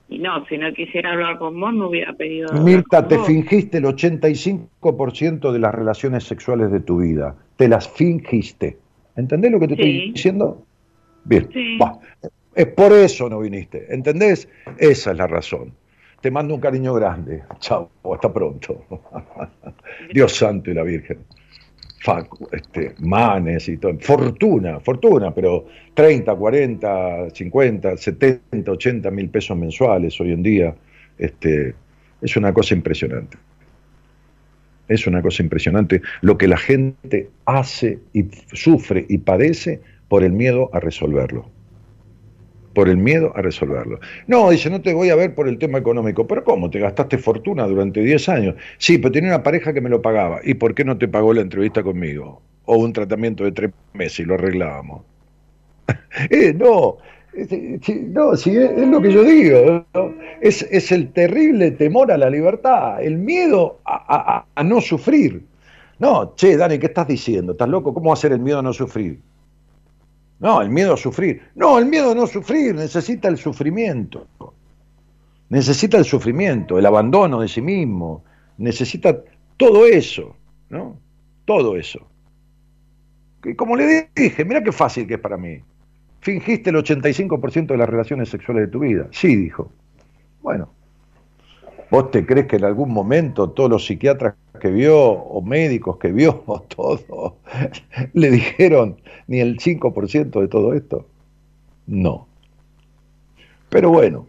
Y 0.09 0.21
no, 0.21 0.47
si 0.47 0.59
no 0.59 0.73
quisiera 0.73 1.13
hablar 1.13 1.39
con 1.39 1.59
vos, 1.59 1.75
no 1.75 1.89
hubiera 1.89 2.13
pedido. 2.13 2.53
Mirta, 2.53 3.09
te 3.09 3.19
fingiste 3.19 3.79
el 3.79 3.85
85% 3.85 5.51
de 5.51 5.59
las 5.59 5.75
relaciones 5.75 6.23
sexuales 6.23 6.71
de 6.71 6.79
tu 6.79 6.99
vida. 6.99 7.35
Te 7.57 7.69
las 7.69 7.89
fingiste. 7.89 8.79
¿Entendés 9.17 9.51
lo 9.51 9.59
que 9.59 9.67
te 9.67 9.75
estoy 9.75 10.13
diciendo? 10.13 10.65
Bien. 11.25 11.49
Es 12.55 12.67
por 12.67 12.93
eso 12.93 13.29
no 13.29 13.41
viniste. 13.41 13.93
¿Entendés? 13.93 14.49
Esa 14.79 15.11
es 15.11 15.17
la 15.17 15.27
razón. 15.27 15.73
Te 16.21 16.31
mando 16.31 16.55
un 16.55 16.61
cariño 16.61 16.93
grande. 16.95 17.43
Chao, 17.61 17.91
hasta 18.13 18.33
pronto. 18.33 18.85
Dios 20.13 20.33
santo 20.37 20.71
y 20.71 20.75
la 20.75 20.83
Virgen. 20.83 21.25
este, 22.53 22.95
manes 22.99 23.69
y 23.69 23.79
todo. 23.79 23.99
Fortuna, 24.01 24.81
fortuna, 24.81 25.33
pero 25.35 25.67
30, 25.95 26.35
40, 26.35 27.31
50, 27.31 27.97
70, 27.97 28.71
80 28.71 29.11
mil 29.11 29.31
pesos 29.31 29.57
mensuales 29.57 30.21
hoy 30.21 30.33
en 30.33 30.43
día. 30.43 30.75
Este, 31.17 31.75
es 32.21 32.37
una 32.37 32.53
cosa 32.53 32.75
impresionante. 32.75 33.39
Es 34.89 35.07
una 35.07 35.23
cosa 35.23 35.43
impresionante 35.43 36.03
lo 36.21 36.37
que 36.37 36.49
la 36.49 36.59
gente 36.59 37.31
hace 37.47 38.01
y 38.13 38.25
sufre 38.53 39.07
y 39.09 39.19
padece 39.19 39.81
por 40.09 40.23
el 40.25 40.33
miedo 40.33 40.69
a 40.73 40.81
resolverlo 40.81 41.60
por 42.75 42.89
el 42.89 42.97
miedo 42.97 43.33
a 43.37 43.43
resolverlo. 43.43 44.01
No, 44.27 44.51
dice, 44.51 44.71
no 44.71 44.81
te 44.81 44.95
voy 44.95 45.11
a 45.11 45.17
ver 45.17 45.35
por 45.35 45.49
el 45.49 45.59
tema 45.59 45.79
económico. 45.79 46.27
¿Pero 46.27 46.45
cómo? 46.45 46.71
¿Te 46.71 46.79
gastaste 46.79 47.19
fortuna 47.19 47.67
durante 47.67 48.01
10 48.01 48.29
años? 48.29 48.55
Sí, 48.79 48.99
pero 48.99 49.13
tenía 49.13 49.31
una 49.31 49.43
pareja 49.43 49.73
que 49.73 49.81
me 49.81 49.91
lo 49.91 50.01
pagaba. 50.01 50.41
¿Y 50.45 50.55
por 50.55 50.75
qué 50.75 50.85
no 50.85 50.97
te 50.99 51.09
pagó 51.09 51.33
la 51.33 51.41
entrevista 51.41 51.83
conmigo? 51.83 52.43
O 52.67 52.77
un 52.77 52.93
tratamiento 52.93 53.45
de 53.45 53.53
tres 53.53 53.71
meses 53.93 54.21
y 54.21 54.25
lo 54.25 54.35
arreglábamos. 54.35 55.03
eh, 56.31 56.55
no, 56.55 56.99
no, 58.09 58.37
sí, 58.37 58.57
es, 58.57 58.89
lo 58.89 59.01
que 59.01 59.13
yo 59.13 59.25
digo. 59.25 59.87
Es, 60.41 60.63
es, 60.71 60.93
el 60.93 61.13
terrible 61.13 61.73
temor 61.73 62.13
a 62.13 62.19
la 62.19 62.31
libertad, 62.31 63.03
el 63.03 63.19
miedo 63.19 63.79
a, 63.85 64.45
a 64.55 64.65
no 64.65 64.81
sufrir. 64.81 65.43
No, 65.99 66.35
che, 66.35 66.57
Dani, 66.57 66.79
¿qué 66.79 66.87
estás 66.87 67.07
diciendo? 67.07 67.53
¿Estás 67.53 67.69
loco? 67.69 67.93
¿Cómo 67.93 68.09
va 68.09 68.15
a 68.15 68.17
ser 68.17 68.33
el 68.33 68.41
miedo 68.41 68.59
a 68.59 68.63
no 68.63 68.73
sufrir? 68.73 69.21
No, 70.41 70.63
el 70.63 70.71
miedo 70.71 70.95
a 70.95 70.97
sufrir. 70.97 71.43
No, 71.55 71.79
el 71.79 71.87
miedo 71.87 72.13
a 72.13 72.15
no 72.15 72.27
sufrir 72.27 72.75
necesita 72.75 73.29
el 73.29 73.37
sufrimiento. 73.37 74.27
Necesita 75.51 75.99
el 75.99 76.05
sufrimiento, 76.05 76.79
el 76.79 76.87
abandono 76.87 77.41
de 77.41 77.49
sí 77.49 77.61
mismo. 77.61 78.25
Necesita 78.57 79.23
todo 79.57 79.87
eso, 79.87 80.35
¿no? 80.71 80.99
Todo 81.45 81.77
eso. 81.77 82.07
Que, 83.43 83.55
como 83.55 83.77
le 83.77 84.11
dije, 84.15 84.45
mira 84.45 84.63
qué 84.63 84.73
fácil 84.73 85.07
que 85.07 85.15
es 85.15 85.21
para 85.21 85.37
mí. 85.37 85.61
Fingiste 86.21 86.71
el 86.71 86.77
85% 86.77 87.67
de 87.67 87.77
las 87.77 87.89
relaciones 87.89 88.29
sexuales 88.29 88.67
de 88.67 88.73
tu 88.73 88.81
vida. 88.81 89.09
Sí, 89.11 89.37
dijo. 89.37 89.71
Bueno, 90.41 90.71
¿Vos 91.91 92.11
te 92.11 92.25
crees 92.25 92.47
que 92.47 92.57
en 92.57 92.65
algún 92.65 92.93
momento 92.93 93.51
todos 93.51 93.69
los 93.69 93.85
psiquiatras 93.85 94.35
que 94.61 94.71
vio 94.71 94.99
o 94.99 95.43
médicos 95.43 95.97
que 95.97 96.13
vio 96.13 96.43
o 96.47 96.61
todo 96.61 97.37
le 98.13 98.31
dijeron 98.31 98.97
ni 99.27 99.41
el 99.41 99.59
5% 99.59 100.41
de 100.41 100.49
todo 100.49 100.75
esto? 100.75 101.07
No. 101.87 102.29
Pero 103.69 103.91
bueno, 103.91 104.27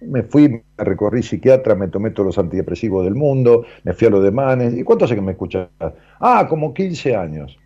me 0.00 0.22
fui, 0.22 0.48
me 0.48 0.62
recorrí 0.78 1.22
psiquiatra, 1.22 1.74
me 1.74 1.88
tomé 1.88 2.10
todos 2.10 2.26
los 2.26 2.38
antidepresivos 2.38 3.04
del 3.04 3.14
mundo, 3.14 3.64
me 3.82 3.92
fui 3.92 4.08
a 4.08 4.10
los 4.10 4.22
demanes. 4.22 4.74
¿Y 4.74 4.82
cuánto 4.82 5.04
hace 5.04 5.14
que 5.14 5.20
me 5.20 5.32
escuchas? 5.32 5.68
Ah, 6.20 6.46
como 6.48 6.72
15 6.72 7.14
años. 7.14 7.58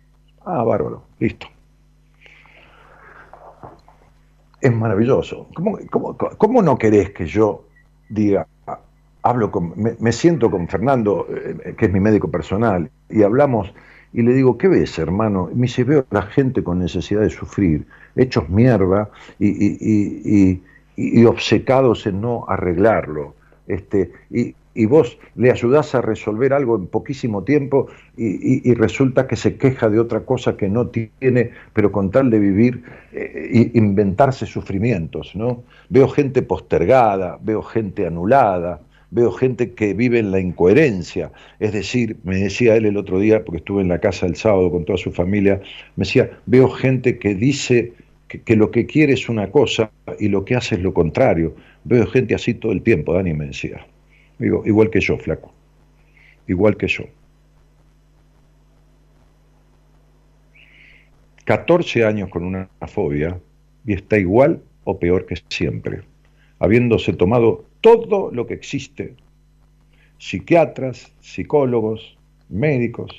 Ah, 0.45 0.63
bárbaro, 0.63 1.03
listo. 1.19 1.47
Es 4.61 4.73
maravilloso. 4.73 5.47
¿Cómo, 5.53 5.77
cómo, 5.89 6.17
cómo 6.17 6.61
no 6.61 6.77
querés 6.77 7.11
que 7.11 7.25
yo 7.25 7.63
diga, 8.09 8.47
hablo 9.23 9.51
con, 9.51 9.73
me, 9.75 10.11
siento 10.11 10.49
con 10.49 10.67
Fernando, 10.67 11.27
eh, 11.29 11.75
que 11.77 11.85
es 11.85 11.91
mi 11.91 11.99
médico 11.99 12.29
personal, 12.29 12.89
y 13.09 13.23
hablamos, 13.23 13.73
y 14.13 14.21
le 14.23 14.33
digo, 14.33 14.57
¿qué 14.57 14.67
ves, 14.67 14.97
hermano? 14.97 15.49
Y 15.51 15.55
me 15.55 15.61
dice, 15.63 15.83
veo 15.83 16.05
a 16.09 16.15
la 16.15 16.21
gente 16.23 16.63
con 16.63 16.79
necesidad 16.79 17.21
de 17.21 17.29
sufrir, 17.29 17.85
hechos 18.15 18.49
mierda 18.49 19.09
y, 19.39 20.61
y, 20.95 21.25
obcecados 21.25 22.07
en 22.07 22.21
no 22.21 22.45
arreglarlo. 22.47 23.35
Este, 23.67 24.11
y, 24.31 24.55
vos 24.85 25.19
le 25.35 25.51
ayudás 25.51 25.93
a 25.93 26.01
resolver 26.01 26.53
algo 26.53 26.77
en 26.77 26.87
poquísimo 26.87 27.43
tiempo 27.43 27.87
y, 28.17 28.73
resulta 28.73 29.27
que 29.27 29.35
se 29.35 29.57
queja 29.57 29.89
de 29.89 29.99
otra 29.99 30.21
cosa 30.21 30.57
que 30.57 30.69
no 30.69 30.87
tiene, 30.87 31.51
pero 31.73 31.91
con 31.91 32.09
tal 32.09 32.29
de 32.29 32.39
vivir, 32.39 32.83
eh, 33.11 33.71
inventarse 33.73 34.45
sufrimientos, 34.45 35.35
¿no? 35.35 35.63
Veo 35.89 36.07
gente 36.07 36.41
postergada, 36.41 37.37
veo 37.41 37.61
gente 37.61 38.07
anulada, 38.07 38.79
veo 39.11 39.31
gente 39.31 39.73
que 39.73 39.93
vive 39.93 40.19
en 40.19 40.31
la 40.31 40.39
incoherencia. 40.39 41.31
Es 41.59 41.73
decir, 41.73 42.17
me 42.23 42.37
decía 42.37 42.75
él 42.75 42.85
el 42.85 42.97
otro 42.97 43.19
día, 43.19 43.43
porque 43.43 43.57
estuve 43.57 43.81
en 43.81 43.89
la 43.89 43.99
casa 43.99 44.25
el 44.25 44.35
sábado 44.35 44.71
con 44.71 44.85
toda 44.85 44.97
su 44.97 45.11
familia, 45.11 45.61
me 45.95 46.05
decía, 46.05 46.29
veo 46.45 46.69
gente 46.69 47.17
que 47.17 47.35
dice 47.35 47.93
que, 48.27 48.55
lo 48.55 48.69
que 48.71 48.85
quiere 48.85 49.13
es 49.13 49.27
una 49.27 49.49
cosa 49.51 49.91
y 50.19 50.27
lo 50.27 50.45
que 50.45 50.55
hace 50.55 50.75
es 50.75 50.81
lo 50.81 50.93
contrario. 50.93 51.55
Veo 51.83 52.05
gente 52.07 52.35
así 52.35 52.53
todo 52.53 52.71
el 52.71 52.83
tiempo, 52.83 53.13
Dani 53.13 53.33
me 53.33 53.47
decía. 53.47 53.85
Digo, 54.37 54.63
igual 54.65 54.89
que 54.89 54.99
yo, 54.99 55.17
flaco. 55.17 55.51
Igual 56.47 56.77
que 56.77 56.87
yo. 56.87 57.05
14 61.45 62.05
años 62.05 62.29
con 62.29 62.43
una 62.43 62.69
fobia 62.87 63.39
y 63.83 63.93
está 63.93 64.19
igual 64.19 64.61
o 64.83 64.99
peor 64.99 65.25
que 65.25 65.35
siempre, 65.49 66.01
habiéndose 66.59 67.13
tomado 67.13 67.65
todo 67.81 68.31
lo 68.31 68.45
que 68.45 68.53
existe, 68.53 69.15
psiquiatras, 70.17 71.11
psicólogos, 71.21 72.17
médicos. 72.49 73.11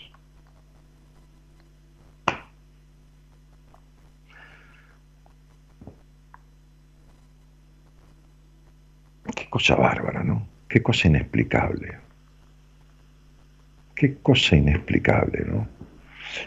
Qué 9.35 9.49
cosa 9.49 9.75
bárbara, 9.77 10.23
¿no? 10.23 10.47
Qué 10.69 10.83
cosa 10.83 11.09
inexplicable. 11.09 11.99
Qué 13.95 14.17
cosa 14.19 14.57
inexplicable, 14.57 15.45
¿no? 15.47 15.67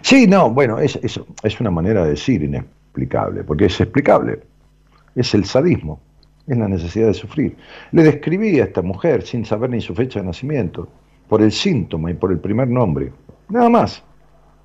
Sí, 0.02 0.28
no, 0.28 0.50
bueno, 0.50 0.80
es, 0.80 0.98
es, 1.02 1.60
una 1.60 1.72
manera 1.72 2.04
de 2.04 2.12
decir 2.12 2.42
inexplicable, 2.44 3.44
porque 3.44 3.66
es 3.66 3.82
explicable. 3.82 4.40
Es 5.16 5.34
el 5.34 5.46
sadismo 5.46 6.00
es 6.48 6.58
la 6.58 6.68
necesidad 6.68 7.08
de 7.08 7.14
sufrir. 7.14 7.56
Le 7.92 8.04
describí 8.04 8.60
a 8.60 8.66
esta 8.66 8.82
mujer 8.82 9.24
sin 9.24 9.46
saber 9.46 9.70
ni 9.70 9.80
su 9.82 9.96
fecha 9.96 10.20
de 10.20 10.26
nacimiento, 10.26 10.88
por 11.28 11.42
el 11.42 11.52
síntoma 11.52 12.12
y 12.12 12.16
por 12.16 12.32
el 12.32 12.40
primer 12.40 12.68
nombre, 12.68 13.12
nada 13.50 13.70
más. 13.70 14.04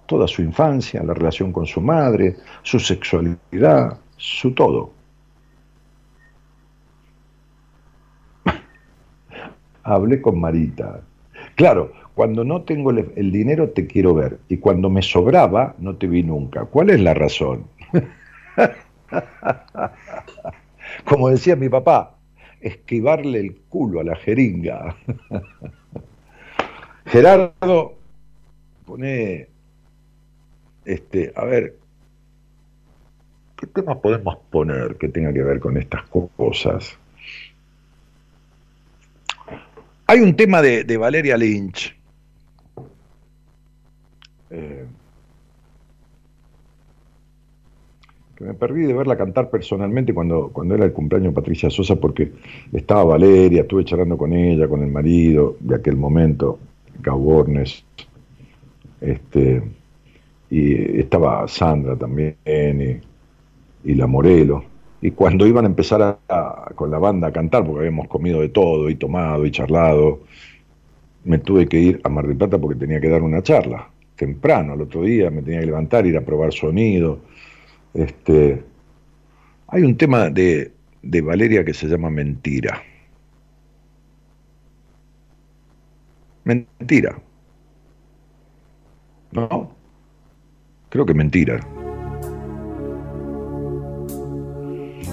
Toda 0.06 0.26
su 0.26 0.42
infancia, 0.42 1.02
la 1.02 1.14
relación 1.14 1.52
con 1.52 1.66
su 1.66 1.80
madre, 1.80 2.36
su 2.62 2.80
sexualidad, 2.80 3.98
su 4.16 4.54
todo. 4.54 4.92
Hablé 9.82 10.22
con 10.22 10.40
Marita. 10.40 11.02
Claro, 11.54 11.92
Cuando 12.14 12.42
no 12.42 12.62
tengo 12.62 12.90
el, 12.90 13.30
dinero 13.30 13.70
te 13.70 13.86
quiero 13.86 14.12
ver 14.12 14.40
y 14.48 14.56
cuando 14.56 14.90
me 14.90 15.02
sobraba 15.02 15.76
no 15.78 15.94
te 15.96 16.08
vi 16.08 16.24
nunca. 16.24 16.64
¿Cuál 16.64 16.90
es 16.90 17.00
la 17.00 17.14
razón? 17.14 17.66
Como 21.04 21.28
decía 21.28 21.56
mi 21.56 21.68
papá, 21.68 22.18
esquivarle 22.60 23.40
el 23.40 23.56
culo 23.68 24.00
a 24.00 24.04
la 24.04 24.16
jeringa. 24.16 24.96
Gerardo, 27.06 27.94
pone, 28.84 29.48
este, 30.84 31.32
a 31.34 31.44
ver, 31.44 31.76
¿qué 33.56 33.66
temas 33.68 33.96
podemos 33.98 34.36
poner 34.50 34.96
que 34.96 35.08
tenga 35.08 35.32
que 35.32 35.42
ver 35.42 35.60
con 35.60 35.76
estas 35.76 36.02
cosas? 36.36 36.98
Hay 40.06 40.20
un 40.20 40.34
tema 40.36 40.62
de, 40.62 40.96
Valeria 40.96 41.36
Lynch. 41.36 41.94
Eh, 44.50 44.86
que 48.38 48.44
me 48.44 48.54
perdí 48.54 48.82
de 48.82 48.94
verla 48.94 49.16
cantar 49.16 49.50
personalmente 49.50 50.14
cuando, 50.14 50.50
cuando 50.52 50.76
era 50.76 50.84
el 50.84 50.92
cumpleaños 50.92 51.32
de 51.32 51.40
Patricia 51.40 51.70
Sosa, 51.70 51.96
porque 51.96 52.30
estaba 52.72 53.02
Valeria, 53.02 53.62
estuve 53.62 53.84
charlando 53.84 54.16
con 54.16 54.32
ella, 54.32 54.68
con 54.68 54.80
el 54.80 54.92
marido 54.92 55.56
de 55.58 55.74
aquel 55.74 55.96
momento, 55.96 56.60
Bornes, 57.04 57.84
este, 59.00 59.60
y 60.50 61.00
estaba 61.00 61.48
Sandra 61.48 61.96
también, 61.96 63.02
y, 63.82 63.94
la 63.94 64.06
Morelo. 64.06 64.62
Y 65.00 65.10
cuando 65.10 65.44
iban 65.44 65.64
a 65.64 65.68
empezar 65.68 66.18
con 66.76 66.92
la 66.92 66.98
banda 66.98 67.28
a 67.28 67.32
cantar, 67.32 67.64
porque 67.64 67.80
habíamos 67.80 68.06
comido 68.06 68.40
de 68.40 68.50
todo 68.50 68.88
y 68.88 68.94
tomado 68.94 69.46
y 69.46 69.50
charlado, 69.50 70.20
me 71.24 71.38
tuve 71.38 71.66
que 71.66 71.80
ir 71.80 72.00
a 72.04 72.08
Mar 72.08 72.28
del 72.28 72.36
Plata 72.36 72.56
porque 72.58 72.78
tenía 72.78 73.00
que 73.00 73.08
dar 73.08 73.22
una 73.22 73.42
charla. 73.42 73.88
Temprano, 74.14 74.74
al 74.74 74.82
otro 74.82 75.02
día, 75.02 75.28
me 75.28 75.42
tenía 75.42 75.58
que 75.60 75.66
levantar, 75.66 76.06
ir 76.06 76.16
a 76.16 76.20
probar 76.20 76.52
sonido. 76.52 77.18
Este, 77.94 78.62
hay 79.68 79.82
un 79.82 79.96
tema 79.96 80.30
de, 80.30 80.72
de 81.02 81.20
Valeria 81.20 81.64
que 81.64 81.74
se 81.74 81.86
llama 81.86 82.10
Mentira. 82.10 82.82
Mentira. 86.44 87.18
¿No? 89.32 89.70
Creo 90.88 91.04
que 91.04 91.12
mentira. 91.12 91.60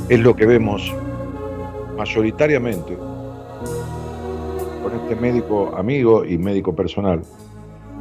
Es 0.08 0.20
lo 0.20 0.36
que 0.36 0.46
vemos 0.46 0.94
mayoritariamente 1.98 2.96
con 4.84 4.94
este 5.02 5.16
médico 5.16 5.76
amigo 5.76 6.24
y 6.24 6.38
médico 6.38 6.74
personal 6.76 7.22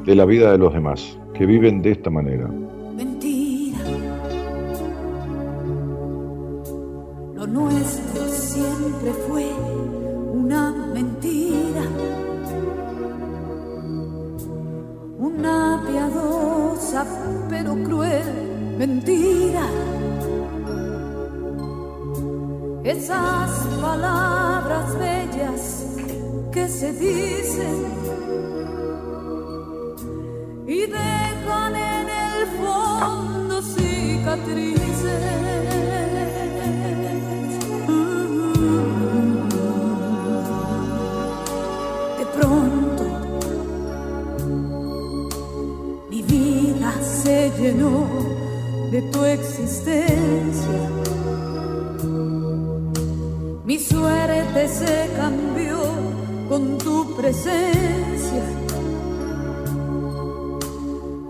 de 0.05 0.15
la 0.15 0.25
vida 0.25 0.53
de 0.53 0.59
los 0.59 0.73
demás, 0.73 1.19
que 1.33 1.47
viven 1.47 1.83
de 1.83 1.93
esta 1.93 2.11
manera. 2.11 2.49
Lo 7.55 7.71
nuestro 7.71 8.04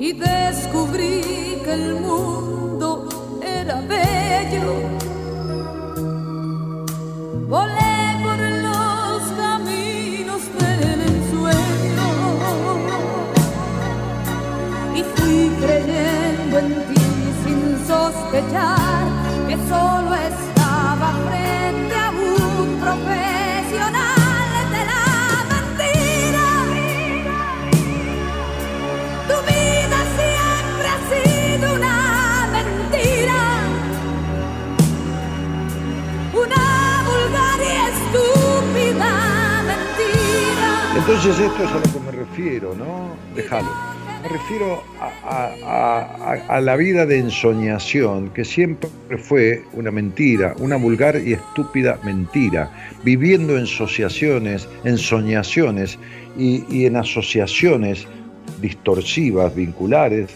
y 0.06 0.12
descubrí 0.12 1.22
que 1.64 1.72
el 1.72 1.94
mundo 1.94 3.09
era 3.43 3.81
bello. 3.93 4.74
Volé 7.48 7.97
por 8.24 8.39
los 8.66 9.22
caminos 9.43 10.43
del 10.60 11.01
ensueño 11.10 12.09
y 14.94 15.02
fui 15.14 15.40
creyendo 15.62 16.59
en 16.59 16.70
ti 16.89 17.05
sin 17.43 17.86
sospechar 17.86 18.84
Entonces 41.06 41.39
esto 41.39 41.64
es 41.64 41.70
a 41.70 41.74
lo 41.74 41.82
que 41.82 42.01
me 42.01 42.12
refiero, 42.12 42.74
¿no? 42.74 43.14
Déjalo. 43.36 43.68
Me 44.22 44.28
refiero 44.31 44.82
a, 44.98 46.60
la 46.62 46.76
vida 46.76 47.05
de 47.05 47.18
ensoñación, 47.18 48.31
que 48.31 48.43
siempre 48.43 48.89
fue 49.18 49.62
una 49.74 49.90
mentira, 49.90 50.55
una 50.60 50.76
vulgar 50.76 51.20
y 51.22 51.35
estúpida 51.35 52.01
mentira, 52.05 52.70
viviendo 53.05 53.59
en 53.59 53.64
asociaciones, 53.64 54.66
y, 56.39 56.64
y 56.70 56.86
en 56.86 56.97
asociaciones 56.97 58.09
distorsivas, 58.62 59.55
vinculares, 59.55 60.31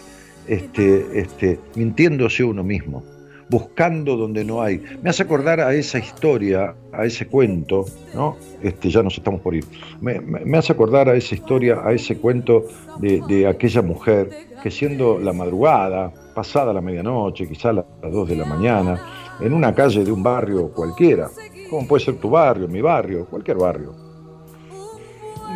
este, 0.47 1.19
este, 1.19 1.59
mintiéndose 1.73 2.43
uno 2.43 2.63
mismo 2.63 3.03
buscando 3.49 4.15
donde 4.15 4.45
no 4.45 4.61
hay. 4.61 4.81
Me 5.01 5.09
hace 5.09 5.23
acordar 5.23 5.59
a 5.59 5.73
esa 5.73 5.99
historia, 5.99 6.75
a 6.91 7.05
ese 7.05 7.27
cuento, 7.27 7.85
¿no? 8.13 8.37
Este, 8.61 8.89
ya 8.89 9.01
nos 9.01 9.17
estamos 9.17 9.41
por 9.41 9.55
ir. 9.55 9.65
Me, 10.01 10.57
hace 10.57 10.71
acordar 10.71 11.09
a 11.09 11.15
esa 11.15 11.35
historia, 11.35 11.81
a 11.83 11.91
ese 11.91 12.17
cuento 12.17 12.65
de, 12.99 13.47
aquella 13.47 13.81
mujer 13.81 14.29
que 14.61 14.69
siendo 14.69 15.19
la 15.19 15.33
madrugada, 15.33 16.13
pasada 16.35 16.73
la 16.73 16.81
medianoche, 16.81 17.47
quizá 17.47 17.73
las 17.73 17.85
dos 18.01 18.29
de 18.29 18.35
la 18.35 18.45
mañana, 18.45 19.01
en 19.39 19.53
una 19.53 19.73
calle 19.73 20.03
de 20.03 20.11
un 20.11 20.21
barrio 20.21 20.71
cualquiera, 20.71 21.29
como 21.69 21.87
puede 21.87 22.03
ser 22.03 22.15
tu 22.15 22.29
barrio, 22.29 22.67
mi 22.67 22.81
barrio, 22.81 23.25
cualquier 23.25 23.57
barrio, 23.57 24.08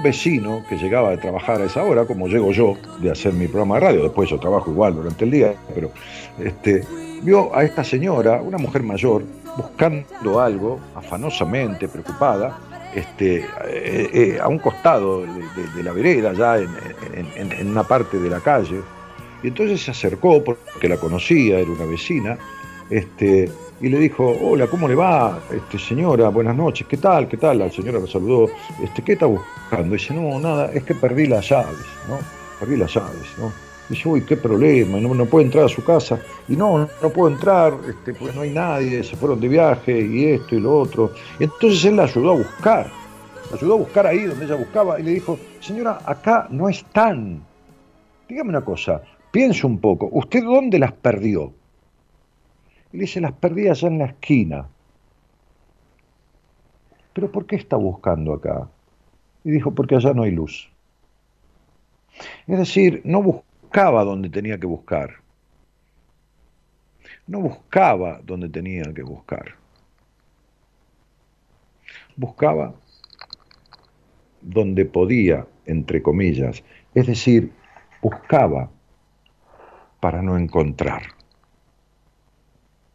vecino 0.03 0.63
que 0.69 0.77
llegaba 0.77 1.11
de 1.11 1.17
trabajar 1.17 1.61
a 1.61 1.65
esa 1.65 1.83
hora, 1.83 2.05
como 2.05 2.27
llego 2.27 2.51
yo 2.51 2.77
de 2.99 3.09
hacer 3.09 3.33
mi 3.33 3.47
programa 3.47 3.75
de 3.75 3.81
radio, 3.81 4.03
después 4.03 4.29
yo 4.29 4.39
trabajo 4.39 4.69
igual 4.69 4.95
durante 4.95 5.25
el 5.25 5.31
día, 5.31 5.55
pero 5.73 5.91
este, 6.39 6.83
vio 7.23 7.55
a 7.55 7.63
esta 7.63 7.83
señora, 7.83 8.41
una 8.41 8.57
mujer 8.57 8.83
mayor, 8.83 9.23
buscando 9.57 10.39
algo, 10.39 10.79
afanosamente, 10.95 11.87
preocupada, 11.87 12.59
este, 12.93 13.37
eh, 13.65 14.09
eh, 14.13 14.39
a 14.41 14.47
un 14.47 14.59
costado 14.59 15.21
de, 15.21 15.83
la 15.83 15.91
vereda, 15.93 16.33
ya 16.33 16.57
en, 16.57 17.67
una 17.67 17.83
parte 17.83 18.19
de 18.19 18.29
la 18.29 18.39
calle. 18.39 18.81
Y 19.41 19.47
entonces 19.47 19.81
se 19.81 19.91
acercó, 19.91 20.43
porque 20.43 20.87
la 20.87 20.97
conocía, 20.97 21.59
era 21.59 21.71
una 21.71 21.85
vecina, 21.85 22.37
este, 22.89 23.49
y 23.83 23.89
le 23.89 23.99
dijo, 23.99 24.33
hola, 24.41 24.65
¿cómo 24.67 24.87
le 24.87 24.95
va, 24.95 25.41
este, 25.51 25.77
señora? 25.77 26.29
Buenas 26.29 26.55
noches, 26.55 26.87
¿qué 26.87 26.95
tal? 26.95 27.27
¿Qué 27.27 27.35
tal? 27.35 27.59
La 27.59 27.69
señora 27.69 27.99
la 27.99 28.07
saludó, 28.07 28.47
este, 28.81 29.01
¿qué 29.01 29.11
está 29.11 29.25
buscando? 29.25 29.93
Y 29.93 29.97
dice, 29.97 30.13
no, 30.13 30.39
nada, 30.39 30.71
es 30.71 30.83
que 30.83 30.95
perdí 30.95 31.27
las 31.27 31.49
llaves, 31.49 31.85
¿no? 32.07 32.17
Perdí 32.61 32.77
las 32.77 32.93
llaves, 32.93 33.27
¿no? 33.37 33.51
dice, 33.89 34.07
uy, 34.07 34.21
qué 34.21 34.37
problema, 34.37 35.01
no, 35.01 35.13
no 35.13 35.25
puede 35.25 35.47
entrar 35.47 35.65
a 35.65 35.67
su 35.67 35.83
casa. 35.83 36.17
Y 36.47 36.55
no, 36.55 36.87
no 37.01 37.09
puedo 37.09 37.29
entrar, 37.33 37.73
este, 37.85 38.13
pues 38.13 38.33
no 38.33 38.43
hay 38.43 38.51
nadie, 38.51 39.03
se 39.03 39.17
fueron 39.17 39.41
de 39.41 39.49
viaje 39.49 39.99
y 39.99 40.27
esto 40.27 40.55
y 40.55 40.61
lo 40.61 40.79
otro. 40.79 41.11
Y 41.37 41.43
entonces 41.43 41.83
él 41.83 41.97
la 41.97 42.03
ayudó 42.03 42.31
a 42.31 42.35
buscar, 42.35 42.89
la 43.51 43.57
ayudó 43.57 43.73
a 43.73 43.77
buscar 43.79 44.07
ahí 44.07 44.23
donde 44.23 44.45
ella 44.45 44.55
buscaba 44.55 44.97
y 44.97 45.03
le 45.03 45.11
dijo, 45.11 45.37
señora, 45.59 45.99
acá 46.05 46.47
no 46.49 46.69
están. 46.69 47.43
Dígame 48.29 48.51
una 48.51 48.61
cosa, 48.61 49.01
piense 49.29 49.67
un 49.67 49.77
poco, 49.77 50.07
¿usted 50.13 50.41
dónde 50.41 50.79
las 50.79 50.93
perdió? 50.93 51.53
Y 52.93 52.97
le 52.97 53.01
dice, 53.01 53.19
las 53.19 53.33
perdí 53.33 53.67
allá 53.67 53.87
en 53.87 53.97
la 53.97 54.05
esquina. 54.05 54.69
¿Pero 57.13 57.31
por 57.31 57.47
qué 57.47 57.55
está 57.55 57.75
buscando 57.75 58.33
acá? 58.33 58.69
Y 59.43 59.49
dijo, 59.49 59.73
porque 59.73 59.95
allá 59.95 60.13
no 60.13 60.23
hay 60.23 60.31
luz. 60.31 60.71
Es 62.45 62.59
decir, 62.59 63.01
no 63.03 63.23
buscaba 63.23 64.03
donde 64.03 64.29
tenía 64.29 64.59
que 64.59 64.67
buscar. 64.67 65.15
No 67.25 67.41
buscaba 67.41 68.21
donde 68.23 68.49
tenía 68.49 68.83
que 68.93 69.01
buscar. 69.01 69.55
Buscaba 72.15 72.75
donde 74.41 74.85
podía, 74.85 75.47
entre 75.65 76.03
comillas. 76.03 76.63
Es 76.93 77.07
decir, 77.07 77.51
buscaba 78.03 78.69
para 79.99 80.21
no 80.21 80.37
encontrar. 80.37 81.22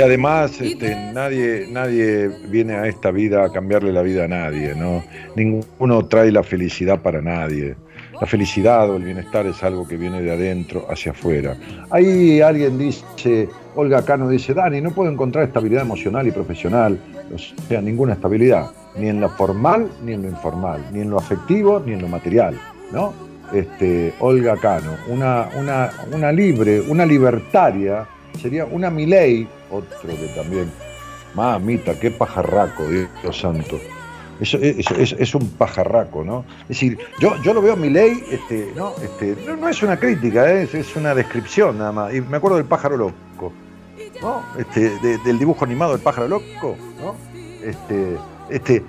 además 0.00 0.60
este, 0.60 0.96
nadie, 1.12 1.66
nadie 1.70 2.28
viene 2.48 2.74
a 2.74 2.86
esta 2.86 3.10
vida 3.10 3.44
a 3.44 3.52
cambiarle 3.52 3.92
la 3.92 4.02
vida 4.02 4.24
a 4.24 4.28
nadie, 4.28 4.74
¿no? 4.74 5.04
Ninguno 5.36 6.06
trae 6.06 6.32
la 6.32 6.42
felicidad 6.42 7.00
para 7.00 7.22
nadie. 7.22 7.76
La 8.20 8.26
felicidad 8.26 8.90
o 8.90 8.96
el 8.96 9.04
bienestar 9.04 9.46
es 9.46 9.62
algo 9.62 9.86
que 9.86 9.96
viene 9.96 10.22
de 10.22 10.32
adentro 10.32 10.86
hacia 10.90 11.12
afuera. 11.12 11.56
Ahí 11.90 12.40
alguien 12.40 12.78
dice, 12.78 13.48
Olga 13.74 14.04
Cano 14.04 14.28
dice, 14.28 14.54
Dani, 14.54 14.80
no 14.80 14.90
puedo 14.92 15.10
encontrar 15.10 15.44
estabilidad 15.44 15.82
emocional 15.82 16.26
y 16.26 16.30
profesional, 16.30 16.98
o 17.34 17.38
sea, 17.68 17.80
ninguna 17.80 18.14
estabilidad, 18.14 18.70
ni 18.96 19.08
en 19.08 19.20
lo 19.20 19.28
formal 19.30 19.88
ni 20.04 20.12
en 20.12 20.22
lo 20.22 20.28
informal, 20.28 20.84
ni 20.92 21.00
en 21.00 21.10
lo 21.10 21.18
afectivo 21.18 21.82
ni 21.84 21.92
en 21.92 22.02
lo 22.02 22.08
material, 22.08 22.58
¿no? 22.92 23.12
Este, 23.52 24.12
Olga 24.20 24.56
Cano, 24.56 24.96
una, 25.08 25.48
una, 25.56 25.90
una 26.12 26.32
libre, 26.32 26.80
una 26.80 27.06
libertaria, 27.06 28.06
sería 28.40 28.64
una 28.64 28.90
Milei 28.90 29.46
otro 29.70 30.08
que 30.08 30.28
también, 30.34 30.70
mamita, 31.34 31.98
qué 31.98 32.10
pajarraco, 32.10 32.84
Dios 32.88 33.38
santo. 33.38 33.78
Eso, 34.38 34.58
es, 34.58 35.34
un 35.34 35.48
pajarraco, 35.50 36.22
¿no? 36.22 36.44
Es 36.62 36.68
decir, 36.68 36.98
yo, 37.18 37.40
yo 37.42 37.54
lo 37.54 37.62
veo 37.62 37.72
a 37.72 37.76
mi 37.76 37.88
ley, 37.88 38.22
este, 38.30 38.70
¿no? 38.76 38.92
Este, 39.02 39.34
no, 39.58 39.66
es 39.66 39.82
una 39.82 39.98
crítica, 39.98 40.52
¿eh? 40.52 40.68
es, 40.70 40.94
una 40.94 41.14
descripción 41.14 41.78
nada 41.78 41.92
más. 41.92 42.14
Y 42.14 42.20
me 42.20 42.36
acuerdo 42.36 42.58
del 42.58 42.66
pájaro 42.66 42.98
loco, 42.98 43.52
¿no? 44.20 44.42
Este, 44.58 44.98
del 45.24 45.38
dibujo 45.38 45.64
animado 45.64 45.92
del 45.92 46.00
pájaro 46.00 46.28
loco, 46.28 46.76
¿no? 47.00 47.14
Este, 47.62 48.16
este, 48.48 48.84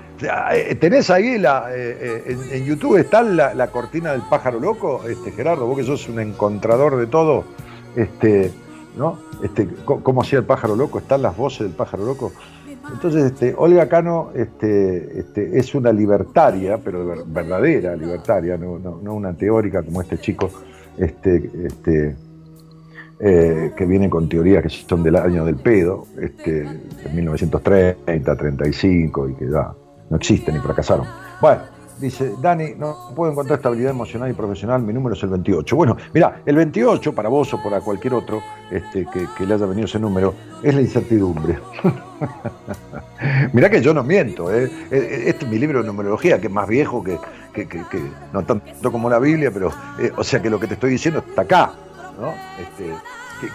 eh, 0.53 0.75
tenés 0.75 1.09
ahí 1.09 1.37
la, 1.37 1.67
eh, 1.71 2.37
en, 2.51 2.65
YouTube 2.65 2.97
está 2.97 3.23
la, 3.23 3.53
la, 3.53 3.67
cortina 3.67 4.11
del 4.11 4.21
pájaro 4.21 4.59
loco, 4.59 5.01
este, 5.07 5.31
Gerardo, 5.31 5.65
vos 5.65 5.77
que 5.77 5.83
sos 5.83 6.07
un 6.09 6.19
encontrador 6.19 6.97
de 6.97 7.07
todo, 7.07 7.43
este, 7.95 8.51
¿no? 8.95 9.19
Este, 9.43 9.67
cómo 9.85 10.21
hacía 10.21 10.39
el 10.39 10.45
pájaro 10.45 10.75
loco, 10.75 10.99
están 10.99 11.21
las 11.21 11.35
voces 11.35 11.61
del 11.61 11.71
pájaro 11.71 12.05
loco. 12.05 12.31
Entonces, 12.91 13.25
este, 13.25 13.53
Olga 13.57 13.87
Cano 13.89 14.31
este, 14.33 15.19
este, 15.19 15.59
es 15.59 15.75
una 15.75 15.91
libertaria, 15.91 16.77
pero 16.77 17.25
verdadera 17.25 17.95
libertaria, 17.95 18.57
no, 18.57 18.73
una 19.11 19.33
teórica 19.33 19.83
como 19.83 20.01
este 20.01 20.17
chico 20.19 20.49
este, 20.97 21.49
este, 21.65 22.15
eh, 23.19 23.73
que 23.75 23.85
viene 23.85 24.09
con 24.09 24.29
teorías 24.29 24.63
que 24.63 24.69
son 24.69 25.03
del 25.03 25.15
año 25.15 25.45
del 25.45 25.55
pedo, 25.55 26.05
este, 26.21 26.63
de 26.63 27.09
1930, 27.13 28.35
35 28.35 29.29
y 29.29 29.33
que 29.35 29.49
ya 29.49 29.73
no 30.09 30.17
existen 30.17 30.55
y 30.55 30.59
fracasaron. 30.59 31.05
Bueno, 31.41 31.61
Dice, 31.99 32.33
Dani, 32.39 32.75
no 32.77 32.95
puedo 33.15 33.31
encontrar 33.31 33.57
estabilidad 33.57 33.89
emocional 33.89 34.29
y 34.29 34.33
profesional, 34.33 34.83
mi 34.83 34.93
número 34.93 35.15
es 35.15 35.23
el 35.23 35.29
28. 35.29 35.75
Bueno, 35.75 35.97
mira, 36.13 36.41
el 36.45 36.55
28 36.55 37.13
para 37.13 37.27
vos 37.27 37.51
o 37.55 37.63
para 37.63 37.81
cualquier 37.81 38.13
otro 38.13 38.39
este, 38.69 39.07
que, 39.35 39.45
le 39.45 39.53
haya 39.55 39.65
venido 39.65 39.85
ese 39.85 39.99
número 39.99 40.35
es 40.61 40.75
la 40.75 40.81
incertidumbre. 40.81 41.57
Mirá 43.53 43.69
que 43.71 43.81
yo 43.81 43.95
no 43.95 44.03
miento, 44.03 44.53
¿eh? 44.53 44.69
E, 44.91 44.95
e, 44.95 45.29
este 45.29 45.45
es 45.45 45.51
mi 45.51 45.57
libro 45.57 45.81
de 45.81 45.87
numerología, 45.87 46.39
que 46.39 46.47
es 46.47 46.53
más 46.53 46.67
viejo 46.67 47.03
que, 47.03 47.17
no 48.31 48.43
tanto 48.43 48.91
como 48.91 49.09
la 49.09 49.17
Biblia, 49.17 49.49
pero, 49.51 49.71
eh, 49.99 50.11
o 50.15 50.23
sea 50.23 50.39
que 50.39 50.51
lo 50.51 50.59
que 50.59 50.67
te 50.67 50.75
estoy 50.75 50.91
diciendo 50.91 51.23
está 51.27 51.41
acá, 51.41 51.73
Este, 52.59 52.91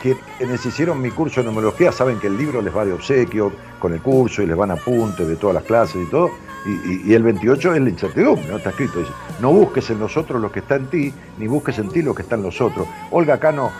que, 0.01 0.17
quienes 0.39 0.65
hicieron 0.65 1.01
mi 1.01 1.11
curso 1.11 1.41
de 1.41 1.47
numerología 1.47 1.91
saben 1.91 2.21
que 2.21 2.29
el 2.29 2.37
libro 2.37 2.63
les 2.63 2.75
va 2.75 2.85
de 2.85 2.93
obsequio 2.93 3.53
con 3.81 3.93
el 3.93 4.01
curso 4.01 4.43
y 4.43 4.47
les 4.47 4.57
van 4.57 4.71
apuntes 4.71 5.27
de 5.27 5.37
todas 5.37 5.55
las 5.55 5.65
clases 5.65 6.07
y 6.07 6.11
todo 6.11 6.31
y, 6.65 7.13
el 7.13 7.23
28 7.23 7.75
es 7.75 7.83
la 7.83 7.91
incertidumbre, 7.91 8.47
¿no? 8.49 8.57
Está 8.57 8.71
escrito, 8.71 9.01
dice, 9.01 9.13
no 9.41 9.53
busques 9.53 9.91
en 9.91 9.99
nosotros 9.99 10.41
lo 10.41 10.53
que 10.53 10.61
está 10.61 10.77
en 10.77 10.87
ti, 10.87 11.13
ni 11.39 11.47
busques 11.47 11.79
en 11.79 11.89
ti 11.89 12.03
lo 12.03 12.15
que 12.15 12.23
está 12.23 12.37
en 12.37 12.43
los 12.43 12.61
otros. 12.61 12.87
Olga 13.11 13.39
Cano, 13.39 13.71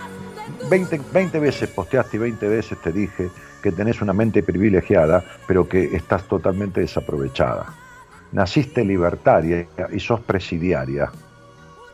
20, 0.69 1.01
20 1.13 1.39
veces 1.39 1.69
posteaste 1.71 2.17
y 2.17 2.21
20 2.21 2.49
veces 2.49 2.79
te 2.83 2.93
dije 2.93 3.31
que 3.63 3.73
tenés 3.73 4.03
una 4.03 4.13
mente 4.13 4.43
privilegiada, 4.43 5.25
pero 5.47 5.69
que 5.69 5.95
estás 5.95 6.25
totalmente 6.25 6.81
desaprovechada. 6.81 7.67
Naciste 8.33 8.85
libertaria 8.85 9.67
y 9.93 10.01
sos 10.01 10.21
presidiaria. 10.21 11.13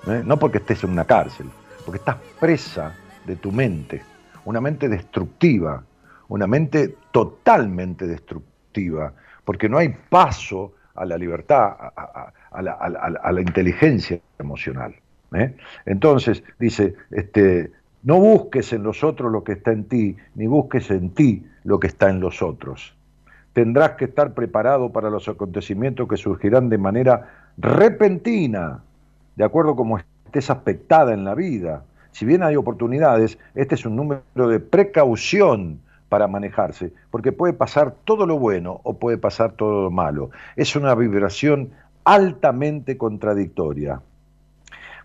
¿eh? 0.07 0.23
No 0.25 0.39
porque 0.39 0.59
estés 0.59 0.85
en 0.85 0.91
una 0.91 1.05
cárcel, 1.05 1.51
porque 1.89 2.01
estás 2.01 2.17
presa 2.39 2.95
de 3.25 3.37
tu 3.37 3.51
mente. 3.51 4.03
Una 4.45 4.61
mente 4.61 4.91
destructiva, 4.91 5.83
una 6.29 6.47
mente 6.47 6.97
totalmente 7.11 8.07
destructiva, 8.07 9.15
porque 9.43 9.71
no 9.71 9.79
hay 9.79 9.97
paso 10.11 10.75
a 10.95 11.07
la 11.07 11.17
libertad, 11.17 11.77
a, 12.51 13.33
la, 13.33 13.41
inteligencia 13.41 14.21
emocional. 14.39 14.97
¿eh? 15.33 15.57
Entonces, 15.87 16.43
dice, 16.59 16.95
este, 17.11 17.73
no 18.03 18.21
busques 18.21 18.75
en 18.75 18.83
los 18.83 19.03
otros 19.03 19.33
lo 19.33 19.43
que 19.43 19.53
está 19.53 19.73
en 19.73 19.85
ti, 19.85 20.15
ni 20.35 20.47
busques 20.47 20.91
en 20.91 21.15
ti 21.15 21.47
lo 21.65 21.81
que 21.81 21.87
está 21.87 22.11
en 22.11 22.21
los 22.21 22.43
otros. 22.43 22.95
Tendrás 23.55 23.93
que 23.93 24.05
estar 24.05 24.35
preparado 24.35 24.93
para 24.93 25.09
los 25.09 25.27
acontecimientos 25.27 26.07
que 26.07 26.19
surgirán 26.19 26.69
de 26.69 26.77
manera 26.77 27.53
repentina, 27.57 28.83
de 29.37 29.45
acuerdo 29.45 29.75
como 29.75 29.99
estés 30.29 30.51
aspectada 30.51 31.15
en 31.15 31.25
la 31.25 31.35
vida. 31.35 31.85
Si 32.13 32.25
bien 32.25 32.43
hay 32.43 32.57
oportunidades, 32.57 33.39
este 33.55 33.75
es 33.75 33.85
un 33.85 33.97
número 33.97 34.49
de 34.49 34.61
precaución 34.61 35.81
para 36.09 36.27
manejarse, 36.27 36.93
porque 37.11 37.33
puede 37.33 37.53
pasar 37.53 37.95
todo 38.05 38.27
lo 38.27 38.39
bueno 38.39 38.81
o 38.85 38.95
puede 38.95 39.19
pasar 39.19 39.53
todo 39.53 39.85
lo 39.85 39.91
malo. 39.91 40.31
Es 40.57 40.77
una 40.77 40.95
vibración 40.95 41.71
altamente 42.05 42.97
contradictoria. 42.97 44.01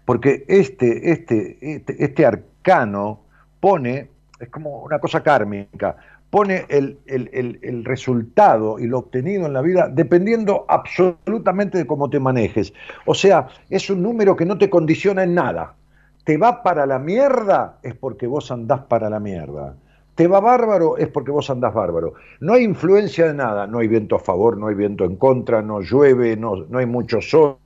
Porque 0.05 0.45
este, 0.47 1.11
este, 1.11 1.57
este, 1.61 2.03
este 2.03 2.25
arcano 2.25 3.21
pone, 3.59 4.09
es 4.39 4.49
como 4.49 4.83
una 4.83 4.99
cosa 4.99 5.23
kármica, 5.23 5.95
pone 6.33 6.65
el, 6.69 6.97
el, 7.05 7.85
resultado 7.85 8.79
y 8.79 8.87
lo 8.87 8.97
obtenido 8.97 9.45
en 9.45 9.53
la 9.53 9.61
vida 9.61 9.87
dependiendo 9.87 10.65
absolutamente 10.67 11.77
de 11.77 11.85
cómo 11.85 12.09
te 12.09 12.19
manejes. 12.19 12.73
O 13.05 13.13
sea, 13.13 13.49
es 13.69 13.87
un 13.91 14.01
número 14.01 14.35
que 14.35 14.43
no 14.43 14.57
te 14.57 14.67
condiciona 14.67 15.21
en 15.21 15.35
nada. 15.35 15.75
Te 16.23 16.37
va 16.37 16.63
para 16.63 16.87
la 16.87 16.97
mierda 16.97 17.77
es 17.83 17.93
porque 17.93 18.25
vos 18.25 18.49
andás 18.49 18.81
para 18.89 19.11
la 19.11 19.19
mierda 19.19 19.75
te 20.15 20.27
va 20.27 20.39
bárbaro 20.39 20.97
es 20.97 21.07
porque 21.07 21.31
vos 21.31 21.49
andás 21.49 21.73
bárbaro. 21.73 22.13
No 22.39 22.53
hay 22.53 22.63
influencia 22.63 23.27
de 23.27 23.33
nada, 23.33 23.65
no 23.65 23.79
hay 23.79 23.87
viento 23.87 24.15
a 24.15 24.19
favor, 24.19 24.57
no 24.57 24.67
hay 24.67 24.75
viento 24.75 25.05
en 25.05 25.15
contra, 25.15 25.61
no 25.61 25.81
llueve, 25.81 26.37
no, 26.37 26.55
no 26.69 26.77
hay 26.77 26.85
mucho 26.85 27.19
sol, 27.19 27.57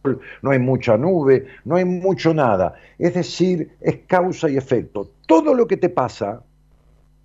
no 0.41 0.51
hay 0.51 0.59
mucha 0.59 0.97
nube, 0.97 1.45
no 1.65 1.75
hay 1.75 1.83
mucho 1.83 2.33
nada. 2.33 2.73
Es 2.97 3.15
decir, 3.15 3.75
es 3.81 3.97
causa 4.07 4.49
y 4.49 4.55
efecto. 4.55 5.09
Todo 5.25 5.53
lo 5.53 5.67
que 5.67 5.75
te 5.75 5.89
pasa, 5.89 6.41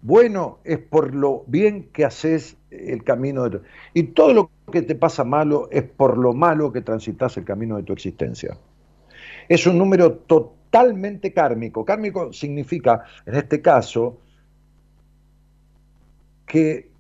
bueno, 0.03 0.59
es 0.65 0.79
por 0.79 1.15
lo 1.15 1.45
bien 1.47 1.89
que 1.93 2.05
haces 2.05 2.57
el 2.71 3.05
camino 3.05 3.45
de 3.45 3.59
tu... 3.59 3.65
Y 3.95 4.03
todo 4.03 4.35
lo 4.35 4.51
que 4.73 4.83
te 4.83 4.97
pasa 4.97 5.23
malo 5.23 5.69
es 5.71 5.85
por 5.85 6.19
lo 6.19 6.33
malo 6.33 6.73
que 6.73 6.81
transitas 6.81 7.37
el 7.37 7.45
camino 7.45 7.77
de 7.77 7.85
tu 7.85 7.93
existencia. 7.93 8.59
Es 9.49 9.65
un 9.65 9.79
número 9.79 10.13
totalmente 10.15 11.33
kármico. 11.33 11.85
Kármico 11.85 12.33
significa, 12.33 13.05
en 13.27 13.37
este 13.37 13.63
caso, 13.63 14.19
que 16.47 16.91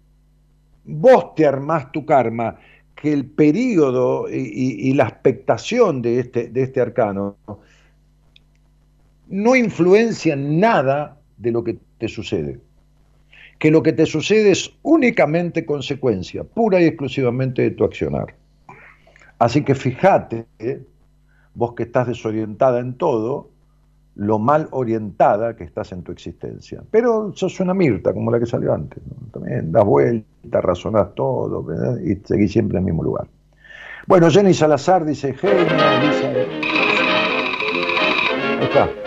vos 0.85 1.35
te 1.35 1.45
armás 1.45 1.91
tu 1.91 2.07
karma, 2.07 2.57
que 2.95 3.13
el 3.13 3.27
periodo 3.27 4.29
y, 4.31 4.93
la 4.95 5.09
expectación 5.09 6.03
de 6.03 6.21
este, 6.21 6.49
de 6.51 6.63
este 6.63 6.81
arcano 6.81 7.37
no 9.27 9.57
influencia 9.57 10.37
nada 10.37 11.19
de 11.37 11.51
lo 11.51 11.65
que 11.65 11.79
te 11.99 12.07
sucede. 12.07 12.61
Que 13.63 13.71
lo 13.71 13.81
que 13.81 13.93
te 13.93 14.07
sucede 14.07 14.51
es 14.51 14.73
únicamente 14.83 15.65
consecuencia, 15.65 16.43
pura 16.43 16.81
y 16.81 16.87
exclusivamente 16.87 17.63
de 17.63 17.71
tu 17.71 17.85
accionar. 17.85 18.35
Así 19.39 19.63
que 19.63 19.77
fíjate, 19.77 20.47
vos 21.55 21.73
que 21.75 21.85
estás 21.85 22.09
desorientada 22.09 22.81
en 22.81 22.95
todo, 22.95 23.51
lo 24.17 24.41
mal 24.41 24.67
orientada 24.73 25.55
que 25.55 25.63
estás 25.63 25.93
en 25.93 26.03
tu 26.03 26.11
existencia. 26.11 26.83
Pero 26.91 27.33
sos 27.37 27.61
una 27.61 27.73
Mirta, 27.73 28.13
como 28.13 28.33
la 28.33 28.41
que 28.41 28.47
salió 28.47 28.75
antes. 28.75 29.01
También 29.33 29.71
das 29.71 29.85
vueltas, 29.85 30.65
razonás 30.65 31.15
todo 31.15 31.65
y 32.05 32.17
seguís 32.25 32.51
siempre 32.51 32.79
en 32.79 32.83
el 32.83 32.87
mismo 32.87 33.05
lugar. 33.05 33.29
Bueno, 34.09 34.29
Jenny 34.29 34.55
Salazar 34.55 35.05
dice, 35.05 35.35
genio, 35.35 35.63
dice... 36.03 36.47
Ahí 38.59 38.65
está. 38.65 39.02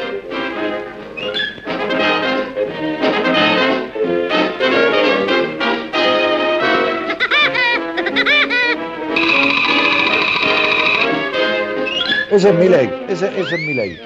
Ese 12.36 12.50
es 12.50 12.56
mi 12.56 12.68
ley, 12.68 13.06
ese, 13.08 13.28
ese 13.40 13.56
es 13.56 13.62
mi 13.62 13.74
ley 13.74 13.98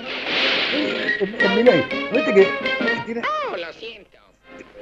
que 2.34 2.48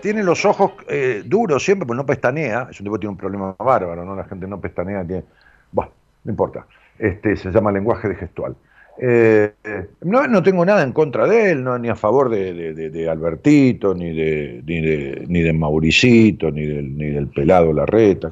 tiene, 0.01 0.23
los 0.23 0.45
ojos 0.45 0.71
eh, 0.89 1.23
duros 1.25 1.63
siempre, 1.63 1.85
pues 1.85 1.97
no 1.97 2.05
pestanea. 2.05 2.67
Es 2.69 2.79
un 2.79 2.85
tipo 2.85 2.95
que 2.95 2.99
tiene 2.99 3.11
un 3.11 3.17
problema 3.17 3.55
bárbaro, 3.57 4.05
¿no? 4.05 4.15
La 4.15 4.25
gente 4.25 4.47
no 4.47 4.59
pestanea, 4.59 5.03
tiene. 5.05 5.23
Bueno, 5.71 5.91
no 6.23 6.31
importa. 6.31 6.65
Este, 6.99 7.35
se 7.35 7.51
llama 7.51 7.71
lenguaje 7.71 8.07
de 8.07 8.15
gestual. 8.15 8.55
Eh, 8.99 9.53
no, 10.01 10.43
tengo 10.43 10.65
nada 10.65 10.83
en 10.83 10.91
contra 10.91 11.27
de 11.27 11.51
él, 11.51 11.63
no, 11.63 11.77
ni 11.77 11.89
a 11.89 11.95
favor 11.95 12.29
de, 12.29 13.07
Albertito, 13.09 13.93
ni 13.93 14.15
de, 14.15 14.61
ni 14.65 14.81
de, 14.81 15.25
ni 15.27 15.41
de 15.41 15.53
Mauricito, 15.53 16.51
ni 16.51 16.65
del, 16.65 16.97
ni 16.97 17.07
del 17.07 17.27
pelado 17.27 17.73
Larreta. 17.73 18.31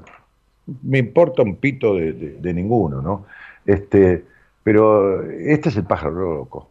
Me 0.84 1.00
importa 1.00 1.42
un 1.44 1.58
pito 1.58 1.96
de, 1.96 2.54
ninguno, 2.54 3.02
¿no? 3.02 3.26
Este, 3.66 4.24
pero 4.66 5.22
este 5.32 5.70
es 5.70 5.78
el 5.78 5.86
pájaro 5.86 6.34
loco 6.34 6.70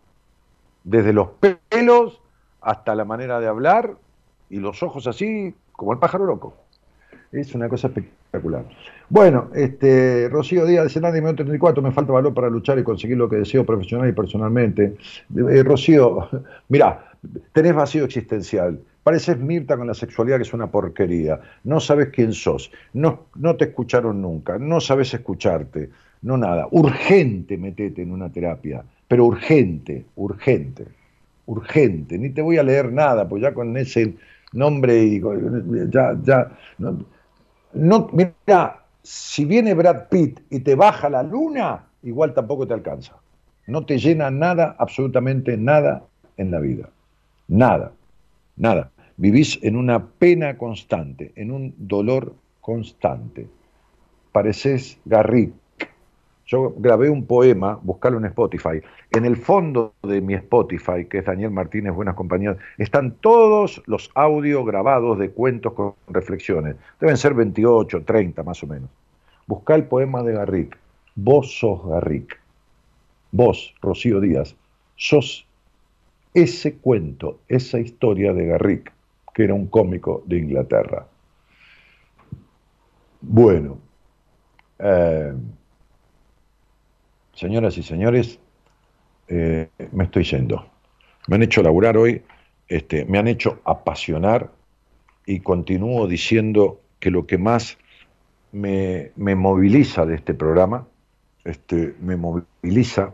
desde 0.85 1.13
los 1.13 1.29
pelos 1.69 2.21
hasta 2.61 2.95
la 2.95 3.05
manera 3.05 3.41
de 3.41 3.49
hablar 3.49 3.95
y 4.51 4.59
los 4.59 4.83
ojos 4.83 5.07
así 5.07 5.55
como 5.73 5.93
el 5.93 5.99
pájaro 5.99 6.27
loco. 6.27 6.55
Es 7.33 7.55
una 7.55 7.69
cosa 7.69 7.89
espectacular. 7.89 8.65
Bueno, 9.09 9.51
este, 9.55 10.29
Rocío 10.29 10.67
Díaz 10.67 10.85
de 10.85 10.91
Senadi, 10.91 11.21
34, 11.21 11.83
me 11.83 11.91
falta 11.91 12.13
valor 12.13 12.33
para 12.33 12.49
luchar 12.49 12.79
y 12.79 12.85
conseguir 12.85 13.17
lo 13.17 13.29
que 13.29 13.37
deseo 13.37 13.65
profesional 13.65 14.09
y 14.09 14.13
personalmente. 14.13 14.97
Eh, 15.37 15.63
Rocío, 15.65 16.29
mira, 16.69 17.13
tenés 17.53 17.75
vacío 17.75 18.05
existencial. 18.05 18.81
Pareces 19.03 19.39
Mirta 19.39 19.77
con 19.77 19.87
la 19.87 19.95
sexualidad 19.95 20.39
que 20.39 20.45
es 20.45 20.55
una 20.55 20.71
porquería. 20.71 21.41
No 21.65 21.81
sabes 21.81 22.09
quién 22.11 22.33
sos. 22.33 22.73
No, 22.93 23.27
no 23.35 23.57
te 23.57 23.67
escucharon 23.67 24.23
nunca. 24.23 24.59
No 24.59 24.81
sabes 24.81 25.13
escucharte. 25.13 25.91
No 26.25 26.37
nada. 26.37 26.67
Urgente 26.71 27.57
metete 27.57 28.03
en 28.03 28.11
una 28.11 28.31
terapia 28.31 28.85
pero 29.15 29.27
urgente, 29.27 30.07
urgente, 30.17 30.87
urgente. 31.47 32.19
Ni 32.19 32.31
te 32.31 32.43
voy 32.43 32.59
a 32.59 32.63
leer 32.63 32.93
nada, 32.93 33.29
pues 33.29 33.43
ya 33.43 33.55
con 33.55 33.77
ese 33.77 34.15
nombre 34.53 35.05
y 35.05 35.21
ya, 35.91 36.19
ya. 36.23 36.51
No, 37.75 38.11
mira, 38.13 38.85
si 39.03 39.45
viene 39.45 39.75
Brad 39.75 40.09
Pitt 40.09 40.41
y 40.51 40.61
te 40.61 40.75
baja 40.75 41.09
la 41.09 41.23
luna, 41.23 41.85
igual 42.03 42.35
tampoco 42.35 42.67
te 42.67 42.75
alcanza. 42.75 43.15
No 43.67 43.85
te 43.85 43.99
llena 43.99 44.31
nada, 44.31 44.77
absolutamente 44.79 45.57
nada 45.57 46.03
en 46.37 46.51
la 46.51 46.61
vida. 46.61 46.91
Nada, 47.49 47.93
nada. 48.57 48.91
Vivís 49.17 49.61
en 49.63 49.77
una 49.77 50.05
pena 50.07 50.59
constante, 50.59 51.33
en 51.37 51.51
un 51.51 51.75
dolor 51.79 52.35
constante. 52.61 53.47
Pareces 54.33 54.99
Garrick, 55.05 55.53
yo 56.47 56.75
grabé 56.77 57.09
un 57.09 57.27
poema, 57.27 57.79
buscarlo 57.83 58.19
en 58.19 58.27
Spotify. 58.27 58.83
En 59.11 59.25
el 59.25 59.37
fondo 59.37 59.95
de 60.03 60.21
mi 60.21 60.35
Spotify, 60.35 61.07
que 61.09 61.19
es 61.19 61.25
Daniel 61.25 61.51
Martínez 61.51 61.95
Buenas 61.95 62.15
Compañías, 62.15 62.57
están 62.77 63.13
todos 63.21 63.83
los 63.87 64.11
audios 64.15 64.67
grabados 64.67 65.19
de 65.19 65.31
cuentos 65.31 65.73
con 65.73 65.95
reflexiones. 66.09 66.77
Deben 67.01 67.17
ser 67.17 67.35
28, 67.35 68.05
30 68.05 68.43
más 68.43 68.63
o 68.63 68.67
menos. 68.67 68.91
Busca 69.47 69.75
el 69.75 69.85
poema 69.85 70.23
de 70.23 70.33
Garrick. 70.33 70.77
Vos 71.15 71.59
sos 71.59 71.87
Garrick. 71.89 72.39
Vos, 73.33 73.75
Rocío 73.81 74.21
Díaz, 74.21 74.55
sos 74.97 75.47
ese 76.35 76.77
cuento, 76.77 77.41
esa 77.49 77.81
historia 77.81 78.33
de 78.33 78.47
Garrick, 78.47 78.93
que 79.35 79.45
era 79.45 79.55
un 79.55 79.67
cómico 79.67 80.23
de 80.27 80.39
Inglaterra. 80.39 81.07
Bueno. 83.21 83.79
Eh, 84.79 85.33
señoras 87.35 87.77
y 87.79 87.83
señores, 87.83 88.39
eh, 89.29 89.69
me 89.93 90.05
estoy 90.05 90.25
yendo. 90.25 90.67
Me 91.29 91.37
han 91.37 91.43
hecho 91.43 91.63
laburar 91.63 91.97
hoy, 91.97 92.23
este, 92.69 93.05
me 93.05 93.19
han 93.19 93.29
hecho 93.29 93.61
apasionar 93.65 94.51
y 95.27 95.41
continúo 95.41 96.07
diciendo 96.07 96.81
que 96.99 97.11
lo 97.11 97.27
que 97.27 97.39
más 97.39 97.79
me, 98.53 99.13
moviliza 99.17 100.07
de 100.07 100.15
este 100.15 100.35
programa, 100.35 100.87
este, 101.45 101.95
me 102.01 102.17
moviliza, 102.17 103.13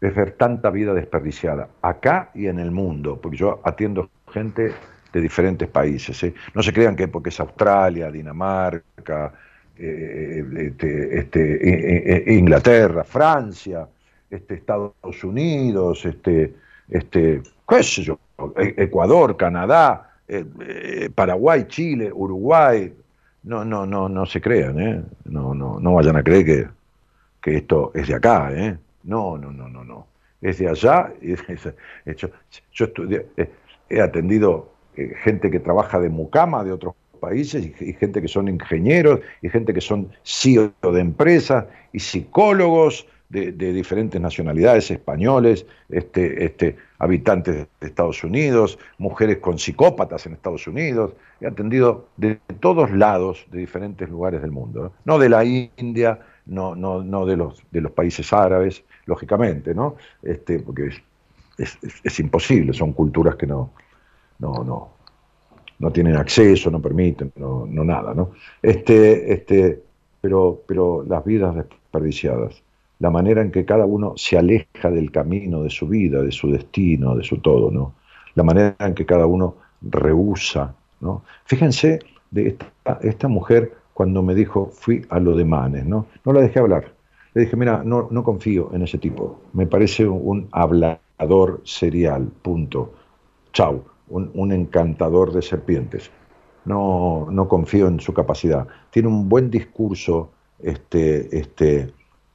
es 0.00 0.14
ver 0.14 0.32
tanta 0.32 0.70
vida 0.70 0.92
desperdiciada, 0.92 1.68
acá 1.82 2.30
y 2.34 2.46
en 2.46 2.58
el 2.58 2.70
mundo, 2.70 3.18
porque 3.20 3.38
yo 3.38 3.60
atiendo 3.64 4.10
gente 4.30 4.72
de 5.12 5.20
diferentes 5.20 5.68
países. 5.68 6.22
¿eh? 6.24 6.34
No 6.54 6.62
se 6.62 6.72
crean 6.72 6.96
que 6.96 7.08
porque 7.08 7.30
es 7.30 7.40
Australia, 7.40 8.10
Dinamarca, 8.10 9.32
este, 9.78 11.18
este, 11.18 12.24
Inglaterra, 12.34 13.04
Francia, 13.04 13.88
este, 14.30 14.54
Estados 14.54 15.24
Unidos, 15.24 16.04
este, 16.04 16.54
este, 16.88 17.42
qué 17.68 17.82
sé 17.82 18.02
yo, 18.02 18.18
e, 18.56 18.74
Ecuador, 18.76 19.36
Canadá, 19.36 20.14
eh, 20.28 20.44
eh, 20.60 21.10
Paraguay, 21.14 21.66
Chile, 21.68 22.10
Uruguay. 22.12 22.92
No, 23.44 23.64
no, 23.64 23.86
no, 23.86 24.08
no 24.08 24.26
se 24.26 24.40
crean, 24.40 24.80
¿eh? 24.80 25.02
No, 25.24 25.54
no, 25.54 25.78
no 25.78 25.94
vayan 25.94 26.16
a 26.16 26.22
creer 26.22 26.44
que, 26.44 26.68
que 27.40 27.56
esto 27.58 27.92
es 27.94 28.08
de 28.08 28.14
acá, 28.14 28.50
¿eh? 28.52 28.76
No, 29.04 29.38
no, 29.38 29.52
no, 29.52 29.68
no, 29.68 29.84
no. 29.84 30.06
Es 30.40 30.58
de 30.58 30.68
allá. 30.68 31.12
yo, 32.16 32.28
yo 32.72 32.86
he 33.88 34.00
atendido 34.00 34.72
gente 35.22 35.50
que 35.50 35.60
trabaja 35.60 36.00
de 36.00 36.08
mucama 36.08 36.64
de 36.64 36.72
otros 36.72 36.94
países 37.16 37.72
y, 37.80 37.92
gente 37.94 38.22
que 38.22 38.28
son 38.28 38.48
ingenieros 38.48 39.20
y 39.42 39.48
gente 39.48 39.74
que 39.74 39.80
son 39.80 40.10
CEO 40.24 40.72
de 40.82 41.00
empresas 41.00 41.66
y 41.92 42.00
psicólogos 42.00 43.06
de, 43.28 43.52
diferentes 43.52 44.20
nacionalidades, 44.20 44.90
españoles, 44.90 45.66
este, 45.88 46.44
este, 46.44 46.76
habitantes 46.98 47.66
de 47.80 47.86
Estados 47.86 48.22
Unidos, 48.22 48.78
mujeres 48.98 49.38
con 49.38 49.58
psicópatas 49.58 50.26
en 50.26 50.34
Estados 50.34 50.66
Unidos. 50.66 51.12
He 51.40 51.46
atendido 51.46 52.08
de 52.16 52.38
todos 52.60 52.90
lados, 52.92 53.44
de 53.50 53.58
diferentes 53.58 54.08
lugares 54.08 54.42
del 54.42 54.52
mundo. 54.52 54.92
No, 55.04 55.18
de 55.18 55.28
la 55.28 55.44
India, 55.44 56.20
no, 56.46 56.76
no, 56.76 57.02
no 57.02 57.26
de, 57.26 57.36
los, 57.36 57.62
de 57.70 57.80
los 57.80 57.92
países 57.92 58.32
árabes, 58.32 58.84
lógicamente, 59.06 59.74
¿no? 59.74 59.96
Este, 60.22 60.60
porque 60.60 60.90
es, 61.58 61.78
es 62.04 62.20
imposible, 62.20 62.72
son 62.72 62.92
culturas 62.92 63.34
que 63.34 63.46
no, 63.46 63.72
no, 64.38 64.62
no, 64.62 64.95
no 65.78 65.90
tienen 65.90 66.16
acceso, 66.16 66.70
no 66.70 66.80
permiten, 66.80 67.32
no, 67.36 67.66
no 67.66 67.84
nada, 67.84 68.14
¿no? 68.14 68.30
Este, 68.62 69.32
este, 69.32 69.82
pero, 70.20 70.62
pero 70.66 71.04
las 71.06 71.24
vidas 71.24 71.54
desperdiciadas, 71.54 72.62
la 72.98 73.10
manera 73.10 73.42
en 73.42 73.50
que 73.50 73.64
cada 73.64 73.84
uno 73.84 74.14
se 74.16 74.38
aleja 74.38 74.90
del 74.90 75.10
camino 75.10 75.62
de 75.62 75.70
su 75.70 75.86
vida, 75.86 76.22
de 76.22 76.32
su 76.32 76.50
destino, 76.50 77.14
de 77.14 77.24
su 77.24 77.38
todo, 77.38 77.70
¿no? 77.70 77.94
La 78.34 78.42
manera 78.42 78.76
en 78.80 78.94
que 78.94 79.04
cada 79.04 79.26
uno 79.26 79.56
rehúsa 79.82 80.74
¿no? 81.00 81.22
Fíjense 81.44 82.00
de 82.30 82.48
esta, 82.48 82.98
esta 83.02 83.28
mujer 83.28 83.74
cuando 83.92 84.22
me 84.22 84.34
dijo, 84.34 84.70
fui 84.72 85.04
a 85.08 85.18
lo 85.18 85.36
de 85.36 85.44
Manes, 85.44 85.86
¿no? 85.86 86.06
No 86.24 86.32
la 86.32 86.40
dejé 86.40 86.58
hablar. 86.58 86.92
Le 87.34 87.42
dije, 87.42 87.56
mira, 87.56 87.82
no, 87.84 88.08
no 88.10 88.22
confío 88.22 88.70
en 88.72 88.82
ese 88.82 88.98
tipo. 88.98 89.40
Me 89.52 89.66
parece 89.66 90.06
un 90.06 90.48
hablador 90.52 91.60
serial, 91.64 92.28
punto. 92.42 92.92
Chau, 93.52 93.84
un, 94.08 94.30
un 94.34 94.52
encantador 94.52 95.32
de 95.32 95.42
serpientes. 95.42 96.10
No, 96.64 97.28
no 97.30 97.48
confío 97.48 97.86
en 97.88 98.00
su 98.00 98.12
capacidad. 98.12 98.66
Tiene 98.90 99.08
un 99.08 99.28
buen 99.28 99.50
discurso 99.50 100.32
este, 100.58 101.38
este, 101.38 101.92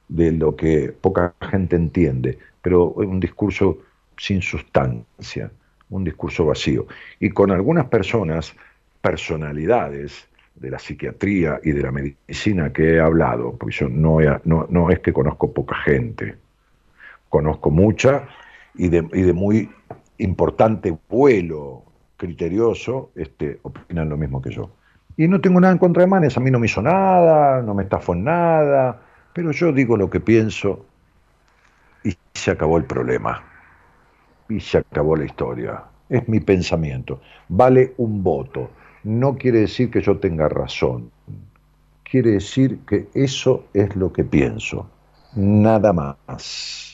de 0.08 0.32
lo 0.32 0.56
que 0.56 0.92
poca 0.92 1.34
gente 1.40 1.76
entiende, 1.76 2.38
pero 2.62 2.90
un 2.92 3.20
discurso 3.20 3.78
sin 4.16 4.40
sustancia, 4.40 5.50
un 5.90 6.04
discurso 6.04 6.46
vacío. 6.46 6.86
Y 7.20 7.30
con 7.30 7.50
algunas 7.50 7.86
personas, 7.86 8.54
personalidades, 9.00 10.28
de 10.54 10.70
la 10.70 10.78
psiquiatría 10.78 11.60
y 11.62 11.72
de 11.72 11.82
la 11.82 11.90
medicina 11.90 12.72
que 12.72 12.94
he 12.94 13.00
hablado, 13.00 13.56
porque 13.56 13.74
yo 13.74 13.88
no, 13.88 14.18
no, 14.44 14.90
es 14.90 15.00
que 15.00 15.12
conozco 15.12 15.52
poca 15.52 15.76
gente, 15.76 16.36
conozco 17.28 17.70
mucha 17.70 18.28
y 18.74 18.88
de, 18.88 19.08
y 19.12 19.22
de 19.22 19.32
muy 19.32 19.70
importante 20.22 20.96
vuelo 21.08 21.84
criterioso, 22.16 23.10
este, 23.14 23.58
opinan 23.62 24.08
lo 24.08 24.16
mismo 24.16 24.40
que 24.40 24.50
yo. 24.50 24.70
Y 25.16 25.28
no 25.28 25.40
tengo 25.40 25.60
nada 25.60 25.72
en 25.72 25.78
contra 25.78 26.02
de 26.02 26.06
Manes, 26.06 26.36
a 26.36 26.40
mí 26.40 26.50
no 26.50 26.58
me 26.58 26.66
hizo 26.66 26.80
nada, 26.80 27.60
no 27.62 27.74
me 27.74 27.82
estafó 27.82 28.14
en 28.14 28.24
nada, 28.24 29.00
pero 29.32 29.52
yo 29.52 29.72
digo 29.72 29.96
lo 29.96 30.08
que 30.08 30.20
pienso 30.20 30.86
y 32.04 32.16
se 32.32 32.50
acabó 32.50 32.78
el 32.78 32.84
problema. 32.84 33.44
Y 34.48 34.60
se 34.60 34.78
acabó 34.78 35.16
la 35.16 35.24
historia. 35.24 35.82
Es 36.08 36.28
mi 36.28 36.40
pensamiento. 36.40 37.20
Vale 37.48 37.94
un 37.96 38.22
voto 38.22 38.70
no 39.04 39.36
quiere 39.36 39.60
decir 39.60 39.90
que 39.90 40.00
yo 40.00 40.18
tenga 40.18 40.48
razón, 40.48 41.10
quiere 42.04 42.32
decir 42.32 42.80
que 42.86 43.08
eso 43.14 43.64
es 43.74 43.94
lo 43.96 44.12
que 44.12 44.24
pienso, 44.24 44.88
nada 45.34 45.92
más. 45.92 46.91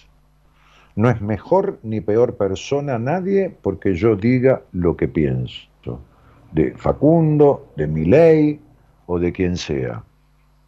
No 0.99 1.09
es 1.09 1.21
mejor 1.21 1.79
ni 1.85 2.01
peor 2.01 2.37
persona 2.37 2.99
nadie 2.99 3.57
porque 3.63 3.95
yo 3.95 4.17
diga 4.17 4.63
lo 4.73 4.97
que 4.97 5.07
pienso, 5.07 6.01
de 6.51 6.73
Facundo, 6.75 7.69
de 7.77 7.87
mi 7.87 8.05
ley 8.05 8.61
o 9.07 9.21
de 9.21 9.31
quien 9.31 9.57
sea. 9.57 10.03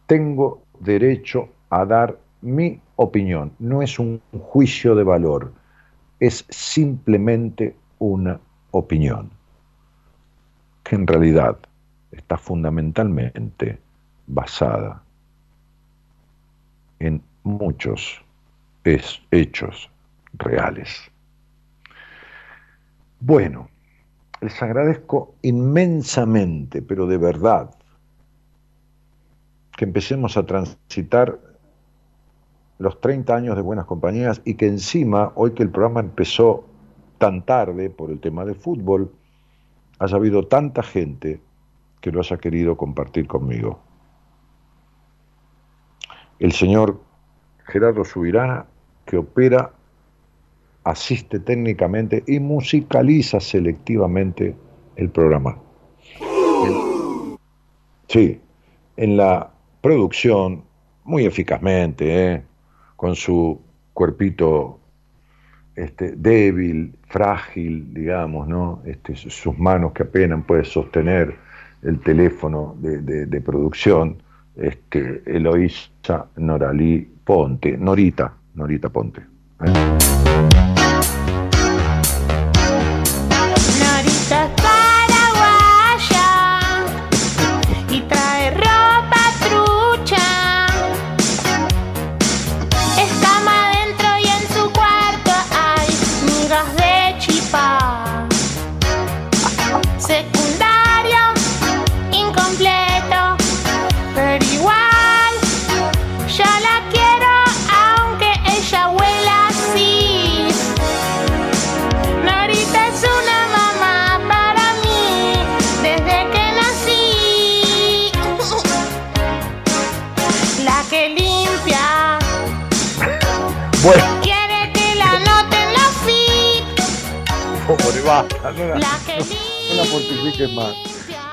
Tengo 0.07 0.63
derecho 0.79 1.49
a 1.69 1.85
dar 1.85 2.17
mi 2.39 2.79
opinión, 2.95 3.51
no 3.59 3.81
es 3.81 3.99
un 3.99 4.21
juicio 4.39 4.95
de 4.95 5.03
valor, 5.03 5.51
es 6.21 6.45
simplemente 6.47 7.75
una 7.99 8.39
opinión 8.71 9.31
que 10.81 10.95
en 10.95 11.07
realidad 11.07 11.57
está 12.09 12.37
fundamentalmente 12.37 13.79
basada 14.27 15.03
en 16.99 17.21
muchos 17.43 18.23
hechos 18.85 19.91
reales. 20.33 21.11
Bueno, 23.19 23.69
les 24.41 24.61
agradezco 24.61 25.35
inmensamente, 25.43 26.81
pero 26.81 27.05
de 27.05 27.17
verdad, 27.17 27.69
que 29.77 29.85
empecemos 29.85 30.37
a 30.37 30.45
transitar 30.45 31.39
los 32.79 32.99
30 32.99 33.35
años 33.35 33.55
de 33.55 33.61
buenas 33.61 33.85
compañías 33.85 34.41
y 34.43 34.55
que 34.55 34.67
encima, 34.67 35.31
hoy 35.35 35.51
que 35.51 35.61
el 35.63 35.69
programa 35.69 35.99
empezó 35.99 36.65
tan 37.19 37.45
tarde 37.45 37.91
por 37.91 38.09
el 38.09 38.19
tema 38.19 38.43
de 38.43 38.55
fútbol, 38.55 39.11
haya 39.99 40.15
habido 40.15 40.47
tanta 40.47 40.81
gente 40.81 41.39
que 42.01 42.11
lo 42.11 42.21
haya 42.21 42.37
querido 42.37 42.75
compartir 42.75 43.27
conmigo. 43.27 43.79
El 46.39 46.53
señor 46.53 46.99
Gerardo 47.65 48.03
Subirana, 48.03 48.65
que 49.05 49.17
opera, 49.17 49.73
asiste 50.83 51.39
técnicamente 51.39 52.23
y 52.27 52.39
musicaliza 52.39 53.39
selectivamente 53.39 54.55
el 54.95 55.09
programa. 55.09 55.57
sí, 58.07 58.39
en 58.97 59.17
la 59.17 59.51
producción, 59.81 60.63
muy 61.03 61.25
eficazmente, 61.25 62.33
¿eh? 62.33 62.43
con 62.95 63.15
su 63.15 63.59
cuerpito 63.93 64.79
este, 65.75 66.15
débil, 66.15 66.93
frágil, 67.07 67.93
digamos, 67.93 68.47
¿no? 68.47 68.81
Este, 68.85 69.15
sus 69.15 69.57
manos 69.57 69.93
que 69.93 70.03
apenas 70.03 70.43
puede 70.45 70.65
sostener 70.65 71.35
el 71.81 71.99
teléfono 72.01 72.75
de, 72.79 73.41
producción, 73.41 74.21
este, 74.55 75.23
Eloísa 75.25 76.27
Noralí 76.35 77.09
Ponte, 77.23 77.77
Norita, 77.77 78.33
Norita 78.53 78.89
Ponte. 78.89 79.21
¿Eh? 79.63 80.80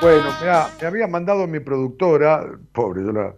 Bueno, 0.01 0.29
me 0.81 0.87
había 0.87 1.09
mandado 1.09 1.49
mi 1.49 1.59
productora, 1.59 2.47
pobre, 2.73 3.05
yo 3.05 3.11
la, 3.11 3.35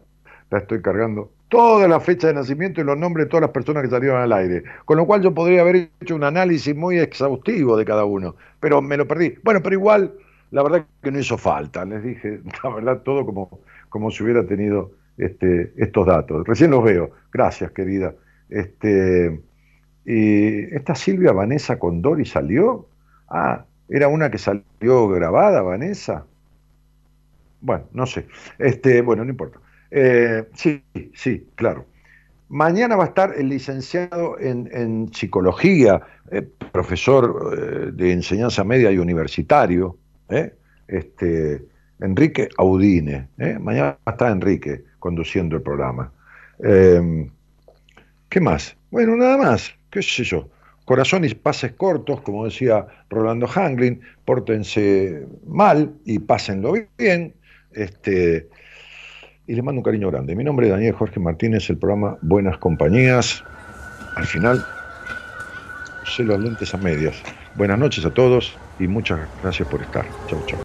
estoy 0.58 0.82
cargando, 0.82 1.32
toda 1.48 1.88
la 1.88 2.00
fecha 2.00 2.26
de 2.26 2.34
nacimiento 2.34 2.82
y 2.82 2.84
los 2.84 2.98
nombres 2.98 3.26
de 3.26 3.30
todas 3.30 3.42
las 3.42 3.50
personas 3.50 3.82
que 3.82 3.88
salieron 3.88 4.20
al 4.20 4.30
aire. 4.32 4.64
Con 4.84 4.98
lo 4.98 5.06
cual 5.06 5.22
yo 5.22 5.32
podría 5.32 5.62
haber 5.62 5.88
hecho 6.00 6.14
un 6.14 6.22
análisis 6.22 6.76
muy 6.76 6.98
exhaustivo 6.98 7.78
de 7.78 7.86
cada 7.86 8.04
uno, 8.04 8.36
pero 8.60 8.82
me 8.82 8.98
lo 8.98 9.08
perdí. 9.08 9.36
Bueno, 9.42 9.62
pero 9.62 9.74
igual, 9.74 10.12
la 10.50 10.62
verdad 10.62 10.84
que 11.02 11.10
no 11.10 11.18
hizo 11.18 11.38
falta. 11.38 11.86
Les 11.86 12.02
dije, 12.02 12.40
la 12.62 12.74
verdad, 12.74 13.02
todo 13.04 13.24
como, 13.24 13.60
como 13.88 14.10
si 14.10 14.22
hubiera 14.22 14.46
tenido 14.46 14.90
este, 15.16 15.72
estos 15.78 16.06
datos. 16.06 16.46
Recién 16.46 16.72
los 16.72 16.84
veo. 16.84 17.10
Gracias, 17.32 17.70
querida. 17.70 18.14
Este, 18.50 19.40
y 20.04 20.74
esta 20.74 20.94
Silvia 20.94 21.32
Vanessa 21.32 21.78
Condori 21.78 22.26
salió. 22.26 22.86
Ah, 23.30 23.64
¿Era 23.88 24.08
una 24.08 24.30
que 24.30 24.38
salió 24.38 25.08
grabada, 25.08 25.62
Vanessa? 25.62 26.26
Bueno, 27.60 27.84
no 27.92 28.06
sé. 28.06 28.26
Este, 28.58 29.02
bueno, 29.02 29.24
no 29.24 29.30
importa. 29.30 29.60
Eh, 29.90 30.44
sí, 30.54 30.82
sí, 31.14 31.46
claro. 31.54 31.86
Mañana 32.48 32.96
va 32.96 33.04
a 33.04 33.08
estar 33.08 33.34
el 33.36 33.48
licenciado 33.48 34.38
en, 34.40 35.12
psicología, 35.12 36.00
eh, 36.32 36.42
profesor 36.72 37.54
eh, 37.56 37.90
de 37.92 38.12
enseñanza 38.12 38.64
media 38.64 38.90
y 38.90 38.98
universitario, 38.98 39.96
este, 40.88 41.62
Enrique 42.00 42.48
Audine. 42.58 43.28
Mañana 43.60 43.90
va 43.90 43.98
a 44.04 44.10
estar 44.10 44.32
Enrique 44.32 44.84
conduciendo 44.98 45.56
el 45.56 45.62
programa. 45.62 46.12
¿Qué 46.58 48.40
más? 48.40 48.76
Bueno, 48.90 49.16
nada 49.16 49.36
más, 49.36 49.72
qué 49.90 50.02
sé 50.02 50.24
yo. 50.24 50.48
Corazón 50.84 51.24
y 51.24 51.32
pases 51.34 51.72
cortos, 51.74 52.20
como 52.22 52.44
decía 52.44 52.84
Rolando 53.10 53.46
Hanglin, 53.46 54.00
pórtense 54.24 55.24
mal 55.46 55.92
y 56.04 56.18
pásenlo 56.18 56.74
bien. 56.98 57.32
Este, 57.72 58.48
y 59.46 59.54
les 59.54 59.64
mando 59.64 59.80
un 59.80 59.84
cariño 59.84 60.10
grande. 60.10 60.34
Mi 60.34 60.44
nombre 60.44 60.66
es 60.66 60.72
Daniel 60.72 60.94
Jorge 60.94 61.20
Martínez, 61.20 61.68
el 61.70 61.78
programa 61.78 62.18
Buenas 62.22 62.58
Compañías. 62.58 63.42
Al 64.16 64.26
final, 64.26 64.64
sé 66.04 66.24
los 66.24 66.40
lentes 66.40 66.74
a 66.74 66.78
medias. 66.78 67.22
Buenas 67.56 67.78
noches 67.78 68.04
a 68.04 68.10
todos 68.10 68.56
y 68.78 68.86
muchas 68.86 69.20
gracias 69.42 69.68
por 69.68 69.82
estar. 69.82 70.04
Chau, 70.28 70.40
chau. 70.46 70.58